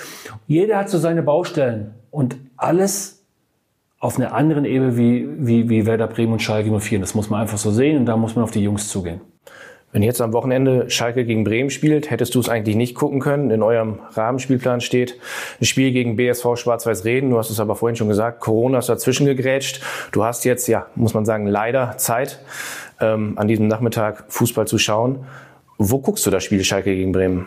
Jeder 0.48 0.78
hat 0.78 0.90
so 0.90 0.98
seine 0.98 1.22
Baustellen 1.22 1.94
und 2.10 2.36
alles 2.56 3.22
auf 4.00 4.18
einer 4.18 4.34
anderen 4.34 4.64
Ebene 4.64 4.96
wie, 4.96 5.28
wie, 5.38 5.68
wie 5.68 5.86
Werder 5.86 6.08
Bremen 6.08 6.32
und 6.32 6.42
Schalke 6.42 6.76
04. 6.76 6.98
Das 6.98 7.14
muss 7.14 7.30
man 7.30 7.42
einfach 7.42 7.58
so 7.58 7.70
sehen 7.70 7.98
und 7.98 8.06
da 8.06 8.16
muss 8.16 8.34
man 8.34 8.42
auf 8.42 8.50
die 8.50 8.62
Jungs 8.62 8.88
zugehen. 8.88 9.20
Wenn 9.92 10.02
jetzt 10.02 10.20
am 10.20 10.32
Wochenende 10.32 10.88
Schalke 10.88 11.24
gegen 11.24 11.42
Bremen 11.42 11.68
spielt, 11.68 12.10
hättest 12.10 12.36
du 12.36 12.40
es 12.40 12.48
eigentlich 12.48 12.76
nicht 12.76 12.94
gucken 12.94 13.18
können. 13.18 13.50
In 13.50 13.60
eurem 13.60 13.98
Rahmenspielplan 14.12 14.80
steht 14.80 15.18
ein 15.60 15.64
Spiel 15.64 15.90
gegen 15.90 16.14
BSV 16.14 16.54
Schwarz-Weiß 16.54 17.04
Reden. 17.04 17.30
Du 17.30 17.38
hast 17.38 17.50
es 17.50 17.58
aber 17.58 17.74
vorhin 17.74 17.96
schon 17.96 18.06
gesagt, 18.06 18.38
Corona 18.38 18.78
ist 18.78 18.88
dazwischen 18.88 19.26
gegrätscht. 19.26 19.82
Du 20.12 20.22
hast 20.24 20.44
jetzt, 20.44 20.68
ja, 20.68 20.86
muss 20.94 21.12
man 21.12 21.24
sagen, 21.24 21.46
leider 21.46 21.96
Zeit, 21.96 22.38
ähm, 23.00 23.32
an 23.36 23.48
diesem 23.48 23.66
Nachmittag 23.66 24.26
Fußball 24.28 24.68
zu 24.68 24.78
schauen. 24.78 25.24
Wo 25.76 25.98
guckst 25.98 26.24
du 26.24 26.30
das 26.30 26.44
Spiel 26.44 26.62
Schalke 26.62 26.94
gegen 26.94 27.10
Bremen? 27.10 27.46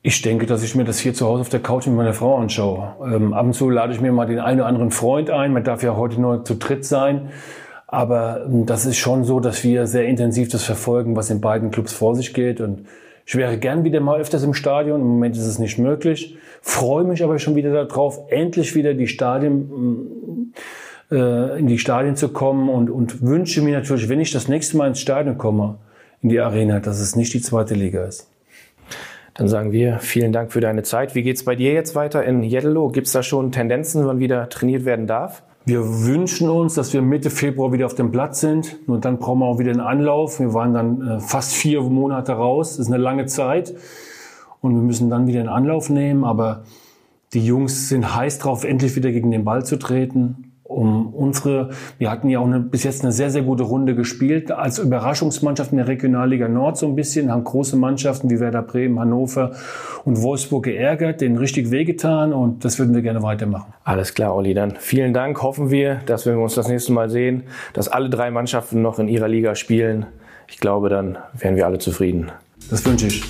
Ich 0.00 0.22
denke, 0.22 0.46
dass 0.46 0.62
ich 0.62 0.74
mir 0.74 0.84
das 0.84 0.98
hier 0.98 1.12
zu 1.12 1.26
Hause 1.26 1.42
auf 1.42 1.48
der 1.50 1.60
Couch 1.60 1.86
mit 1.86 1.96
meiner 1.96 2.14
Frau 2.14 2.38
anschaue. 2.38 2.94
Ähm, 3.04 3.34
ab 3.34 3.44
und 3.44 3.52
zu 3.52 3.68
lade 3.68 3.92
ich 3.92 4.00
mir 4.00 4.12
mal 4.12 4.26
den 4.26 4.38
einen 4.38 4.60
oder 4.60 4.68
anderen 4.68 4.90
Freund 4.90 5.28
ein. 5.30 5.52
Man 5.52 5.64
darf 5.64 5.82
ja 5.82 5.94
heute 5.94 6.18
nur 6.20 6.42
zu 6.44 6.54
dritt 6.54 6.86
sein. 6.86 7.30
Aber 7.94 8.44
ähm, 8.46 8.66
das 8.66 8.86
ist 8.86 8.96
schon 8.96 9.24
so, 9.24 9.40
dass 9.40 9.62
wir 9.62 9.86
sehr 9.86 10.06
intensiv 10.06 10.48
das 10.48 10.64
verfolgen, 10.64 11.14
was 11.14 11.30
in 11.30 11.40
beiden 11.40 11.70
Clubs 11.70 11.92
vor 11.92 12.16
sich 12.16 12.34
geht. 12.34 12.60
Und 12.60 12.86
ich 13.24 13.36
wäre 13.36 13.56
gern 13.56 13.84
wieder 13.84 14.00
mal 14.00 14.20
öfters 14.20 14.42
im 14.42 14.52
Stadion. 14.52 15.00
Im 15.00 15.06
Moment 15.06 15.36
ist 15.36 15.46
es 15.46 15.58
nicht 15.60 15.78
möglich. 15.78 16.36
Freue 16.60 17.04
mich 17.04 17.22
aber 17.22 17.38
schon 17.38 17.54
wieder 17.54 17.72
darauf, 17.72 18.18
endlich 18.28 18.74
wieder 18.74 18.94
die 18.94 19.06
Stadien, 19.06 20.52
äh, 21.10 21.58
in 21.58 21.68
die 21.68 21.78
Stadien 21.78 22.16
zu 22.16 22.30
kommen 22.30 22.68
und, 22.68 22.90
und 22.90 23.22
wünsche 23.22 23.62
mir 23.62 23.78
natürlich, 23.78 24.08
wenn 24.08 24.20
ich 24.20 24.32
das 24.32 24.48
nächste 24.48 24.76
Mal 24.76 24.88
ins 24.88 25.00
Stadion 25.00 25.38
komme, 25.38 25.76
in 26.20 26.30
die 26.30 26.40
Arena, 26.40 26.80
dass 26.80 26.98
es 26.98 27.14
nicht 27.14 27.32
die 27.32 27.40
zweite 27.40 27.74
Liga 27.74 28.04
ist. 28.04 28.28
Dann 29.34 29.48
sagen 29.48 29.72
wir 29.72 29.98
vielen 30.00 30.32
Dank 30.32 30.52
für 30.52 30.60
deine 30.60 30.82
Zeit. 30.82 31.14
Wie 31.14 31.22
geht's 31.22 31.44
bei 31.44 31.54
dir 31.54 31.72
jetzt 31.72 31.94
weiter 31.94 32.24
in 32.24 32.42
Jeddelo? 32.42 32.88
Gibt's 32.88 33.12
da 33.12 33.22
schon 33.22 33.52
Tendenzen, 33.52 34.06
wann 34.06 34.18
wieder 34.18 34.48
trainiert 34.48 34.84
werden 34.84 35.06
darf? 35.06 35.42
Wir 35.66 36.04
wünschen 36.04 36.50
uns, 36.50 36.74
dass 36.74 36.92
wir 36.92 37.00
Mitte 37.00 37.30
Februar 37.30 37.72
wieder 37.72 37.86
auf 37.86 37.94
dem 37.94 38.12
Platz 38.12 38.40
sind. 38.40 38.86
Nur 38.86 39.00
dann 39.00 39.18
brauchen 39.18 39.38
wir 39.38 39.46
auch 39.46 39.58
wieder 39.58 39.70
einen 39.70 39.80
Anlauf. 39.80 40.38
Wir 40.38 40.52
waren 40.52 40.74
dann 40.74 41.06
äh, 41.06 41.20
fast 41.20 41.54
vier 41.54 41.80
Monate 41.82 42.32
raus. 42.32 42.76
Das 42.76 42.86
ist 42.86 42.92
eine 42.92 43.02
lange 43.02 43.26
Zeit. 43.26 43.74
Und 44.60 44.74
wir 44.74 44.82
müssen 44.82 45.08
dann 45.08 45.26
wieder 45.26 45.40
einen 45.40 45.48
Anlauf 45.48 45.88
nehmen. 45.88 46.24
Aber 46.24 46.64
die 47.32 47.44
Jungs 47.44 47.88
sind 47.88 48.14
heiß 48.14 48.38
drauf, 48.38 48.64
endlich 48.64 48.94
wieder 48.94 49.10
gegen 49.10 49.30
den 49.30 49.44
Ball 49.44 49.64
zu 49.64 49.78
treten 49.78 50.53
um 50.64 51.12
unsere, 51.14 51.70
wir 51.98 52.10
hatten 52.10 52.30
ja 52.30 52.40
auch 52.40 52.46
eine, 52.46 52.58
bis 52.58 52.84
jetzt 52.84 53.02
eine 53.02 53.12
sehr, 53.12 53.30
sehr 53.30 53.42
gute 53.42 53.64
Runde 53.64 53.94
gespielt, 53.94 54.50
als 54.50 54.78
Überraschungsmannschaft 54.78 55.72
in 55.72 55.76
der 55.78 55.88
Regionalliga 55.88 56.48
Nord 56.48 56.78
so 56.78 56.86
ein 56.86 56.96
bisschen, 56.96 57.30
haben 57.30 57.44
große 57.44 57.76
Mannschaften 57.76 58.30
wie 58.30 58.40
Werder 58.40 58.62
Bremen, 58.62 58.98
Hannover 58.98 59.52
und 60.04 60.22
Wolfsburg 60.22 60.64
geärgert, 60.64 61.20
denen 61.20 61.36
richtig 61.36 61.70
wehgetan 61.70 62.32
und 62.32 62.64
das 62.64 62.78
würden 62.78 62.94
wir 62.94 63.02
gerne 63.02 63.22
weitermachen. 63.22 63.74
Alles 63.84 64.14
klar, 64.14 64.34
Olli, 64.34 64.54
dann 64.54 64.72
vielen 64.78 65.12
Dank. 65.12 65.42
Hoffen 65.42 65.70
wir, 65.70 66.00
dass 66.06 66.24
wenn 66.24 66.36
wir 66.36 66.42
uns 66.42 66.54
das 66.54 66.68
nächste 66.68 66.92
Mal 66.92 67.10
sehen, 67.10 67.44
dass 67.74 67.88
alle 67.88 68.08
drei 68.08 68.30
Mannschaften 68.30 68.80
noch 68.80 68.98
in 68.98 69.08
ihrer 69.08 69.28
Liga 69.28 69.54
spielen. 69.54 70.06
Ich 70.48 70.58
glaube, 70.60 70.88
dann 70.88 71.18
wären 71.34 71.56
wir 71.56 71.66
alle 71.66 71.78
zufrieden. 71.78 72.32
Das 72.70 72.84
wünsche 72.86 73.08
ich. 73.08 73.22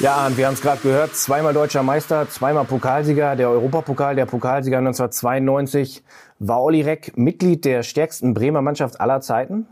Ja, 0.00 0.26
und 0.26 0.38
wir 0.38 0.46
haben 0.46 0.54
es 0.54 0.62
gerade 0.62 0.80
gehört, 0.80 1.14
zweimal 1.14 1.52
deutscher 1.52 1.82
Meister, 1.82 2.26
zweimal 2.30 2.64
Pokalsieger, 2.64 3.36
der 3.36 3.50
Europapokal, 3.50 4.16
der 4.16 4.24
Pokalsieger 4.24 4.78
1992. 4.78 6.02
War 6.38 6.62
Olli 6.62 6.80
Reck 6.80 7.18
Mitglied 7.18 7.66
der 7.66 7.82
stärksten 7.82 8.32
Bremer 8.32 8.62
Mannschaft 8.62 8.98
aller 8.98 9.20
Zeiten? 9.20 9.66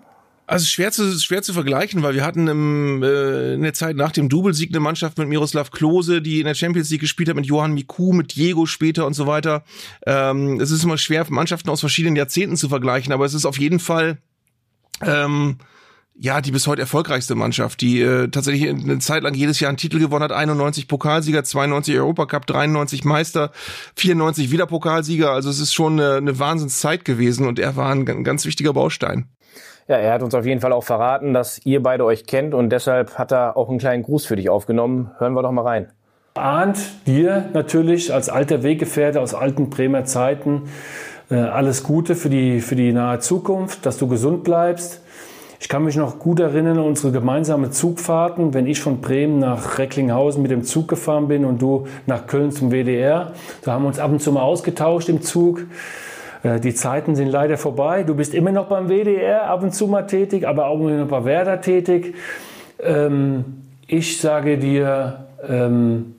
Also 0.46 0.66
schwer 0.66 0.92
zu, 0.92 1.18
schwer 1.18 1.40
zu 1.40 1.54
vergleichen, 1.54 2.02
weil 2.02 2.14
wir 2.14 2.26
hatten 2.26 2.46
im, 2.46 3.02
äh, 3.02 3.54
in 3.54 3.62
der 3.62 3.72
Zeit 3.72 3.96
nach 3.96 4.12
dem 4.12 4.28
Doublesieg 4.28 4.70
eine 4.70 4.80
Mannschaft 4.80 5.16
mit 5.16 5.28
Miroslav 5.28 5.70
Klose, 5.70 6.20
die 6.20 6.40
in 6.40 6.46
der 6.46 6.54
Champions 6.54 6.90
League 6.90 7.00
gespielt 7.00 7.30
hat, 7.30 7.36
mit 7.36 7.46
Johann 7.46 7.72
Miku, 7.72 8.12
mit 8.12 8.36
Diego 8.36 8.66
später 8.66 9.06
und 9.06 9.14
so 9.14 9.26
weiter. 9.26 9.64
Ähm, 10.06 10.60
es 10.60 10.70
ist 10.70 10.84
immer 10.84 10.98
schwer, 10.98 11.24
Mannschaften 11.30 11.70
aus 11.70 11.80
verschiedenen 11.80 12.16
Jahrzehnten 12.16 12.56
zu 12.56 12.68
vergleichen, 12.68 13.14
aber 13.14 13.24
es 13.24 13.32
ist 13.32 13.46
auf 13.46 13.58
jeden 13.58 13.78
Fall 13.78 14.18
ähm, 15.00 15.56
ja, 16.20 16.40
die 16.40 16.50
bis 16.50 16.66
heute 16.66 16.82
erfolgreichste 16.82 17.36
Mannschaft, 17.36 17.80
die 17.80 18.00
äh, 18.00 18.28
tatsächlich 18.28 18.68
eine 18.68 18.98
Zeit 18.98 19.22
lang 19.22 19.34
jedes 19.34 19.60
Jahr 19.60 19.68
einen 19.68 19.78
Titel 19.78 20.00
gewonnen 20.00 20.24
hat, 20.24 20.32
91 20.32 20.88
Pokalsieger, 20.88 21.44
92 21.44 21.96
Europacup, 21.96 22.46
93 22.46 23.04
Meister, 23.04 23.52
94 23.96 24.50
wieder 24.50 24.66
Pokalsieger, 24.66 25.30
also 25.30 25.48
es 25.48 25.60
ist 25.60 25.72
schon 25.72 26.00
eine, 26.00 26.16
eine 26.16 26.38
Wahnsinnszeit 26.38 27.04
gewesen 27.04 27.46
und 27.46 27.58
er 27.60 27.76
war 27.76 27.90
ein, 27.92 28.08
ein 28.08 28.24
ganz 28.24 28.46
wichtiger 28.46 28.72
Baustein. 28.72 29.26
Ja, 29.86 29.96
er 29.96 30.12
hat 30.12 30.22
uns 30.22 30.34
auf 30.34 30.44
jeden 30.44 30.60
Fall 30.60 30.72
auch 30.72 30.84
verraten, 30.84 31.32
dass 31.32 31.64
ihr 31.64 31.82
beide 31.82 32.04
euch 32.04 32.26
kennt 32.26 32.52
und 32.52 32.70
deshalb 32.70 33.16
hat 33.16 33.32
er 33.32 33.56
auch 33.56 33.68
einen 33.68 33.78
kleinen 33.78 34.02
Gruß 34.02 34.26
für 34.26 34.36
dich 34.36 34.50
aufgenommen. 34.50 35.12
Hören 35.18 35.34
wir 35.34 35.42
doch 35.42 35.52
mal 35.52 35.62
rein. 35.62 35.92
Ahnt 36.34 36.78
dir 37.06 37.48
natürlich 37.54 38.12
als 38.12 38.28
alter 38.28 38.62
Weggefährte 38.62 39.20
aus 39.20 39.34
alten 39.34 39.70
Bremer 39.70 40.04
Zeiten 40.04 40.64
äh, 41.30 41.36
alles 41.36 41.84
Gute 41.84 42.16
für 42.16 42.28
die, 42.28 42.60
für 42.60 42.76
die 42.76 42.92
nahe 42.92 43.20
Zukunft, 43.20 43.86
dass 43.86 43.98
du 43.98 44.08
gesund 44.08 44.44
bleibst 44.44 45.00
ich 45.60 45.68
kann 45.68 45.84
mich 45.84 45.96
noch 45.96 46.18
gut 46.18 46.38
erinnern 46.38 46.78
unsere 46.78 47.12
gemeinsame 47.12 47.70
Zugfahrten, 47.70 48.54
wenn 48.54 48.66
ich 48.66 48.80
von 48.80 49.00
Bremen 49.00 49.40
nach 49.40 49.78
Recklinghausen 49.78 50.40
mit 50.40 50.50
dem 50.50 50.62
Zug 50.62 50.86
gefahren 50.86 51.26
bin 51.26 51.44
und 51.44 51.60
du 51.60 51.86
nach 52.06 52.26
Köln 52.26 52.52
zum 52.52 52.70
WDR. 52.70 53.32
Da 53.62 53.72
haben 53.72 53.82
wir 53.82 53.88
uns 53.88 53.98
ab 53.98 54.10
und 54.10 54.22
zu 54.22 54.30
mal 54.30 54.42
ausgetauscht 54.42 55.08
im 55.08 55.20
Zug. 55.22 55.66
Äh, 56.44 56.60
die 56.60 56.74
Zeiten 56.74 57.16
sind 57.16 57.28
leider 57.28 57.58
vorbei. 57.58 58.04
Du 58.04 58.14
bist 58.14 58.34
immer 58.34 58.52
noch 58.52 58.66
beim 58.66 58.88
WDR 58.88 59.50
ab 59.50 59.62
und 59.62 59.74
zu 59.74 59.88
mal 59.88 60.02
tätig, 60.02 60.46
aber 60.46 60.66
auch 60.66 60.78
immer 60.78 60.92
noch 60.92 61.08
bei 61.08 61.24
Werder 61.24 61.60
tätig. 61.60 62.14
Ähm, 62.80 63.44
ich 63.88 64.20
sage 64.20 64.58
dir, 64.58 65.26
ähm, 65.48 66.14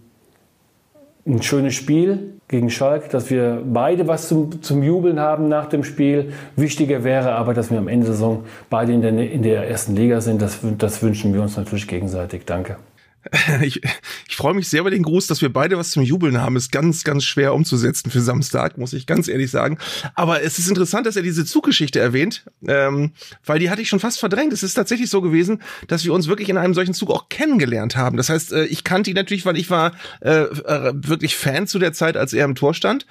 ein 1.26 1.42
schönes 1.42 1.76
Spiel 1.76 2.39
gegen 2.50 2.70
Schalke, 2.72 3.10
dass 3.10 3.30
wir 3.30 3.62
beide 3.64 4.08
was 4.08 4.28
zum, 4.28 4.62
zum 4.62 4.84
Jubeln 4.84 5.20
haben 5.20 5.48
nach 5.48 5.68
dem 5.68 5.84
Spiel. 5.84 6.34
Wichtiger 6.56 7.04
wäre 7.04 7.34
aber, 7.34 7.54
dass 7.54 7.72
wir 7.72 7.78
am 7.78 7.88
Ende 7.88 8.08
der 8.08 8.16
Saison 8.16 8.44
beide 8.70 8.92
in 8.92 9.02
der, 9.02 9.32
in 9.32 9.44
der 9.44 9.70
ersten 9.70 9.96
Liga 9.96 10.20
sind. 10.20 10.42
Das, 10.42 10.60
das 10.78 11.02
wünschen 11.02 11.34
wir 11.34 11.44
uns 11.44 11.56
natürlich 11.56 11.88
gegenseitig. 11.88 12.46
Danke. 12.46 12.78
ich, 13.62 13.82
ich 14.28 14.36
freue 14.36 14.54
mich 14.54 14.70
sehr 14.70 14.82
über 14.82 14.92
den 14.92 15.04
Gruß, 15.04 15.28
dass 15.28 15.42
wir 15.42 15.52
beide 15.52 15.78
was 15.78 15.92
zum 15.92 16.04
Jubeln 16.04 16.40
haben. 16.40 16.56
Ist 16.56 16.72
ganz, 16.72 17.04
ganz 17.04 17.24
schwer 17.24 17.54
umzusetzen 17.54 18.10
für 18.12 18.22
Samstag, 18.22 18.78
muss 18.78 18.94
ich 18.94 19.06
ganz 19.06 19.28
ehrlich 19.28 19.52
sagen. 19.52 19.78
Aber 20.16 20.42
es 20.42 20.58
ist 20.58 20.70
interessant, 20.70 21.06
dass 21.06 21.16
er 21.16 21.22
diese 21.22 21.46
Zuggeschichte 21.46 22.00
erwähnt, 22.00 22.46
ähm, 22.68 23.12
weil 23.46 23.60
die 23.60 23.70
hatte 23.70 23.82
ich 23.82 23.90
schon 23.90 24.00
fast 24.00 24.20
verdrängt. 24.20 24.54
Es 24.54 24.64
ist 24.64 24.74
tatsächlich 24.74 25.10
so 25.10 25.22
gewesen, 25.22 25.62
dass 25.88 26.06
wir 26.06 26.14
uns 26.14 26.28
wirklich 26.28 26.50
in 26.50 26.58
einem 26.58 26.74
solchen 26.74 26.94
Zug 26.94 27.12
auch 27.12 27.30
kennengelernt 27.30 27.96
haben. 27.96 28.18
Das 28.18 28.30
heißt, 28.30 28.54
äh, 28.54 28.66
ich 28.66 28.84
kannte 28.84 29.10
ihn 29.10 29.16
natürlich, 29.16 29.46
weil 29.46 29.58
ich 29.58 29.70
war 29.70 29.94
äh, 30.22 30.44
äh, 30.44 30.94
wirklich 30.96 31.36
Fan 31.36 31.68
zu 31.68 31.80
der 31.80 31.94
Zeit, 31.94 32.18
als 32.18 32.34
er 32.34 32.46
im 32.46 32.56
Tor 32.56 32.74
stand. 32.74 33.06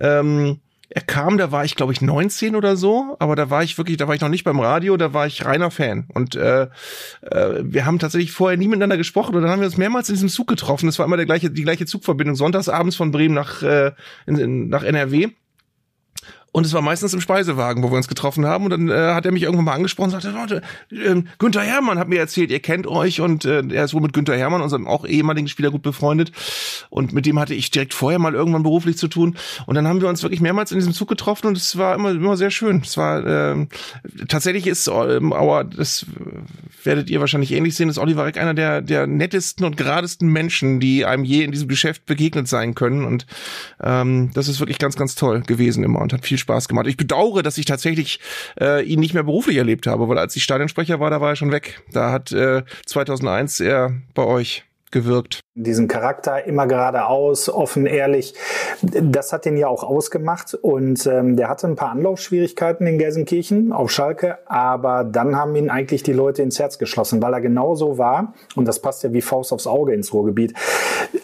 Ähm, 0.00 0.60
er 0.94 1.02
kam, 1.02 1.38
da 1.38 1.50
war 1.50 1.64
ich 1.64 1.74
glaube 1.74 1.92
ich 1.92 2.00
19 2.00 2.54
oder 2.54 2.76
so, 2.76 3.16
aber 3.18 3.34
da 3.34 3.50
war 3.50 3.64
ich 3.64 3.76
wirklich, 3.76 3.96
da 3.96 4.06
war 4.06 4.14
ich 4.14 4.20
noch 4.20 4.28
nicht 4.28 4.44
beim 4.44 4.60
Radio, 4.60 4.96
da 4.96 5.12
war 5.12 5.26
ich 5.26 5.44
reiner 5.44 5.72
Fan 5.72 6.06
und 6.14 6.36
äh, 6.36 6.68
äh, 7.22 7.62
wir 7.62 7.84
haben 7.84 7.98
tatsächlich 7.98 8.30
vorher 8.30 8.56
nie 8.56 8.68
miteinander 8.68 8.96
gesprochen 8.96 9.34
und 9.34 9.42
dann 9.42 9.50
haben 9.50 9.60
wir 9.60 9.66
uns 9.66 9.76
mehrmals 9.76 10.08
in 10.08 10.14
diesem 10.14 10.28
Zug 10.28 10.46
getroffen. 10.46 10.86
Das 10.86 10.98
war 10.98 11.06
immer 11.06 11.16
der 11.16 11.26
gleiche, 11.26 11.50
die 11.50 11.62
gleiche 11.62 11.84
Zugverbindung, 11.84 12.36
sonntagsabends 12.36 12.94
von 12.94 13.10
Bremen 13.10 13.34
nach 13.34 13.62
äh, 13.62 13.90
in, 14.26 14.36
in, 14.36 14.68
nach 14.68 14.84
NRW. 14.84 15.30
Und 16.54 16.64
es 16.64 16.72
war 16.72 16.82
meistens 16.82 17.12
im 17.12 17.20
Speisewagen, 17.20 17.82
wo 17.82 17.90
wir 17.90 17.96
uns 17.96 18.06
getroffen 18.06 18.46
haben. 18.46 18.66
Und 18.66 18.70
dann 18.70 18.88
äh, 18.88 19.12
hat 19.12 19.26
er 19.26 19.32
mich 19.32 19.42
irgendwann 19.42 19.64
mal 19.64 19.72
angesprochen 19.72 20.14
und 20.14 20.22
sagte, 20.22 20.62
äh, 20.92 21.22
Günther 21.38 21.62
Hermann 21.62 21.98
hat 21.98 22.06
mir 22.06 22.20
erzählt, 22.20 22.52
ihr 22.52 22.60
kennt 22.60 22.86
euch. 22.86 23.20
Und 23.20 23.44
äh, 23.44 23.64
er 23.72 23.84
ist 23.84 23.92
wohl 23.92 24.00
mit 24.00 24.12
Günther 24.12 24.36
Hermann, 24.36 24.62
unserem 24.62 24.86
auch 24.86 25.04
ehemaligen 25.04 25.48
Spieler, 25.48 25.72
gut 25.72 25.82
befreundet. 25.82 26.30
Und 26.90 27.12
mit 27.12 27.26
dem 27.26 27.40
hatte 27.40 27.54
ich 27.54 27.72
direkt 27.72 27.92
vorher 27.92 28.20
mal 28.20 28.34
irgendwann 28.34 28.62
beruflich 28.62 28.96
zu 28.96 29.08
tun. 29.08 29.36
Und 29.66 29.74
dann 29.74 29.88
haben 29.88 30.00
wir 30.00 30.06
uns 30.06 30.22
wirklich 30.22 30.40
mehrmals 30.40 30.70
in 30.70 30.78
diesem 30.78 30.92
Zug 30.92 31.08
getroffen 31.08 31.48
und 31.48 31.56
es 31.56 31.76
war 31.76 31.96
immer, 31.96 32.12
immer 32.12 32.36
sehr 32.36 32.52
schön. 32.52 32.82
Es 32.84 32.96
war 32.96 33.26
äh, 33.26 33.66
tatsächlich 34.28 34.68
ist, 34.68 34.86
ähm, 34.86 35.32
aber 35.32 35.64
das 35.64 36.06
werdet 36.84 37.10
ihr 37.10 37.18
wahrscheinlich 37.18 37.50
ähnlich 37.50 37.74
sehen, 37.74 37.88
ist 37.88 37.98
Oliver 37.98 38.26
Reck 38.26 38.38
einer 38.38 38.54
der, 38.54 38.80
der 38.80 39.08
nettesten 39.08 39.66
und 39.66 39.76
geradesten 39.76 40.28
Menschen, 40.28 40.78
die 40.78 41.04
einem 41.04 41.24
je 41.24 41.42
in 41.42 41.50
diesem 41.50 41.66
Geschäft 41.66 42.06
begegnet 42.06 42.46
sein 42.46 42.76
können. 42.76 43.04
Und 43.04 43.26
ähm, 43.82 44.30
das 44.34 44.46
ist 44.46 44.60
wirklich 44.60 44.78
ganz, 44.78 44.94
ganz 44.94 45.16
toll 45.16 45.40
gewesen 45.40 45.82
immer 45.82 46.00
und 46.00 46.12
hat 46.12 46.24
viel 46.24 46.38
Spaß 46.38 46.43
gemacht. 46.46 46.86
Ich 46.86 46.96
bedauere, 46.96 47.42
dass 47.42 47.58
ich 47.58 47.66
tatsächlich 47.66 48.20
äh, 48.60 48.84
ihn 48.84 49.00
nicht 49.00 49.14
mehr 49.14 49.22
beruflich 49.22 49.56
erlebt 49.56 49.86
habe, 49.86 50.08
weil 50.08 50.18
als 50.18 50.36
ich 50.36 50.42
Stadionsprecher 50.42 51.00
war, 51.00 51.10
da 51.10 51.20
war 51.20 51.30
er 51.30 51.36
schon 51.36 51.52
weg. 51.52 51.82
Da 51.92 52.12
hat 52.12 52.32
äh, 52.32 52.62
2001 52.86 53.60
er 53.60 53.94
bei 54.14 54.24
euch 54.24 54.64
gewirkt. 54.94 55.40
Diesen 55.54 55.88
Charakter 55.88 56.46
immer 56.46 56.66
geradeaus, 56.66 57.50
offen, 57.50 57.84
ehrlich, 57.84 58.34
das 58.80 59.32
hat 59.32 59.44
den 59.44 59.58
ja 59.58 59.68
auch 59.68 59.84
ausgemacht 59.84 60.54
und 60.54 61.06
ähm, 61.06 61.36
der 61.36 61.48
hatte 61.48 61.66
ein 61.66 61.76
paar 61.76 61.90
Anlaufschwierigkeiten 61.90 62.86
in 62.86 62.96
Gelsenkirchen 62.96 63.72
auf 63.72 63.90
Schalke, 63.90 64.38
aber 64.46 65.04
dann 65.04 65.36
haben 65.36 65.54
ihn 65.56 65.68
eigentlich 65.68 66.02
die 66.02 66.12
Leute 66.12 66.42
ins 66.42 66.58
Herz 66.58 66.78
geschlossen, 66.78 67.20
weil 67.20 67.34
er 67.34 67.40
genauso 67.40 67.98
war 67.98 68.34
und 68.56 68.66
das 68.66 68.80
passt 68.80 69.04
ja 69.04 69.12
wie 69.12 69.20
Faust 69.20 69.52
aufs 69.52 69.66
Auge 69.66 69.92
ins 69.92 70.12
Ruhrgebiet. 70.14 70.54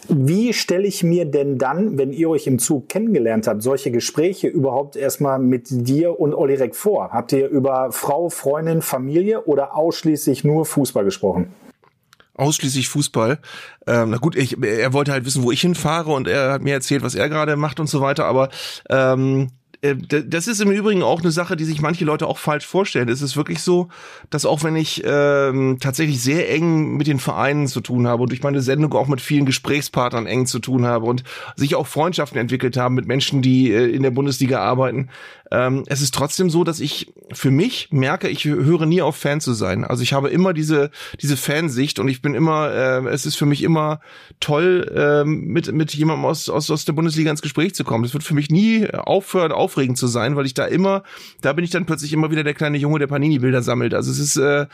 Wie 0.08 0.52
stelle 0.52 0.86
ich 0.86 1.04
mir 1.04 1.24
denn 1.24 1.56
dann, 1.56 1.96
wenn 1.96 2.12
ihr 2.12 2.28
euch 2.28 2.48
im 2.48 2.58
Zug 2.58 2.88
kennengelernt 2.88 3.46
habt, 3.46 3.62
solche 3.62 3.92
Gespräche 3.92 4.48
überhaupt 4.48 4.96
erstmal 4.96 5.38
mit 5.38 5.68
dir 5.70 6.18
und 6.18 6.34
Olirek 6.34 6.74
vor? 6.74 7.10
Habt 7.12 7.32
ihr 7.32 7.48
über 7.48 7.92
Frau, 7.92 8.28
Freundin, 8.28 8.82
Familie 8.82 9.44
oder 9.44 9.76
ausschließlich 9.76 10.42
nur 10.42 10.66
Fußball 10.66 11.04
gesprochen? 11.04 11.54
Ausschließlich 12.34 12.88
Fußball. 12.88 13.38
Ähm, 13.86 14.10
na 14.10 14.16
gut, 14.16 14.36
ich, 14.36 14.62
er 14.62 14.92
wollte 14.92 15.12
halt 15.12 15.24
wissen, 15.24 15.42
wo 15.42 15.50
ich 15.50 15.60
hinfahre 15.60 16.12
und 16.12 16.28
er 16.28 16.52
hat 16.52 16.62
mir 16.62 16.74
erzählt, 16.74 17.02
was 17.02 17.14
er 17.14 17.28
gerade 17.28 17.56
macht 17.56 17.80
und 17.80 17.88
so 17.88 18.00
weiter. 18.00 18.24
Aber 18.26 18.48
ähm, 18.88 19.48
äh, 19.82 19.96
das 19.96 20.46
ist 20.46 20.60
im 20.60 20.70
Übrigen 20.70 21.02
auch 21.02 21.20
eine 21.20 21.30
Sache, 21.30 21.56
die 21.56 21.64
sich 21.64 21.80
manche 21.80 22.04
Leute 22.04 22.26
auch 22.26 22.38
falsch 22.38 22.66
vorstellen. 22.66 23.08
Es 23.08 23.22
ist 23.22 23.36
wirklich 23.36 23.62
so, 23.62 23.88
dass 24.28 24.46
auch 24.46 24.62
wenn 24.62 24.76
ich 24.76 25.02
ähm, 25.04 25.78
tatsächlich 25.80 26.22
sehr 26.22 26.50
eng 26.52 26.96
mit 26.96 27.06
den 27.06 27.18
Vereinen 27.18 27.66
zu 27.66 27.80
tun 27.80 28.06
habe 28.06 28.22
und 28.22 28.30
durch 28.30 28.42
meine 28.42 28.60
Sendung 28.60 28.92
auch 28.94 29.08
mit 29.08 29.20
vielen 29.20 29.46
Gesprächspartnern 29.46 30.26
eng 30.26 30.46
zu 30.46 30.58
tun 30.58 30.86
habe 30.86 31.06
und 31.06 31.24
sich 31.56 31.74
auch 31.74 31.86
Freundschaften 31.86 32.38
entwickelt 32.38 32.76
haben 32.76 32.94
mit 32.94 33.06
Menschen, 33.06 33.42
die 33.42 33.72
äh, 33.72 33.86
in 33.86 34.02
der 34.02 34.10
Bundesliga 34.10 34.60
arbeiten, 34.60 35.08
ähm, 35.52 35.84
es 35.86 36.00
ist 36.00 36.14
trotzdem 36.14 36.48
so, 36.48 36.62
dass 36.62 36.78
ich 36.78 37.12
für 37.32 37.50
mich 37.50 37.88
merke, 37.90 38.28
ich 38.28 38.44
höre 38.44 38.86
nie 38.86 39.02
auf 39.02 39.16
Fan 39.16 39.40
zu 39.40 39.52
sein. 39.52 39.84
Also 39.84 40.02
ich 40.02 40.12
habe 40.12 40.28
immer 40.28 40.52
diese 40.52 40.90
diese 41.20 41.36
Fansicht 41.36 41.98
und 41.98 42.08
ich 42.08 42.22
bin 42.22 42.34
immer, 42.34 42.70
äh, 42.70 43.08
es 43.08 43.26
ist 43.26 43.36
für 43.36 43.46
mich 43.46 43.62
immer 43.62 44.00
toll, 44.38 44.90
äh, 44.94 45.24
mit 45.24 45.72
mit 45.72 45.92
jemandem 45.94 46.24
aus, 46.24 46.48
aus 46.48 46.70
aus 46.70 46.84
der 46.84 46.92
Bundesliga 46.92 47.32
ins 47.32 47.42
Gespräch 47.42 47.74
zu 47.74 47.82
kommen. 47.82 48.04
Das 48.04 48.12
wird 48.12 48.22
für 48.22 48.34
mich 48.34 48.48
nie 48.50 48.88
aufhören, 48.92 49.50
aufregend 49.50 49.98
zu 49.98 50.06
sein, 50.06 50.36
weil 50.36 50.46
ich 50.46 50.54
da 50.54 50.66
immer, 50.66 51.02
da 51.40 51.52
bin 51.52 51.64
ich 51.64 51.70
dann 51.70 51.84
plötzlich 51.84 52.12
immer 52.12 52.30
wieder 52.30 52.44
der 52.44 52.54
kleine 52.54 52.78
Junge, 52.78 53.00
der 53.00 53.08
Panini-Bilder 53.08 53.62
sammelt. 53.62 53.92
Also 53.92 54.12
es 54.12 54.20
ist, 54.20 54.36
äh, 54.36 54.66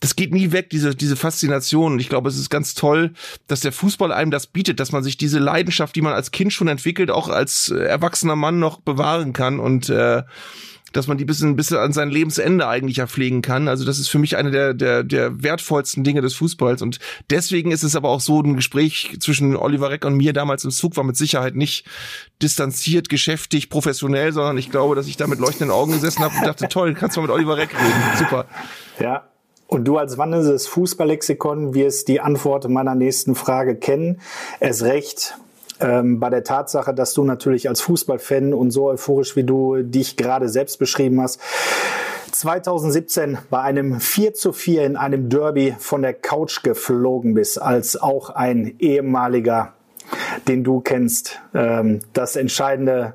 das 0.00 0.16
geht 0.16 0.34
nie 0.34 0.50
weg, 0.50 0.68
diese 0.70 0.96
diese 0.96 1.14
Faszination. 1.14 1.92
Und 1.92 2.00
ich 2.00 2.08
glaube, 2.08 2.28
es 2.28 2.38
ist 2.38 2.50
ganz 2.50 2.74
toll, 2.74 3.12
dass 3.46 3.60
der 3.60 3.72
Fußball 3.72 4.12
einem 4.12 4.32
das 4.32 4.48
bietet, 4.48 4.80
dass 4.80 4.90
man 4.90 5.04
sich 5.04 5.16
diese 5.16 5.38
Leidenschaft, 5.38 5.94
die 5.94 6.02
man 6.02 6.12
als 6.12 6.32
Kind 6.32 6.52
schon 6.52 6.66
entwickelt, 6.66 7.12
auch 7.12 7.28
als 7.28 7.70
erwachsener 7.70 8.36
Mann 8.36 8.58
noch 8.58 8.80
bewahren 8.80 9.32
kann 9.32 9.60
und 9.60 9.88
äh, 9.90 10.23
dass 10.94 11.08
man 11.08 11.18
die 11.18 11.24
bis, 11.24 11.44
bis 11.44 11.72
an 11.72 11.92
sein 11.92 12.08
Lebensende 12.08 12.66
eigentlich 12.66 12.98
erpflegen 12.98 13.42
kann. 13.42 13.68
Also 13.68 13.84
das 13.84 13.98
ist 13.98 14.08
für 14.08 14.18
mich 14.18 14.36
eine 14.36 14.50
der, 14.50 14.74
der, 14.74 15.02
der 15.02 15.42
wertvollsten 15.42 16.04
Dinge 16.04 16.20
des 16.20 16.34
Fußballs. 16.34 16.82
Und 16.82 17.00
deswegen 17.30 17.72
ist 17.72 17.82
es 17.82 17.96
aber 17.96 18.08
auch 18.08 18.20
so, 18.20 18.40
ein 18.40 18.56
Gespräch 18.56 19.16
zwischen 19.20 19.56
Oliver 19.56 19.90
Reck 19.90 20.04
und 20.04 20.16
mir 20.16 20.32
damals 20.32 20.64
im 20.64 20.70
Zug 20.70 20.96
war 20.96 21.04
mit 21.04 21.16
Sicherheit 21.16 21.56
nicht 21.56 21.86
distanziert, 22.40 23.08
geschäftig, 23.08 23.68
professionell, 23.68 24.32
sondern 24.32 24.56
ich 24.56 24.70
glaube, 24.70 24.94
dass 24.94 25.08
ich 25.08 25.16
da 25.16 25.26
mit 25.26 25.40
leuchtenden 25.40 25.70
Augen 25.70 25.92
gesessen 25.92 26.22
habe 26.22 26.34
und 26.36 26.46
dachte, 26.46 26.68
toll, 26.68 26.94
kannst 26.94 27.16
du 27.16 27.20
mal 27.20 27.26
mit 27.26 27.34
Oliver 27.34 27.56
Reck 27.56 27.74
reden. 27.74 28.18
Super. 28.18 28.46
Ja, 29.00 29.28
und 29.66 29.84
du 29.86 29.98
als 29.98 30.18
wandelndes 30.18 30.68
Fußballlexikon 30.68 31.74
wirst 31.74 32.06
die 32.06 32.20
Antwort 32.20 32.68
meiner 32.68 32.94
nächsten 32.94 33.34
Frage 33.34 33.74
kennen. 33.74 34.20
Es 34.60 34.82
recht 34.82 35.34
ähm, 35.80 36.20
bei 36.20 36.30
der 36.30 36.44
Tatsache, 36.44 36.94
dass 36.94 37.14
du 37.14 37.24
natürlich 37.24 37.68
als 37.68 37.80
Fußballfan 37.80 38.54
und 38.54 38.70
so 38.70 38.86
euphorisch 38.86 39.36
wie 39.36 39.44
du 39.44 39.82
dich 39.82 40.16
gerade 40.16 40.48
selbst 40.48 40.78
beschrieben 40.78 41.20
hast, 41.20 41.40
2017 42.32 43.38
bei 43.48 43.60
einem 43.60 44.00
4 44.00 44.34
zu 44.34 44.52
4 44.52 44.84
in 44.84 44.96
einem 44.96 45.28
Derby 45.28 45.74
von 45.78 46.02
der 46.02 46.14
Couch 46.14 46.62
geflogen 46.62 47.34
bist, 47.34 47.62
als 47.62 47.96
auch 48.00 48.30
ein 48.30 48.74
ehemaliger, 48.80 49.72
den 50.48 50.64
du 50.64 50.80
kennst, 50.80 51.40
ähm, 51.54 52.00
das 52.12 52.36
entscheidende 52.36 53.14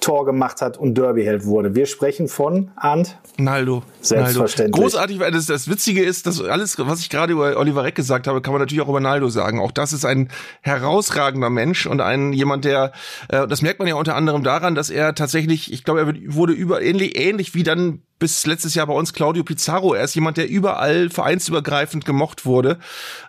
Tor 0.00 0.24
gemacht 0.24 0.60
hat 0.60 0.78
und 0.78 0.94
Derbyheld 0.94 1.44
wurde. 1.44 1.74
Wir 1.74 1.86
sprechen 1.86 2.28
von 2.28 2.70
Arndt. 2.76 3.18
Naldo. 3.38 3.82
Selbstverständlich. 4.00 4.72
Naldo. 4.72 4.82
Großartig, 4.82 5.18
weil 5.18 5.30
das, 5.32 5.46
das 5.46 5.68
Witzige 5.68 6.02
ist, 6.02 6.26
dass 6.26 6.42
alles, 6.42 6.76
was 6.78 7.00
ich 7.00 7.10
gerade 7.10 7.32
über 7.32 7.56
Oliver 7.56 7.84
Reck 7.84 7.94
gesagt 7.94 8.26
habe, 8.26 8.40
kann 8.40 8.52
man 8.52 8.60
natürlich 8.60 8.82
auch 8.82 8.88
über 8.88 9.00
Naldo 9.00 9.28
sagen. 9.28 9.60
Auch 9.60 9.72
das 9.72 9.92
ist 9.92 10.04
ein 10.04 10.28
herausragender 10.62 11.50
Mensch 11.50 11.86
und 11.86 12.00
ein 12.00 12.32
jemand, 12.32 12.64
der, 12.64 12.92
äh, 13.28 13.46
das 13.46 13.62
merkt 13.62 13.78
man 13.78 13.88
ja 13.88 13.94
unter 13.94 14.14
anderem 14.16 14.42
daran, 14.42 14.74
dass 14.74 14.90
er 14.90 15.14
tatsächlich, 15.14 15.72
ich 15.72 15.84
glaube, 15.84 16.00
er 16.00 16.34
wurde 16.34 16.52
über 16.52 16.82
ähnlich, 16.82 17.18
ähnlich 17.18 17.54
wie 17.54 17.62
dann 17.62 18.02
bis 18.18 18.46
letztes 18.46 18.74
Jahr 18.74 18.86
bei 18.86 18.94
uns 18.94 19.12
Claudio 19.12 19.44
Pizarro. 19.44 19.94
Er 19.94 20.04
ist 20.04 20.14
jemand, 20.14 20.36
der 20.36 20.48
überall 20.48 21.10
vereinsübergreifend 21.10 22.04
gemocht 22.04 22.46
wurde. 22.46 22.78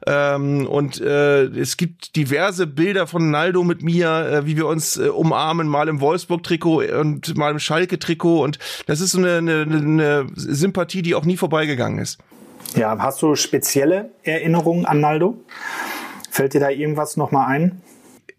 Ähm, 0.05 0.65
und 0.67 1.01
äh, 1.01 1.43
es 1.45 1.77
gibt 1.77 2.15
diverse 2.15 2.67
Bilder 2.67 3.07
von 3.07 3.29
Naldo 3.31 3.63
mit 3.63 3.81
mir, 3.81 4.09
äh, 4.09 4.45
wie 4.45 4.55
wir 4.55 4.67
uns 4.67 4.97
äh, 4.97 5.09
umarmen, 5.09 5.67
mal 5.67 5.88
im 5.88 5.99
Wolfsburg-Trikot 5.99 6.83
und 6.99 7.38
mal 7.38 7.51
im 7.51 7.59
Schalke-Trikot. 7.59 8.41
Und 8.43 8.59
das 8.85 9.01
ist 9.01 9.11
so 9.11 9.19
eine, 9.19 9.38
eine, 9.38 9.61
eine 9.61 10.27
Sympathie, 10.35 11.01
die 11.01 11.15
auch 11.15 11.25
nie 11.25 11.38
vorbeigegangen 11.38 11.99
ist. 11.99 12.19
Ja, 12.75 12.97
hast 12.99 13.21
du 13.21 13.35
spezielle 13.35 14.11
Erinnerungen 14.23 14.85
an 14.85 14.99
Naldo? 14.99 15.38
Fällt 16.29 16.53
dir 16.53 16.59
da 16.59 16.69
irgendwas 16.69 17.17
nochmal 17.17 17.47
ein? 17.47 17.81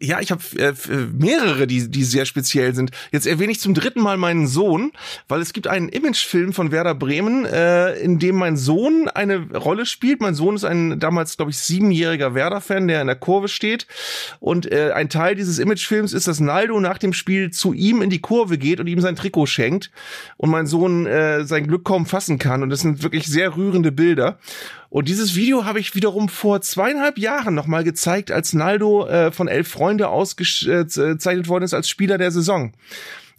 Ja, 0.01 0.20
ich 0.20 0.30
habe 0.30 0.42
äh, 0.57 0.74
mehrere, 1.12 1.66
die, 1.66 1.90
die 1.90 2.05
sehr 2.05 2.24
speziell 2.24 2.74
sind. 2.74 2.92
Jetzt 3.11 3.26
erwähne 3.26 3.51
ich 3.51 3.61
zum 3.61 3.74
dritten 3.74 4.01
Mal 4.01 4.16
meinen 4.16 4.46
Sohn, 4.46 4.92
weil 5.26 5.40
es 5.40 5.53
gibt 5.53 5.66
einen 5.66 5.88
Imagefilm 5.88 6.53
von 6.53 6.70
Werder 6.70 6.94
Bremen, 6.94 7.44
äh, 7.44 7.94
in 7.94 8.18
dem 8.18 8.36
mein 8.36 8.57
Sohn 8.57 9.09
eine 9.09 9.51
Rolle 9.57 9.86
spielt. 9.86 10.20
Mein 10.20 10.34
Sohn 10.34 10.55
ist 10.55 10.64
ein 10.64 11.01
damals, 11.01 11.36
glaube 11.36 11.51
ich, 11.51 11.59
siebenjähriger 11.59 12.34
Werder-Fan, 12.34 12.86
der 12.86 13.01
in 13.01 13.09
der 13.09 13.16
Kurve 13.16 13.49
steht. 13.49 13.86
Und 14.38 14.70
äh, 14.70 14.92
ein 14.92 15.09
Teil 15.09 15.34
dieses 15.34 15.59
Imagefilms 15.59 16.12
ist, 16.12 16.28
dass 16.28 16.38
Naldo 16.38 16.78
nach 16.78 16.99
dem 16.99 17.12
Spiel 17.12 17.51
zu 17.51 17.72
ihm 17.72 18.01
in 18.01 18.11
die 18.11 18.20
Kurve 18.20 18.57
geht 18.57 18.78
und 18.78 18.86
ihm 18.86 19.01
sein 19.01 19.16
Trikot 19.16 19.46
schenkt. 19.46 19.90
Und 20.36 20.51
mein 20.51 20.66
Sohn 20.66 21.07
äh, 21.07 21.44
sein 21.44 21.66
Glück 21.66 21.84
kaum 21.84 22.07
fassen 22.07 22.38
kann. 22.38 22.62
Und 22.62 22.70
das 22.70 22.80
sind 22.80 23.03
wirklich 23.03 23.26
sehr 23.26 23.57
rührende 23.57 23.90
Bilder. 23.90 24.38
Und 24.91 25.09
dieses 25.09 25.34
Video 25.34 25.64
habe 25.64 25.80
ich 25.80 25.95
wiederum 25.95 26.28
vor 26.28 26.62
zweieinhalb 26.62 27.18
Jahren 27.18 27.55
nochmal 27.55 27.84
gezeigt, 27.84 28.30
als 28.30 28.55
Naldo 28.55 29.07
äh, 29.07 29.30
von 29.30 29.47
Elf 29.47 29.68
Freunde 29.68 30.09
ausgezeichnet 30.09 31.49
worden 31.49 31.64
ist 31.64 31.74
als 31.74 31.89
Spieler 31.89 32.16
der 32.16 32.30
Saison. 32.30 32.72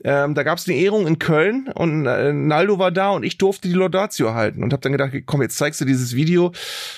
Ähm, 0.03 0.33
da 0.33 0.43
gab 0.43 0.57
es 0.57 0.67
eine 0.67 0.77
Ehrung 0.77 1.07
in 1.07 1.19
Köln 1.19 1.69
und 1.73 2.05
äh, 2.05 2.31
Naldo 2.31 2.79
war 2.79 2.91
da 2.91 3.09
und 3.11 3.23
ich 3.23 3.37
durfte 3.37 3.67
die 3.67 3.73
Laudatio 3.73 4.33
halten 4.33 4.63
und 4.63 4.71
habe 4.71 4.81
dann 4.81 4.91
gedacht, 4.91 5.11
komm, 5.25 5.41
jetzt 5.41 5.57
zeigst 5.57 5.81
du 5.81 5.85
dieses 5.85 6.15
Video. 6.15 6.51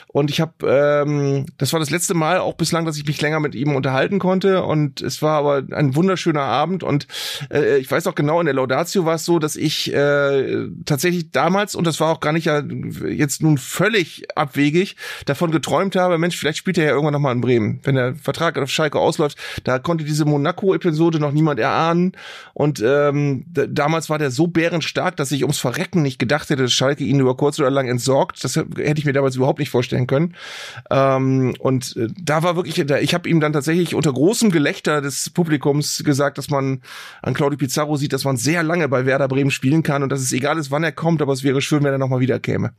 Und 0.08 0.30
ich 0.30 0.42
habe, 0.42 0.54
ähm, 0.68 1.46
das 1.58 1.74
war 1.74 1.80
das 1.80 1.90
letzte 1.90 2.14
Mal 2.14 2.40
auch 2.40 2.54
bislang, 2.54 2.86
dass 2.86 2.98
ich 2.98 3.06
mich 3.06 3.22
länger 3.22 3.40
mit 3.40 3.56
ihm 3.56 3.76
unterhalten 3.76 4.20
konnte. 4.20 4.64
Und 4.64 5.02
es 5.02 5.22
war 5.22 5.40
aber 5.40 5.64
ein 5.76 5.96
wunderschöner 5.96 6.42
Abend. 6.42 6.84
Und 6.84 7.08
äh, 7.52 7.78
ich 7.78 7.90
weiß 7.90 8.06
auch 8.08 8.16
genau, 8.16 8.40
in 8.40 8.46
der 8.46 8.56
Laudatio 8.56 9.06
war 9.06 9.16
es 9.16 9.26
so, 9.26 9.40
dass 9.40 9.56
ich 9.56 9.94
äh, 9.94 10.68
tatsächlich 10.86 11.32
damals, 11.32 11.76
und 11.76 11.88
das 11.88 12.00
war 12.00 12.12
auch 12.12 12.20
gar 12.20 12.34
nicht 12.34 12.46
ja 12.46 12.62
jetzt 13.08 13.42
nun 13.42 13.58
völlig 13.58 14.26
abwegig, 14.36 14.96
davon 15.26 15.52
geträumt 15.52 15.96
habe, 15.96 16.18
Mensch, 16.18 16.38
vielleicht 16.38 16.58
spielt 16.58 16.78
er 16.78 16.86
ja 16.86 16.92
irgendwann 16.92 17.14
nochmal 17.14 17.34
in 17.34 17.42
Bremen. 17.42 17.80
Wenn 17.84 17.96
der 17.96 18.16
Vertrag 18.16 18.58
auf 18.58 18.70
Schalke 18.70 19.00
ausläuft, 19.00 19.38
da 19.64 19.80
konnte 19.80 20.04
diese 20.04 20.26
Monaco-Episode 20.26 21.20
noch 21.20 21.32
niemand 21.32 21.60
erahnen. 21.60 22.12
Und 22.54 22.80
äh, 22.82 22.91
ähm, 22.92 23.46
damals 23.48 24.10
war 24.10 24.18
der 24.18 24.32
so 24.32 24.48
bärenstark, 24.48 25.16
dass 25.16 25.32
ich 25.32 25.44
ums 25.44 25.60
Verrecken 25.60 26.02
nicht 26.02 26.20
gedacht 26.20 26.50
hätte, 26.50 26.64
dass 26.64 26.74
Schalke 26.74 27.04
ihn 27.04 27.20
über 27.20 27.36
kurz 27.36 27.60
oder 27.60 27.70
lang 27.70 27.88
entsorgt. 27.88 28.44
Das 28.44 28.56
hätte 28.56 29.00
ich 29.00 29.06
mir 29.06 29.14
damals 29.14 29.36
überhaupt 29.36 29.60
nicht 29.60 29.70
vorstellen 29.70 30.08
können. 30.08 30.36
Ähm, 30.90 31.56
und 31.60 31.96
äh, 31.98 32.08
da 32.22 32.44
war 32.44 32.56
wirklich, 32.56 32.78
ich 32.78 33.14
habe 33.14 33.30
ihm 33.30 33.40
dann 33.40 33.54
tatsächlich 33.54 33.96
unter 33.96 34.14
großem 34.14 34.52
Gelächter 34.52 35.02
des 35.02 35.30
Publikums 35.30 36.04
gesagt, 36.04 36.38
dass 36.38 36.50
man 36.50 36.82
an 37.22 37.34
Claudio 37.34 37.58
Pizarro 37.58 37.96
sieht, 37.96 38.14
dass 38.14 38.26
man 38.26 38.38
sehr 38.38 38.64
lange 38.64 38.88
bei 38.88 39.06
Werder 39.06 39.28
Bremen 39.28 39.52
spielen 39.52 39.84
kann 39.84 40.04
und 40.04 40.10
dass 40.10 40.22
es 40.22 40.34
egal 40.34 40.58
ist, 40.58 40.72
wann 40.72 40.84
er 40.84 40.92
kommt, 40.92 41.22
aber 41.22 41.34
es 41.34 41.44
wäre 41.44 41.62
schön, 41.62 41.84
wenn 41.84 41.92
er 41.92 41.98
nochmal 41.98 42.20
wieder 42.20 42.40
käme. 42.40 42.72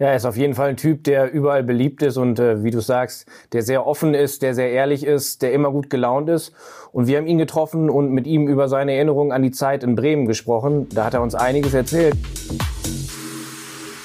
Ja, 0.00 0.08
er 0.08 0.16
ist 0.16 0.24
auf 0.24 0.36
jeden 0.36 0.56
Fall 0.56 0.70
ein 0.70 0.76
Typ, 0.76 1.04
der 1.04 1.32
überall 1.32 1.62
beliebt 1.62 2.02
ist 2.02 2.16
und 2.16 2.40
äh, 2.40 2.64
wie 2.64 2.72
du 2.72 2.80
sagst, 2.80 3.26
der 3.52 3.62
sehr 3.62 3.86
offen 3.86 4.12
ist, 4.12 4.42
der 4.42 4.52
sehr 4.52 4.72
ehrlich 4.72 5.06
ist, 5.06 5.40
der 5.40 5.52
immer 5.52 5.70
gut 5.70 5.88
gelaunt 5.88 6.28
ist. 6.28 6.52
Und 6.90 7.06
wir 7.06 7.16
haben 7.16 7.28
ihn 7.28 7.38
getroffen 7.38 7.88
und 7.88 8.10
mit 8.10 8.26
ihm 8.26 8.48
über 8.48 8.68
seine 8.68 8.94
Erinnerungen 8.94 9.30
an 9.30 9.44
die 9.44 9.52
Zeit 9.52 9.84
in 9.84 9.94
Bremen 9.94 10.26
gesprochen. 10.26 10.88
Da 10.88 11.04
hat 11.04 11.14
er 11.14 11.22
uns 11.22 11.36
einiges 11.36 11.74
erzählt. 11.74 12.16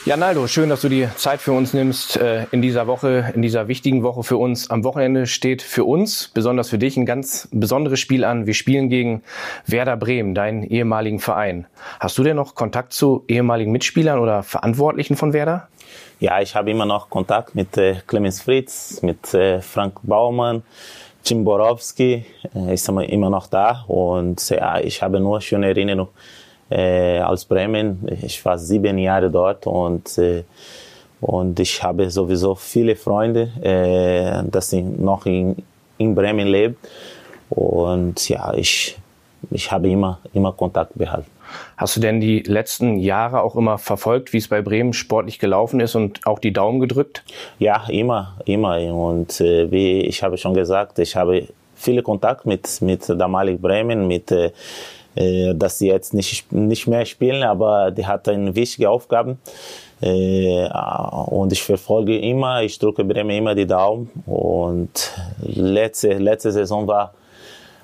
Ja, 0.06 0.16
Naldo, 0.16 0.46
schön, 0.46 0.70
dass 0.70 0.82
du 0.82 0.90
die 0.90 1.08
Zeit 1.16 1.42
für 1.42 1.54
uns 1.54 1.74
nimmst 1.74 2.18
äh, 2.18 2.46
in 2.52 2.62
dieser 2.62 2.86
Woche, 2.86 3.32
in 3.34 3.42
dieser 3.42 3.68
wichtigen 3.68 4.04
Woche 4.04 4.24
für 4.24 4.38
uns. 4.38 4.70
Am 4.70 4.84
Wochenende 4.84 5.26
steht 5.26 5.64
für 5.64 5.86
uns, 5.86 6.28
besonders 6.28 6.70
für 6.70 6.78
dich, 6.78 6.98
ein 6.98 7.08
ganz 7.08 7.48
besonderes 7.52 8.00
Spiel 8.00 8.24
an. 8.24 8.46
Wir 8.46 8.54
spielen 8.54 8.90
gegen 8.90 9.24
Werder 9.66 9.98
Bremen, 9.98 10.36
deinen 10.36 10.64
ehemaligen 10.64 11.20
Verein. 11.20 11.66
Hast 12.00 12.16
du 12.20 12.24
denn 12.24 12.36
noch 12.36 12.54
Kontakt 12.54 12.94
zu 12.94 13.24
ehemaligen 13.28 13.72
Mitspielern 13.72 14.20
oder 14.20 14.44
Verantwortlichen 14.44 15.16
von 15.16 15.34
Werder? 15.34 15.68
Ja, 16.22 16.42
ich 16.42 16.54
habe 16.54 16.70
immer 16.70 16.86
noch 16.86 17.10
Kontakt 17.10 17.56
mit 17.56 17.78
äh, 17.78 17.96
Clemens 18.06 18.42
Fritz, 18.42 19.02
mit 19.02 19.34
äh, 19.34 19.62
Frank 19.62 20.02
Baumann, 20.04 20.64
Jim 21.24 21.46
Borowski 21.46 22.26
äh, 22.54 22.74
ist 22.74 22.90
immer 22.90 23.30
noch 23.30 23.48
da 23.48 23.86
und 23.88 24.50
ja, 24.50 24.80
ich 24.82 25.02
habe 25.02 25.22
nur 25.22 25.40
schöne 25.40 25.68
Erinnerungen 25.68 26.12
äh, 26.70 27.22
aus 27.22 27.46
Bremen. 27.46 28.06
Ich 28.22 28.44
war 28.44 28.58
sieben 28.58 28.98
Jahre 28.98 29.30
dort 29.30 29.66
und 29.66 30.18
äh, 30.18 30.44
und 31.22 31.58
ich 31.58 31.82
habe 31.82 32.10
sowieso 32.10 32.54
viele 32.56 32.98
Freunde, 32.98 33.52
äh, 33.62 34.44
dass 34.50 34.72
sie 34.72 34.82
noch 34.82 35.26
in, 35.26 35.56
in 35.98 36.16
Bremen 36.16 36.48
leben 36.50 36.76
und 37.50 38.28
ja, 38.28 38.54
ich 38.56 38.98
ich 39.52 39.72
habe 39.72 39.90
immer 39.90 40.20
immer 40.34 40.52
Kontakt 40.52 40.92
behalten. 40.96 41.32
Hast 41.78 41.96
du 41.96 42.00
denn 42.00 42.20
die 42.20 42.40
letzten 42.40 42.98
Jahre 42.98 43.42
auch 43.42 43.56
immer 43.56 43.78
verfolgt, 43.78 44.34
wie 44.34 44.38
es 44.38 44.48
bei 44.48 44.62
Bremen 44.62 44.94
sportlich 44.94 45.40
gelaufen 45.40 45.80
ist 45.80 45.96
und 45.96 46.26
auch 46.26 46.40
die 46.40 46.54
Daumen 46.54 46.80
gedrückt? 46.80 47.24
Ja, 47.58 47.86
immer, 47.90 48.38
immer. 48.46 48.78
Und 48.94 49.40
äh, 49.42 49.72
wie 49.72 50.02
ich 50.02 50.24
habe 50.24 50.38
schon 50.38 50.54
gesagt, 50.54 51.00
ich 51.00 51.16
habe 51.16 51.48
viele 51.76 52.04
Kontakt 52.04 52.46
mit, 52.46 52.82
mit 52.82 53.08
damalig 53.10 53.62
Bremen, 53.62 54.08
mit, 54.08 54.32
äh, 54.32 54.52
äh 55.16 55.54
dass 55.56 55.80
sie 55.80 55.88
jetzt 55.88 56.14
nicht, 56.14 56.52
nicht 56.52 56.88
mehr 56.88 57.06
spielen, 57.06 57.44
aber 57.44 57.92
die 57.92 58.06
hat 58.06 58.28
eine 58.28 58.56
wichtige 58.56 58.90
Aufgabe. 58.90 59.38
Äh, 60.02 60.70
und 61.28 61.52
ich 61.52 61.62
verfolge 61.62 62.18
immer, 62.18 62.64
ich 62.64 62.80
drücke 62.80 63.04
Bremen 63.04 63.32
immer 63.32 63.56
die 63.56 63.68
Daumen. 63.68 64.10
Und 64.26 65.12
letzte, 65.42 66.14
letzte 66.14 66.52
Saison 66.52 66.88
war 66.88 67.14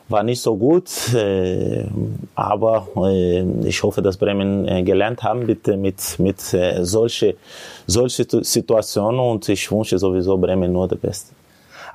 war 0.07 0.23
nicht 0.23 0.41
so 0.41 0.55
gut, 0.55 1.13
äh, 1.13 1.85
aber 2.35 2.87
äh, 2.97 3.43
ich 3.65 3.81
hoffe, 3.83 4.01
dass 4.01 4.17
Bremen 4.17 4.67
äh, 4.67 4.83
gelernt 4.83 5.23
haben 5.23 5.45
mit, 5.45 5.67
mit, 5.67 6.19
mit 6.19 6.53
äh, 6.53 6.83
solche, 6.83 7.35
solche 7.87 8.25
Situationen 8.43 9.19
und 9.19 9.49
ich 9.49 9.71
wünsche 9.71 9.97
sowieso 9.97 10.37
Bremen 10.37 10.71
nur 10.71 10.87
das 10.87 10.99
Beste. 10.99 11.35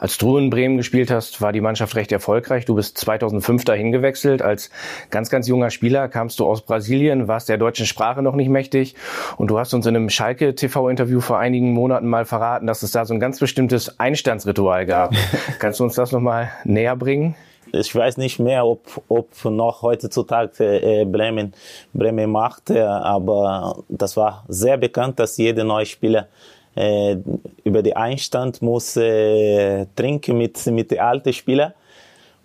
Als 0.01 0.17
du 0.17 0.39
in 0.39 0.49
Bremen 0.49 0.79
gespielt 0.79 1.11
hast, 1.11 1.43
war 1.43 1.53
die 1.53 1.61
Mannschaft 1.61 1.95
recht 1.95 2.11
erfolgreich. 2.11 2.65
Du 2.65 2.75
bist 2.75 2.97
2005 2.97 3.67
dahin 3.67 3.93
gewechselt. 3.93 4.41
Als 4.41 4.71
ganz, 5.11 5.29
ganz 5.29 5.47
junger 5.47 5.69
Spieler 5.69 6.09
kamst 6.09 6.41
du 6.41 6.47
aus 6.47 6.63
Brasilien, 6.63 7.29
warst 7.29 7.51
der 7.51 7.59
deutschen 7.59 7.85
Sprache 7.85 8.23
noch 8.23 8.35
nicht 8.35 8.49
mächtig. 8.49 8.95
Und 9.37 9.51
du 9.51 9.59
hast 9.59 9.75
uns 9.75 9.85
in 9.85 9.95
einem 9.95 10.09
Schalke-TV-Interview 10.09 11.21
vor 11.21 11.39
einigen 11.39 11.75
Monaten 11.75 12.07
mal 12.07 12.25
verraten, 12.25 12.67
dass 12.67 12.83
es 12.83 12.93
da 12.93 13.05
so 13.05 13.13
ein 13.13 13.21
ganz 13.21 13.41
bestimmtes 13.41 14.01
Einstandsritual 14.01 14.87
gab. 14.87 15.13
Kannst 15.59 15.81
du 15.81 15.85
uns 15.85 15.97
das 15.97 16.13
nochmal 16.13 16.51
näher 16.65 16.97
bringen? 16.97 17.35
Ich 17.73 17.95
weiß 17.95 18.17
nicht 18.17 18.39
mehr, 18.39 18.67
ob, 18.67 19.03
ob 19.09 19.29
noch 19.45 19.83
heutzutage 19.83 20.65
äh, 20.65 21.05
Bremen, 21.05 21.53
Bremen 21.93 22.31
macht, 22.31 22.71
äh, 22.71 22.81
aber 22.81 23.77
das 23.89 24.17
war 24.17 24.45
sehr 24.49 24.77
bekannt, 24.77 25.19
dass 25.19 25.37
jeder 25.37 25.65
neue 25.65 25.87
Spieler 25.87 26.29
äh, 26.75 27.17
über 27.65 27.83
den 27.83 27.97
Einstand 27.97 28.63
muss 28.63 28.97
äh, 28.97 29.87
trinken 29.97 30.39
mit, 30.39 30.65
mit 30.67 30.91
den 30.91 31.01
alten 31.01 31.33
Spielern. 31.33 31.73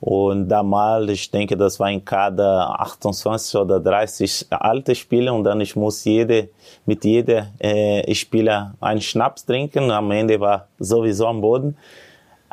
Und 0.02 0.50
damals, 0.50 1.10
ich 1.10 1.32
denke, 1.32 1.56
das 1.58 1.80
war 1.80 1.88
ein 1.88 2.04
Kader 2.04 2.80
28 2.80 3.56
oder 3.56 3.80
30 3.80 4.48
alte 4.52 4.94
Spieler 4.94 5.34
und 5.34 5.46
dann 5.46 5.62
ich 5.62 5.76
muss 5.76 6.04
jede, 6.04 6.50
mit 6.86 7.04
jedem 7.06 7.46
äh, 7.60 8.14
Spieler 8.14 8.76
einen 8.82 9.02
Schnaps 9.02 9.46
trinken. 9.46 9.90
Am 9.90 10.12
Ende 10.12 10.40
war 10.40 10.68
sowieso 10.78 11.28
am 11.28 11.42
Boden. 11.42 11.78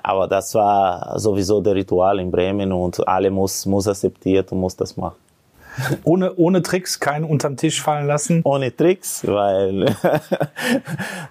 Aber 0.03 0.27
das 0.27 0.55
war 0.55 1.19
sowieso 1.19 1.61
der 1.61 1.75
Ritual 1.75 2.19
in 2.19 2.31
Bremen 2.31 2.73
und 2.73 3.07
alle 3.07 3.31
muss, 3.31 3.67
muss 3.67 3.87
akzeptiert 3.87 4.51
und 4.53 4.61
muss 4.61 4.77
das 4.77 4.97
machen. 4.97 5.17
Ohne, 6.05 6.35
ohne 6.37 6.61
Tricks, 6.61 7.01
keinen 7.01 7.25
unterm 7.25 7.57
Tisch 7.57 7.81
fallen 7.81 8.07
lassen? 8.07 8.43
Ohne 8.45 8.75
Tricks, 8.75 9.27
weil 9.27 9.87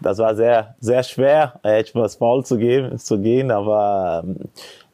das 0.02 0.18
war 0.18 0.36
sehr, 0.36 0.76
sehr 0.80 1.04
schwer, 1.04 1.60
etwas 1.62 2.16
faul 2.16 2.44
zu 2.44 2.58
gehen, 2.58 2.98
zu 2.98 3.20
gehen, 3.20 3.52
aber 3.52 4.24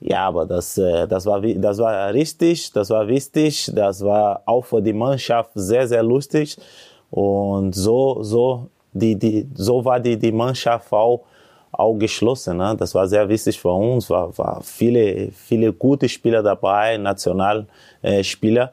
ja, 0.02 0.28
aber 0.28 0.46
das, 0.46 0.76
das, 0.76 1.26
war, 1.26 1.42
das 1.42 1.78
war 1.78 2.14
richtig, 2.14 2.74
das 2.74 2.90
war 2.90 3.08
wichtig, 3.08 3.72
das 3.74 4.04
war 4.04 4.42
auch 4.46 4.66
für 4.66 4.82
die 4.82 4.94
Mannschaft 4.94 5.52
sehr, 5.56 5.88
sehr 5.88 6.04
lustig 6.04 6.58
und 7.10 7.74
so, 7.74 8.22
so, 8.24 8.68
die, 8.92 9.16
die, 9.16 9.48
so 9.56 9.84
war 9.86 10.00
die, 10.00 10.18
die 10.18 10.32
Mannschaft 10.32 10.92
auch, 10.92 11.22
auch 11.80 11.98
geschlossen. 11.98 12.58
Ne? 12.58 12.76
Das 12.78 12.94
war 12.96 13.08
sehr 13.08 13.28
wichtig 13.30 13.60
für 13.60 13.70
uns, 13.70 14.10
war, 14.10 14.38
war 14.38 14.62
viele, 14.64 15.32
viele 15.32 15.74
gute 15.74 16.10
Spieler 16.10 16.44
dabei, 16.44 16.98
Nationalspieler. 16.98 18.64
Äh, 18.64 18.72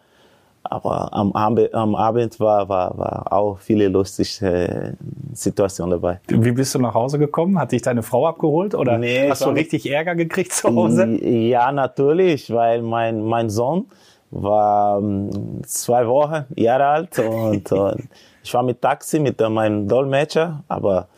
aber 0.66 1.12
am 1.12 1.32
Abend, 1.32 1.74
am 1.74 1.94
Abend 1.94 2.40
war, 2.40 2.66
war, 2.70 2.96
war 2.96 3.32
auch 3.32 3.58
viele 3.58 3.88
lustige 3.88 4.46
äh, 4.46 4.92
Situationen 5.34 6.00
dabei. 6.00 6.20
Wie 6.28 6.52
bist 6.52 6.74
du 6.74 6.78
nach 6.78 6.94
Hause 6.94 7.18
gekommen? 7.18 7.58
Hat 7.58 7.72
dich 7.72 7.82
deine 7.82 8.02
Frau 8.02 8.26
abgeholt 8.26 8.74
oder 8.74 8.96
nee, 8.96 9.28
hast 9.28 9.44
du 9.44 9.50
richtig 9.50 9.90
Ärger 9.90 10.14
gekriegt 10.14 10.52
zu 10.52 10.74
Hause? 10.74 11.06
Ja, 11.22 11.70
natürlich, 11.70 12.50
weil 12.50 12.80
mein, 12.80 13.22
mein 13.22 13.50
Sohn 13.50 13.86
war 14.30 14.98
ähm, 14.98 15.62
zwei 15.66 16.06
Wochen 16.08 16.44
Jahre 16.56 16.86
alt 16.86 17.18
und, 17.18 17.70
und 17.70 18.08
ich 18.42 18.54
war 18.54 18.62
mit 18.62 18.80
Taxi 18.80 19.20
mit 19.20 19.38
meinem 19.40 19.86
Dolmetscher, 19.86 20.64
aber 20.68 21.08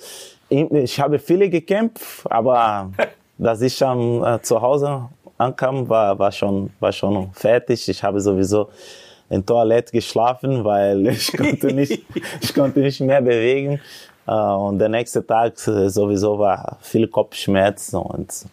ich 0.49 1.01
habe 1.01 1.19
viele 1.19 1.49
gekämpft, 1.49 2.31
aber 2.31 2.91
dass 3.39 3.61
ich 3.61 3.77
schon 3.77 4.25
äh, 4.25 4.41
zu 4.43 4.61
Hause 4.61 5.09
ankam, 5.39 5.89
war, 5.89 6.19
war, 6.19 6.33
schon, 6.33 6.71
war 6.81 6.93
schon 6.93 7.31
fertig. 7.33 7.89
Ich 7.89 8.03
habe 8.03 8.21
sowieso 8.21 8.69
in 9.29 9.45
Toilette 9.45 9.93
geschlafen, 9.93 10.65
weil 10.65 11.07
ich 11.09 11.37
konnte 11.37 11.73
nicht, 11.73 12.03
ich 12.41 12.55
konnte 12.55 12.81
nicht 12.81 13.01
mehr 13.01 13.21
bewegen. 13.21 13.81
Äh, 14.27 14.33
und 14.33 14.79
der 14.79 14.89
nächste 14.89 15.27
Tag 15.27 15.55
äh, 15.67 15.89
sowieso 15.89 16.39
war 16.39 16.79
viel 16.81 17.09
Kopfschmerz 17.09 17.93
und 17.95 18.47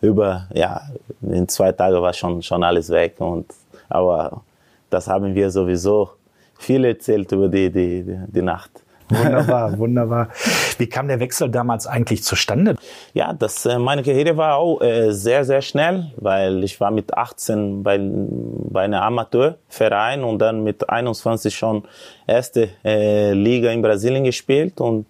über, 0.00 0.46
ja, 0.54 0.82
in 1.22 1.48
zwei 1.48 1.72
Tagen 1.72 2.00
war 2.00 2.12
schon, 2.12 2.40
schon 2.42 2.62
alles 2.62 2.88
weg. 2.90 3.16
Und, 3.18 3.46
aber 3.88 4.42
das 4.90 5.08
haben 5.08 5.34
wir 5.34 5.50
sowieso 5.50 6.10
viel 6.56 6.84
erzählt 6.84 7.30
über 7.32 7.48
die, 7.48 7.70
die, 7.70 8.04
die 8.28 8.42
Nacht. 8.42 8.70
Wunderbar, 9.08 9.78
wunderbar. 9.78 10.28
Wie 10.76 10.86
kam 10.86 11.08
der 11.08 11.20
Wechsel 11.20 11.48
damals 11.50 11.86
eigentlich 11.86 12.22
zustande? 12.22 12.76
Ja, 13.14 13.32
das, 13.32 13.64
äh, 13.66 13.78
meine 13.78 14.02
Karriere 14.02 14.36
war 14.36 14.56
auch 14.56 14.80
äh, 14.80 15.12
sehr, 15.12 15.44
sehr 15.44 15.62
schnell, 15.62 16.12
weil 16.16 16.62
ich 16.64 16.80
war 16.80 16.90
mit 16.90 17.14
18 17.14 17.82
bei, 17.82 17.98
bei 18.00 18.82
einem 18.82 19.00
Amateurverein 19.00 20.24
und 20.24 20.38
dann 20.38 20.62
mit 20.62 20.88
21 20.88 21.54
schon 21.54 21.84
erste 22.26 22.68
äh, 22.84 23.32
Liga 23.32 23.70
in 23.70 23.82
Brasilien 23.82 24.24
gespielt 24.24 24.80
und, 24.80 25.06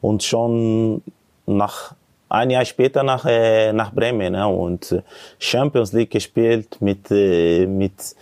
und 0.00 0.22
schon 0.22 1.02
nach 1.46 1.94
ein 2.28 2.50
Jahr 2.50 2.64
später 2.64 3.04
nach, 3.04 3.24
nach 3.24 3.92
Bremen 3.92 4.32
ne? 4.32 4.48
und 4.48 5.00
Champions 5.38 5.92
League 5.92 6.10
gespielt 6.10 6.76
mit, 6.80 7.08
mit 7.10 8.16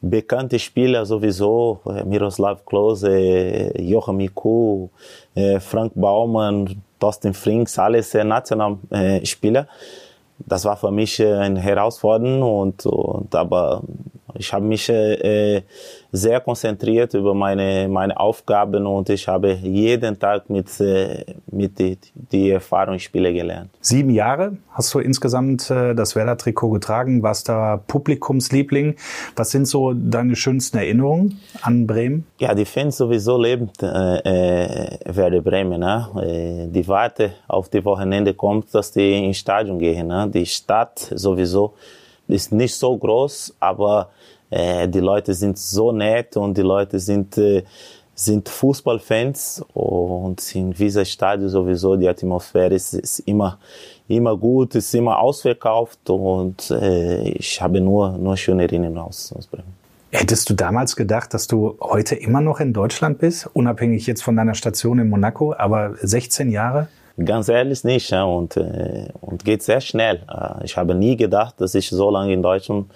bekannte 0.00 0.58
Spieler 0.58 1.04
sowieso, 1.04 1.80
äh, 1.86 2.04
Miroslav 2.04 2.64
Klose, 2.64 3.10
äh, 3.10 3.82
Joachim 3.82 4.16
Miku, 4.16 4.88
äh, 5.34 5.60
Frank 5.60 5.92
Baumann, 5.94 6.82
Thorsten 6.98 7.34
Frings, 7.34 7.78
alles 7.78 8.14
Nationalspieler. 8.14 9.66
Das 10.38 10.64
war 10.64 10.76
für 10.76 10.90
mich 10.90 11.22
eine 11.22 11.60
Herausforderung 11.60 12.42
und, 12.42 12.86
und 12.86 13.34
aber 13.34 13.82
ich 14.34 14.52
habe 14.52 14.64
mich 14.64 14.88
äh, 14.88 15.62
sehr 16.12 16.40
konzentriert 16.40 17.14
über 17.14 17.34
meine, 17.34 17.88
meine 17.88 18.18
Aufgaben 18.18 18.86
und 18.86 19.08
ich 19.10 19.28
habe 19.28 19.52
jeden 19.52 20.18
Tag 20.18 20.50
mit, 20.50 20.80
äh, 20.80 21.24
mit 21.50 21.78
die, 21.78 21.98
die 22.14 22.50
Erfahrungsspiele 22.50 23.32
gelernt. 23.32 23.70
Sieben 23.80 24.10
Jahre 24.10 24.56
hast 24.70 24.92
du 24.94 24.98
insgesamt 24.98 25.70
äh, 25.70 25.94
das 25.94 26.16
Werder-Trikot 26.16 26.70
getragen, 26.70 27.22
warst 27.22 27.48
da 27.48 27.76
Publikumsliebling. 27.86 28.96
Was 29.36 29.50
sind 29.50 29.66
so 29.66 29.92
deine 29.94 30.36
schönsten 30.36 30.78
Erinnerungen 30.78 31.40
an 31.62 31.86
Bremen? 31.86 32.26
Ja, 32.38 32.54
die 32.54 32.64
Fans 32.64 32.96
sowieso 32.96 33.40
leben 33.40 33.70
äh, 33.82 33.86
äh, 33.86 34.98
Werder 35.04 35.40
Bremen. 35.40 35.80
Ne? 35.80 36.08
Äh, 36.22 36.72
die 36.72 36.86
Warte 36.88 37.32
auf 37.48 37.68
die 37.68 37.84
Wochenende 37.84 38.34
kommt, 38.34 38.74
dass 38.74 38.92
die 38.92 39.24
ins 39.24 39.38
Stadion 39.38 39.78
gehen. 39.78 40.08
Ne? 40.08 40.28
Die 40.32 40.46
Stadt 40.46 40.98
sowieso 41.14 41.74
ist 42.28 42.52
nicht 42.52 42.74
so 42.74 42.96
groß, 42.96 43.56
aber 43.60 44.10
äh, 44.50 44.88
die 44.88 45.00
Leute 45.00 45.32
sind 45.34 45.58
so 45.58 45.92
nett 45.92 46.36
und 46.36 46.56
die 46.58 46.62
Leute 46.62 46.98
sind, 46.98 47.38
äh, 47.38 47.62
sind 48.14 48.48
Fußballfans 48.48 49.64
und 49.72 50.54
in 50.54 50.72
dieser 50.72 51.04
Stadion 51.04 51.48
sowieso 51.48 51.96
die 51.96 52.08
Atmosphäre 52.08 52.74
ist, 52.74 52.94
ist 52.94 53.20
immer, 53.20 53.58
immer 54.08 54.36
gut, 54.36 54.74
ist 54.74 54.94
immer 54.94 55.18
ausverkauft 55.18 56.10
und 56.10 56.70
äh, 56.70 57.30
ich 57.30 57.62
habe 57.62 57.80
nur, 57.80 58.18
nur 58.18 58.36
schöne 58.36 58.64
Erinnerungen 58.64 58.98
aus, 58.98 59.32
aus 59.32 59.46
Bremen. 59.46 59.80
Hättest 60.12 60.50
du 60.50 60.54
damals 60.54 60.96
gedacht, 60.96 61.32
dass 61.34 61.46
du 61.46 61.76
heute 61.80 62.16
immer 62.16 62.40
noch 62.40 62.58
in 62.58 62.72
Deutschland 62.72 63.18
bist, 63.18 63.48
unabhängig 63.52 64.08
jetzt 64.08 64.22
von 64.22 64.34
deiner 64.34 64.54
Station 64.54 64.98
in 64.98 65.08
Monaco, 65.08 65.54
aber 65.56 65.94
16 66.02 66.50
Jahre? 66.50 66.88
Ganz 67.24 67.48
ehrlich 67.48 67.84
nicht 67.84 68.10
ja, 68.10 68.24
und, 68.24 68.56
äh, 68.56 69.08
und 69.20 69.44
geht 69.44 69.62
sehr 69.62 69.80
schnell. 69.80 70.22
Ich 70.64 70.76
habe 70.76 70.94
nie 70.94 71.16
gedacht, 71.16 71.60
dass 71.60 71.74
ich 71.74 71.90
so 71.90 72.10
lange 72.10 72.32
in 72.32 72.42
Deutschland 72.42 72.90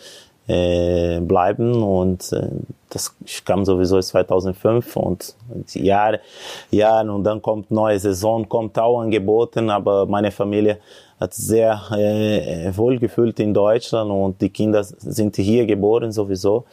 äh, 0.47 1.21
bleiben 1.21 1.83
und 1.83 2.33
äh, 2.33 2.49
das 2.91 3.17
ich 3.25 3.45
kam 3.45 3.65
sowieso 3.65 4.01
2005 4.01 4.97
und 4.97 5.35
Jahre, 5.73 6.21
Jahre 6.71 7.11
und 7.11 7.25
dann 7.25 7.41
kommt 7.43 7.71
neue 7.71 7.99
Saison, 7.99 8.49
kommt 8.49 8.79
auch 8.79 9.01
angeboten, 9.01 9.71
aber 9.71 10.07
meine 10.07 10.31
Familie 10.31 10.79
hat 11.19 11.35
sehr 11.35 11.81
äh, 11.93 12.71
wohlgefühlt 12.77 13.41
in 13.41 13.55
Deutschland 13.55 14.11
und 14.11 14.41
die 14.41 14.51
Kinder 14.51 14.85
sind 14.85 15.37
hier 15.37 15.67
geboren 15.67 16.13
sowieso. 16.13 16.65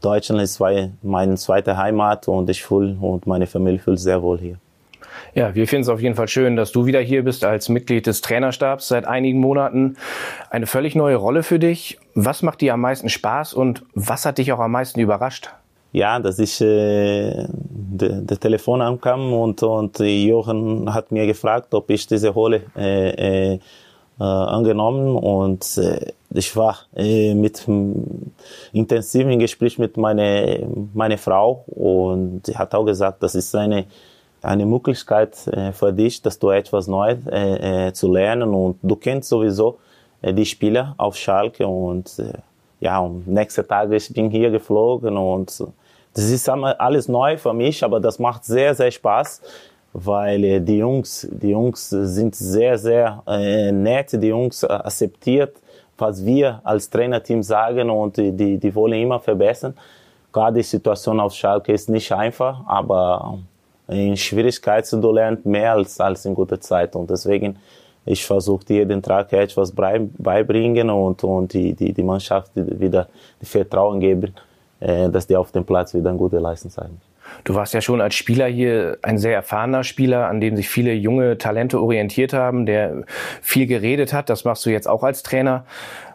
Deutschland 0.00 0.42
ist 0.42 0.60
meine 1.02 1.34
zweite 1.36 1.76
Heimat 1.78 2.28
und 2.28 2.50
ich 2.50 2.62
fühle 2.62 2.96
und 3.00 3.26
meine 3.26 3.46
Familie 3.46 3.78
fühlt 3.78 3.98
sehr 3.98 4.22
wohl 4.22 4.38
hier. 4.38 4.58
Ja, 5.34 5.54
wir 5.54 5.66
finden 5.66 5.82
es 5.82 5.88
auf 5.88 6.00
jeden 6.00 6.14
Fall 6.14 6.28
schön, 6.28 6.56
dass 6.56 6.72
du 6.72 6.86
wieder 6.86 7.00
hier 7.00 7.24
bist 7.24 7.44
als 7.44 7.68
Mitglied 7.68 8.06
des 8.06 8.20
Trainerstabs 8.20 8.88
seit 8.88 9.06
einigen 9.06 9.40
Monaten. 9.40 9.96
Eine 10.50 10.66
völlig 10.66 10.94
neue 10.94 11.16
Rolle 11.16 11.42
für 11.42 11.58
dich. 11.58 11.98
Was 12.14 12.42
macht 12.42 12.60
dir 12.60 12.74
am 12.74 12.80
meisten 12.80 13.08
Spaß 13.08 13.54
und 13.54 13.84
was 13.94 14.24
hat 14.24 14.38
dich 14.38 14.52
auch 14.52 14.60
am 14.60 14.72
meisten 14.72 15.00
überrascht? 15.00 15.50
Ja, 15.92 16.18
dass 16.18 16.38
ich 16.38 16.60
äh, 16.60 17.46
der 17.48 18.20
de 18.20 18.36
Telefon 18.36 18.82
ankam 18.82 19.32
und, 19.32 19.62
und 19.62 19.98
Jochen 20.00 20.92
hat 20.92 21.12
mir 21.12 21.26
gefragt, 21.26 21.72
ob 21.74 21.90
ich 21.90 22.06
diese 22.06 22.30
Rolle 22.30 22.62
äh, 22.76 23.54
äh, 23.54 23.58
angenommen 24.18 25.16
und 25.16 25.78
äh, 25.78 26.12
ich 26.30 26.56
war 26.56 26.78
äh, 26.96 27.34
mit 27.34 27.66
intensiven 28.72 29.38
Gespräch 29.38 29.78
mit 29.78 29.96
meiner 29.96 30.58
meine 30.92 31.18
Frau 31.18 31.64
und 31.66 32.46
sie 32.46 32.56
hat 32.56 32.74
auch 32.74 32.84
gesagt, 32.84 33.22
das 33.22 33.34
ist 33.34 33.54
eine 33.54 33.86
eine 34.42 34.66
Möglichkeit 34.66 35.46
äh, 35.48 35.72
für 35.72 35.92
dich, 35.92 36.22
dass 36.22 36.38
du 36.38 36.50
etwas 36.50 36.86
Neues 36.86 37.18
äh, 37.26 37.88
äh, 37.88 37.92
zu 37.92 38.12
lernen 38.12 38.52
und 38.52 38.78
du 38.82 38.96
kennst 38.96 39.28
sowieso 39.28 39.78
die 40.32 40.46
Spieler 40.46 40.94
auf 40.96 41.16
Schalke 41.16 41.66
und 41.66 42.18
äh, 42.18 42.32
ja, 42.80 42.98
und 42.98 43.26
nächste 43.26 43.66
Tage 43.66 43.96
ich 43.96 44.12
bin 44.12 44.30
hier 44.30 44.50
geflogen 44.50 45.16
und 45.16 45.64
das 46.14 46.30
ist 46.30 46.48
alles 46.48 47.08
neu 47.08 47.36
für 47.36 47.52
mich, 47.52 47.82
aber 47.82 47.98
das 47.98 48.18
macht 48.18 48.44
sehr, 48.44 48.74
sehr 48.74 48.90
Spaß, 48.90 49.42
weil 49.92 50.44
äh, 50.44 50.60
die 50.60 50.78
Jungs, 50.78 51.26
die 51.30 51.50
Jungs 51.50 51.90
sind 51.90 52.34
sehr, 52.34 52.78
sehr 52.78 53.22
äh, 53.26 53.72
nett, 53.72 54.12
die 54.12 54.28
Jungs 54.28 54.64
akzeptiert, 54.64 55.56
was 55.98 56.24
wir 56.24 56.60
als 56.64 56.88
Trainerteam 56.88 57.42
sagen 57.42 57.90
und 57.90 58.16
die, 58.16 58.32
die, 58.32 58.58
die 58.58 58.74
wollen 58.74 59.00
immer 59.00 59.20
verbessern. 59.20 59.74
Gerade 60.32 60.56
die 60.56 60.62
Situation 60.62 61.20
auf 61.20 61.32
Schalke 61.32 61.72
ist 61.72 61.88
nicht 61.88 62.10
einfach, 62.12 62.60
aber 62.66 63.38
in 63.88 64.16
Schwierigkeiten 64.16 65.00
du 65.00 65.12
lernst 65.12 65.46
mehr 65.46 65.72
als, 65.72 66.00
als 66.00 66.24
in 66.24 66.34
guter 66.34 66.60
Zeit. 66.60 66.96
Und 66.96 67.10
deswegen 67.10 67.58
ich 68.06 68.24
versuche 68.24 68.64
jeden 68.68 69.02
Tag 69.02 69.32
etwas 69.32 69.72
beibringen 69.72 70.90
und, 70.90 71.24
und 71.24 71.52
die, 71.52 71.72
die, 71.74 71.92
die 71.92 72.02
Mannschaft 72.02 72.50
wieder 72.54 73.08
Vertrauen 73.42 74.00
geben, 74.00 74.34
äh, 74.80 75.08
dass 75.08 75.26
die 75.26 75.36
auf 75.36 75.52
dem 75.52 75.64
Platz 75.64 75.94
wieder 75.94 76.10
eine 76.10 76.18
gute 76.18 76.38
Leistung 76.38 76.70
zeigen. 76.70 77.00
Du 77.44 77.54
warst 77.54 77.74
ja 77.74 77.80
schon 77.80 78.00
als 78.00 78.14
Spieler 78.14 78.46
hier 78.46 78.98
ein 79.02 79.18
sehr 79.18 79.34
erfahrener 79.34 79.82
Spieler, 79.82 80.28
an 80.28 80.40
dem 80.40 80.56
sich 80.56 80.68
viele 80.68 80.92
junge 80.92 81.38
Talente 81.38 81.80
orientiert 81.80 82.32
haben, 82.32 82.66
der 82.66 83.04
viel 83.40 83.66
geredet 83.66 84.12
hat. 84.12 84.30
Das 84.30 84.44
machst 84.44 84.64
du 84.66 84.70
jetzt 84.70 84.88
auch 84.88 85.02
als 85.02 85.22
Trainer. 85.22 85.64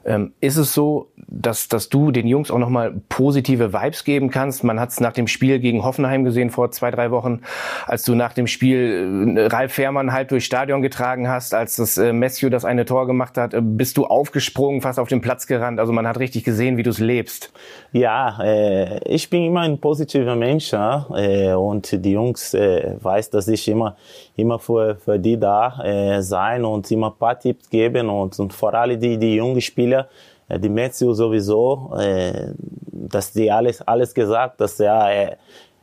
Ähm, 0.10 0.34
ist 0.42 0.58
es 0.58 0.74
so, 0.74 1.12
dass, 1.28 1.68
dass 1.68 1.88
du 1.88 2.10
den 2.10 2.26
Jungs 2.26 2.50
auch 2.50 2.58
nochmal 2.58 3.00
positive 3.10 3.74
Vibes 3.74 4.04
geben 4.04 4.32
kannst? 4.32 4.64
Man 4.64 4.80
hat 4.80 4.90
es 4.90 5.00
nach 5.00 5.14
dem 5.14 5.28
Spiel 5.28 5.60
gegen 5.60 5.84
Hoffenheim 5.84 6.24
gesehen 6.24 6.50
vor 6.50 6.72
zwei, 6.72 6.90
drei 6.90 7.12
Wochen, 7.12 7.42
als 7.86 8.06
du 8.06 8.16
nach 8.16 8.34
dem 8.34 8.48
Spiel 8.48 9.36
äh, 9.38 9.46
Ralf 9.46 9.74
Fährmann 9.74 10.12
halb 10.12 10.30
durchs 10.30 10.48
Stadion 10.48 10.82
getragen 10.82 11.28
hast, 11.28 11.54
als 11.54 11.76
das 11.76 12.00
äh, 12.00 12.12
Matthew 12.12 12.50
das 12.50 12.66
eine 12.66 12.86
Tor 12.86 13.06
gemacht 13.06 13.38
hat, 13.38 13.54
äh, 13.54 13.62
bist 13.62 13.98
du 13.98 14.08
aufgesprungen, 14.08 14.82
fast 14.82 14.98
auf 14.98 15.10
den 15.10 15.22
Platz 15.22 15.46
gerannt. 15.46 15.80
Also 15.80 15.94
man 15.94 16.08
hat 16.08 16.18
richtig 16.18 16.44
gesehen, 16.44 16.78
wie 16.78 16.84
du 16.84 16.90
es 16.90 17.00
lebst. 17.00 17.54
Ja, 17.92 18.42
äh, 18.42 19.00
ich 19.08 19.30
bin 19.30 19.44
immer 19.44 19.62
ein 19.62 19.80
positiver 19.80 20.36
Mensch 20.36 20.72
ja? 20.72 21.06
äh, 21.14 21.54
und 21.54 22.04
die 22.04 22.14
Jungs 22.14 22.56
äh, 22.56 22.96
weiß, 23.00 23.30
dass 23.30 23.48
ich 23.48 23.68
immer 23.68 23.96
immer 24.40 24.60
für, 24.60 24.96
für 24.96 25.20
die 25.20 25.38
da 25.38 25.82
äh, 25.84 26.22
sein 26.22 26.66
und 26.66 26.90
immer 26.92 27.08
ein 27.12 27.18
paar 27.18 27.40
Tipps 27.40 27.70
geben 27.70 28.10
und, 28.10 28.40
und 28.40 28.54
vor 28.54 28.74
allem 28.74 29.00
die, 29.00 29.18
die 29.18 29.36
jungen 29.36 29.62
Spieler, 29.62 30.08
äh, 30.48 30.60
die 30.60 30.70
Matthew 30.70 31.14
sowieso, 31.14 31.92
äh, 32.00 32.54
dass 32.92 33.32
die 33.32 33.52
alles, 33.52 33.82
alles 33.82 34.14
gesagt, 34.14 34.62
dass 34.62 34.78
ja, 34.78 35.10
äh, 35.10 35.36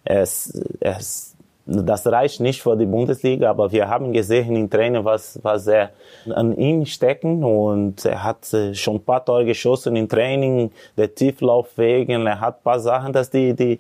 es, 0.05 0.53
es, 0.81 1.37
das 1.67 2.07
reicht 2.07 2.41
nicht 2.41 2.63
für 2.63 2.77
die 2.77 2.87
Bundesliga, 2.87 3.51
aber 3.51 3.73
wir 3.73 3.89
haben 3.89 4.13
gesehen 4.13 4.55
im 4.55 4.71
Training, 4.71 5.05
was, 5.05 5.41
was 5.43 5.67
er 5.67 5.91
an 6.33 6.57
ihm 6.57 6.87
stecken 6.87 7.43
und 7.43 8.05
er 8.05 8.23
hat 8.23 8.53
äh, 8.55 8.73
schon 8.75 8.97
ein 8.97 9.05
paar 9.05 9.25
Tore 9.25 9.45
geschossen 9.45 9.97
im 9.97 10.09
Training, 10.09 10.71
der 10.97 11.15
Tieflaufwegen, 11.15 12.27
er 12.27 12.41
hat 12.41 12.59
ein 12.59 12.63
paar 12.63 12.79
Sachen, 12.79 13.13
dass 13.13 13.31
die, 13.31 13.55
die, 13.55 13.79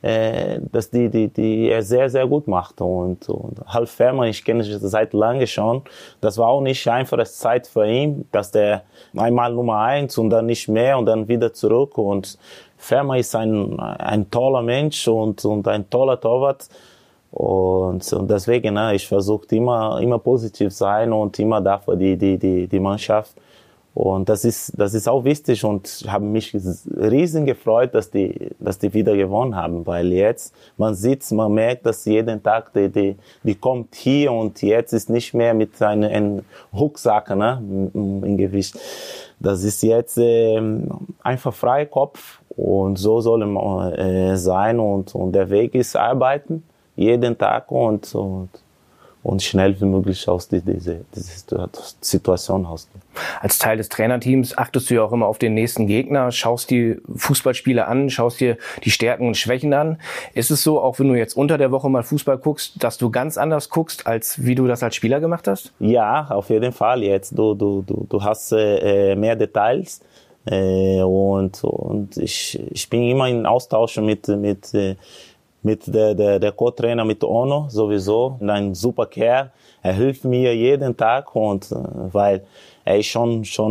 äh, 0.00 0.60
dass 0.70 0.90
die, 0.90 1.08
die, 1.08 1.28
die 1.28 1.70
er 1.70 1.82
sehr, 1.82 2.08
sehr 2.08 2.26
gut 2.26 2.46
macht. 2.46 2.80
Und, 2.80 3.28
und 3.28 3.60
Half 3.66 3.90
Fermer, 3.90 4.26
ich 4.26 4.44
kenne 4.44 4.64
ihn 4.64 4.78
seit 4.78 5.12
lange 5.12 5.46
schon. 5.46 5.82
Das 6.20 6.38
war 6.38 6.48
auch 6.48 6.60
nicht 6.60 6.86
einfache 6.88 7.24
Zeit 7.24 7.66
für 7.66 7.86
ihn, 7.86 8.28
dass 8.30 8.50
der 8.52 8.82
einmal 9.16 9.52
Nummer 9.52 9.78
eins 9.78 10.16
und 10.18 10.30
dann 10.30 10.46
nicht 10.46 10.68
mehr 10.68 10.98
und 10.98 11.06
dann 11.06 11.26
wieder 11.26 11.52
zurück. 11.52 11.98
Und 11.98 12.38
Fermer 12.76 13.18
ist 13.18 13.34
ein, 13.34 13.78
ein 13.80 14.30
toller 14.30 14.62
Mensch 14.62 15.08
und, 15.08 15.44
und 15.44 15.66
ein 15.66 15.90
toller 15.90 16.20
Torwart. 16.20 16.68
Und, 17.30 18.10
und 18.12 18.30
deswegen, 18.30 18.74
ne, 18.74 18.94
ich 18.94 19.06
versuche 19.06 19.46
immer, 19.50 20.00
immer 20.00 20.18
positiv 20.18 20.72
sein 20.72 21.12
und 21.12 21.38
immer 21.38 21.60
dafür 21.60 21.96
die, 21.96 22.16
die, 22.16 22.38
die, 22.38 22.66
die 22.66 22.80
Mannschaft. 22.80 23.32
Und 23.98 24.28
das 24.28 24.44
ist, 24.44 24.78
das 24.78 24.94
ist 24.94 25.08
auch 25.08 25.24
wichtig 25.24 25.64
und 25.64 25.88
ich 25.88 26.08
habe 26.08 26.24
mich 26.24 26.56
riesen 26.86 27.46
gefreut, 27.46 27.96
dass 27.96 28.12
die, 28.12 28.50
dass 28.60 28.78
die 28.78 28.94
wieder 28.94 29.16
gewonnen 29.16 29.56
haben, 29.56 29.84
weil 29.88 30.12
jetzt, 30.12 30.54
man 30.76 30.94
sieht, 30.94 31.28
man 31.32 31.52
merkt, 31.52 31.84
dass 31.84 32.04
jeden 32.04 32.40
Tag, 32.40 32.72
die, 32.74 32.88
die, 32.90 33.16
die 33.42 33.56
kommt 33.56 33.96
hier 33.96 34.30
und 34.30 34.62
jetzt 34.62 34.92
ist 34.92 35.10
nicht 35.10 35.34
mehr 35.34 35.52
mit 35.52 35.82
einem, 35.82 36.08
einem 36.12 36.42
Rucksack, 36.72 37.34
ne, 37.34 37.60
im 37.92 38.36
Gewicht. 38.36 38.78
Das 39.40 39.64
ist 39.64 39.82
jetzt 39.82 40.16
äh, 40.16 40.62
einfach 41.24 41.52
freier 41.52 41.86
Kopf 41.86 42.38
und 42.50 43.00
so 43.00 43.20
soll 43.20 43.42
es 43.42 43.98
äh, 43.98 44.36
sein 44.36 44.78
und, 44.78 45.12
und 45.12 45.32
der 45.32 45.50
Weg 45.50 45.74
ist 45.74 45.96
arbeiten, 45.96 46.62
jeden 46.94 47.36
Tag 47.36 47.72
und, 47.72 48.14
und 48.14 48.48
und 49.22 49.42
schnell 49.42 49.80
wie 49.80 49.84
möglich 49.84 50.28
aus 50.28 50.48
die, 50.48 50.60
diese, 50.60 51.04
diese 51.14 51.68
Situation 52.00 52.64
raus. 52.64 52.88
Als 53.40 53.58
Teil 53.58 53.76
des 53.76 53.88
Trainerteams 53.88 54.56
achtest 54.56 54.90
du 54.90 54.94
ja 54.94 55.02
auch 55.02 55.12
immer 55.12 55.26
auf 55.26 55.38
den 55.38 55.54
nächsten 55.54 55.86
Gegner, 55.86 56.30
schaust 56.30 56.70
die 56.70 56.96
Fußballspiele 57.14 57.86
an, 57.86 58.10
schaust 58.10 58.40
dir 58.40 58.56
die 58.84 58.90
Stärken 58.90 59.26
und 59.26 59.36
Schwächen 59.36 59.74
an. 59.74 60.00
Ist 60.34 60.50
es 60.50 60.62
so, 60.62 60.80
auch 60.80 60.98
wenn 60.98 61.08
du 61.08 61.14
jetzt 61.14 61.36
unter 61.36 61.58
der 61.58 61.72
Woche 61.72 61.88
mal 61.90 62.02
Fußball 62.02 62.38
guckst, 62.38 62.82
dass 62.82 62.96
du 62.96 63.10
ganz 63.10 63.36
anders 63.36 63.70
guckst, 63.70 64.06
als 64.06 64.44
wie 64.44 64.54
du 64.54 64.66
das 64.66 64.82
als 64.82 64.94
Spieler 64.94 65.20
gemacht 65.20 65.48
hast? 65.48 65.72
Ja, 65.80 66.28
auf 66.30 66.50
jeden 66.50 66.72
Fall. 66.72 67.02
Jetzt 67.02 67.36
du, 67.36 67.54
du, 67.54 67.82
du, 67.82 68.06
du 68.08 68.22
hast 68.22 68.52
äh, 68.52 69.16
mehr 69.16 69.36
Details. 69.36 70.00
Äh, 70.46 71.02
und 71.02 71.62
und 71.64 72.16
ich, 72.16 72.58
ich 72.70 72.88
bin 72.88 73.02
immer 73.02 73.28
in 73.28 73.44
Austausch 73.44 73.98
mit, 73.98 74.28
mit, 74.28 74.72
äh, 74.72 74.96
mit 75.68 75.86
der, 75.86 76.14
der, 76.14 76.38
der 76.38 76.52
Co-Trainer, 76.52 77.04
mit 77.04 77.22
Ono 77.22 77.66
sowieso, 77.68 78.38
ein 78.40 78.74
super 78.74 79.06
Kerl. 79.06 79.50
Er 79.82 79.92
hilft 79.92 80.24
mir 80.24 80.56
jeden 80.56 80.96
Tag 80.96 81.24
und 81.36 81.70
äh, 81.70 81.76
weil 82.12 82.42
er 82.84 82.98
ist 82.98 83.06
schon 83.06 83.44
schon 83.44 83.70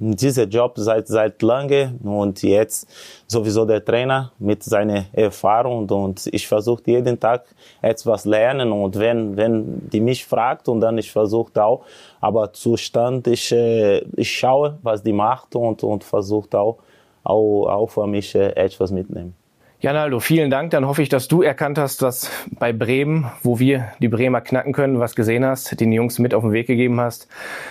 in 0.00 0.16
diesem 0.16 0.48
Job 0.48 0.72
seit 0.76 1.06
seit 1.08 1.42
lange 1.42 1.94
und 2.02 2.42
jetzt 2.42 2.88
sowieso 3.26 3.66
der 3.66 3.84
Trainer 3.84 4.32
mit 4.38 4.62
seiner 4.62 5.04
Erfahrung 5.12 5.88
und 5.90 6.26
ich 6.32 6.48
versuche 6.48 6.82
jeden 6.86 7.20
Tag 7.20 7.40
etwas 7.82 8.24
lernen 8.24 8.72
und 8.72 8.98
wenn 8.98 9.36
wenn 9.36 9.88
die 9.92 10.00
mich 10.00 10.24
fragt 10.24 10.68
und 10.68 10.80
dann 10.80 10.96
ich 10.98 11.12
versuche 11.12 11.62
auch 11.62 11.80
aber 12.20 12.52
Zustand 12.52 13.26
ich 13.26 13.52
äh, 13.52 13.98
ich 14.16 14.30
schaue 14.38 14.78
was 14.82 15.02
die 15.02 15.12
macht 15.12 15.54
und 15.54 15.82
und 15.84 16.02
versuche 16.02 16.58
auch 16.58 16.78
auch 17.24 17.66
auch 17.76 17.90
für 17.90 18.06
mich 18.06 18.34
äh, 18.34 18.56
etwas 18.56 18.90
mitnehmen. 18.90 19.43
Janaldo, 19.84 20.18
vielen 20.18 20.48
Dank. 20.48 20.70
Dann 20.70 20.86
hoffe 20.86 21.02
ich, 21.02 21.10
dass 21.10 21.28
du 21.28 21.42
erkannt 21.42 21.76
hast, 21.76 22.00
dass 22.00 22.30
bei 22.58 22.72
Bremen, 22.72 23.30
wo 23.42 23.58
wir 23.58 23.88
die 23.98 24.08
Bremer 24.08 24.40
knacken 24.40 24.72
können, 24.72 24.98
was 24.98 25.14
gesehen 25.14 25.44
hast, 25.44 25.78
den 25.78 25.92
Jungs 25.92 26.18
mit 26.18 26.32
auf 26.32 26.42
den 26.42 26.52
Weg 26.52 26.68
gegeben 26.68 27.02
hast. 27.02 27.28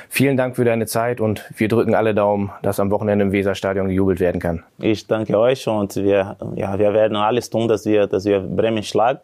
Vielen 0.09 0.37
Dank 0.37 0.55
für 0.55 0.63
deine 0.63 0.85
Zeit 0.85 1.19
und 1.19 1.43
wir 1.57 1.69
drücken 1.69 1.95
alle 1.95 2.13
Daumen, 2.13 2.51
dass 2.61 2.79
am 2.79 2.91
Wochenende 2.91 3.25
im 3.25 3.31
Weserstadion 3.31 3.87
gejubelt 3.87 4.19
werden 4.19 4.39
kann. 4.39 4.61
Ich 4.77 5.07
danke 5.07 5.39
euch 5.39 5.67
und 5.67 5.95
wir, 5.95 6.37
ja, 6.53 6.77
wir 6.77 6.93
werden 6.93 7.17
alles 7.17 7.49
tun, 7.49 7.67
dass 7.67 7.83
wir, 7.87 8.05
dass 8.05 8.25
wir 8.25 8.41
Bremen 8.41 8.83
schlagen. 8.83 9.19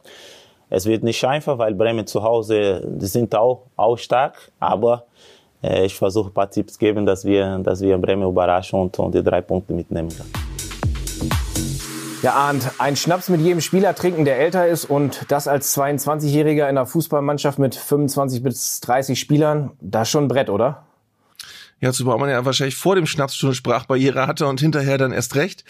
Es 0.71 0.87
wird 0.87 1.03
nicht 1.03 1.23
einfach, 1.23 1.59
weil 1.59 1.75
Bremen 1.75 2.07
zu 2.07 2.23
Hause, 2.23 2.87
die 2.87 3.05
sind 3.05 3.35
auch, 3.35 3.67
auch 3.75 3.99
stark, 3.99 4.51
aber 4.59 5.03
äh, 5.61 5.85
ich 5.85 5.93
versuche 5.93 6.31
ein 6.31 6.33
paar 6.33 6.49
Tipps 6.49 6.79
geben, 6.79 7.05
dass 7.05 7.23
wir, 7.23 7.59
dass 7.59 7.81
wir 7.81 7.99
Bremen 7.99 8.27
überraschen 8.27 8.79
und, 8.79 8.97
und 8.97 9.13
die 9.13 9.21
drei 9.21 9.41
Punkte 9.41 9.73
mitnehmen 9.73 10.09
können. 10.09 10.59
Ja, 12.21 12.33
Arndt, 12.33 12.69
ein 12.79 12.97
Schnaps 12.97 13.29
mit 13.29 13.39
jedem 13.39 13.61
Spieler 13.61 13.95
trinken, 13.95 14.25
der 14.25 14.37
älter 14.39 14.67
ist 14.67 14.83
und 14.83 15.23
das 15.29 15.47
als 15.47 15.73
22-Jähriger 15.77 16.63
in 16.63 16.77
einer 16.77 16.85
Fußballmannschaft 16.85 17.59
mit 17.59 17.75
25 17.75 18.43
bis 18.43 18.81
30 18.81 19.17
Spielern, 19.17 19.71
das 19.79 20.09
ist 20.09 20.11
schon 20.11 20.25
ein 20.25 20.27
Brett, 20.27 20.49
oder? 20.49 20.88
Ja, 21.81 21.93
zumal 21.93 22.18
man 22.18 22.30
ja 22.30 22.43
wahrscheinlich 22.43 22.76
vor 22.76 22.95
dem 22.95 23.06
Schnaps 23.06 23.38
schon 23.38 23.53
Sprachbarriere 23.53 24.27
hatte 24.27 24.47
und 24.47 24.60
hinterher 24.60 24.97
dann 24.97 25.14
erst 25.14 25.35
recht. 25.35 25.64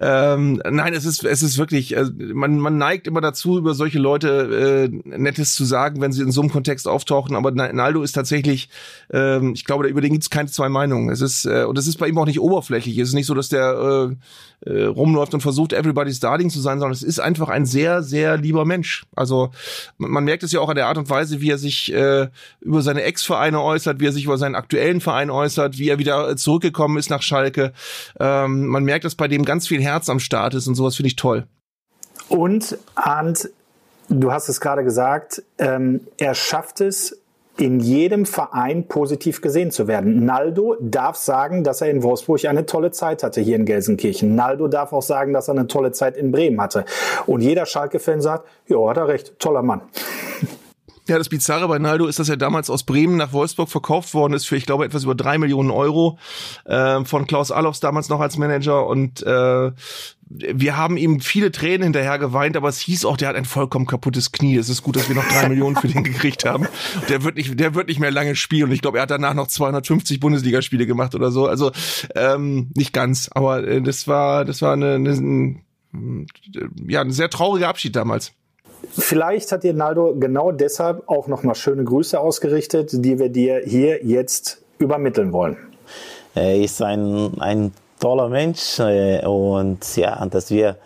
Ähm, 0.00 0.62
nein, 0.68 0.94
es 0.94 1.04
ist, 1.04 1.22
es 1.22 1.42
ist 1.42 1.58
wirklich, 1.58 1.94
äh, 1.94 2.06
man, 2.32 2.58
man 2.58 2.78
neigt 2.78 3.06
immer 3.06 3.20
dazu, 3.20 3.58
über 3.58 3.74
solche 3.74 3.98
Leute 3.98 4.88
äh, 4.90 5.18
Nettes 5.18 5.54
zu 5.54 5.66
sagen, 5.66 6.00
wenn 6.00 6.12
sie 6.12 6.22
in 6.22 6.32
so 6.32 6.40
einem 6.40 6.50
Kontext 6.50 6.88
auftauchen. 6.88 7.36
Aber 7.36 7.50
Naldo 7.50 8.02
ist 8.02 8.12
tatsächlich, 8.12 8.70
ähm, 9.12 9.52
ich 9.54 9.66
glaube, 9.66 9.86
über 9.86 10.00
den 10.00 10.12
gibt 10.12 10.24
es 10.24 10.30
keine 10.30 10.48
zwei 10.48 10.70
Meinungen. 10.70 11.10
Es 11.10 11.20
ist, 11.20 11.44
äh, 11.44 11.64
und 11.64 11.76
es 11.76 11.86
ist 11.86 11.98
bei 11.98 12.08
ihm 12.08 12.16
auch 12.16 12.26
nicht 12.26 12.40
oberflächlich. 12.40 12.96
Es 12.96 13.08
ist 13.08 13.14
nicht 13.14 13.26
so, 13.26 13.34
dass 13.34 13.50
der 13.50 14.10
äh, 14.64 14.70
äh, 14.70 14.84
rumläuft 14.84 15.34
und 15.34 15.42
versucht, 15.42 15.74
everybody's 15.74 16.20
darling 16.20 16.48
zu 16.48 16.60
sein, 16.60 16.78
sondern 16.78 16.92
es 16.92 17.02
ist 17.02 17.20
einfach 17.20 17.50
ein 17.50 17.66
sehr, 17.66 18.02
sehr 18.02 18.38
lieber 18.38 18.64
Mensch. 18.64 19.04
Also 19.14 19.50
man, 19.98 20.10
man 20.10 20.24
merkt 20.24 20.42
es 20.42 20.52
ja 20.52 20.60
auch 20.60 20.70
an 20.70 20.76
der 20.76 20.86
Art 20.86 20.96
und 20.96 21.10
Weise, 21.10 21.42
wie 21.42 21.50
er 21.50 21.58
sich 21.58 21.92
äh, 21.92 22.28
über 22.62 22.80
seine 22.80 23.02
Ex-Vereine 23.02 23.60
äußert, 23.60 24.00
wie 24.00 24.06
er 24.06 24.12
sich 24.12 24.24
über 24.24 24.38
seinen 24.38 24.54
aktuellen 24.54 25.02
Verein 25.02 25.28
äußert 25.28 25.49
geäußert, 25.50 25.78
wie 25.78 25.88
er 25.88 25.98
wieder 25.98 26.36
zurückgekommen 26.36 26.98
ist 26.98 27.10
nach 27.10 27.22
Schalke. 27.22 27.72
Ähm, 28.18 28.66
man 28.66 28.84
merkt, 28.84 29.04
dass 29.04 29.14
bei 29.14 29.28
dem 29.28 29.44
ganz 29.44 29.66
viel 29.66 29.82
Herz 29.82 30.08
am 30.08 30.20
Start 30.20 30.54
ist 30.54 30.66
und 30.66 30.74
sowas 30.74 30.96
finde 30.96 31.08
ich 31.08 31.16
toll. 31.16 31.46
Und 32.28 32.78
Arndt, 32.94 33.50
du 34.08 34.32
hast 34.32 34.48
es 34.48 34.60
gerade 34.60 34.84
gesagt, 34.84 35.42
ähm, 35.58 36.00
er 36.18 36.34
schafft 36.34 36.80
es, 36.80 37.16
in 37.58 37.80
jedem 37.80 38.24
Verein 38.24 38.88
positiv 38.88 39.42
gesehen 39.42 39.70
zu 39.70 39.86
werden. 39.86 40.24
Naldo 40.24 40.76
darf 40.80 41.16
sagen, 41.16 41.62
dass 41.62 41.82
er 41.82 41.90
in 41.90 42.02
Wolfsburg 42.02 42.46
eine 42.46 42.64
tolle 42.64 42.90
Zeit 42.90 43.22
hatte 43.22 43.42
hier 43.42 43.56
in 43.56 43.66
Gelsenkirchen. 43.66 44.34
Naldo 44.34 44.66
darf 44.66 44.94
auch 44.94 45.02
sagen, 45.02 45.34
dass 45.34 45.48
er 45.48 45.56
eine 45.56 45.66
tolle 45.66 45.92
Zeit 45.92 46.16
in 46.16 46.32
Bremen 46.32 46.58
hatte. 46.58 46.86
Und 47.26 47.42
jeder 47.42 47.66
Schalke-Fan 47.66 48.22
sagt, 48.22 48.48
ja, 48.66 48.78
hat 48.88 48.96
er 48.96 49.08
recht, 49.08 49.38
toller 49.38 49.62
Mann. 49.62 49.82
Ja, 51.08 51.18
das 51.18 51.28
Bizarre 51.28 51.66
bei 51.66 51.78
Naldo 51.78 52.06
ist, 52.06 52.18
dass 52.18 52.28
er 52.28 52.36
damals 52.36 52.70
aus 52.70 52.84
Bremen 52.84 53.16
nach 53.16 53.32
Wolfsburg 53.32 53.68
verkauft 53.68 54.14
worden 54.14 54.34
ist 54.34 54.46
für, 54.46 54.56
ich 54.56 54.66
glaube, 54.66 54.84
etwas 54.84 55.04
über 55.04 55.14
drei 55.14 55.38
Millionen 55.38 55.70
Euro 55.70 56.18
äh, 56.66 57.04
von 57.04 57.26
Klaus 57.26 57.50
Allofs 57.50 57.80
damals 57.80 58.08
noch 58.08 58.20
als 58.20 58.36
Manager. 58.36 58.86
Und 58.86 59.22
äh, 59.22 59.72
wir 60.30 60.76
haben 60.76 60.96
ihm 60.96 61.20
viele 61.20 61.50
Tränen 61.50 61.82
hinterher 61.82 62.18
geweint, 62.18 62.56
aber 62.56 62.68
es 62.68 62.78
hieß 62.78 63.04
auch, 63.04 63.16
der 63.16 63.28
hat 63.28 63.36
ein 63.36 63.44
vollkommen 63.44 63.86
kaputtes 63.86 64.30
Knie. 64.30 64.56
Es 64.56 64.68
ist 64.68 64.82
gut, 64.82 64.94
dass 64.94 65.08
wir 65.08 65.16
noch 65.16 65.26
drei 65.26 65.48
Millionen 65.48 65.74
für 65.74 65.88
den 65.88 66.04
gekriegt 66.04 66.44
haben. 66.44 66.68
Der 67.08 67.24
wird 67.24 67.36
nicht, 67.36 67.58
der 67.58 67.74
wird 67.74 67.88
nicht 67.88 67.98
mehr 67.98 68.12
lange 68.12 68.36
spielen. 68.36 68.64
Und 68.64 68.72
ich 68.72 68.82
glaube, 68.82 68.98
er 68.98 69.02
hat 69.02 69.10
danach 69.10 69.34
noch 69.34 69.48
250 69.48 70.20
Bundesligaspiele 70.20 70.86
gemacht 70.86 71.16
oder 71.16 71.32
so. 71.32 71.46
Also 71.46 71.72
ähm, 72.14 72.70
nicht 72.76 72.92
ganz, 72.92 73.28
aber 73.32 73.66
äh, 73.66 73.82
das 73.82 74.06
war, 74.06 74.44
das 74.44 74.62
war 74.62 74.74
eine, 74.74 74.94
eine, 74.94 75.56
ja, 76.86 77.00
ein 77.00 77.10
sehr 77.10 77.30
trauriger 77.30 77.68
Abschied 77.68 77.96
damals. 77.96 78.32
Vielleicht 78.90 79.52
hat 79.52 79.62
dir 79.62 79.74
Naldo 79.74 80.14
genau 80.18 80.52
deshalb 80.52 81.08
auch 81.08 81.26
nochmal 81.26 81.54
schöne 81.54 81.84
Grüße 81.84 82.18
ausgerichtet, 82.18 82.90
die 82.92 83.18
wir 83.18 83.28
dir 83.28 83.62
hier 83.64 84.04
jetzt 84.04 84.62
übermitteln 84.78 85.32
wollen. 85.32 85.56
Er 86.34 86.56
ist 86.56 86.80
ein, 86.82 87.32
ein 87.40 87.72
toller 87.98 88.28
Mensch 88.28 88.78
äh, 88.78 89.24
und 89.26 89.96
ja, 89.96 90.24
dass 90.26 90.50
wir 90.50 90.76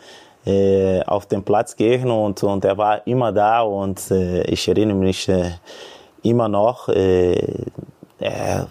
äh, 0.47 1.03
auf 1.03 1.27
den 1.27 1.43
Platz 1.43 1.77
gehen 1.77 2.11
und, 2.11 2.43
und 2.43 2.65
er 2.65 2.77
war 2.77 3.07
immer 3.07 3.33
da 3.33 3.62
und 3.62 4.11
äh, 4.11 4.43
ich 4.43 4.66
erinnere 4.69 4.97
mich 4.97 5.31
immer 6.23 6.49
noch, 6.49 6.89
er, 6.89 8.66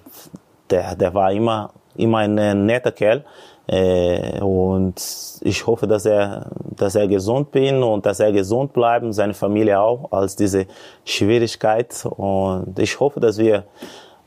der, 0.70 0.96
der 0.96 1.14
war 1.14 1.32
immer, 1.32 1.72
immer 1.96 2.20
ein 2.20 2.66
netter 2.66 2.92
Kerl 2.92 3.24
äh, 3.68 4.42
und 4.42 5.02
ich 5.42 5.66
hoffe, 5.66 5.88
dass 5.88 6.06
er, 6.06 6.52
dass 6.76 6.96
er 6.96 7.08
gesund 7.08 7.52
bin 7.52 7.82
und 7.82 8.06
dass 8.06 8.20
er 8.20 8.32
gesund 8.32 8.74
bleibt 8.74 9.06
und 9.06 9.14
seine 9.14 9.34
Familie 9.34 9.80
auch 9.80 10.12
als 10.12 10.36
diese 10.36 10.66
Schwierigkeit. 11.06 12.06
Und 12.06 12.78
ich 12.78 13.00
hoffe, 13.00 13.20
dass 13.20 13.38
wir, 13.38 13.64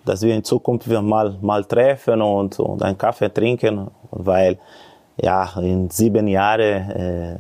dass 0.05 0.23
wir 0.23 0.35
in 0.35 0.43
Zukunft 0.43 0.89
mal, 0.89 1.37
mal 1.43 1.65
treffen 1.65 2.23
und, 2.23 2.59
und 2.59 2.83
einen 2.83 2.97
Kaffee 2.97 3.33
trinken, 3.33 3.89
weil 4.11 4.59
ja, 5.19 5.51
in 5.61 5.91
sieben 5.91 6.29
Jahren 6.29 6.91
äh, 6.91 7.39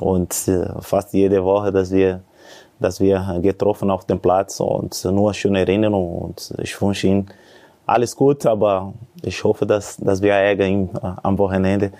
und 0.00 0.48
äh, 0.48 0.66
fast 0.80 1.12
jede 1.14 1.42
Woche, 1.42 1.72
dass 1.72 1.90
wir, 1.90 2.22
dass 2.78 3.00
wir 3.00 3.40
getroffen 3.42 3.90
auf 3.90 4.04
dem 4.04 4.20
Platz 4.20 4.60
und 4.60 5.04
nur 5.04 5.34
schöne 5.34 5.60
Erinnerungen 5.60 6.22
und 6.22 6.54
ich 6.62 6.80
wünsche 6.80 7.08
ihm 7.08 7.26
alles 7.88 8.14
gut, 8.14 8.44
aber 8.46 8.92
ich 9.22 9.42
hoffe, 9.42 9.66
dass, 9.66 9.96
dass 9.96 10.20
wir 10.22 10.32
ärgern 10.32 10.90
äh, 10.94 11.12
am 11.22 11.38
Wochenende, 11.38 11.92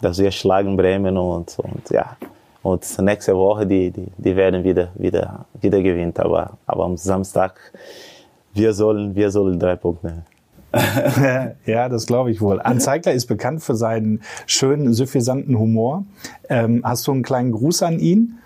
dass 0.00 0.18
wir 0.18 0.30
schlagen 0.30 0.76
Bremen 0.76 1.16
und, 1.16 1.58
und 1.58 1.90
ja. 1.90 2.16
Und 2.62 2.98
nächste 3.00 3.36
Woche, 3.36 3.66
die, 3.66 3.90
die, 3.90 4.06
die 4.16 4.36
werden 4.36 4.64
wieder, 4.64 4.88
wieder, 4.94 5.44
wieder 5.60 5.82
gewinnen. 5.82 6.14
Aber, 6.16 6.56
aber 6.66 6.84
am 6.84 6.96
Samstag, 6.96 7.60
wir 8.54 8.72
sollen, 8.72 9.14
wir 9.14 9.30
sollen 9.30 9.58
drei 9.58 9.76
Punkte 9.76 10.06
nehmen. 10.06 10.24
ja, 11.66 11.88
das 11.88 12.06
glaube 12.06 12.30
ich 12.30 12.40
wohl. 12.40 12.60
Anzeigler 12.60 13.12
ist 13.12 13.26
bekannt 13.26 13.62
für 13.62 13.74
seinen 13.74 14.22
schönen, 14.46 14.94
suffisanten 14.94 15.58
Humor. 15.58 16.04
Ähm, 16.48 16.80
hast 16.84 17.06
du 17.06 17.12
einen 17.12 17.22
kleinen 17.22 17.52
Gruß 17.52 17.82
an 17.82 17.98
ihn? 17.98 18.38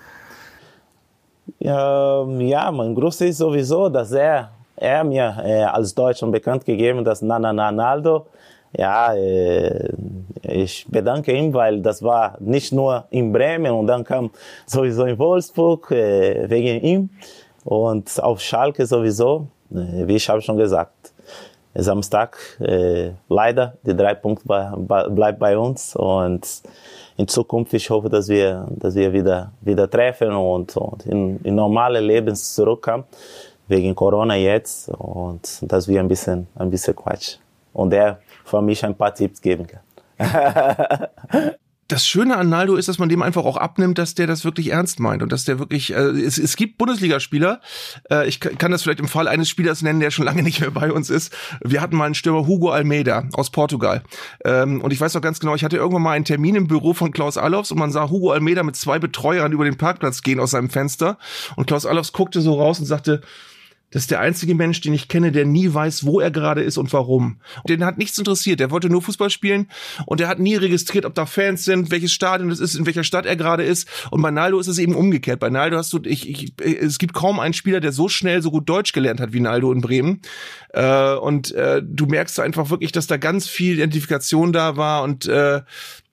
Ja, 1.61 2.27
ja, 2.27 2.71
mein 2.73 2.95
Gruß 2.95 3.21
ist 3.23 3.39
sowieso, 3.39 3.89
dass 3.89 4.13
er 4.13 4.51
er 4.81 5.05
mir 5.05 5.37
äh, 5.45 5.63
als 5.63 5.95
Deutscher 5.95 6.27
bekannt 6.29 6.65
gegeben, 6.65 7.05
dass 7.05 7.23
Nana 7.23 7.53
Naldo. 7.53 8.27
Ja, 8.77 9.15
äh, 9.15 9.93
ich 10.43 10.87
bedanke 10.89 11.33
ihm, 11.33 11.55
weil 11.55 11.81
das 11.81 12.03
war 12.03 12.37
nicht 12.41 12.73
nur 12.73 13.05
in 13.11 13.33
Bremen 13.33 13.73
und 13.73 13.87
dann 13.87 14.05
kam 14.05 14.31
sowieso 14.67 15.05
in 15.05 15.19
Wolfsburg 15.19 15.91
äh, 15.91 16.49
wegen 16.51 16.85
ihm 16.85 17.11
und 17.65 18.23
auf 18.23 18.41
Schalke 18.41 18.85
sowieso, 18.85 19.49
äh, 19.71 20.07
wie 20.07 20.17
ich 20.17 20.29
habe 20.29 20.43
schon 20.43 20.59
gesagt. 20.59 21.13
Samstag 21.75 22.37
äh, 22.61 23.11
leider 23.29 23.75
die 23.85 23.95
drei 23.95 24.15
Punkte 24.15 24.75
bleibt 25.11 25.39
bei 25.39 25.57
uns 25.57 25.95
und 25.95 26.63
in 27.17 27.29
Zukunft 27.29 27.73
ich 27.75 27.89
hoffe, 27.91 28.09
dass 28.09 28.29
wir, 28.29 28.67
dass 28.71 28.95
wir 28.95 29.13
wieder 29.13 29.53
wieder 29.61 29.89
treffen 29.89 30.33
und, 30.33 30.77
und 30.77 31.07
in, 31.07 31.41
in 31.43 31.55
normale 31.55 32.01
Leben 32.01 32.35
zurückkommen 32.35 33.05
wegen 33.69 33.95
Corona 33.95 34.37
jetzt 34.37 34.89
und 34.89 35.61
dass 35.63 35.87
wir 35.89 36.01
ein 36.01 36.09
bisschen, 36.09 36.49
ein 36.57 36.71
bisschen 36.71 36.97
Quatsch. 36.97 37.37
Und 37.73 37.93
er 37.93 38.21
für 38.45 38.63
mich 38.63 38.85
ein 38.85 38.95
paar 38.95 39.15
Tipps 39.15 39.41
geben 39.41 39.67
kann. 39.67 39.81
das 41.89 42.07
Schöne 42.07 42.37
an 42.37 42.51
Naldo 42.51 42.77
ist, 42.77 42.89
dass 42.89 42.99
man 42.99 43.09
dem 43.09 43.23
einfach 43.23 43.45
auch 43.47 43.57
abnimmt, 43.57 43.97
dass 43.97 44.15
der 44.15 44.27
das 44.27 44.45
wirklich 44.45 44.73
ernst 44.73 45.01
meint 45.01 45.23
und 45.23 45.33
dass 45.33 45.47
der 45.47 45.59
wirklich, 45.59 45.93
äh, 45.93 45.97
es, 45.97 46.37
es 46.37 46.57
gibt 46.57 46.77
Bundesligaspieler, 46.77 47.61
äh, 48.11 48.29
ich 48.29 48.41
kann 48.41 48.71
das 48.71 48.83
vielleicht 48.83 49.01
im 49.01 49.09
Fall 49.09 49.27
eines 49.27 49.49
Spielers 49.49 49.81
nennen, 49.81 49.99
der 50.01 50.11
schon 50.11 50.27
lange 50.27 50.43
nicht 50.49 50.61
mehr 50.61 50.71
bei 50.71 50.93
uns 50.93 51.09
ist. 51.09 51.35
Wir 51.65 51.81
hatten 51.81 51.97
mal 51.97 52.05
einen 52.05 52.15
Stürmer 52.15 52.47
Hugo 52.47 52.71
Almeida 52.71 53.25
aus 53.33 53.51
Portugal 53.51 54.03
ähm, 54.45 54.83
und 54.83 54.93
ich 54.93 55.01
weiß 55.01 55.15
noch 55.15 55.23
ganz 55.23 55.41
genau, 55.41 55.55
ich 55.55 55.65
hatte 55.65 55.77
irgendwann 55.77 56.03
mal 56.03 56.13
einen 56.13 56.27
Termin 56.27 56.57
im 56.57 56.69
Büro 56.69 56.93
von 56.93 57.11
Klaus 57.11 57.39
Allofs 57.39 57.71
und 57.71 57.79
man 57.79 57.91
sah 57.91 58.11
Hugo 58.11 58.33
Almeida 58.33 58.63
mit 58.63 58.77
zwei 58.77 58.99
Betreuern 58.99 59.53
über 59.53 59.65
den 59.65 59.79
Parkplatz 59.79 60.23
gehen 60.23 60.41
aus 60.41 60.51
seinem 60.51 60.69
Fenster 60.69 61.17
und 61.57 61.67
Klaus 61.67 61.87
Allofs 61.87 62.13
guckte 62.13 62.43
so 62.43 62.55
raus 62.55 62.79
und 62.81 62.87
sagte, 62.87 63.23
das 63.91 64.03
ist 64.03 64.11
der 64.11 64.21
einzige 64.21 64.55
Mensch, 64.55 64.81
den 64.83 64.93
ich 64.93 65.09
kenne, 65.09 65.33
der 65.33 65.47
nie 65.47 65.73
weiß, 65.73 66.05
wo 66.05 66.21
er 66.21 66.31
gerade 66.31 66.63
ist 66.63 66.77
und 66.77 66.93
warum. 66.93 67.41
Den 67.69 67.85
hat 67.85 67.97
nichts 67.97 68.19
interessiert. 68.19 68.61
Der 68.61 68.71
wollte 68.71 68.91
nur 68.91 69.01
Fußball 69.01 69.31
spielen 69.31 69.69
und 70.05 70.21
er 70.21 70.29
hat 70.29 70.39
nie 70.39 70.57
registriert, 70.57 71.07
ob 71.07 71.15
da 71.15 71.25
Fans 71.25 71.65
sind, 71.65 71.91
welches 71.91 72.13
Stadion 72.13 72.51
das 72.51 72.61
ist, 72.61 72.75
in 72.75 72.85
welcher 72.85 73.05
Stadt 73.05 73.25
er 73.25 73.37
gerade 73.37 73.63
ist. 73.63 73.89
Und 74.11 74.21
bei 74.21 74.31
Naldo 74.31 74.59
ist 74.59 74.67
es 74.67 74.79
eben 74.79 74.95
umgekehrt. 74.95 75.41
Bei 75.41 75.49
Naldo 75.49 75.79
hast 75.79 75.93
du, 75.93 76.01
ich, 76.05 76.29
ich, 76.29 76.53
es 76.61 76.99
gibt 76.99 77.15
kaum 77.15 77.41
einen 77.41 77.55
Spieler, 77.55 77.81
der 77.81 77.93
so 77.93 78.09
schnell 78.09 78.43
so 78.43 78.51
gut 78.51 78.69
Deutsch 78.69 78.93
gelernt 78.93 79.21
hat 79.21 79.33
wie 79.33 79.41
Naldo 79.41 79.73
in 79.73 79.81
Bremen. 79.81 80.21
Äh, 80.75 81.15
und 81.15 81.53
äh, 81.53 81.83
du 81.83 82.07
merkst 82.07 82.41
einfach 82.41 82.69
wirklich, 82.69 82.93
dass 82.93 83.07
da 83.07 83.17
ganz 83.17 83.49
viel 83.49 83.75
Identifikation 83.75 84.53
da 84.53 84.77
war 84.77 85.03
und 85.03 85.27
äh, 85.27 85.63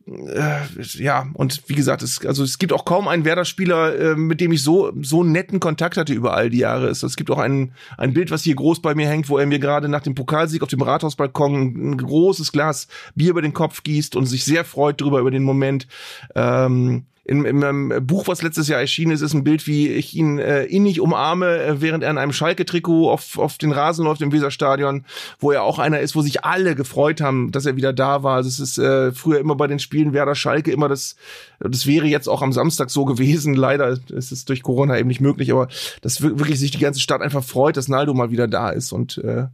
ja, 0.07 1.27
und 1.33 1.63
wie 1.67 1.73
gesagt, 1.73 2.03
es, 2.03 2.23
also 2.23 2.43
es 2.43 2.59
gibt 2.59 2.71
auch 2.73 2.85
kaum 2.85 3.07
einen 3.07 3.25
Werder-Spieler, 3.25 4.11
äh, 4.11 4.15
mit 4.15 4.39
dem 4.39 4.51
ich 4.51 4.61
so 4.61 4.93
so 5.01 5.23
netten 5.23 5.59
Kontakt 5.59 5.97
hatte 5.97 6.13
über 6.13 6.35
all 6.35 6.51
die 6.51 6.59
Jahre. 6.59 6.87
Es, 6.89 7.01
es 7.01 7.15
gibt 7.15 7.31
auch 7.31 7.39
ein, 7.39 7.73
ein 7.97 8.13
Bild, 8.13 8.29
was 8.29 8.43
hier 8.43 8.55
groß 8.55 8.83
bei 8.83 8.93
mir 8.93 9.09
hängt, 9.09 9.29
wo 9.29 9.39
er 9.39 9.47
mir 9.47 9.57
gerade 9.57 9.89
nach 9.89 10.01
dem 10.01 10.13
Pokalsieg 10.13 10.61
auf 10.61 10.69
dem 10.69 10.83
Rathausbalkon 10.83 11.91
ein 11.91 11.97
großes 11.97 12.51
Glas 12.51 12.87
Bier 13.15 13.31
über 13.31 13.41
den 13.41 13.53
Kopf 13.53 13.81
gießt 13.81 14.15
und 14.15 14.27
sich 14.27 14.45
sehr 14.45 14.63
freut 14.63 15.01
darüber 15.01 15.19
über 15.19 15.31
den 15.31 15.43
Moment. 15.43 15.87
Ähm, 16.35 17.07
in, 17.27 17.43
in 17.43 17.57
meinem 17.57 18.05
Buch, 18.05 18.27
was 18.27 18.43
letztes 18.43 18.67
Jahr 18.67 18.79
erschienen 18.79 19.11
ist, 19.11 19.21
ist 19.21 19.33
ein 19.33 19.43
Bild, 19.43 19.65
wie 19.65 19.89
ich 19.89 20.15
ihn 20.15 20.37
äh, 20.37 20.63
innig 20.65 21.01
umarme, 21.01 21.57
äh, 21.57 21.81
während 21.81 22.03
er 22.03 22.11
in 22.11 22.19
einem 22.19 22.31
Schalke-Trikot 22.31 23.09
auf, 23.09 23.39
auf 23.39 23.57
den 23.57 23.71
Rasen 23.71 24.05
läuft 24.05 24.21
im 24.21 24.31
Weserstadion, 24.31 25.05
wo 25.39 25.51
er 25.51 25.63
auch 25.63 25.79
einer 25.79 25.99
ist, 25.99 26.15
wo 26.15 26.21
sich 26.21 26.45
alle 26.45 26.75
gefreut 26.75 27.21
haben, 27.21 27.51
dass 27.51 27.65
er 27.65 27.75
wieder 27.75 27.93
da 27.93 28.21
war. 28.21 28.35
Also 28.35 28.49
es 28.49 28.59
ist 28.59 28.77
äh, 28.77 29.11
früher 29.11 29.39
immer 29.39 29.55
bei 29.55 29.65
den 29.65 29.79
Spielen 29.79 30.13
Werder 30.13 30.35
Schalke 30.35 30.71
immer 30.71 30.87
das, 30.87 31.15
das 31.59 31.87
wäre 31.87 32.05
jetzt 32.05 32.27
auch 32.27 32.43
am 32.43 32.53
Samstag 32.53 32.91
so 32.91 33.05
gewesen. 33.05 33.55
Leider 33.55 33.97
ist 34.09 34.31
es 34.31 34.45
durch 34.45 34.61
Corona 34.61 34.99
eben 34.99 35.07
nicht 35.07 35.21
möglich, 35.21 35.51
aber 35.51 35.67
dass 36.01 36.21
wirklich 36.21 36.59
sich 36.59 36.69
die 36.69 36.77
ganze 36.77 36.99
Stadt 36.99 37.21
einfach 37.21 37.43
freut, 37.43 37.75
dass 37.75 37.87
Naldo 37.87 38.13
mal 38.13 38.29
wieder 38.29 38.47
da 38.47 38.69
ist 38.69 38.91
und 38.91 39.17
äh, 39.17 39.47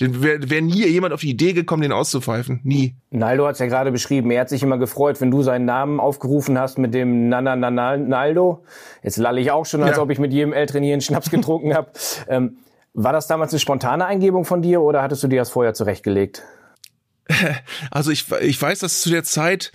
den 0.00 0.22
wäre 0.22 0.50
wär 0.50 0.62
nie 0.62 0.86
jemand 0.86 1.14
auf 1.14 1.20
die 1.20 1.30
Idee 1.30 1.52
gekommen, 1.52 1.82
den 1.82 1.92
auszupfeifen. 1.92 2.60
Nie. 2.64 2.94
Naldo 3.10 3.46
hat 3.46 3.54
es 3.54 3.58
ja 3.60 3.66
gerade 3.66 3.92
beschrieben. 3.92 4.30
Er 4.30 4.42
hat 4.42 4.48
sich 4.48 4.62
immer 4.62 4.78
gefreut, 4.78 5.20
wenn 5.20 5.30
du 5.30 5.42
seinen 5.42 5.64
Namen 5.64 6.00
aufgerufen 6.00 6.58
hast 6.58 6.78
mit 6.78 6.94
dem 6.94 7.28
Nana 7.28 7.56
Naldo. 7.56 8.64
Jetzt 9.02 9.16
lalle 9.16 9.40
ich 9.40 9.50
auch 9.50 9.66
schon, 9.66 9.82
als 9.82 9.96
ja. 9.96 10.02
ob 10.02 10.10
ich 10.10 10.18
mit 10.18 10.32
jedem 10.32 10.52
Älteren 10.52 10.82
hier 10.82 10.94
einen 10.94 11.02
Schnaps 11.02 11.30
getrunken 11.30 11.74
habe. 11.74 11.90
Ähm, 12.26 12.58
war 12.94 13.12
das 13.12 13.26
damals 13.26 13.52
eine 13.52 13.60
spontane 13.60 14.06
Eingebung 14.06 14.44
von 14.44 14.62
dir 14.62 14.80
oder 14.80 15.02
hattest 15.02 15.22
du 15.22 15.28
dir 15.28 15.40
das 15.40 15.50
vorher 15.50 15.74
zurechtgelegt? 15.74 16.42
Also 17.90 18.10
ich, 18.10 18.30
ich 18.40 18.60
weiß, 18.60 18.80
dass 18.80 19.00
zu 19.00 19.10
der 19.10 19.24
Zeit 19.24 19.72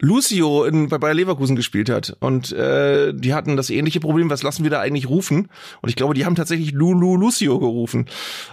Lucio 0.00 0.64
in, 0.64 0.88
bei 0.88 0.98
Bayer 0.98 1.14
Leverkusen 1.14 1.54
gespielt 1.54 1.88
hat. 1.88 2.16
Und 2.20 2.52
äh, 2.52 3.12
die 3.14 3.32
hatten 3.32 3.56
das 3.56 3.70
ähnliche 3.70 4.00
Problem, 4.00 4.28
was 4.28 4.42
lassen 4.42 4.64
wir 4.64 4.70
da 4.70 4.80
eigentlich 4.80 5.08
rufen? 5.08 5.48
Und 5.82 5.88
ich 5.88 5.96
glaube, 5.96 6.14
die 6.14 6.26
haben 6.26 6.34
tatsächlich 6.34 6.72
Lulu 6.72 7.16
Lucio 7.16 7.58
gerufen. 7.60 8.06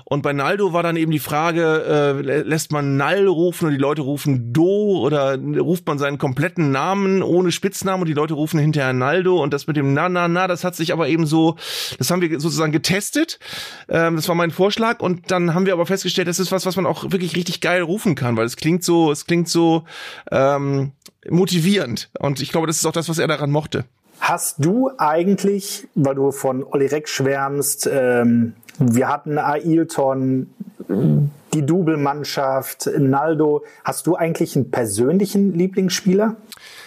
Und 0.05 0.21
bei 0.21 0.33
Naldo 0.33 0.71
war 0.71 0.83
dann 0.83 0.97
eben 0.97 1.11
die 1.11 1.19
Frage, 1.19 1.83
äh, 2.23 2.41
lässt 2.41 2.71
man 2.71 2.95
Nal 2.95 3.27
rufen 3.27 3.65
und 3.65 3.71
die 3.71 3.79
Leute 3.79 4.03
rufen 4.03 4.53
Do 4.53 4.99
oder 5.01 5.37
ruft 5.37 5.87
man 5.87 5.97
seinen 5.97 6.19
kompletten 6.19 6.71
Namen 6.71 7.23
ohne 7.23 7.51
Spitznamen 7.51 8.01
und 8.01 8.07
die 8.07 8.13
Leute 8.13 8.35
rufen 8.35 8.59
hinterher 8.59 8.93
Naldo 8.93 9.41
und 9.41 9.51
das 9.51 9.65
mit 9.65 9.77
dem 9.77 9.93
Na, 9.93 10.09
Na, 10.09 10.27
Na, 10.27 10.47
das 10.47 10.63
hat 10.63 10.75
sich 10.75 10.93
aber 10.93 11.07
eben 11.07 11.25
so, 11.25 11.55
das 11.97 12.11
haben 12.11 12.21
wir 12.21 12.39
sozusagen 12.39 12.71
getestet. 12.71 13.39
Ähm, 13.89 14.15
das 14.15 14.27
war 14.27 14.35
mein 14.35 14.51
Vorschlag 14.51 14.99
und 14.99 15.31
dann 15.31 15.55
haben 15.55 15.65
wir 15.65 15.73
aber 15.73 15.87
festgestellt, 15.87 16.27
das 16.27 16.39
ist 16.39 16.51
was, 16.51 16.67
was 16.67 16.75
man 16.75 16.85
auch 16.85 17.11
wirklich 17.11 17.35
richtig 17.35 17.61
geil 17.61 17.81
rufen 17.81 18.13
kann, 18.13 18.37
weil 18.37 18.45
es 18.45 18.57
klingt 18.57 18.83
so, 18.83 19.11
es 19.11 19.25
klingt 19.25 19.49
so, 19.49 19.85
ähm, 20.31 20.91
motivierend. 21.29 22.09
Und 22.19 22.41
ich 22.41 22.51
glaube, 22.51 22.67
das 22.67 22.77
ist 22.77 22.85
auch 22.85 22.91
das, 22.91 23.09
was 23.09 23.19
er 23.19 23.27
daran 23.27 23.51
mochte. 23.51 23.85
Hast 24.19 24.63
du 24.63 24.91
eigentlich, 24.97 25.87
weil 25.95 26.15
du 26.15 26.31
von 26.31 26.63
Olli 26.63 26.85
Reck 26.85 27.09
schwärmst, 27.09 27.89
ähm, 27.91 28.53
wir 28.77 29.09
hatten 29.09 29.37
Ailton, 29.37 30.53
die 31.53 31.65
Double-Mannschaft, 31.65 32.89
Naldo. 32.97 33.63
Hast 33.83 34.07
du 34.07 34.15
eigentlich 34.15 34.55
einen 34.55 34.71
persönlichen 34.71 35.53
Lieblingsspieler? 35.57 36.35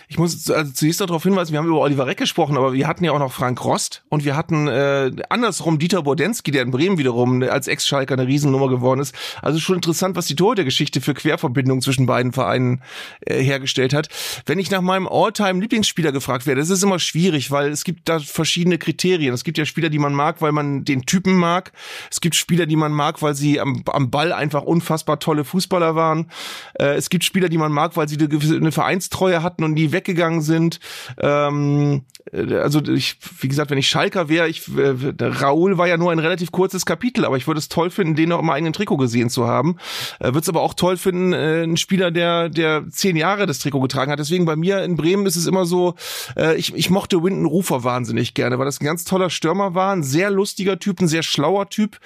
Ich 0.09 0.19
muss 0.19 0.51
also 0.51 0.73
zunächst 0.73 1.01
darauf 1.01 1.23
hinweisen, 1.23 1.53
wir 1.53 1.59
haben 1.59 1.67
über 1.67 1.81
Oliver 1.81 2.07
Reck 2.07 2.19
gesprochen, 2.19 2.57
aber 2.57 2.73
wir 2.73 2.87
hatten 2.87 3.05
ja 3.05 3.13
auch 3.13 3.19
noch 3.19 3.33
Frank 3.33 3.65
Rost 3.65 4.05
und 4.09 4.25
wir 4.25 4.37
hatten 4.37 4.69
äh, 4.69 5.11
andersrum 5.29 5.79
Dieter 5.79 6.03
Bodensky, 6.03 6.51
der 6.51 6.63
in 6.63 6.71
Bremen 6.71 6.99
wiederum 6.99 7.43
als 7.43 7.69
Ex-Schalker 7.69 8.15
eine 8.15 8.27
Riesennummer 8.27 8.69
geworden 8.69 9.01
ist. 9.01 9.15
Also 9.43 9.59
schon 9.59 9.77
interessant, 9.77 10.17
was 10.17 10.27
die 10.27 10.37
Torhüter-Geschichte 10.37 11.01
für 11.01 11.15
Querverbindungen 11.15 11.81
zwischen 11.81 12.07
beiden 12.07 12.33
Vereinen 12.33 12.83
äh, 13.21 13.43
hergestellt 13.43 13.95
hat. 13.95 14.09
Wenn 14.47 14.59
ich 14.59 14.71
nach 14.71 14.83
meinem 14.83 15.09
All-Time-Lieblingsspieler 15.09 16.13
gefragt 16.13 16.47
werde, 16.47 16.61
das 16.61 16.71
ist 16.71 16.83
immer 16.83 16.99
schwierig, 16.99 17.51
weil 17.51 17.71
es 17.71 17.85
gibt 17.85 18.09
da 18.09 18.19
verschiedene 18.19 18.79
Kriterien. 18.79 19.33
Es 19.33 19.45
gibt 19.45 19.59
ja 19.59 19.65
Spieler, 19.65 19.89
die 19.89 19.99
man 19.99 20.15
mag, 20.15 20.43
weil 20.43 20.53
man 20.53 20.85
den 20.85 21.07
Typen 21.07 21.35
mag. 21.35 21.73
Es 22.11 22.21
gibt 22.21 22.35
Spieler, 22.35 22.67
die 22.67 22.77
man 22.77 22.93
mag, 22.93 23.23
weil 23.23 23.35
sie 23.35 23.61
am, 23.61 23.83
am 23.87 24.11
Ball 24.11 24.33
einfach 24.33 24.63
unfassbar 24.63 25.19
tolle 25.19 25.45
Fußballer 25.45 25.95
waren. 25.95 26.31
Äh, 26.75 26.95
es 26.95 27.09
gibt 27.09 27.25
Spieler, 27.25 27.49
die 27.49 27.59
man 27.59 27.73
mag, 27.73 27.97
weil 27.97 28.09
sie 28.09 28.19
eine, 28.19 28.57
eine 28.57 28.73
Vereinstreue 28.73 29.43
hatten 29.43 29.65
und 29.65 29.75
die 29.75 29.93
weggegangen 29.95 30.43
sind. 30.43 30.79
Ähm, 31.19 32.03
äh, 32.33 32.55
also 32.57 32.83
ich, 32.83 33.17
wie 33.41 33.49
gesagt, 33.49 33.71
wenn 33.71 33.79
ich 33.79 33.89
Schalker 33.89 34.29
wäre, 34.29 34.49
ich 34.49 34.69
äh, 34.77 34.95
Raoul 35.21 35.79
war 35.79 35.89
ja 35.89 35.97
nur 35.97 36.13
ein 36.13 36.19
relativ 36.19 36.53
kurzes 36.53 36.87
Kapitel, 36.87 37.25
aber 37.25 37.37
ich 37.37 37.47
würde 37.47 37.59
es 37.59 37.69
toll 37.69 37.91
finden, 37.91 38.15
den 38.15 38.29
noch 38.31 38.41
im 38.41 38.51
eigenen 38.51 38.73
Trikot 38.73 38.97
gesehen 38.97 39.31
zu 39.31 39.47
haben. 39.47 39.77
Äh, 40.19 40.27
würde 40.27 40.41
es 40.41 40.49
aber 40.49 40.63
auch 40.63 40.75
toll 40.75 40.97
finden, 40.97 41.33
äh, 41.33 41.63
einen 41.63 41.77
Spieler, 41.77 42.11
der 42.11 42.49
der 42.49 42.85
zehn 42.91 43.17
Jahre 43.17 43.47
das 43.47 43.59
Trikot 43.59 43.81
getragen 43.81 44.11
hat. 44.11 44.19
Deswegen 44.19 44.45
bei 44.45 44.57
mir 44.57 44.83
in 44.83 44.97
Bremen 44.97 45.27
ist 45.27 45.37
es 45.37 45.47
immer 45.47 45.65
so, 45.65 45.95
äh, 46.37 46.57
ich, 46.57 46.75
ich 46.75 46.91
mochte 46.91 47.23
Winton 47.23 47.47
Rufer 47.47 47.85
wahnsinnig 47.85 48.35
gerne, 48.35 48.59
weil 48.59 48.67
das 48.67 48.81
ein 48.81 48.85
ganz 48.85 49.05
toller 49.05 49.31
Stürmer 49.31 49.75
war, 49.75 49.93
ein 49.93 50.03
sehr 50.03 50.31
lustiger 50.31 50.79
Typ, 50.79 51.01
ein 51.01 51.09
sehr 51.09 51.23
schlauer 51.23 51.69
Typ, 51.69 51.99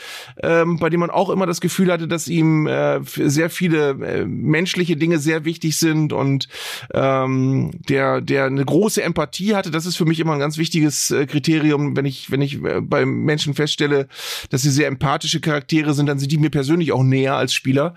ähm, 0.42 0.78
bei 0.78 0.90
dem 0.90 1.00
man 1.00 1.10
auch 1.10 1.30
immer 1.30 1.46
das 1.46 1.60
Gefühl 1.60 1.92
hatte, 1.92 2.08
dass 2.08 2.28
ihm 2.28 2.66
äh, 2.66 3.00
sehr 3.02 3.50
viele 3.50 3.90
äh, 3.90 4.24
menschliche 4.24 4.96
Dinge 4.96 5.18
sehr 5.18 5.44
wichtig 5.44 5.76
sind 5.76 6.12
und 6.12 6.48
ähm, 6.92 7.70
der 7.88 8.20
der 8.20 8.46
eine 8.46 8.64
große 8.64 9.02
Empathie 9.02 9.54
hatte. 9.54 9.70
Das 9.70 9.86
ist 9.86 9.96
für 9.96 10.04
mich 10.04 10.20
immer 10.20 10.32
ein 10.32 10.38
ganz 10.38 10.58
wichtiges 10.58 11.10
äh, 11.10 11.26
Kriterium, 11.26 11.96
wenn 11.96 12.04
ich 12.04 12.30
wenn 12.30 12.42
ich 12.42 12.62
äh, 12.62 12.80
bei 12.80 13.04
Menschen 13.04 13.54
feststelle, 13.54 14.08
dass 14.50 14.62
sie 14.62 14.70
sehr 14.70 14.88
empathische 14.88 15.40
Charaktere 15.40 15.94
sind, 15.94 16.06
dann 16.06 16.18
sind 16.18 16.32
die 16.32 16.38
mir 16.38 16.50
persönlich 16.50 16.92
auch 16.92 17.02
näher 17.02 17.36
als 17.36 17.52
Spieler. 17.52 17.94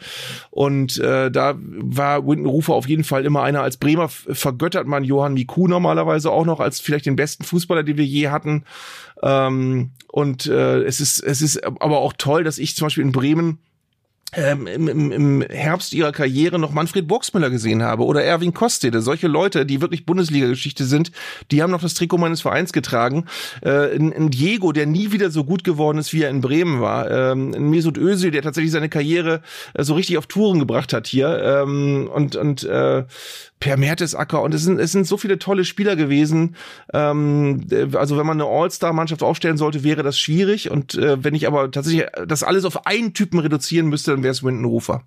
Und 0.50 1.00
äh, 1.00 1.32
da 1.32 1.56
war 1.58 2.26
Winton 2.26 2.48
Rufer 2.48 2.74
auf 2.74 2.88
jeden 2.88 3.04
Fall 3.04 3.26
immer 3.26 3.44
einer. 3.44 3.62
Als 3.62 3.78
Bremer 3.78 4.10
vergöttert 4.10 4.88
man 4.88 5.04
Johann 5.04 5.34
Miku 5.34 5.68
normalerweise 5.68 6.32
auch 6.32 6.46
noch 6.46 6.60
als 6.60 6.80
vielleicht 6.80 7.06
den 7.06 7.16
besten 7.16 7.44
Fußballer, 7.44 7.84
den 7.84 7.98
wir 7.98 8.06
je 8.06 8.30
hatten. 8.30 8.66
Ähm, 9.24 9.92
und 10.08 10.48
äh, 10.48 10.84
es 10.84 11.00
ist 11.00 11.20
es 11.20 11.42
ist 11.42 11.64
aber 11.64 12.00
auch 12.00 12.14
toll, 12.18 12.44
dass 12.44 12.58
ich 12.58 12.76
zum 12.76 12.86
Beispiel 12.86 13.04
in 13.04 13.12
Bremen 13.12 13.60
ähm, 14.34 14.68
im, 14.68 15.12
im 15.12 15.42
Herbst 15.42 15.94
ihrer 15.94 16.12
Karriere 16.12 16.58
noch 16.58 16.72
Manfred 16.72 17.08
Boxmüller 17.08 17.50
gesehen 17.50 17.84
habe 17.84 18.06
oder 18.06 18.24
Erwin 18.24 18.54
Kostede, 18.54 19.02
solche 19.02 19.28
Leute, 19.28 19.66
die 19.66 19.82
wirklich 19.82 20.06
Bundesliga-Geschichte 20.06 20.86
sind, 20.86 21.12
die 21.52 21.62
haben 21.62 21.72
noch 21.72 21.82
das 21.82 21.94
Trikot 21.94 22.18
meines 22.18 22.42
Vereins 22.42 22.72
getragen. 22.74 23.26
Äh, 23.62 23.96
ein, 23.96 24.14
ein 24.14 24.30
Diego, 24.30 24.72
der 24.72 24.86
nie 24.86 25.12
wieder 25.12 25.32
so 25.32 25.44
gut 25.44 25.64
geworden 25.64 25.98
ist, 25.98 26.14
wie 26.14 26.24
er 26.24 26.30
in 26.30 26.42
Bremen 26.42 26.82
war. 26.82 27.10
Ähm, 27.12 27.54
ein 27.54 27.70
Mesut 27.70 27.98
Özil, 27.98 28.32
der 28.32 28.42
tatsächlich 28.42 28.72
seine 28.72 28.90
Karriere 28.90 29.42
äh, 29.74 29.84
so 29.84 29.96
richtig 29.96 30.18
auf 30.18 30.28
Touren 30.28 30.60
gebracht 30.60 30.94
hat 30.94 31.08
hier. 31.08 31.42
Ähm, 31.44 32.10
und 32.14 32.36
und 32.36 32.64
äh, 32.64 33.04
Per 33.62 33.78
Mertesacker 33.78 34.42
und 34.42 34.54
es 34.54 34.64
sind, 34.64 34.80
es 34.80 34.92
sind 34.92 35.08
so 35.08 35.18
viele 35.18 35.40
tolle 35.40 35.64
Spieler 35.64 35.96
gewesen. 35.96 36.56
Ähm, 36.94 37.68
also 37.94 38.18
wenn 38.18 38.26
man 38.26 38.42
eine 38.42 38.50
All-Star-Mannschaft 38.50 39.24
aufstellen 39.24 39.56
sollte, 39.56 39.84
wäre 39.84 40.04
das 40.04 40.20
schwierig. 40.20 40.70
Und 40.70 40.96
äh, 40.96 41.24
wenn 41.24 41.36
ich 41.36 41.48
aber 41.48 41.72
tatsächlich 41.72 42.08
das 42.28 42.44
alles 42.44 42.66
auf 42.66 42.88
einen 42.88 43.14
Typen 43.14 43.40
reduzieren 43.40 43.88
müsste, 43.88 44.12
dann 44.12 44.24
wäre 44.24 44.32
es 44.32 44.44
Winton 44.44 44.66
Rufer. 44.66 45.04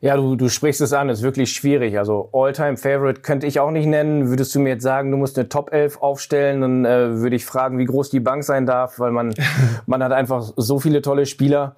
Ja, 0.00 0.16
du, 0.16 0.36
du 0.36 0.48
sprichst 0.48 0.80
es 0.80 0.92
an, 0.92 1.08
ist 1.08 1.22
wirklich 1.22 1.52
schwierig. 1.52 1.98
Also 1.98 2.28
All-Time-Favorite 2.32 3.22
könnte 3.22 3.46
ich 3.46 3.60
auch 3.60 3.70
nicht 3.70 3.86
nennen. 3.86 4.28
Würdest 4.28 4.54
du 4.54 4.60
mir 4.60 4.70
jetzt 4.70 4.82
sagen, 4.82 5.10
du 5.10 5.16
musst 5.16 5.38
eine 5.38 5.48
Top 5.48 5.72
11 5.72 6.02
aufstellen, 6.02 6.60
dann 6.60 6.84
äh, 6.84 7.20
würde 7.20 7.36
ich 7.36 7.46
fragen, 7.46 7.78
wie 7.78 7.86
groß 7.86 8.10
die 8.10 8.20
Bank 8.20 8.44
sein 8.44 8.66
darf, 8.66 8.98
weil 8.98 9.12
man, 9.12 9.32
man 9.86 10.02
hat 10.02 10.12
einfach 10.12 10.52
so 10.56 10.80
viele 10.80 11.00
tolle 11.00 11.26
Spieler. 11.26 11.76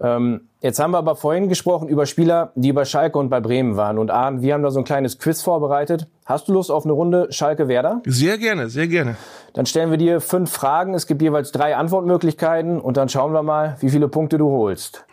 Ähm, 0.00 0.42
jetzt 0.60 0.78
haben 0.78 0.92
wir 0.92 0.98
aber 0.98 1.16
vorhin 1.16 1.48
gesprochen 1.48 1.88
über 1.88 2.06
Spieler, 2.06 2.52
die 2.54 2.72
bei 2.72 2.84
Schalke 2.84 3.18
und 3.18 3.28
bei 3.30 3.40
Bremen 3.40 3.76
waren. 3.76 3.98
Und 3.98 4.10
Arndt, 4.10 4.42
wir 4.42 4.54
haben 4.54 4.62
da 4.62 4.70
so 4.70 4.78
ein 4.78 4.84
kleines 4.84 5.18
Quiz 5.18 5.42
vorbereitet. 5.42 6.06
Hast 6.24 6.48
du 6.48 6.52
Lust 6.52 6.70
auf 6.70 6.84
eine 6.84 6.92
Runde 6.92 7.26
Schalke-Werder? 7.30 8.02
Sehr 8.06 8.38
gerne, 8.38 8.68
sehr 8.68 8.86
gerne. 8.86 9.16
Dann 9.54 9.66
stellen 9.66 9.90
wir 9.90 9.98
dir 9.98 10.20
fünf 10.20 10.50
Fragen. 10.52 10.94
Es 10.94 11.06
gibt 11.06 11.20
jeweils 11.22 11.50
drei 11.52 11.74
Antwortmöglichkeiten 11.76 12.80
und 12.80 12.96
dann 12.96 13.08
schauen 13.08 13.32
wir 13.32 13.42
mal, 13.42 13.76
wie 13.80 13.90
viele 13.90 14.08
Punkte 14.08 14.38
du 14.38 14.50
holst. 14.50 15.04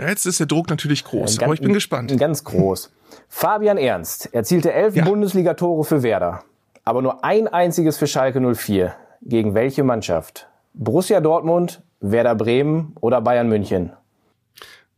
Jetzt 0.00 0.26
ist 0.26 0.40
der 0.40 0.46
Druck 0.48 0.68
natürlich 0.70 1.04
groß, 1.04 1.38
Ganz- 1.38 1.42
aber 1.42 1.54
ich 1.54 1.60
bin 1.60 1.72
gespannt. 1.72 2.16
Ganz 2.18 2.42
groß. 2.42 2.92
Fabian 3.28 3.78
Ernst 3.78 4.34
erzielte 4.34 4.72
elf 4.72 4.96
Ja. 4.96 5.04
Bundesliga-Tore 5.04 5.84
für 5.84 6.02
Werder, 6.02 6.40
aber 6.84 7.00
nur 7.02 7.24
ein 7.24 7.46
einziges 7.46 7.96
für 7.96 8.08
Schalke 8.08 8.40
04. 8.40 8.94
Gegen 9.22 9.54
welche 9.54 9.84
Mannschaft? 9.84 10.48
Borussia 10.74 11.20
Dortmund, 11.20 11.80
Werder 12.00 12.34
Bremen 12.34 12.96
oder 13.00 13.20
Bayern 13.20 13.48
München? 13.48 13.92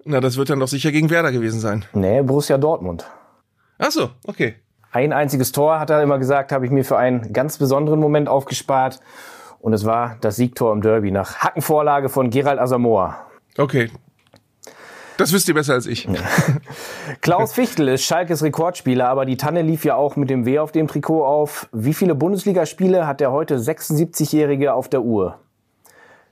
Na, 0.04 0.20
das 0.20 0.36
wird 0.36 0.50
dann 0.50 0.60
doch 0.60 0.68
sicher 0.68 0.92
gegen 0.92 1.10
Werder 1.10 1.32
gewesen 1.32 1.58
sein. 1.58 1.84
Nee, 1.92 2.22
Borussia 2.22 2.58
Dortmund. 2.58 3.06
Ach 3.78 3.90
so, 3.90 4.10
okay. 4.26 4.54
Ein 4.92 5.12
einziges 5.12 5.52
Tor, 5.52 5.80
hat 5.80 5.90
er 5.90 6.02
immer 6.02 6.18
gesagt, 6.18 6.52
habe 6.52 6.64
ich 6.64 6.70
mir 6.70 6.84
für 6.84 6.96
einen 6.96 7.32
ganz 7.32 7.58
besonderen 7.58 8.00
Moment 8.00 8.28
aufgespart. 8.28 9.00
Und 9.58 9.72
es 9.72 9.84
war 9.84 10.16
das 10.20 10.36
Siegtor 10.36 10.72
im 10.72 10.80
Derby 10.80 11.10
nach 11.10 11.38
Hackenvorlage 11.38 12.08
von 12.08 12.30
Gerald 12.30 12.60
Asamoah. 12.60 13.16
Okay. 13.58 13.90
Das 15.16 15.32
wisst 15.32 15.48
ihr 15.48 15.54
besser 15.54 15.72
als 15.74 15.86
ich. 15.86 16.06
Klaus 17.20 17.52
Fichtel 17.52 17.88
ist 17.88 18.04
Schalkes 18.04 18.42
Rekordspieler, 18.42 19.08
aber 19.08 19.24
die 19.24 19.36
Tanne 19.36 19.62
lief 19.62 19.84
ja 19.84 19.96
auch 19.96 20.14
mit 20.16 20.30
dem 20.30 20.44
W 20.44 20.58
auf 20.58 20.72
dem 20.72 20.88
Trikot 20.88 21.24
auf. 21.24 21.68
Wie 21.72 21.94
viele 21.94 22.14
Bundesligaspiele 22.14 23.06
hat 23.06 23.20
der 23.20 23.32
heute 23.32 23.56
76-Jährige 23.56 24.74
auf 24.74 24.88
der 24.88 25.02
Uhr? 25.02 25.40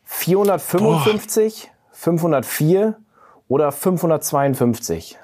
455, 0.05 1.71
504 1.93 2.97
oder 3.49 3.73
552? 3.73 5.19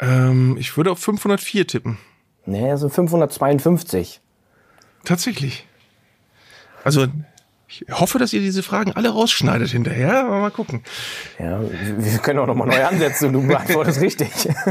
Ähm, 0.00 0.56
ich 0.58 0.76
würde 0.76 0.92
auf 0.92 0.98
504 0.98 1.66
tippen. 1.66 1.98
Nee, 2.46 2.74
so 2.76 2.88
552. 2.88 4.20
Tatsächlich. 5.04 5.66
Also, 6.84 7.06
ich 7.70 7.84
hoffe, 7.90 8.18
dass 8.18 8.32
ihr 8.32 8.40
diese 8.40 8.62
Fragen 8.62 8.92
alle 8.92 9.10
rausschneidet 9.10 9.68
hinterher, 9.68 10.24
aber 10.24 10.40
mal 10.40 10.50
gucken. 10.50 10.82
Ja, 11.38 11.60
wir 11.60 12.18
können 12.18 12.38
auch 12.38 12.46
nochmal 12.46 12.66
neu 12.66 12.82
ansetzen 12.82 13.26
und 13.26 13.32
du 13.34 13.46
beantwortest 13.46 14.00
richtig. 14.00 14.30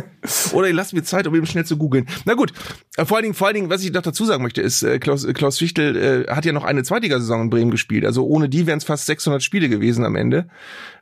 Oder 0.53 0.69
ihr 0.69 0.73
lasst 0.73 0.93
mir 0.93 1.03
Zeit, 1.03 1.27
um 1.27 1.35
eben 1.35 1.45
schnell 1.45 1.65
zu 1.65 1.77
googeln. 1.77 2.07
Na 2.25 2.33
gut, 2.33 2.53
äh, 2.95 3.05
vor 3.05 3.17
allen 3.17 3.25
Dingen, 3.25 3.35
vor 3.35 3.45
allen 3.45 3.53
Dingen, 3.53 3.69
was 3.69 3.83
ich 3.83 3.93
noch 3.93 4.01
dazu 4.01 4.25
sagen 4.25 4.41
möchte, 4.41 4.63
ist, 4.63 4.81
äh, 4.81 4.97
Klaus, 4.97 5.25
äh, 5.25 5.33
Klaus 5.33 5.59
Fichtel 5.59 6.25
äh, 6.27 6.33
hat 6.33 6.45
ja 6.45 6.53
noch 6.53 6.63
eine 6.63 6.81
Zweitligasaison 6.81 7.41
in 7.41 7.49
Bremen 7.51 7.69
gespielt. 7.69 8.03
Also 8.03 8.25
ohne 8.25 8.49
die 8.49 8.65
wären 8.65 8.79
es 8.79 8.83
fast 8.83 9.05
600 9.05 9.43
Spiele 9.43 9.69
gewesen 9.69 10.03
am 10.03 10.15
Ende. 10.15 10.47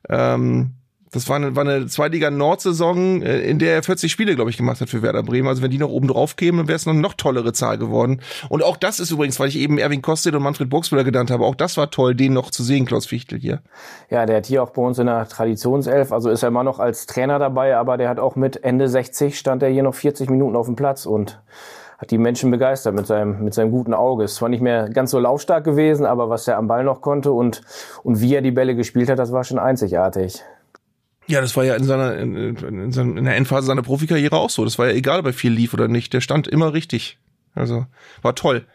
Ähm, 0.09 0.72
das 1.15 1.29
war 1.29 1.37
eine, 1.37 1.55
war 1.55 1.65
eine 1.65 1.87
Zweitliga-Nord-Saison, 1.87 3.21
äh, 3.21 3.39
in 3.39 3.57
der 3.57 3.73
er 3.73 3.83
40 3.83 4.11
Spiele, 4.11 4.35
glaube 4.35 4.49
ich, 4.49 4.57
gemacht 4.57 4.81
hat 4.81 4.89
für 4.89 5.01
Werder 5.01 5.23
Bremen. 5.23 5.47
Also 5.47 5.61
wenn 5.61 5.71
die 5.71 5.77
noch 5.77 5.89
oben 5.89 6.09
drauf 6.09 6.35
kämen, 6.35 6.57
dann 6.57 6.67
wäre 6.67 6.75
es 6.75 6.85
noch 6.85 6.91
eine 6.91 7.01
noch 7.01 7.13
tollere 7.13 7.53
Zahl 7.53 7.77
geworden. 7.77 8.19
Und 8.49 8.63
auch 8.63 8.75
das 8.75 8.99
ist 8.99 9.11
übrigens, 9.11 9.39
weil 9.39 9.47
ich 9.47 9.57
eben 9.57 9.77
Erwin 9.77 10.01
Kostet 10.01 10.35
und 10.35 10.43
Manfred 10.43 10.69
Burgsmüller 10.69 11.05
genannt 11.05 11.31
habe, 11.31 11.45
auch 11.45 11.55
das 11.55 11.77
war 11.77 11.89
toll, 11.89 12.15
den 12.15 12.33
noch 12.33 12.51
zu 12.51 12.63
sehen, 12.63 12.85
Klaus 12.85 13.05
Fichtel 13.05 13.39
hier. 13.39 13.61
Ja, 14.09 14.25
der 14.25 14.37
hat 14.37 14.45
hier 14.45 14.61
auch 14.61 14.71
bei 14.71 14.81
uns 14.81 14.99
in 14.99 15.07
der 15.07 15.25
Traditionself, 15.29 16.11
also 16.11 16.29
ist 16.29 16.43
er 16.43 16.49
immer 16.49 16.63
noch 16.65 16.79
als 16.79 17.05
Trainer 17.05 17.39
dabei, 17.39 17.77
aber 17.77 17.95
der 17.95 18.09
hat 18.09 18.19
auch 18.19 18.35
mit 18.35 18.63
Ende 18.65 18.89
60 18.89 19.39
stand 19.39 19.63
er 19.63 19.69
hier 19.69 19.83
noch 19.83 19.95
40 19.95 20.29
Minuten 20.29 20.57
auf 20.57 20.65
dem 20.65 20.75
Platz 20.75 21.05
und 21.05 21.39
hat 21.97 22.11
die 22.11 22.17
Menschen 22.17 22.51
begeistert 22.51 22.93
mit 22.93 23.07
seinem, 23.07 23.41
mit 23.41 23.53
seinem 23.53 23.71
guten 23.71 23.93
Auge. 23.93 24.25
Es 24.25 24.41
war 24.41 24.49
nicht 24.49 24.61
mehr 24.61 24.89
ganz 24.89 25.11
so 25.11 25.19
laufstark 25.19 25.63
gewesen, 25.63 26.05
aber 26.05 26.29
was 26.29 26.45
er 26.45 26.57
am 26.57 26.67
Ball 26.67 26.83
noch 26.83 26.99
konnte 26.99 27.31
und, 27.31 27.61
und 28.03 28.19
wie 28.19 28.35
er 28.35 28.41
die 28.41 28.51
Bälle 28.51 28.75
gespielt 28.75 29.09
hat, 29.09 29.17
das 29.17 29.31
war 29.31 29.45
schon 29.45 29.59
einzigartig. 29.59 30.43
Ja, 31.27 31.41
das 31.41 31.56
war 31.57 31.64
ja 31.64 31.76
in 31.76 31.84
seiner 31.84 32.15
in, 32.18 32.35
in, 32.56 32.91
seiner- 32.91 33.18
in 33.18 33.26
der 33.26 33.35
Endphase 33.35 33.65
seiner 33.68 33.81
Profikarriere 33.81 34.35
auch 34.38 34.49
so. 34.49 34.64
Das 34.64 34.77
war 34.77 34.88
ja 34.88 34.93
egal, 34.93 35.19
ob 35.19 35.26
er 35.26 35.34
viel 35.34 35.52
lief 35.52 35.73
oder 35.73 35.88
nicht. 35.88 36.14
Der 36.14 36.22
stand 36.22 36.47
immer 36.47 36.73
richtig. 36.73 37.18
Also 37.56 37.85
war 38.22 38.35
toll. 38.35 38.65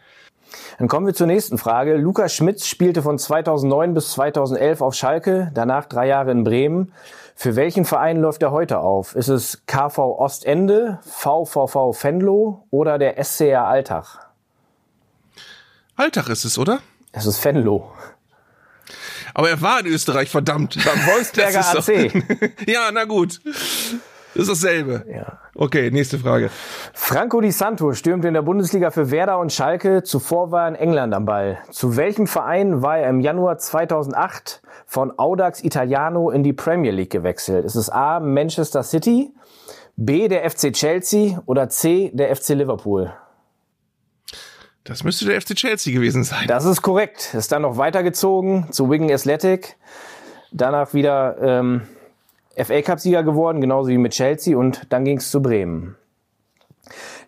Dann 0.79 0.89
kommen 0.89 1.05
wir 1.05 1.13
zur 1.13 1.27
nächsten 1.27 1.57
Frage. 1.57 1.95
Lukas 1.95 2.33
Schmitz 2.35 2.65
spielte 2.65 3.01
von 3.01 3.17
2009 3.17 3.93
bis 3.93 4.11
2011 4.11 4.81
auf 4.81 4.93
Schalke, 4.95 5.49
danach 5.53 5.85
drei 5.85 6.07
Jahre 6.07 6.31
in 6.31 6.43
Bremen. 6.43 6.91
Für 7.35 7.55
welchen 7.55 7.85
Verein 7.85 8.19
läuft 8.19 8.41
er 8.43 8.51
heute 8.51 8.79
auf? 8.79 9.15
Ist 9.15 9.29
es 9.29 9.63
KV 9.65 9.97
Ostende, 10.19 10.99
VVV 11.03 11.95
Venlo 12.03 12.65
oder 12.69 12.99
der 12.99 13.23
SCR 13.23 13.65
Alltag? 13.65 14.29
Alltag 15.95 16.29
ist 16.29 16.43
es, 16.45 16.57
oder? 16.57 16.79
Es 17.13 17.25
ist 17.25 17.43
Venlo. 17.43 17.91
Aber 19.33 19.49
er 19.49 19.61
war 19.61 19.79
in 19.81 19.87
Österreich, 19.87 20.29
verdammt. 20.29 20.75
Beim 20.75 21.07
Wolfsberger 21.07 21.59
AC. 21.59 22.11
doch- 22.13 22.67
ja, 22.67 22.89
na 22.93 23.05
gut. 23.05 23.39
Das 24.33 24.47
ist 24.47 24.49
dasselbe. 24.49 25.05
Ja. 25.13 25.39
Okay, 25.55 25.91
nächste 25.91 26.17
Frage. 26.17 26.49
Franco 26.93 27.41
Di 27.41 27.51
Santo 27.51 27.91
stürmte 27.93 28.29
in 28.29 28.33
der 28.33 28.41
Bundesliga 28.43 28.89
für 28.89 29.11
Werder 29.11 29.39
und 29.39 29.51
Schalke. 29.51 30.03
Zuvor 30.03 30.51
war 30.51 30.63
er 30.63 30.67
in 30.69 30.75
England 30.75 31.13
am 31.13 31.25
Ball. 31.25 31.57
Zu 31.69 31.97
welchem 31.97 32.27
Verein 32.27 32.81
war 32.81 32.97
er 32.99 33.09
im 33.09 33.19
Januar 33.19 33.57
2008 33.57 34.61
von 34.85 35.11
Audax 35.19 35.61
Italiano 35.63 36.29
in 36.29 36.43
die 36.43 36.53
Premier 36.53 36.91
League 36.91 37.11
gewechselt? 37.11 37.65
Ist 37.65 37.75
es 37.75 37.89
A. 37.89 38.21
Manchester 38.21 38.83
City, 38.83 39.33
B. 39.97 40.29
der 40.29 40.49
FC 40.49 40.71
Chelsea 40.71 41.41
oder 41.45 41.67
C. 41.67 42.11
der 42.13 42.33
FC 42.33 42.49
Liverpool? 42.49 43.11
Das 44.83 45.03
müsste 45.03 45.25
der 45.25 45.39
FC 45.39 45.55
Chelsea 45.55 45.93
gewesen 45.93 46.23
sein. 46.23 46.47
Das 46.47 46.65
ist 46.65 46.81
korrekt. 46.81 47.33
Ist 47.33 47.51
dann 47.51 47.61
noch 47.61 47.77
weitergezogen 47.77 48.71
zu 48.71 48.89
Wigan 48.89 49.11
Athletic. 49.11 49.77
Danach 50.51 50.93
wieder 50.93 51.37
ähm, 51.41 51.81
FA 52.57 52.81
Cup-Sieger 52.81 53.23
geworden, 53.23 53.61
genauso 53.61 53.89
wie 53.89 53.97
mit 53.97 54.13
Chelsea. 54.13 54.57
Und 54.57 54.87
dann 54.89 55.05
ging 55.05 55.17
es 55.17 55.29
zu 55.29 55.41
Bremen. 55.41 55.95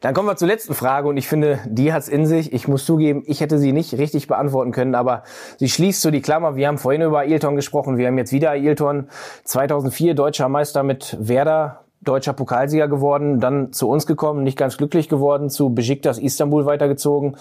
Dann 0.01 0.13
kommen 0.13 0.27
wir 0.27 0.35
zur 0.35 0.49
letzten 0.49 0.73
Frage 0.73 1.07
und 1.07 1.15
ich 1.15 1.27
finde, 1.27 1.59
die 1.65 1.93
hat's 1.93 2.09
in 2.09 2.25
sich. 2.25 2.51
Ich 2.51 2.67
muss 2.67 2.85
zugeben, 2.85 3.23
ich 3.25 3.39
hätte 3.39 3.57
sie 3.57 3.71
nicht 3.71 3.93
richtig 3.97 4.27
beantworten 4.27 4.71
können, 4.71 4.95
aber 4.95 5.23
sie 5.57 5.69
schließt 5.69 6.01
so 6.01 6.11
die 6.11 6.21
Klammer. 6.21 6.57
Wir 6.57 6.67
haben 6.67 6.77
vorhin 6.77 7.03
über 7.03 7.19
Ailton 7.19 7.55
gesprochen, 7.55 7.97
wir 7.97 8.07
haben 8.07 8.17
jetzt 8.17 8.33
wieder 8.33 8.51
Ailton. 8.51 9.07
2004 9.45 10.15
deutscher 10.15 10.49
Meister 10.49 10.83
mit 10.83 11.15
Werder, 11.19 11.82
deutscher 12.03 12.33
Pokalsieger 12.33 12.87
geworden, 12.87 13.39
dann 13.39 13.73
zu 13.73 13.89
uns 13.89 14.05
gekommen, 14.05 14.43
nicht 14.43 14.57
ganz 14.57 14.77
glücklich 14.77 15.09
geworden, 15.09 15.49
zu 15.49 15.73
Besiktas 15.73 16.17
Istanbul 16.17 16.65
weitergezogen, 16.65 17.37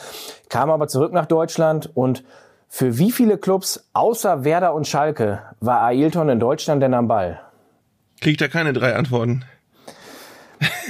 kam 0.49 0.71
aber 0.71 0.89
zurück 0.89 1.13
nach 1.13 1.27
Deutschland 1.27 1.91
und 1.95 2.25
für 2.69 2.97
wie 2.97 3.13
viele 3.13 3.37
Clubs 3.37 3.89
außer 3.93 4.45
Werder 4.45 4.75
und 4.75 4.89
Schalke 4.89 5.43
war 5.61 5.83
Ailton 5.83 6.31
in 6.31 6.41
Deutschland 6.41 6.83
denn 6.83 6.95
am 6.95 7.07
Ball? 7.07 7.41
Krieg 8.21 8.33
ich 8.33 8.39
da 8.39 8.49
keine 8.49 8.73
drei 8.73 8.95
Antworten. 8.95 9.45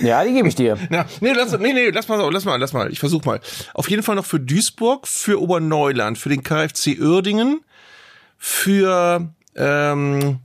Ja, 0.02 0.24
die 0.24 0.32
gebe 0.32 0.48
ich 0.48 0.54
dir. 0.54 0.78
Ja, 0.90 1.06
nee, 1.20 1.32
lass, 1.32 1.58
nee, 1.58 1.72
nee, 1.72 1.90
lass 1.90 2.08
mal, 2.08 2.30
lass 2.30 2.44
mal, 2.44 2.56
lass 2.56 2.72
mal. 2.72 2.90
Ich 2.92 3.00
versuch 3.00 3.24
mal. 3.24 3.40
Auf 3.74 3.88
jeden 3.90 4.02
Fall 4.02 4.16
noch 4.16 4.24
für 4.24 4.38
Duisburg, 4.38 5.08
für 5.08 5.40
Oberneuland, 5.40 6.18
für 6.18 6.28
den 6.28 6.42
KfC 6.42 7.00
Uerdingen, 7.00 7.62
für 8.38 9.32
ähm, 9.56 10.40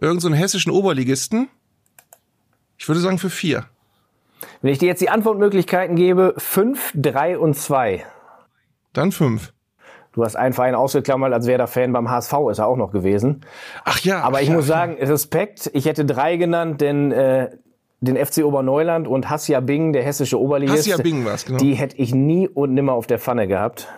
irgendeinen 0.00 0.34
so 0.34 0.34
hessischen 0.34 0.72
Oberligisten. 0.72 1.48
Ich 2.84 2.88
würde 2.88 3.00
sagen 3.00 3.16
für 3.16 3.30
vier. 3.30 3.64
Wenn 4.60 4.70
ich 4.70 4.78
dir 4.78 4.88
jetzt 4.88 5.00
die 5.00 5.08
Antwortmöglichkeiten 5.08 5.96
gebe, 5.96 6.34
fünf, 6.36 6.92
drei 6.94 7.38
und 7.38 7.54
zwei. 7.54 8.04
Dann 8.92 9.10
fünf. 9.10 9.54
Du 10.12 10.22
hast 10.22 10.36
einen 10.36 10.52
Verein 10.52 10.74
ausgeklammert, 10.74 11.32
als 11.32 11.46
wäre 11.46 11.56
der 11.56 11.66
Fan 11.66 11.94
beim 11.94 12.10
HSV, 12.10 12.34
ist 12.50 12.58
er 12.58 12.66
auch 12.66 12.76
noch 12.76 12.92
gewesen. 12.92 13.40
Ach 13.86 13.98
ja. 14.00 14.20
Aber 14.20 14.42
ich 14.42 14.48
ja. 14.48 14.54
muss 14.56 14.66
sagen, 14.66 14.98
Respekt, 15.00 15.70
ich 15.72 15.86
hätte 15.86 16.04
drei 16.04 16.36
genannt, 16.36 16.82
denn 16.82 17.10
äh, 17.10 17.56
den 18.02 18.22
FC 18.22 18.44
Oberneuland 18.44 19.08
und 19.08 19.30
Hassia 19.30 19.60
Bing, 19.60 19.94
der 19.94 20.02
hessische 20.02 20.38
Oberligist, 20.38 20.80
Hassia 20.80 20.98
Bing 20.98 21.24
war's, 21.24 21.46
genau. 21.46 21.56
die 21.56 21.72
hätte 21.72 21.96
ich 21.96 22.14
nie 22.14 22.48
und 22.48 22.74
nimmer 22.74 22.92
auf 22.92 23.06
der 23.06 23.18
Pfanne 23.18 23.48
gehabt. 23.48 23.88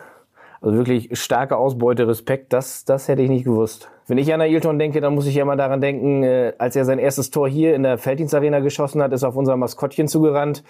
Also 0.61 0.77
wirklich 0.77 1.09
starke 1.19 1.57
Ausbeute, 1.57 2.09
Respekt, 2.09 2.53
das, 2.53 2.85
das 2.85 3.09
hätte 3.09 3.23
ich 3.23 3.28
nicht 3.28 3.45
gewusst. 3.45 3.91
Wenn 4.07 4.19
ich 4.19 4.33
an 4.33 4.41
Ailton 4.41 4.78
denke, 4.78 5.01
dann 5.01 5.15
muss 5.15 5.27
ich 5.27 5.35
ja 5.35 5.45
mal 5.45 5.57
daran 5.57 5.81
denken, 5.81 6.23
äh, 6.23 6.53
als 6.59 6.77
er 6.77 6.85
sein 6.85 6.99
erstes 6.99 7.31
Tor 7.31 7.49
hier 7.49 7.74
in 7.74 7.83
der 7.83 7.99
Felddienstarena 7.99 8.61
geschossen 8.61 9.03
hat, 9.03 9.12
ist 9.12 9.23
er 9.23 9.31
auf 9.31 9.37
unser 9.37 9.57
Maskottchen 9.57 10.09
zugerannt 10.09 10.62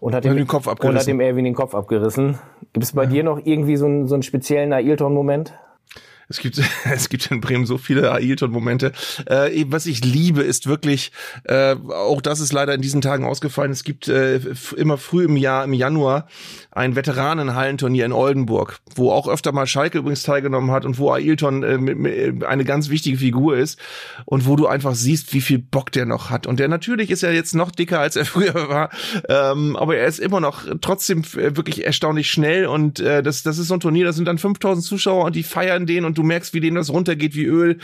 und 0.00 0.14
hat, 0.14 0.24
Und 0.24 0.32
ihm, 0.32 0.36
den 0.36 0.46
Kopf 0.46 0.66
und 0.66 0.72
abgerissen. 0.72 0.98
hat 1.00 1.08
ihm 1.08 1.20
Erwin 1.20 1.44
den 1.44 1.54
Kopf 1.54 1.74
abgerissen. 1.74 2.38
Gibt 2.72 2.84
es 2.84 2.92
bei 2.92 3.06
dir 3.06 3.22
noch 3.22 3.40
irgendwie 3.44 3.76
so 3.76 3.86
einen, 3.86 4.08
so 4.08 4.14
einen 4.14 4.22
speziellen 4.22 4.72
Ailton-Moment? 4.72 5.54
Es 6.32 6.38
gibt, 6.38 6.58
es 6.90 7.10
gibt 7.10 7.30
in 7.30 7.42
Bremen 7.42 7.66
so 7.66 7.76
viele 7.76 8.10
Ailton-Momente. 8.10 8.92
Äh, 9.26 9.66
was 9.68 9.84
ich 9.84 10.02
liebe, 10.02 10.40
ist 10.42 10.66
wirklich, 10.66 11.12
äh, 11.44 11.76
auch 11.90 12.22
das 12.22 12.40
ist 12.40 12.54
leider 12.54 12.72
in 12.74 12.80
diesen 12.80 13.02
Tagen 13.02 13.24
ausgefallen, 13.26 13.70
es 13.70 13.84
gibt 13.84 14.08
äh, 14.08 14.40
immer 14.76 14.96
früh 14.96 15.24
im 15.24 15.36
Jahr, 15.36 15.64
im 15.64 15.74
Januar, 15.74 16.26
ein 16.70 16.96
Veteranenhallenturnier 16.96 18.06
in 18.06 18.12
Oldenburg, 18.12 18.78
wo 18.94 19.10
auch 19.12 19.28
öfter 19.28 19.52
mal 19.52 19.66
Schalke 19.66 19.98
übrigens 19.98 20.22
teilgenommen 20.22 20.70
hat 20.70 20.86
und 20.86 20.98
wo 20.98 21.12
Ailton 21.12 21.62
äh, 21.62 21.76
mit- 21.76 22.44
eine 22.44 22.64
ganz 22.64 22.88
wichtige 22.88 23.18
Figur 23.18 23.58
ist 23.58 23.78
und 24.24 24.46
wo 24.46 24.56
du 24.56 24.66
einfach 24.66 24.94
siehst, 24.94 25.34
wie 25.34 25.42
viel 25.42 25.58
Bock 25.58 25.92
der 25.92 26.06
noch 26.06 26.30
hat. 26.30 26.46
Und 26.46 26.58
der 26.60 26.68
natürlich 26.68 27.10
ist 27.10 27.22
er 27.22 27.34
jetzt 27.34 27.54
noch 27.54 27.70
dicker, 27.70 28.00
als 28.00 28.16
er 28.16 28.24
früher 28.32 28.54
war, 28.70 28.88
ähm, 29.28 29.76
aber 29.76 29.96
er 29.98 30.06
ist 30.06 30.18
immer 30.18 30.40
noch 30.40 30.64
trotzdem 30.80 31.24
äh, 31.36 31.54
wirklich 31.56 31.84
erstaunlich 31.84 32.30
schnell 32.30 32.64
und 32.64 33.00
äh, 33.00 33.22
das, 33.22 33.42
das 33.42 33.58
ist 33.58 33.68
so 33.68 33.74
ein 33.74 33.80
Turnier, 33.80 34.06
da 34.06 34.14
sind 34.14 34.26
dann 34.26 34.38
5000 34.38 34.82
Zuschauer 34.86 35.26
und 35.26 35.36
die 35.36 35.42
feiern 35.42 35.84
den 35.84 36.06
und 36.06 36.16
du 36.16 36.21
merkst, 36.22 36.54
wie 36.54 36.60
denen 36.60 36.76
das 36.76 36.90
runtergeht 36.90 37.34
wie 37.34 37.44
Öl 37.44 37.78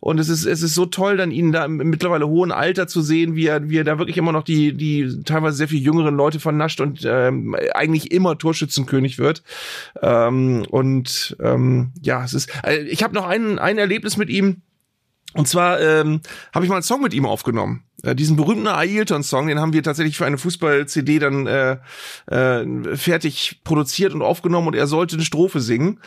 und 0.00 0.18
es 0.18 0.28
ist, 0.28 0.44
es 0.44 0.62
ist 0.62 0.74
so 0.74 0.86
toll, 0.86 1.16
dann 1.16 1.30
ihn 1.30 1.52
da 1.52 1.64
im 1.64 1.76
mittlerweile 1.76 2.26
hohen 2.26 2.52
Alter 2.52 2.86
zu 2.86 3.02
sehen, 3.02 3.36
wie 3.36 3.46
er, 3.46 3.68
wie 3.68 3.78
er 3.78 3.84
da 3.84 3.98
wirklich 3.98 4.16
immer 4.16 4.32
noch 4.32 4.42
die, 4.42 4.72
die 4.72 5.22
teilweise 5.24 5.56
sehr 5.56 5.68
viel 5.68 5.80
jüngeren 5.80 6.16
Leute 6.16 6.40
vernascht 6.40 6.80
und 6.80 7.02
ähm, 7.04 7.54
eigentlich 7.74 8.10
immer 8.12 8.38
Torschützenkönig 8.38 9.18
wird. 9.18 9.42
Ähm, 10.00 10.64
und 10.70 11.36
ähm, 11.40 11.92
ja, 12.00 12.24
es 12.24 12.34
ist, 12.34 12.50
äh, 12.64 12.82
ich 12.82 13.02
habe 13.02 13.14
noch 13.14 13.26
ein, 13.26 13.58
ein 13.58 13.78
Erlebnis 13.78 14.16
mit 14.16 14.30
ihm, 14.30 14.62
und 15.34 15.48
zwar 15.48 15.80
ähm, 15.80 16.20
habe 16.54 16.64
ich 16.64 16.68
mal 16.68 16.76
einen 16.76 16.82
Song 16.82 17.02
mit 17.02 17.14
ihm 17.14 17.26
aufgenommen. 17.26 17.84
Äh, 18.02 18.14
diesen 18.14 18.36
berühmten 18.36 18.66
Ailton-Song, 18.66 19.46
den 19.46 19.60
haben 19.60 19.72
wir 19.72 19.82
tatsächlich 19.82 20.16
für 20.16 20.26
eine 20.26 20.36
Fußball-CD 20.36 21.18
dann 21.20 21.46
äh, 21.46 21.78
äh, 22.26 22.96
fertig 22.96 23.60
produziert 23.64 24.12
und 24.12 24.22
aufgenommen 24.22 24.68
und 24.68 24.74
er 24.74 24.86
sollte 24.86 25.16
eine 25.16 25.24
Strophe 25.24 25.60
singen. 25.60 26.00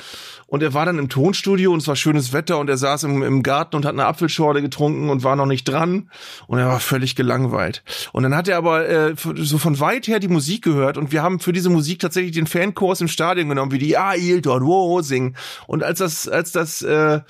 Und 0.47 0.61
er 0.61 0.73
war 0.73 0.85
dann 0.85 0.99
im 0.99 1.10
Tonstudio 1.10 1.72
und 1.72 1.81
es 1.81 1.88
war 1.88 1.95
schönes 1.95 2.34
Wetter 2.34 2.60
und 2.60 2.69
er 2.69 2.77
saß 2.77 3.03
im, 3.06 3.23
im 3.23 3.41
Garten 3.41 3.77
und 3.77 3.85
hat 3.85 3.93
eine 3.93 4.06
Apfelschorle 4.06 4.61
getrunken 4.61 5.10
und 5.10 5.23
war 5.23 5.35
noch 5.35 5.47
nicht 5.47 5.64
dran 5.64 6.11
und 6.47 6.60
er 6.60 6.68
war 6.68 6.80
völlig 6.80 7.15
gelangweilt. 7.15 7.84
Und 8.11 8.23
dann 8.23 8.35
hat 8.35 8.47
er 8.47 8.57
aber 8.57 8.88
äh, 8.88 9.15
so 9.15 9.57
von 9.57 9.80
weit 9.80 10.07
her 10.07 10.19
die 10.19 10.27
Musik 10.27 10.64
gehört 10.64 10.97
und 10.97 11.11
wir 11.11 11.23
haben 11.23 11.39
für 11.39 11.53
diese 11.53 11.69
Musik 11.69 11.99
tatsächlich 11.99 12.34
den 12.34 12.45
Fankurs 12.45 13.02
im 13.02 13.07
Stadion 13.07 13.49
genommen, 13.49 13.72
wie 13.72 13.80
die 13.80 13.97
Ailton, 13.97 14.65
wow, 14.65 15.02
singen. 15.02 15.35
Und 15.65 15.81
als 15.81 15.99
das, 15.99 16.27
als 16.27 16.52
das 16.52 16.81
äh, 16.84 17.22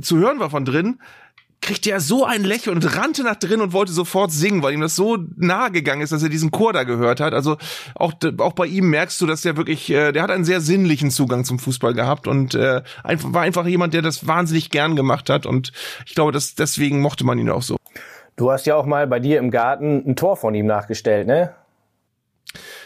zu 0.00 0.18
hören 0.18 0.40
war 0.40 0.50
von 0.50 0.64
drin, 0.64 0.98
kriegte 1.60 1.90
er 1.90 2.00
so 2.00 2.24
ein 2.24 2.44
Lächeln 2.44 2.76
und 2.76 2.96
rannte 2.96 3.24
nach 3.24 3.36
drin 3.36 3.60
und 3.60 3.72
wollte 3.72 3.92
sofort 3.92 4.30
singen, 4.30 4.62
weil 4.62 4.74
ihm 4.74 4.80
das 4.80 4.96
so 4.96 5.18
nahe 5.36 5.70
gegangen 5.70 6.02
ist, 6.02 6.12
dass 6.12 6.22
er 6.22 6.28
diesen 6.28 6.50
Chor 6.50 6.72
da 6.72 6.84
gehört 6.84 7.20
hat. 7.20 7.34
Also 7.34 7.56
auch, 7.94 8.12
auch 8.38 8.52
bei 8.52 8.66
ihm 8.66 8.90
merkst 8.90 9.20
du, 9.20 9.26
dass 9.26 9.42
der 9.42 9.56
wirklich, 9.56 9.90
äh, 9.90 10.12
der 10.12 10.22
hat 10.22 10.30
einen 10.30 10.44
sehr 10.44 10.60
sinnlichen 10.60 11.10
Zugang 11.10 11.44
zum 11.44 11.58
Fußball 11.58 11.94
gehabt 11.94 12.28
und 12.28 12.54
äh, 12.54 12.82
einfach, 13.02 13.32
war 13.32 13.42
einfach 13.42 13.66
jemand, 13.66 13.94
der 13.94 14.02
das 14.02 14.26
wahnsinnig 14.26 14.70
gern 14.70 14.96
gemacht 14.96 15.30
hat 15.30 15.46
und 15.46 15.72
ich 16.06 16.14
glaube, 16.14 16.32
dass 16.32 16.54
deswegen 16.54 17.00
mochte 17.00 17.24
man 17.24 17.38
ihn 17.38 17.50
auch 17.50 17.62
so. 17.62 17.76
Du 18.36 18.52
hast 18.52 18.66
ja 18.66 18.76
auch 18.76 18.86
mal 18.86 19.06
bei 19.08 19.18
dir 19.18 19.38
im 19.38 19.50
Garten 19.50 20.04
ein 20.06 20.14
Tor 20.14 20.36
von 20.36 20.54
ihm 20.54 20.66
nachgestellt, 20.66 21.26
ne? 21.26 21.54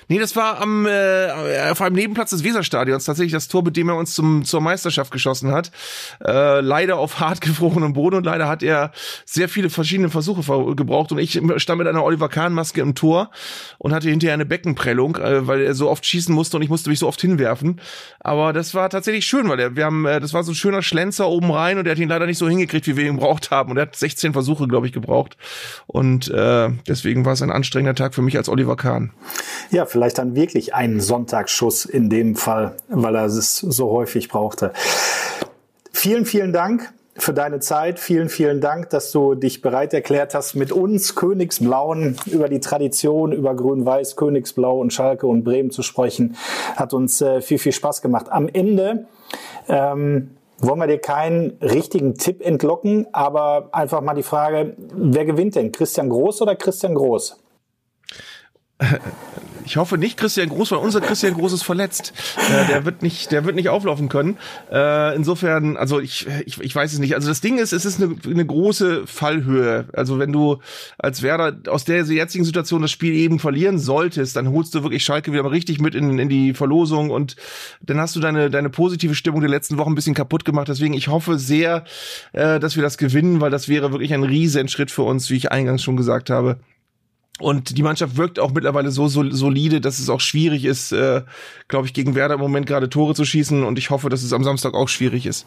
Nee, 0.08 0.18
das 0.18 0.36
war 0.36 0.60
am 0.60 0.86
äh, 0.86 1.28
auf 1.70 1.80
einem 1.80 1.96
Nebenplatz 1.96 2.30
des 2.30 2.44
Weserstadions 2.44 3.04
tatsächlich 3.04 3.32
das 3.32 3.48
Tor, 3.48 3.62
mit 3.64 3.76
dem 3.76 3.88
er 3.88 3.96
uns 3.96 4.14
zum 4.14 4.44
zur 4.44 4.60
Meisterschaft 4.60 5.10
geschossen 5.10 5.52
hat. 5.52 5.70
Äh, 6.24 6.60
leider 6.60 6.98
auf 6.98 7.20
hart 7.20 7.40
gefrorenem 7.42 7.92
Boden 7.92 8.16
und 8.16 8.24
leider 8.24 8.48
hat 8.48 8.62
er 8.62 8.92
sehr 9.24 9.48
viele 9.48 9.70
verschiedene 9.70 10.10
Versuche 10.10 10.42
ver- 10.42 10.74
gebraucht 10.76 11.12
und 11.12 11.18
ich 11.18 11.40
stand 11.56 11.78
mit 11.78 11.86
einer 11.88 12.02
Oliver 12.04 12.28
Kahn 12.28 12.52
Maske 12.52 12.80
im 12.80 12.94
Tor 12.94 13.30
und 13.78 13.92
hatte 13.92 14.08
hinterher 14.08 14.34
eine 14.34 14.46
Beckenprellung, 14.46 15.16
äh, 15.16 15.46
weil 15.46 15.60
er 15.62 15.74
so 15.74 15.88
oft 15.90 16.04
schießen 16.04 16.34
musste 16.34 16.56
und 16.56 16.62
ich 16.62 16.68
musste 16.68 16.90
mich 16.90 16.98
so 16.98 17.08
oft 17.08 17.20
hinwerfen. 17.20 17.80
Aber 18.20 18.52
das 18.52 18.74
war 18.74 18.90
tatsächlich 18.90 19.26
schön, 19.26 19.48
weil 19.48 19.60
er, 19.60 19.76
wir 19.76 19.84
haben, 19.84 20.04
äh, 20.06 20.20
das 20.20 20.34
war 20.34 20.42
so 20.42 20.52
ein 20.52 20.56
schöner 20.56 20.82
Schlenzer 20.82 21.28
oben 21.28 21.50
rein 21.50 21.78
und 21.78 21.86
er 21.86 21.92
hat 21.92 21.98
ihn 21.98 22.08
leider 22.08 22.26
nicht 22.26 22.38
so 22.38 22.48
hingekriegt, 22.48 22.86
wie 22.86 22.96
wir 22.96 23.04
ihn 23.06 23.16
gebraucht 23.16 23.50
haben 23.50 23.70
und 23.70 23.76
er 23.76 23.82
hat 23.82 23.96
16 23.96 24.32
Versuche, 24.32 24.66
glaube 24.68 24.86
ich, 24.86 24.92
gebraucht 24.92 25.36
und 25.86 26.28
äh, 26.30 26.70
deswegen 26.88 27.24
war 27.24 27.32
es 27.34 27.42
ein 27.42 27.50
anstrengender 27.50 27.94
Tag 27.94 28.14
für 28.14 28.22
mich 28.22 28.36
als 28.36 28.48
Oliver 28.48 28.76
Kahn. 28.76 29.12
Ja, 29.70 29.86
vielleicht 29.92 30.18
dann 30.18 30.34
wirklich 30.34 30.74
einen 30.74 31.00
Sonntagsschuss 31.00 31.84
in 31.84 32.10
dem 32.10 32.34
Fall, 32.34 32.74
weil 32.88 33.14
er 33.14 33.26
es 33.26 33.58
so 33.58 33.90
häufig 33.90 34.28
brauchte. 34.28 34.72
Vielen, 35.92 36.24
vielen 36.24 36.52
Dank 36.52 36.92
für 37.16 37.34
deine 37.34 37.60
Zeit. 37.60 38.00
Vielen, 38.00 38.28
vielen 38.28 38.60
Dank, 38.60 38.90
dass 38.90 39.12
du 39.12 39.34
dich 39.34 39.60
bereit 39.60 39.92
erklärt 39.92 40.34
hast, 40.34 40.54
mit 40.54 40.72
uns 40.72 41.14
Königsblauen 41.14 42.16
über 42.26 42.48
die 42.48 42.60
Tradition, 42.60 43.32
über 43.32 43.54
Grün-Weiß, 43.54 44.16
Königsblau 44.16 44.78
und 44.80 44.92
Schalke 44.92 45.26
und 45.26 45.44
Bremen 45.44 45.70
zu 45.70 45.82
sprechen. 45.82 46.36
Hat 46.74 46.94
uns 46.94 47.20
äh, 47.20 47.42
viel, 47.42 47.58
viel 47.58 47.72
Spaß 47.72 48.00
gemacht. 48.00 48.26
Am 48.30 48.48
Ende 48.48 49.06
ähm, 49.68 50.30
wollen 50.58 50.78
wir 50.78 50.86
dir 50.86 50.98
keinen 50.98 51.58
richtigen 51.60 52.14
Tipp 52.14 52.40
entlocken, 52.40 53.06
aber 53.12 53.68
einfach 53.72 54.00
mal 54.00 54.14
die 54.14 54.22
Frage, 54.22 54.74
wer 54.94 55.26
gewinnt 55.26 55.54
denn? 55.56 55.70
Christian 55.70 56.08
Groß 56.08 56.40
oder 56.42 56.56
Christian 56.56 56.94
Groß? 56.94 57.41
Ich 59.64 59.76
hoffe 59.76 59.96
nicht 59.96 60.16
Christian 60.16 60.48
Groß, 60.48 60.72
weil 60.72 60.78
unser 60.78 61.00
Christian 61.00 61.34
Groß 61.34 61.52
ist 61.52 61.62
verletzt. 61.62 62.12
Äh, 62.36 62.66
der 62.66 62.84
wird 62.84 63.02
nicht, 63.02 63.30
der 63.30 63.44
wird 63.44 63.54
nicht 63.54 63.68
auflaufen 63.68 64.08
können. 64.08 64.36
Äh, 64.70 65.14
insofern, 65.14 65.76
also 65.76 66.00
ich, 66.00 66.26
ich, 66.46 66.60
ich 66.60 66.74
weiß 66.74 66.92
es 66.92 66.98
nicht. 66.98 67.14
Also 67.14 67.28
das 67.28 67.40
Ding 67.40 67.58
ist, 67.58 67.72
es 67.72 67.84
ist 67.84 68.02
eine, 68.02 68.16
eine 68.26 68.44
große 68.44 69.06
Fallhöhe. 69.06 69.86
Also 69.92 70.18
wenn 70.18 70.32
du 70.32 70.58
als 70.98 71.22
Werder 71.22 71.70
aus 71.70 71.84
der 71.84 72.02
jetzigen 72.02 72.44
Situation 72.44 72.82
das 72.82 72.90
Spiel 72.90 73.14
eben 73.14 73.38
verlieren 73.38 73.78
solltest, 73.78 74.36
dann 74.36 74.50
holst 74.50 74.74
du 74.74 74.82
wirklich 74.82 75.04
Schalke 75.04 75.32
wieder 75.32 75.42
mal 75.42 75.50
richtig 75.50 75.80
mit 75.80 75.94
in, 75.94 76.18
in 76.18 76.28
die 76.28 76.54
Verlosung 76.54 77.10
und 77.10 77.36
dann 77.82 78.00
hast 78.00 78.16
du 78.16 78.20
deine, 78.20 78.50
deine 78.50 78.70
positive 78.70 79.14
Stimmung 79.14 79.40
der 79.42 79.50
letzten 79.50 79.78
Wochen 79.78 79.92
ein 79.92 79.94
bisschen 79.94 80.14
kaputt 80.14 80.44
gemacht. 80.44 80.68
Deswegen, 80.68 80.94
ich 80.94 81.08
hoffe 81.08 81.38
sehr, 81.38 81.84
äh, 82.32 82.58
dass 82.58 82.76
wir 82.76 82.82
das 82.82 82.98
gewinnen, 82.98 83.40
weil 83.40 83.50
das 83.50 83.68
wäre 83.68 83.92
wirklich 83.92 84.12
ein 84.12 84.24
riesen 84.24 84.68
Schritt 84.68 84.90
für 84.90 85.02
uns, 85.02 85.30
wie 85.30 85.36
ich 85.36 85.52
eingangs 85.52 85.82
schon 85.82 85.96
gesagt 85.96 86.30
habe. 86.30 86.58
Und 87.40 87.76
die 87.76 87.82
Mannschaft 87.82 88.16
wirkt 88.16 88.38
auch 88.38 88.52
mittlerweile 88.52 88.90
so, 88.90 89.08
so 89.08 89.28
solide, 89.30 89.80
dass 89.80 89.98
es 89.98 90.10
auch 90.10 90.20
schwierig 90.20 90.64
ist, 90.64 90.92
äh, 90.92 91.22
glaube 91.66 91.86
ich, 91.86 91.94
gegen 91.94 92.14
Werder 92.14 92.34
im 92.34 92.40
Moment 92.40 92.66
gerade 92.66 92.90
Tore 92.90 93.14
zu 93.14 93.24
schießen. 93.24 93.64
Und 93.64 93.78
ich 93.78 93.90
hoffe, 93.90 94.10
dass 94.10 94.22
es 94.22 94.32
am 94.32 94.44
Samstag 94.44 94.74
auch 94.74 94.88
schwierig 94.88 95.26
ist. 95.26 95.46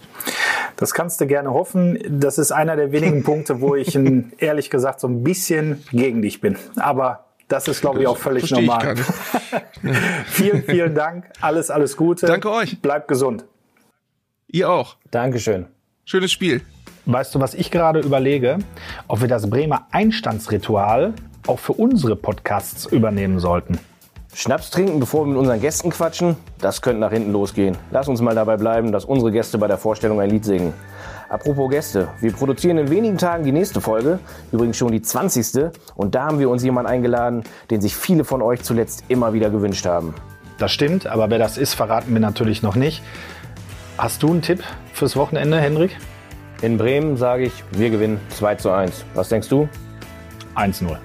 Das 0.78 0.94
kannst 0.94 1.22
du 1.22 1.28
gerne 1.28 1.52
hoffen. 1.52 2.00
Das 2.10 2.38
ist 2.38 2.52
einer 2.52 2.76
der 2.76 2.92
wenigen 2.92 3.24
Punkte, 3.24 3.62
wo 3.62 3.76
ich 3.76 3.96
ein, 3.96 4.34
ehrlich 4.40 4.70
gesagt 4.70 5.00
so 5.00 5.08
ein 5.08 5.24
bisschen 5.24 5.84
gegen 5.92 6.22
dich 6.22 6.42
bin. 6.42 6.58
Aber 6.76 7.26
das 7.48 7.68
ist, 7.68 7.82
glaube 7.82 8.02
ich, 8.02 8.08
auch 8.08 8.18
völlig 8.18 8.50
normal. 8.50 8.96
vielen, 10.26 10.64
vielen 10.64 10.96
Dank. 10.96 11.26
Alles, 11.40 11.70
alles 11.70 11.96
Gute. 11.96 12.26
Danke 12.26 12.52
euch. 12.52 12.82
Bleibt 12.82 13.08
gesund. 13.08 13.46
Ihr 14.48 14.70
auch. 14.70 14.98
Dankeschön. 15.12 15.68
Schönes 16.04 16.32
Spiel. 16.32 16.62
Weißt 17.06 17.36
du, 17.36 17.40
was 17.40 17.54
ich 17.54 17.70
gerade 17.70 18.00
überlege? 18.00 18.58
Ob 19.08 19.22
wir 19.22 19.28
das 19.28 19.48
Bremer 19.48 19.88
Einstandsritual 19.92 21.14
auch 21.48 21.60
für 21.60 21.74
unsere 21.74 22.16
Podcasts 22.16 22.86
übernehmen 22.86 23.40
sollten. 23.40 23.80
Schnaps 24.34 24.70
trinken, 24.70 25.00
bevor 25.00 25.26
wir 25.26 25.30
mit 25.30 25.38
unseren 25.38 25.62
Gästen 25.62 25.92
quatschen, 25.92 26.36
das 26.60 26.82
könnte 26.82 27.00
nach 27.00 27.12
hinten 27.12 27.32
losgehen. 27.32 27.78
Lass 27.92 28.10
uns 28.10 28.20
mal 28.20 28.36
dabei 28.36 28.58
bleiben, 28.58 28.92
dass 28.92 29.06
unsere 29.06 29.32
Gäste 29.32 29.58
bei 29.58 29.68
der 29.68 29.78
Vorstellung 29.78 30.20
ein 30.20 30.30
Lied 30.30 30.44
singen. 30.44 30.74
Apropos 31.30 31.70
Gäste, 31.70 32.10
wir 32.20 32.34
produzieren 32.34 32.78
in 32.78 32.90
wenigen 32.90 33.18
Tagen 33.18 33.46
die 33.46 33.54
nächste 33.54 33.80
Folge, 33.80 34.20
übrigens 34.52 34.76
schon 34.76 34.92
die 34.92 35.02
20. 35.02 35.72
Und 35.96 36.16
da 36.16 36.26
haben 36.26 36.40
wir 36.40 36.50
uns 36.50 36.64
jemanden 36.64 36.92
eingeladen, 36.92 37.44
den 37.72 37.80
sich 37.80 37.96
viele 37.96 38.26
von 38.26 38.42
euch 38.42 38.62
zuletzt 38.62 39.06
immer 39.08 39.34
wieder 39.34 39.50
gewünscht 39.50 39.86
haben. 39.86 40.14
Das 40.58 40.72
stimmt, 40.72 41.08
aber 41.08 41.30
wer 41.30 41.40
das 41.40 41.58
ist, 41.58 41.74
verraten 41.74 42.14
wir 42.14 42.20
natürlich 42.20 42.62
noch 42.62 42.76
nicht. 42.76 43.02
Hast 43.98 44.22
du 44.22 44.32
einen 44.32 44.42
Tipp 44.42 44.64
fürs 44.94 45.16
Wochenende, 45.16 45.60
Henrik? 45.60 45.98
In 46.62 46.78
Bremen 46.78 47.16
sage 47.16 47.44
ich, 47.46 47.64
wir 47.72 47.90
gewinnen 47.90 48.20
2 48.30 48.56
zu 48.56 48.72
1. 48.72 49.06
Was 49.14 49.30
denkst 49.30 49.48
du? 49.48 49.70
1-0. 50.56 50.98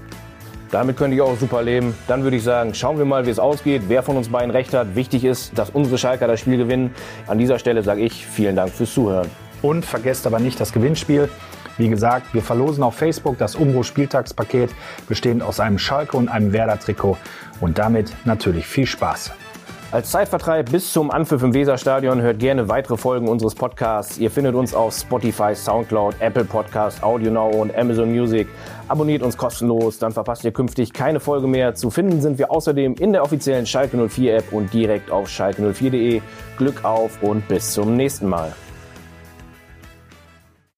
Damit 0.70 0.96
könnte 0.96 1.16
ich 1.16 1.22
auch 1.22 1.36
super 1.36 1.62
leben. 1.62 1.94
Dann 2.06 2.22
würde 2.22 2.36
ich 2.36 2.44
sagen, 2.44 2.74
schauen 2.74 2.98
wir 2.98 3.04
mal, 3.04 3.26
wie 3.26 3.30
es 3.30 3.38
ausgeht, 3.38 3.82
wer 3.88 4.02
von 4.02 4.16
uns 4.16 4.28
beiden 4.28 4.50
recht 4.50 4.72
hat. 4.72 4.94
Wichtig 4.94 5.24
ist, 5.24 5.58
dass 5.58 5.70
unsere 5.70 5.98
Schalker 5.98 6.28
das 6.28 6.38
Spiel 6.38 6.58
gewinnen. 6.58 6.94
An 7.26 7.38
dieser 7.38 7.58
Stelle 7.58 7.82
sage 7.82 8.02
ich 8.02 8.24
vielen 8.24 8.54
Dank 8.54 8.70
fürs 8.70 8.94
Zuhören. 8.94 9.28
Und 9.62 9.84
vergesst 9.84 10.26
aber 10.26 10.38
nicht 10.38 10.60
das 10.60 10.72
Gewinnspiel. 10.72 11.28
Wie 11.76 11.88
gesagt, 11.88 12.34
wir 12.34 12.42
verlosen 12.42 12.84
auf 12.84 12.94
Facebook 12.94 13.38
das 13.38 13.56
Umbro 13.56 13.82
Spieltagspaket, 13.82 14.70
bestehend 15.08 15.42
aus 15.42 15.60
einem 15.60 15.78
Schalke 15.78 16.16
und 16.16 16.28
einem 16.28 16.52
Werder-Trikot. 16.52 17.16
Und 17.60 17.78
damit 17.78 18.12
natürlich 18.24 18.66
viel 18.66 18.86
Spaß. 18.86 19.32
Als 19.92 20.12
Zeitvertreib 20.12 20.70
bis 20.70 20.92
zum 20.92 21.10
Anpfiff 21.10 21.42
im 21.42 21.52
Weserstadion 21.52 22.22
hört 22.22 22.38
gerne 22.38 22.68
weitere 22.68 22.96
Folgen 22.96 23.28
unseres 23.28 23.56
Podcasts. 23.56 24.18
Ihr 24.18 24.30
findet 24.30 24.54
uns 24.54 24.72
auf 24.72 24.94
Spotify, 24.94 25.52
Soundcloud, 25.52 26.14
Apple 26.20 26.44
Podcast, 26.44 27.02
AudioNow 27.02 27.52
und 27.56 27.74
Amazon 27.74 28.08
Music. 28.08 28.46
Abonniert 28.90 29.22
uns 29.22 29.36
kostenlos, 29.36 30.00
dann 30.00 30.10
verpasst 30.10 30.42
ihr 30.42 30.50
künftig 30.50 30.92
keine 30.92 31.20
Folge 31.20 31.46
mehr. 31.46 31.76
Zu 31.76 31.90
finden 31.90 32.20
sind 32.20 32.38
wir 32.38 32.50
außerdem 32.50 32.96
in 32.96 33.12
der 33.12 33.22
offiziellen 33.22 33.64
Schalke 33.64 33.96
04 33.96 34.38
App 34.38 34.52
und 34.52 34.74
direkt 34.74 35.12
auf 35.12 35.28
schalke04.de. 35.28 36.20
Glück 36.58 36.84
auf 36.84 37.22
und 37.22 37.46
bis 37.46 37.72
zum 37.72 37.94
nächsten 37.94 38.28
Mal. 38.28 38.52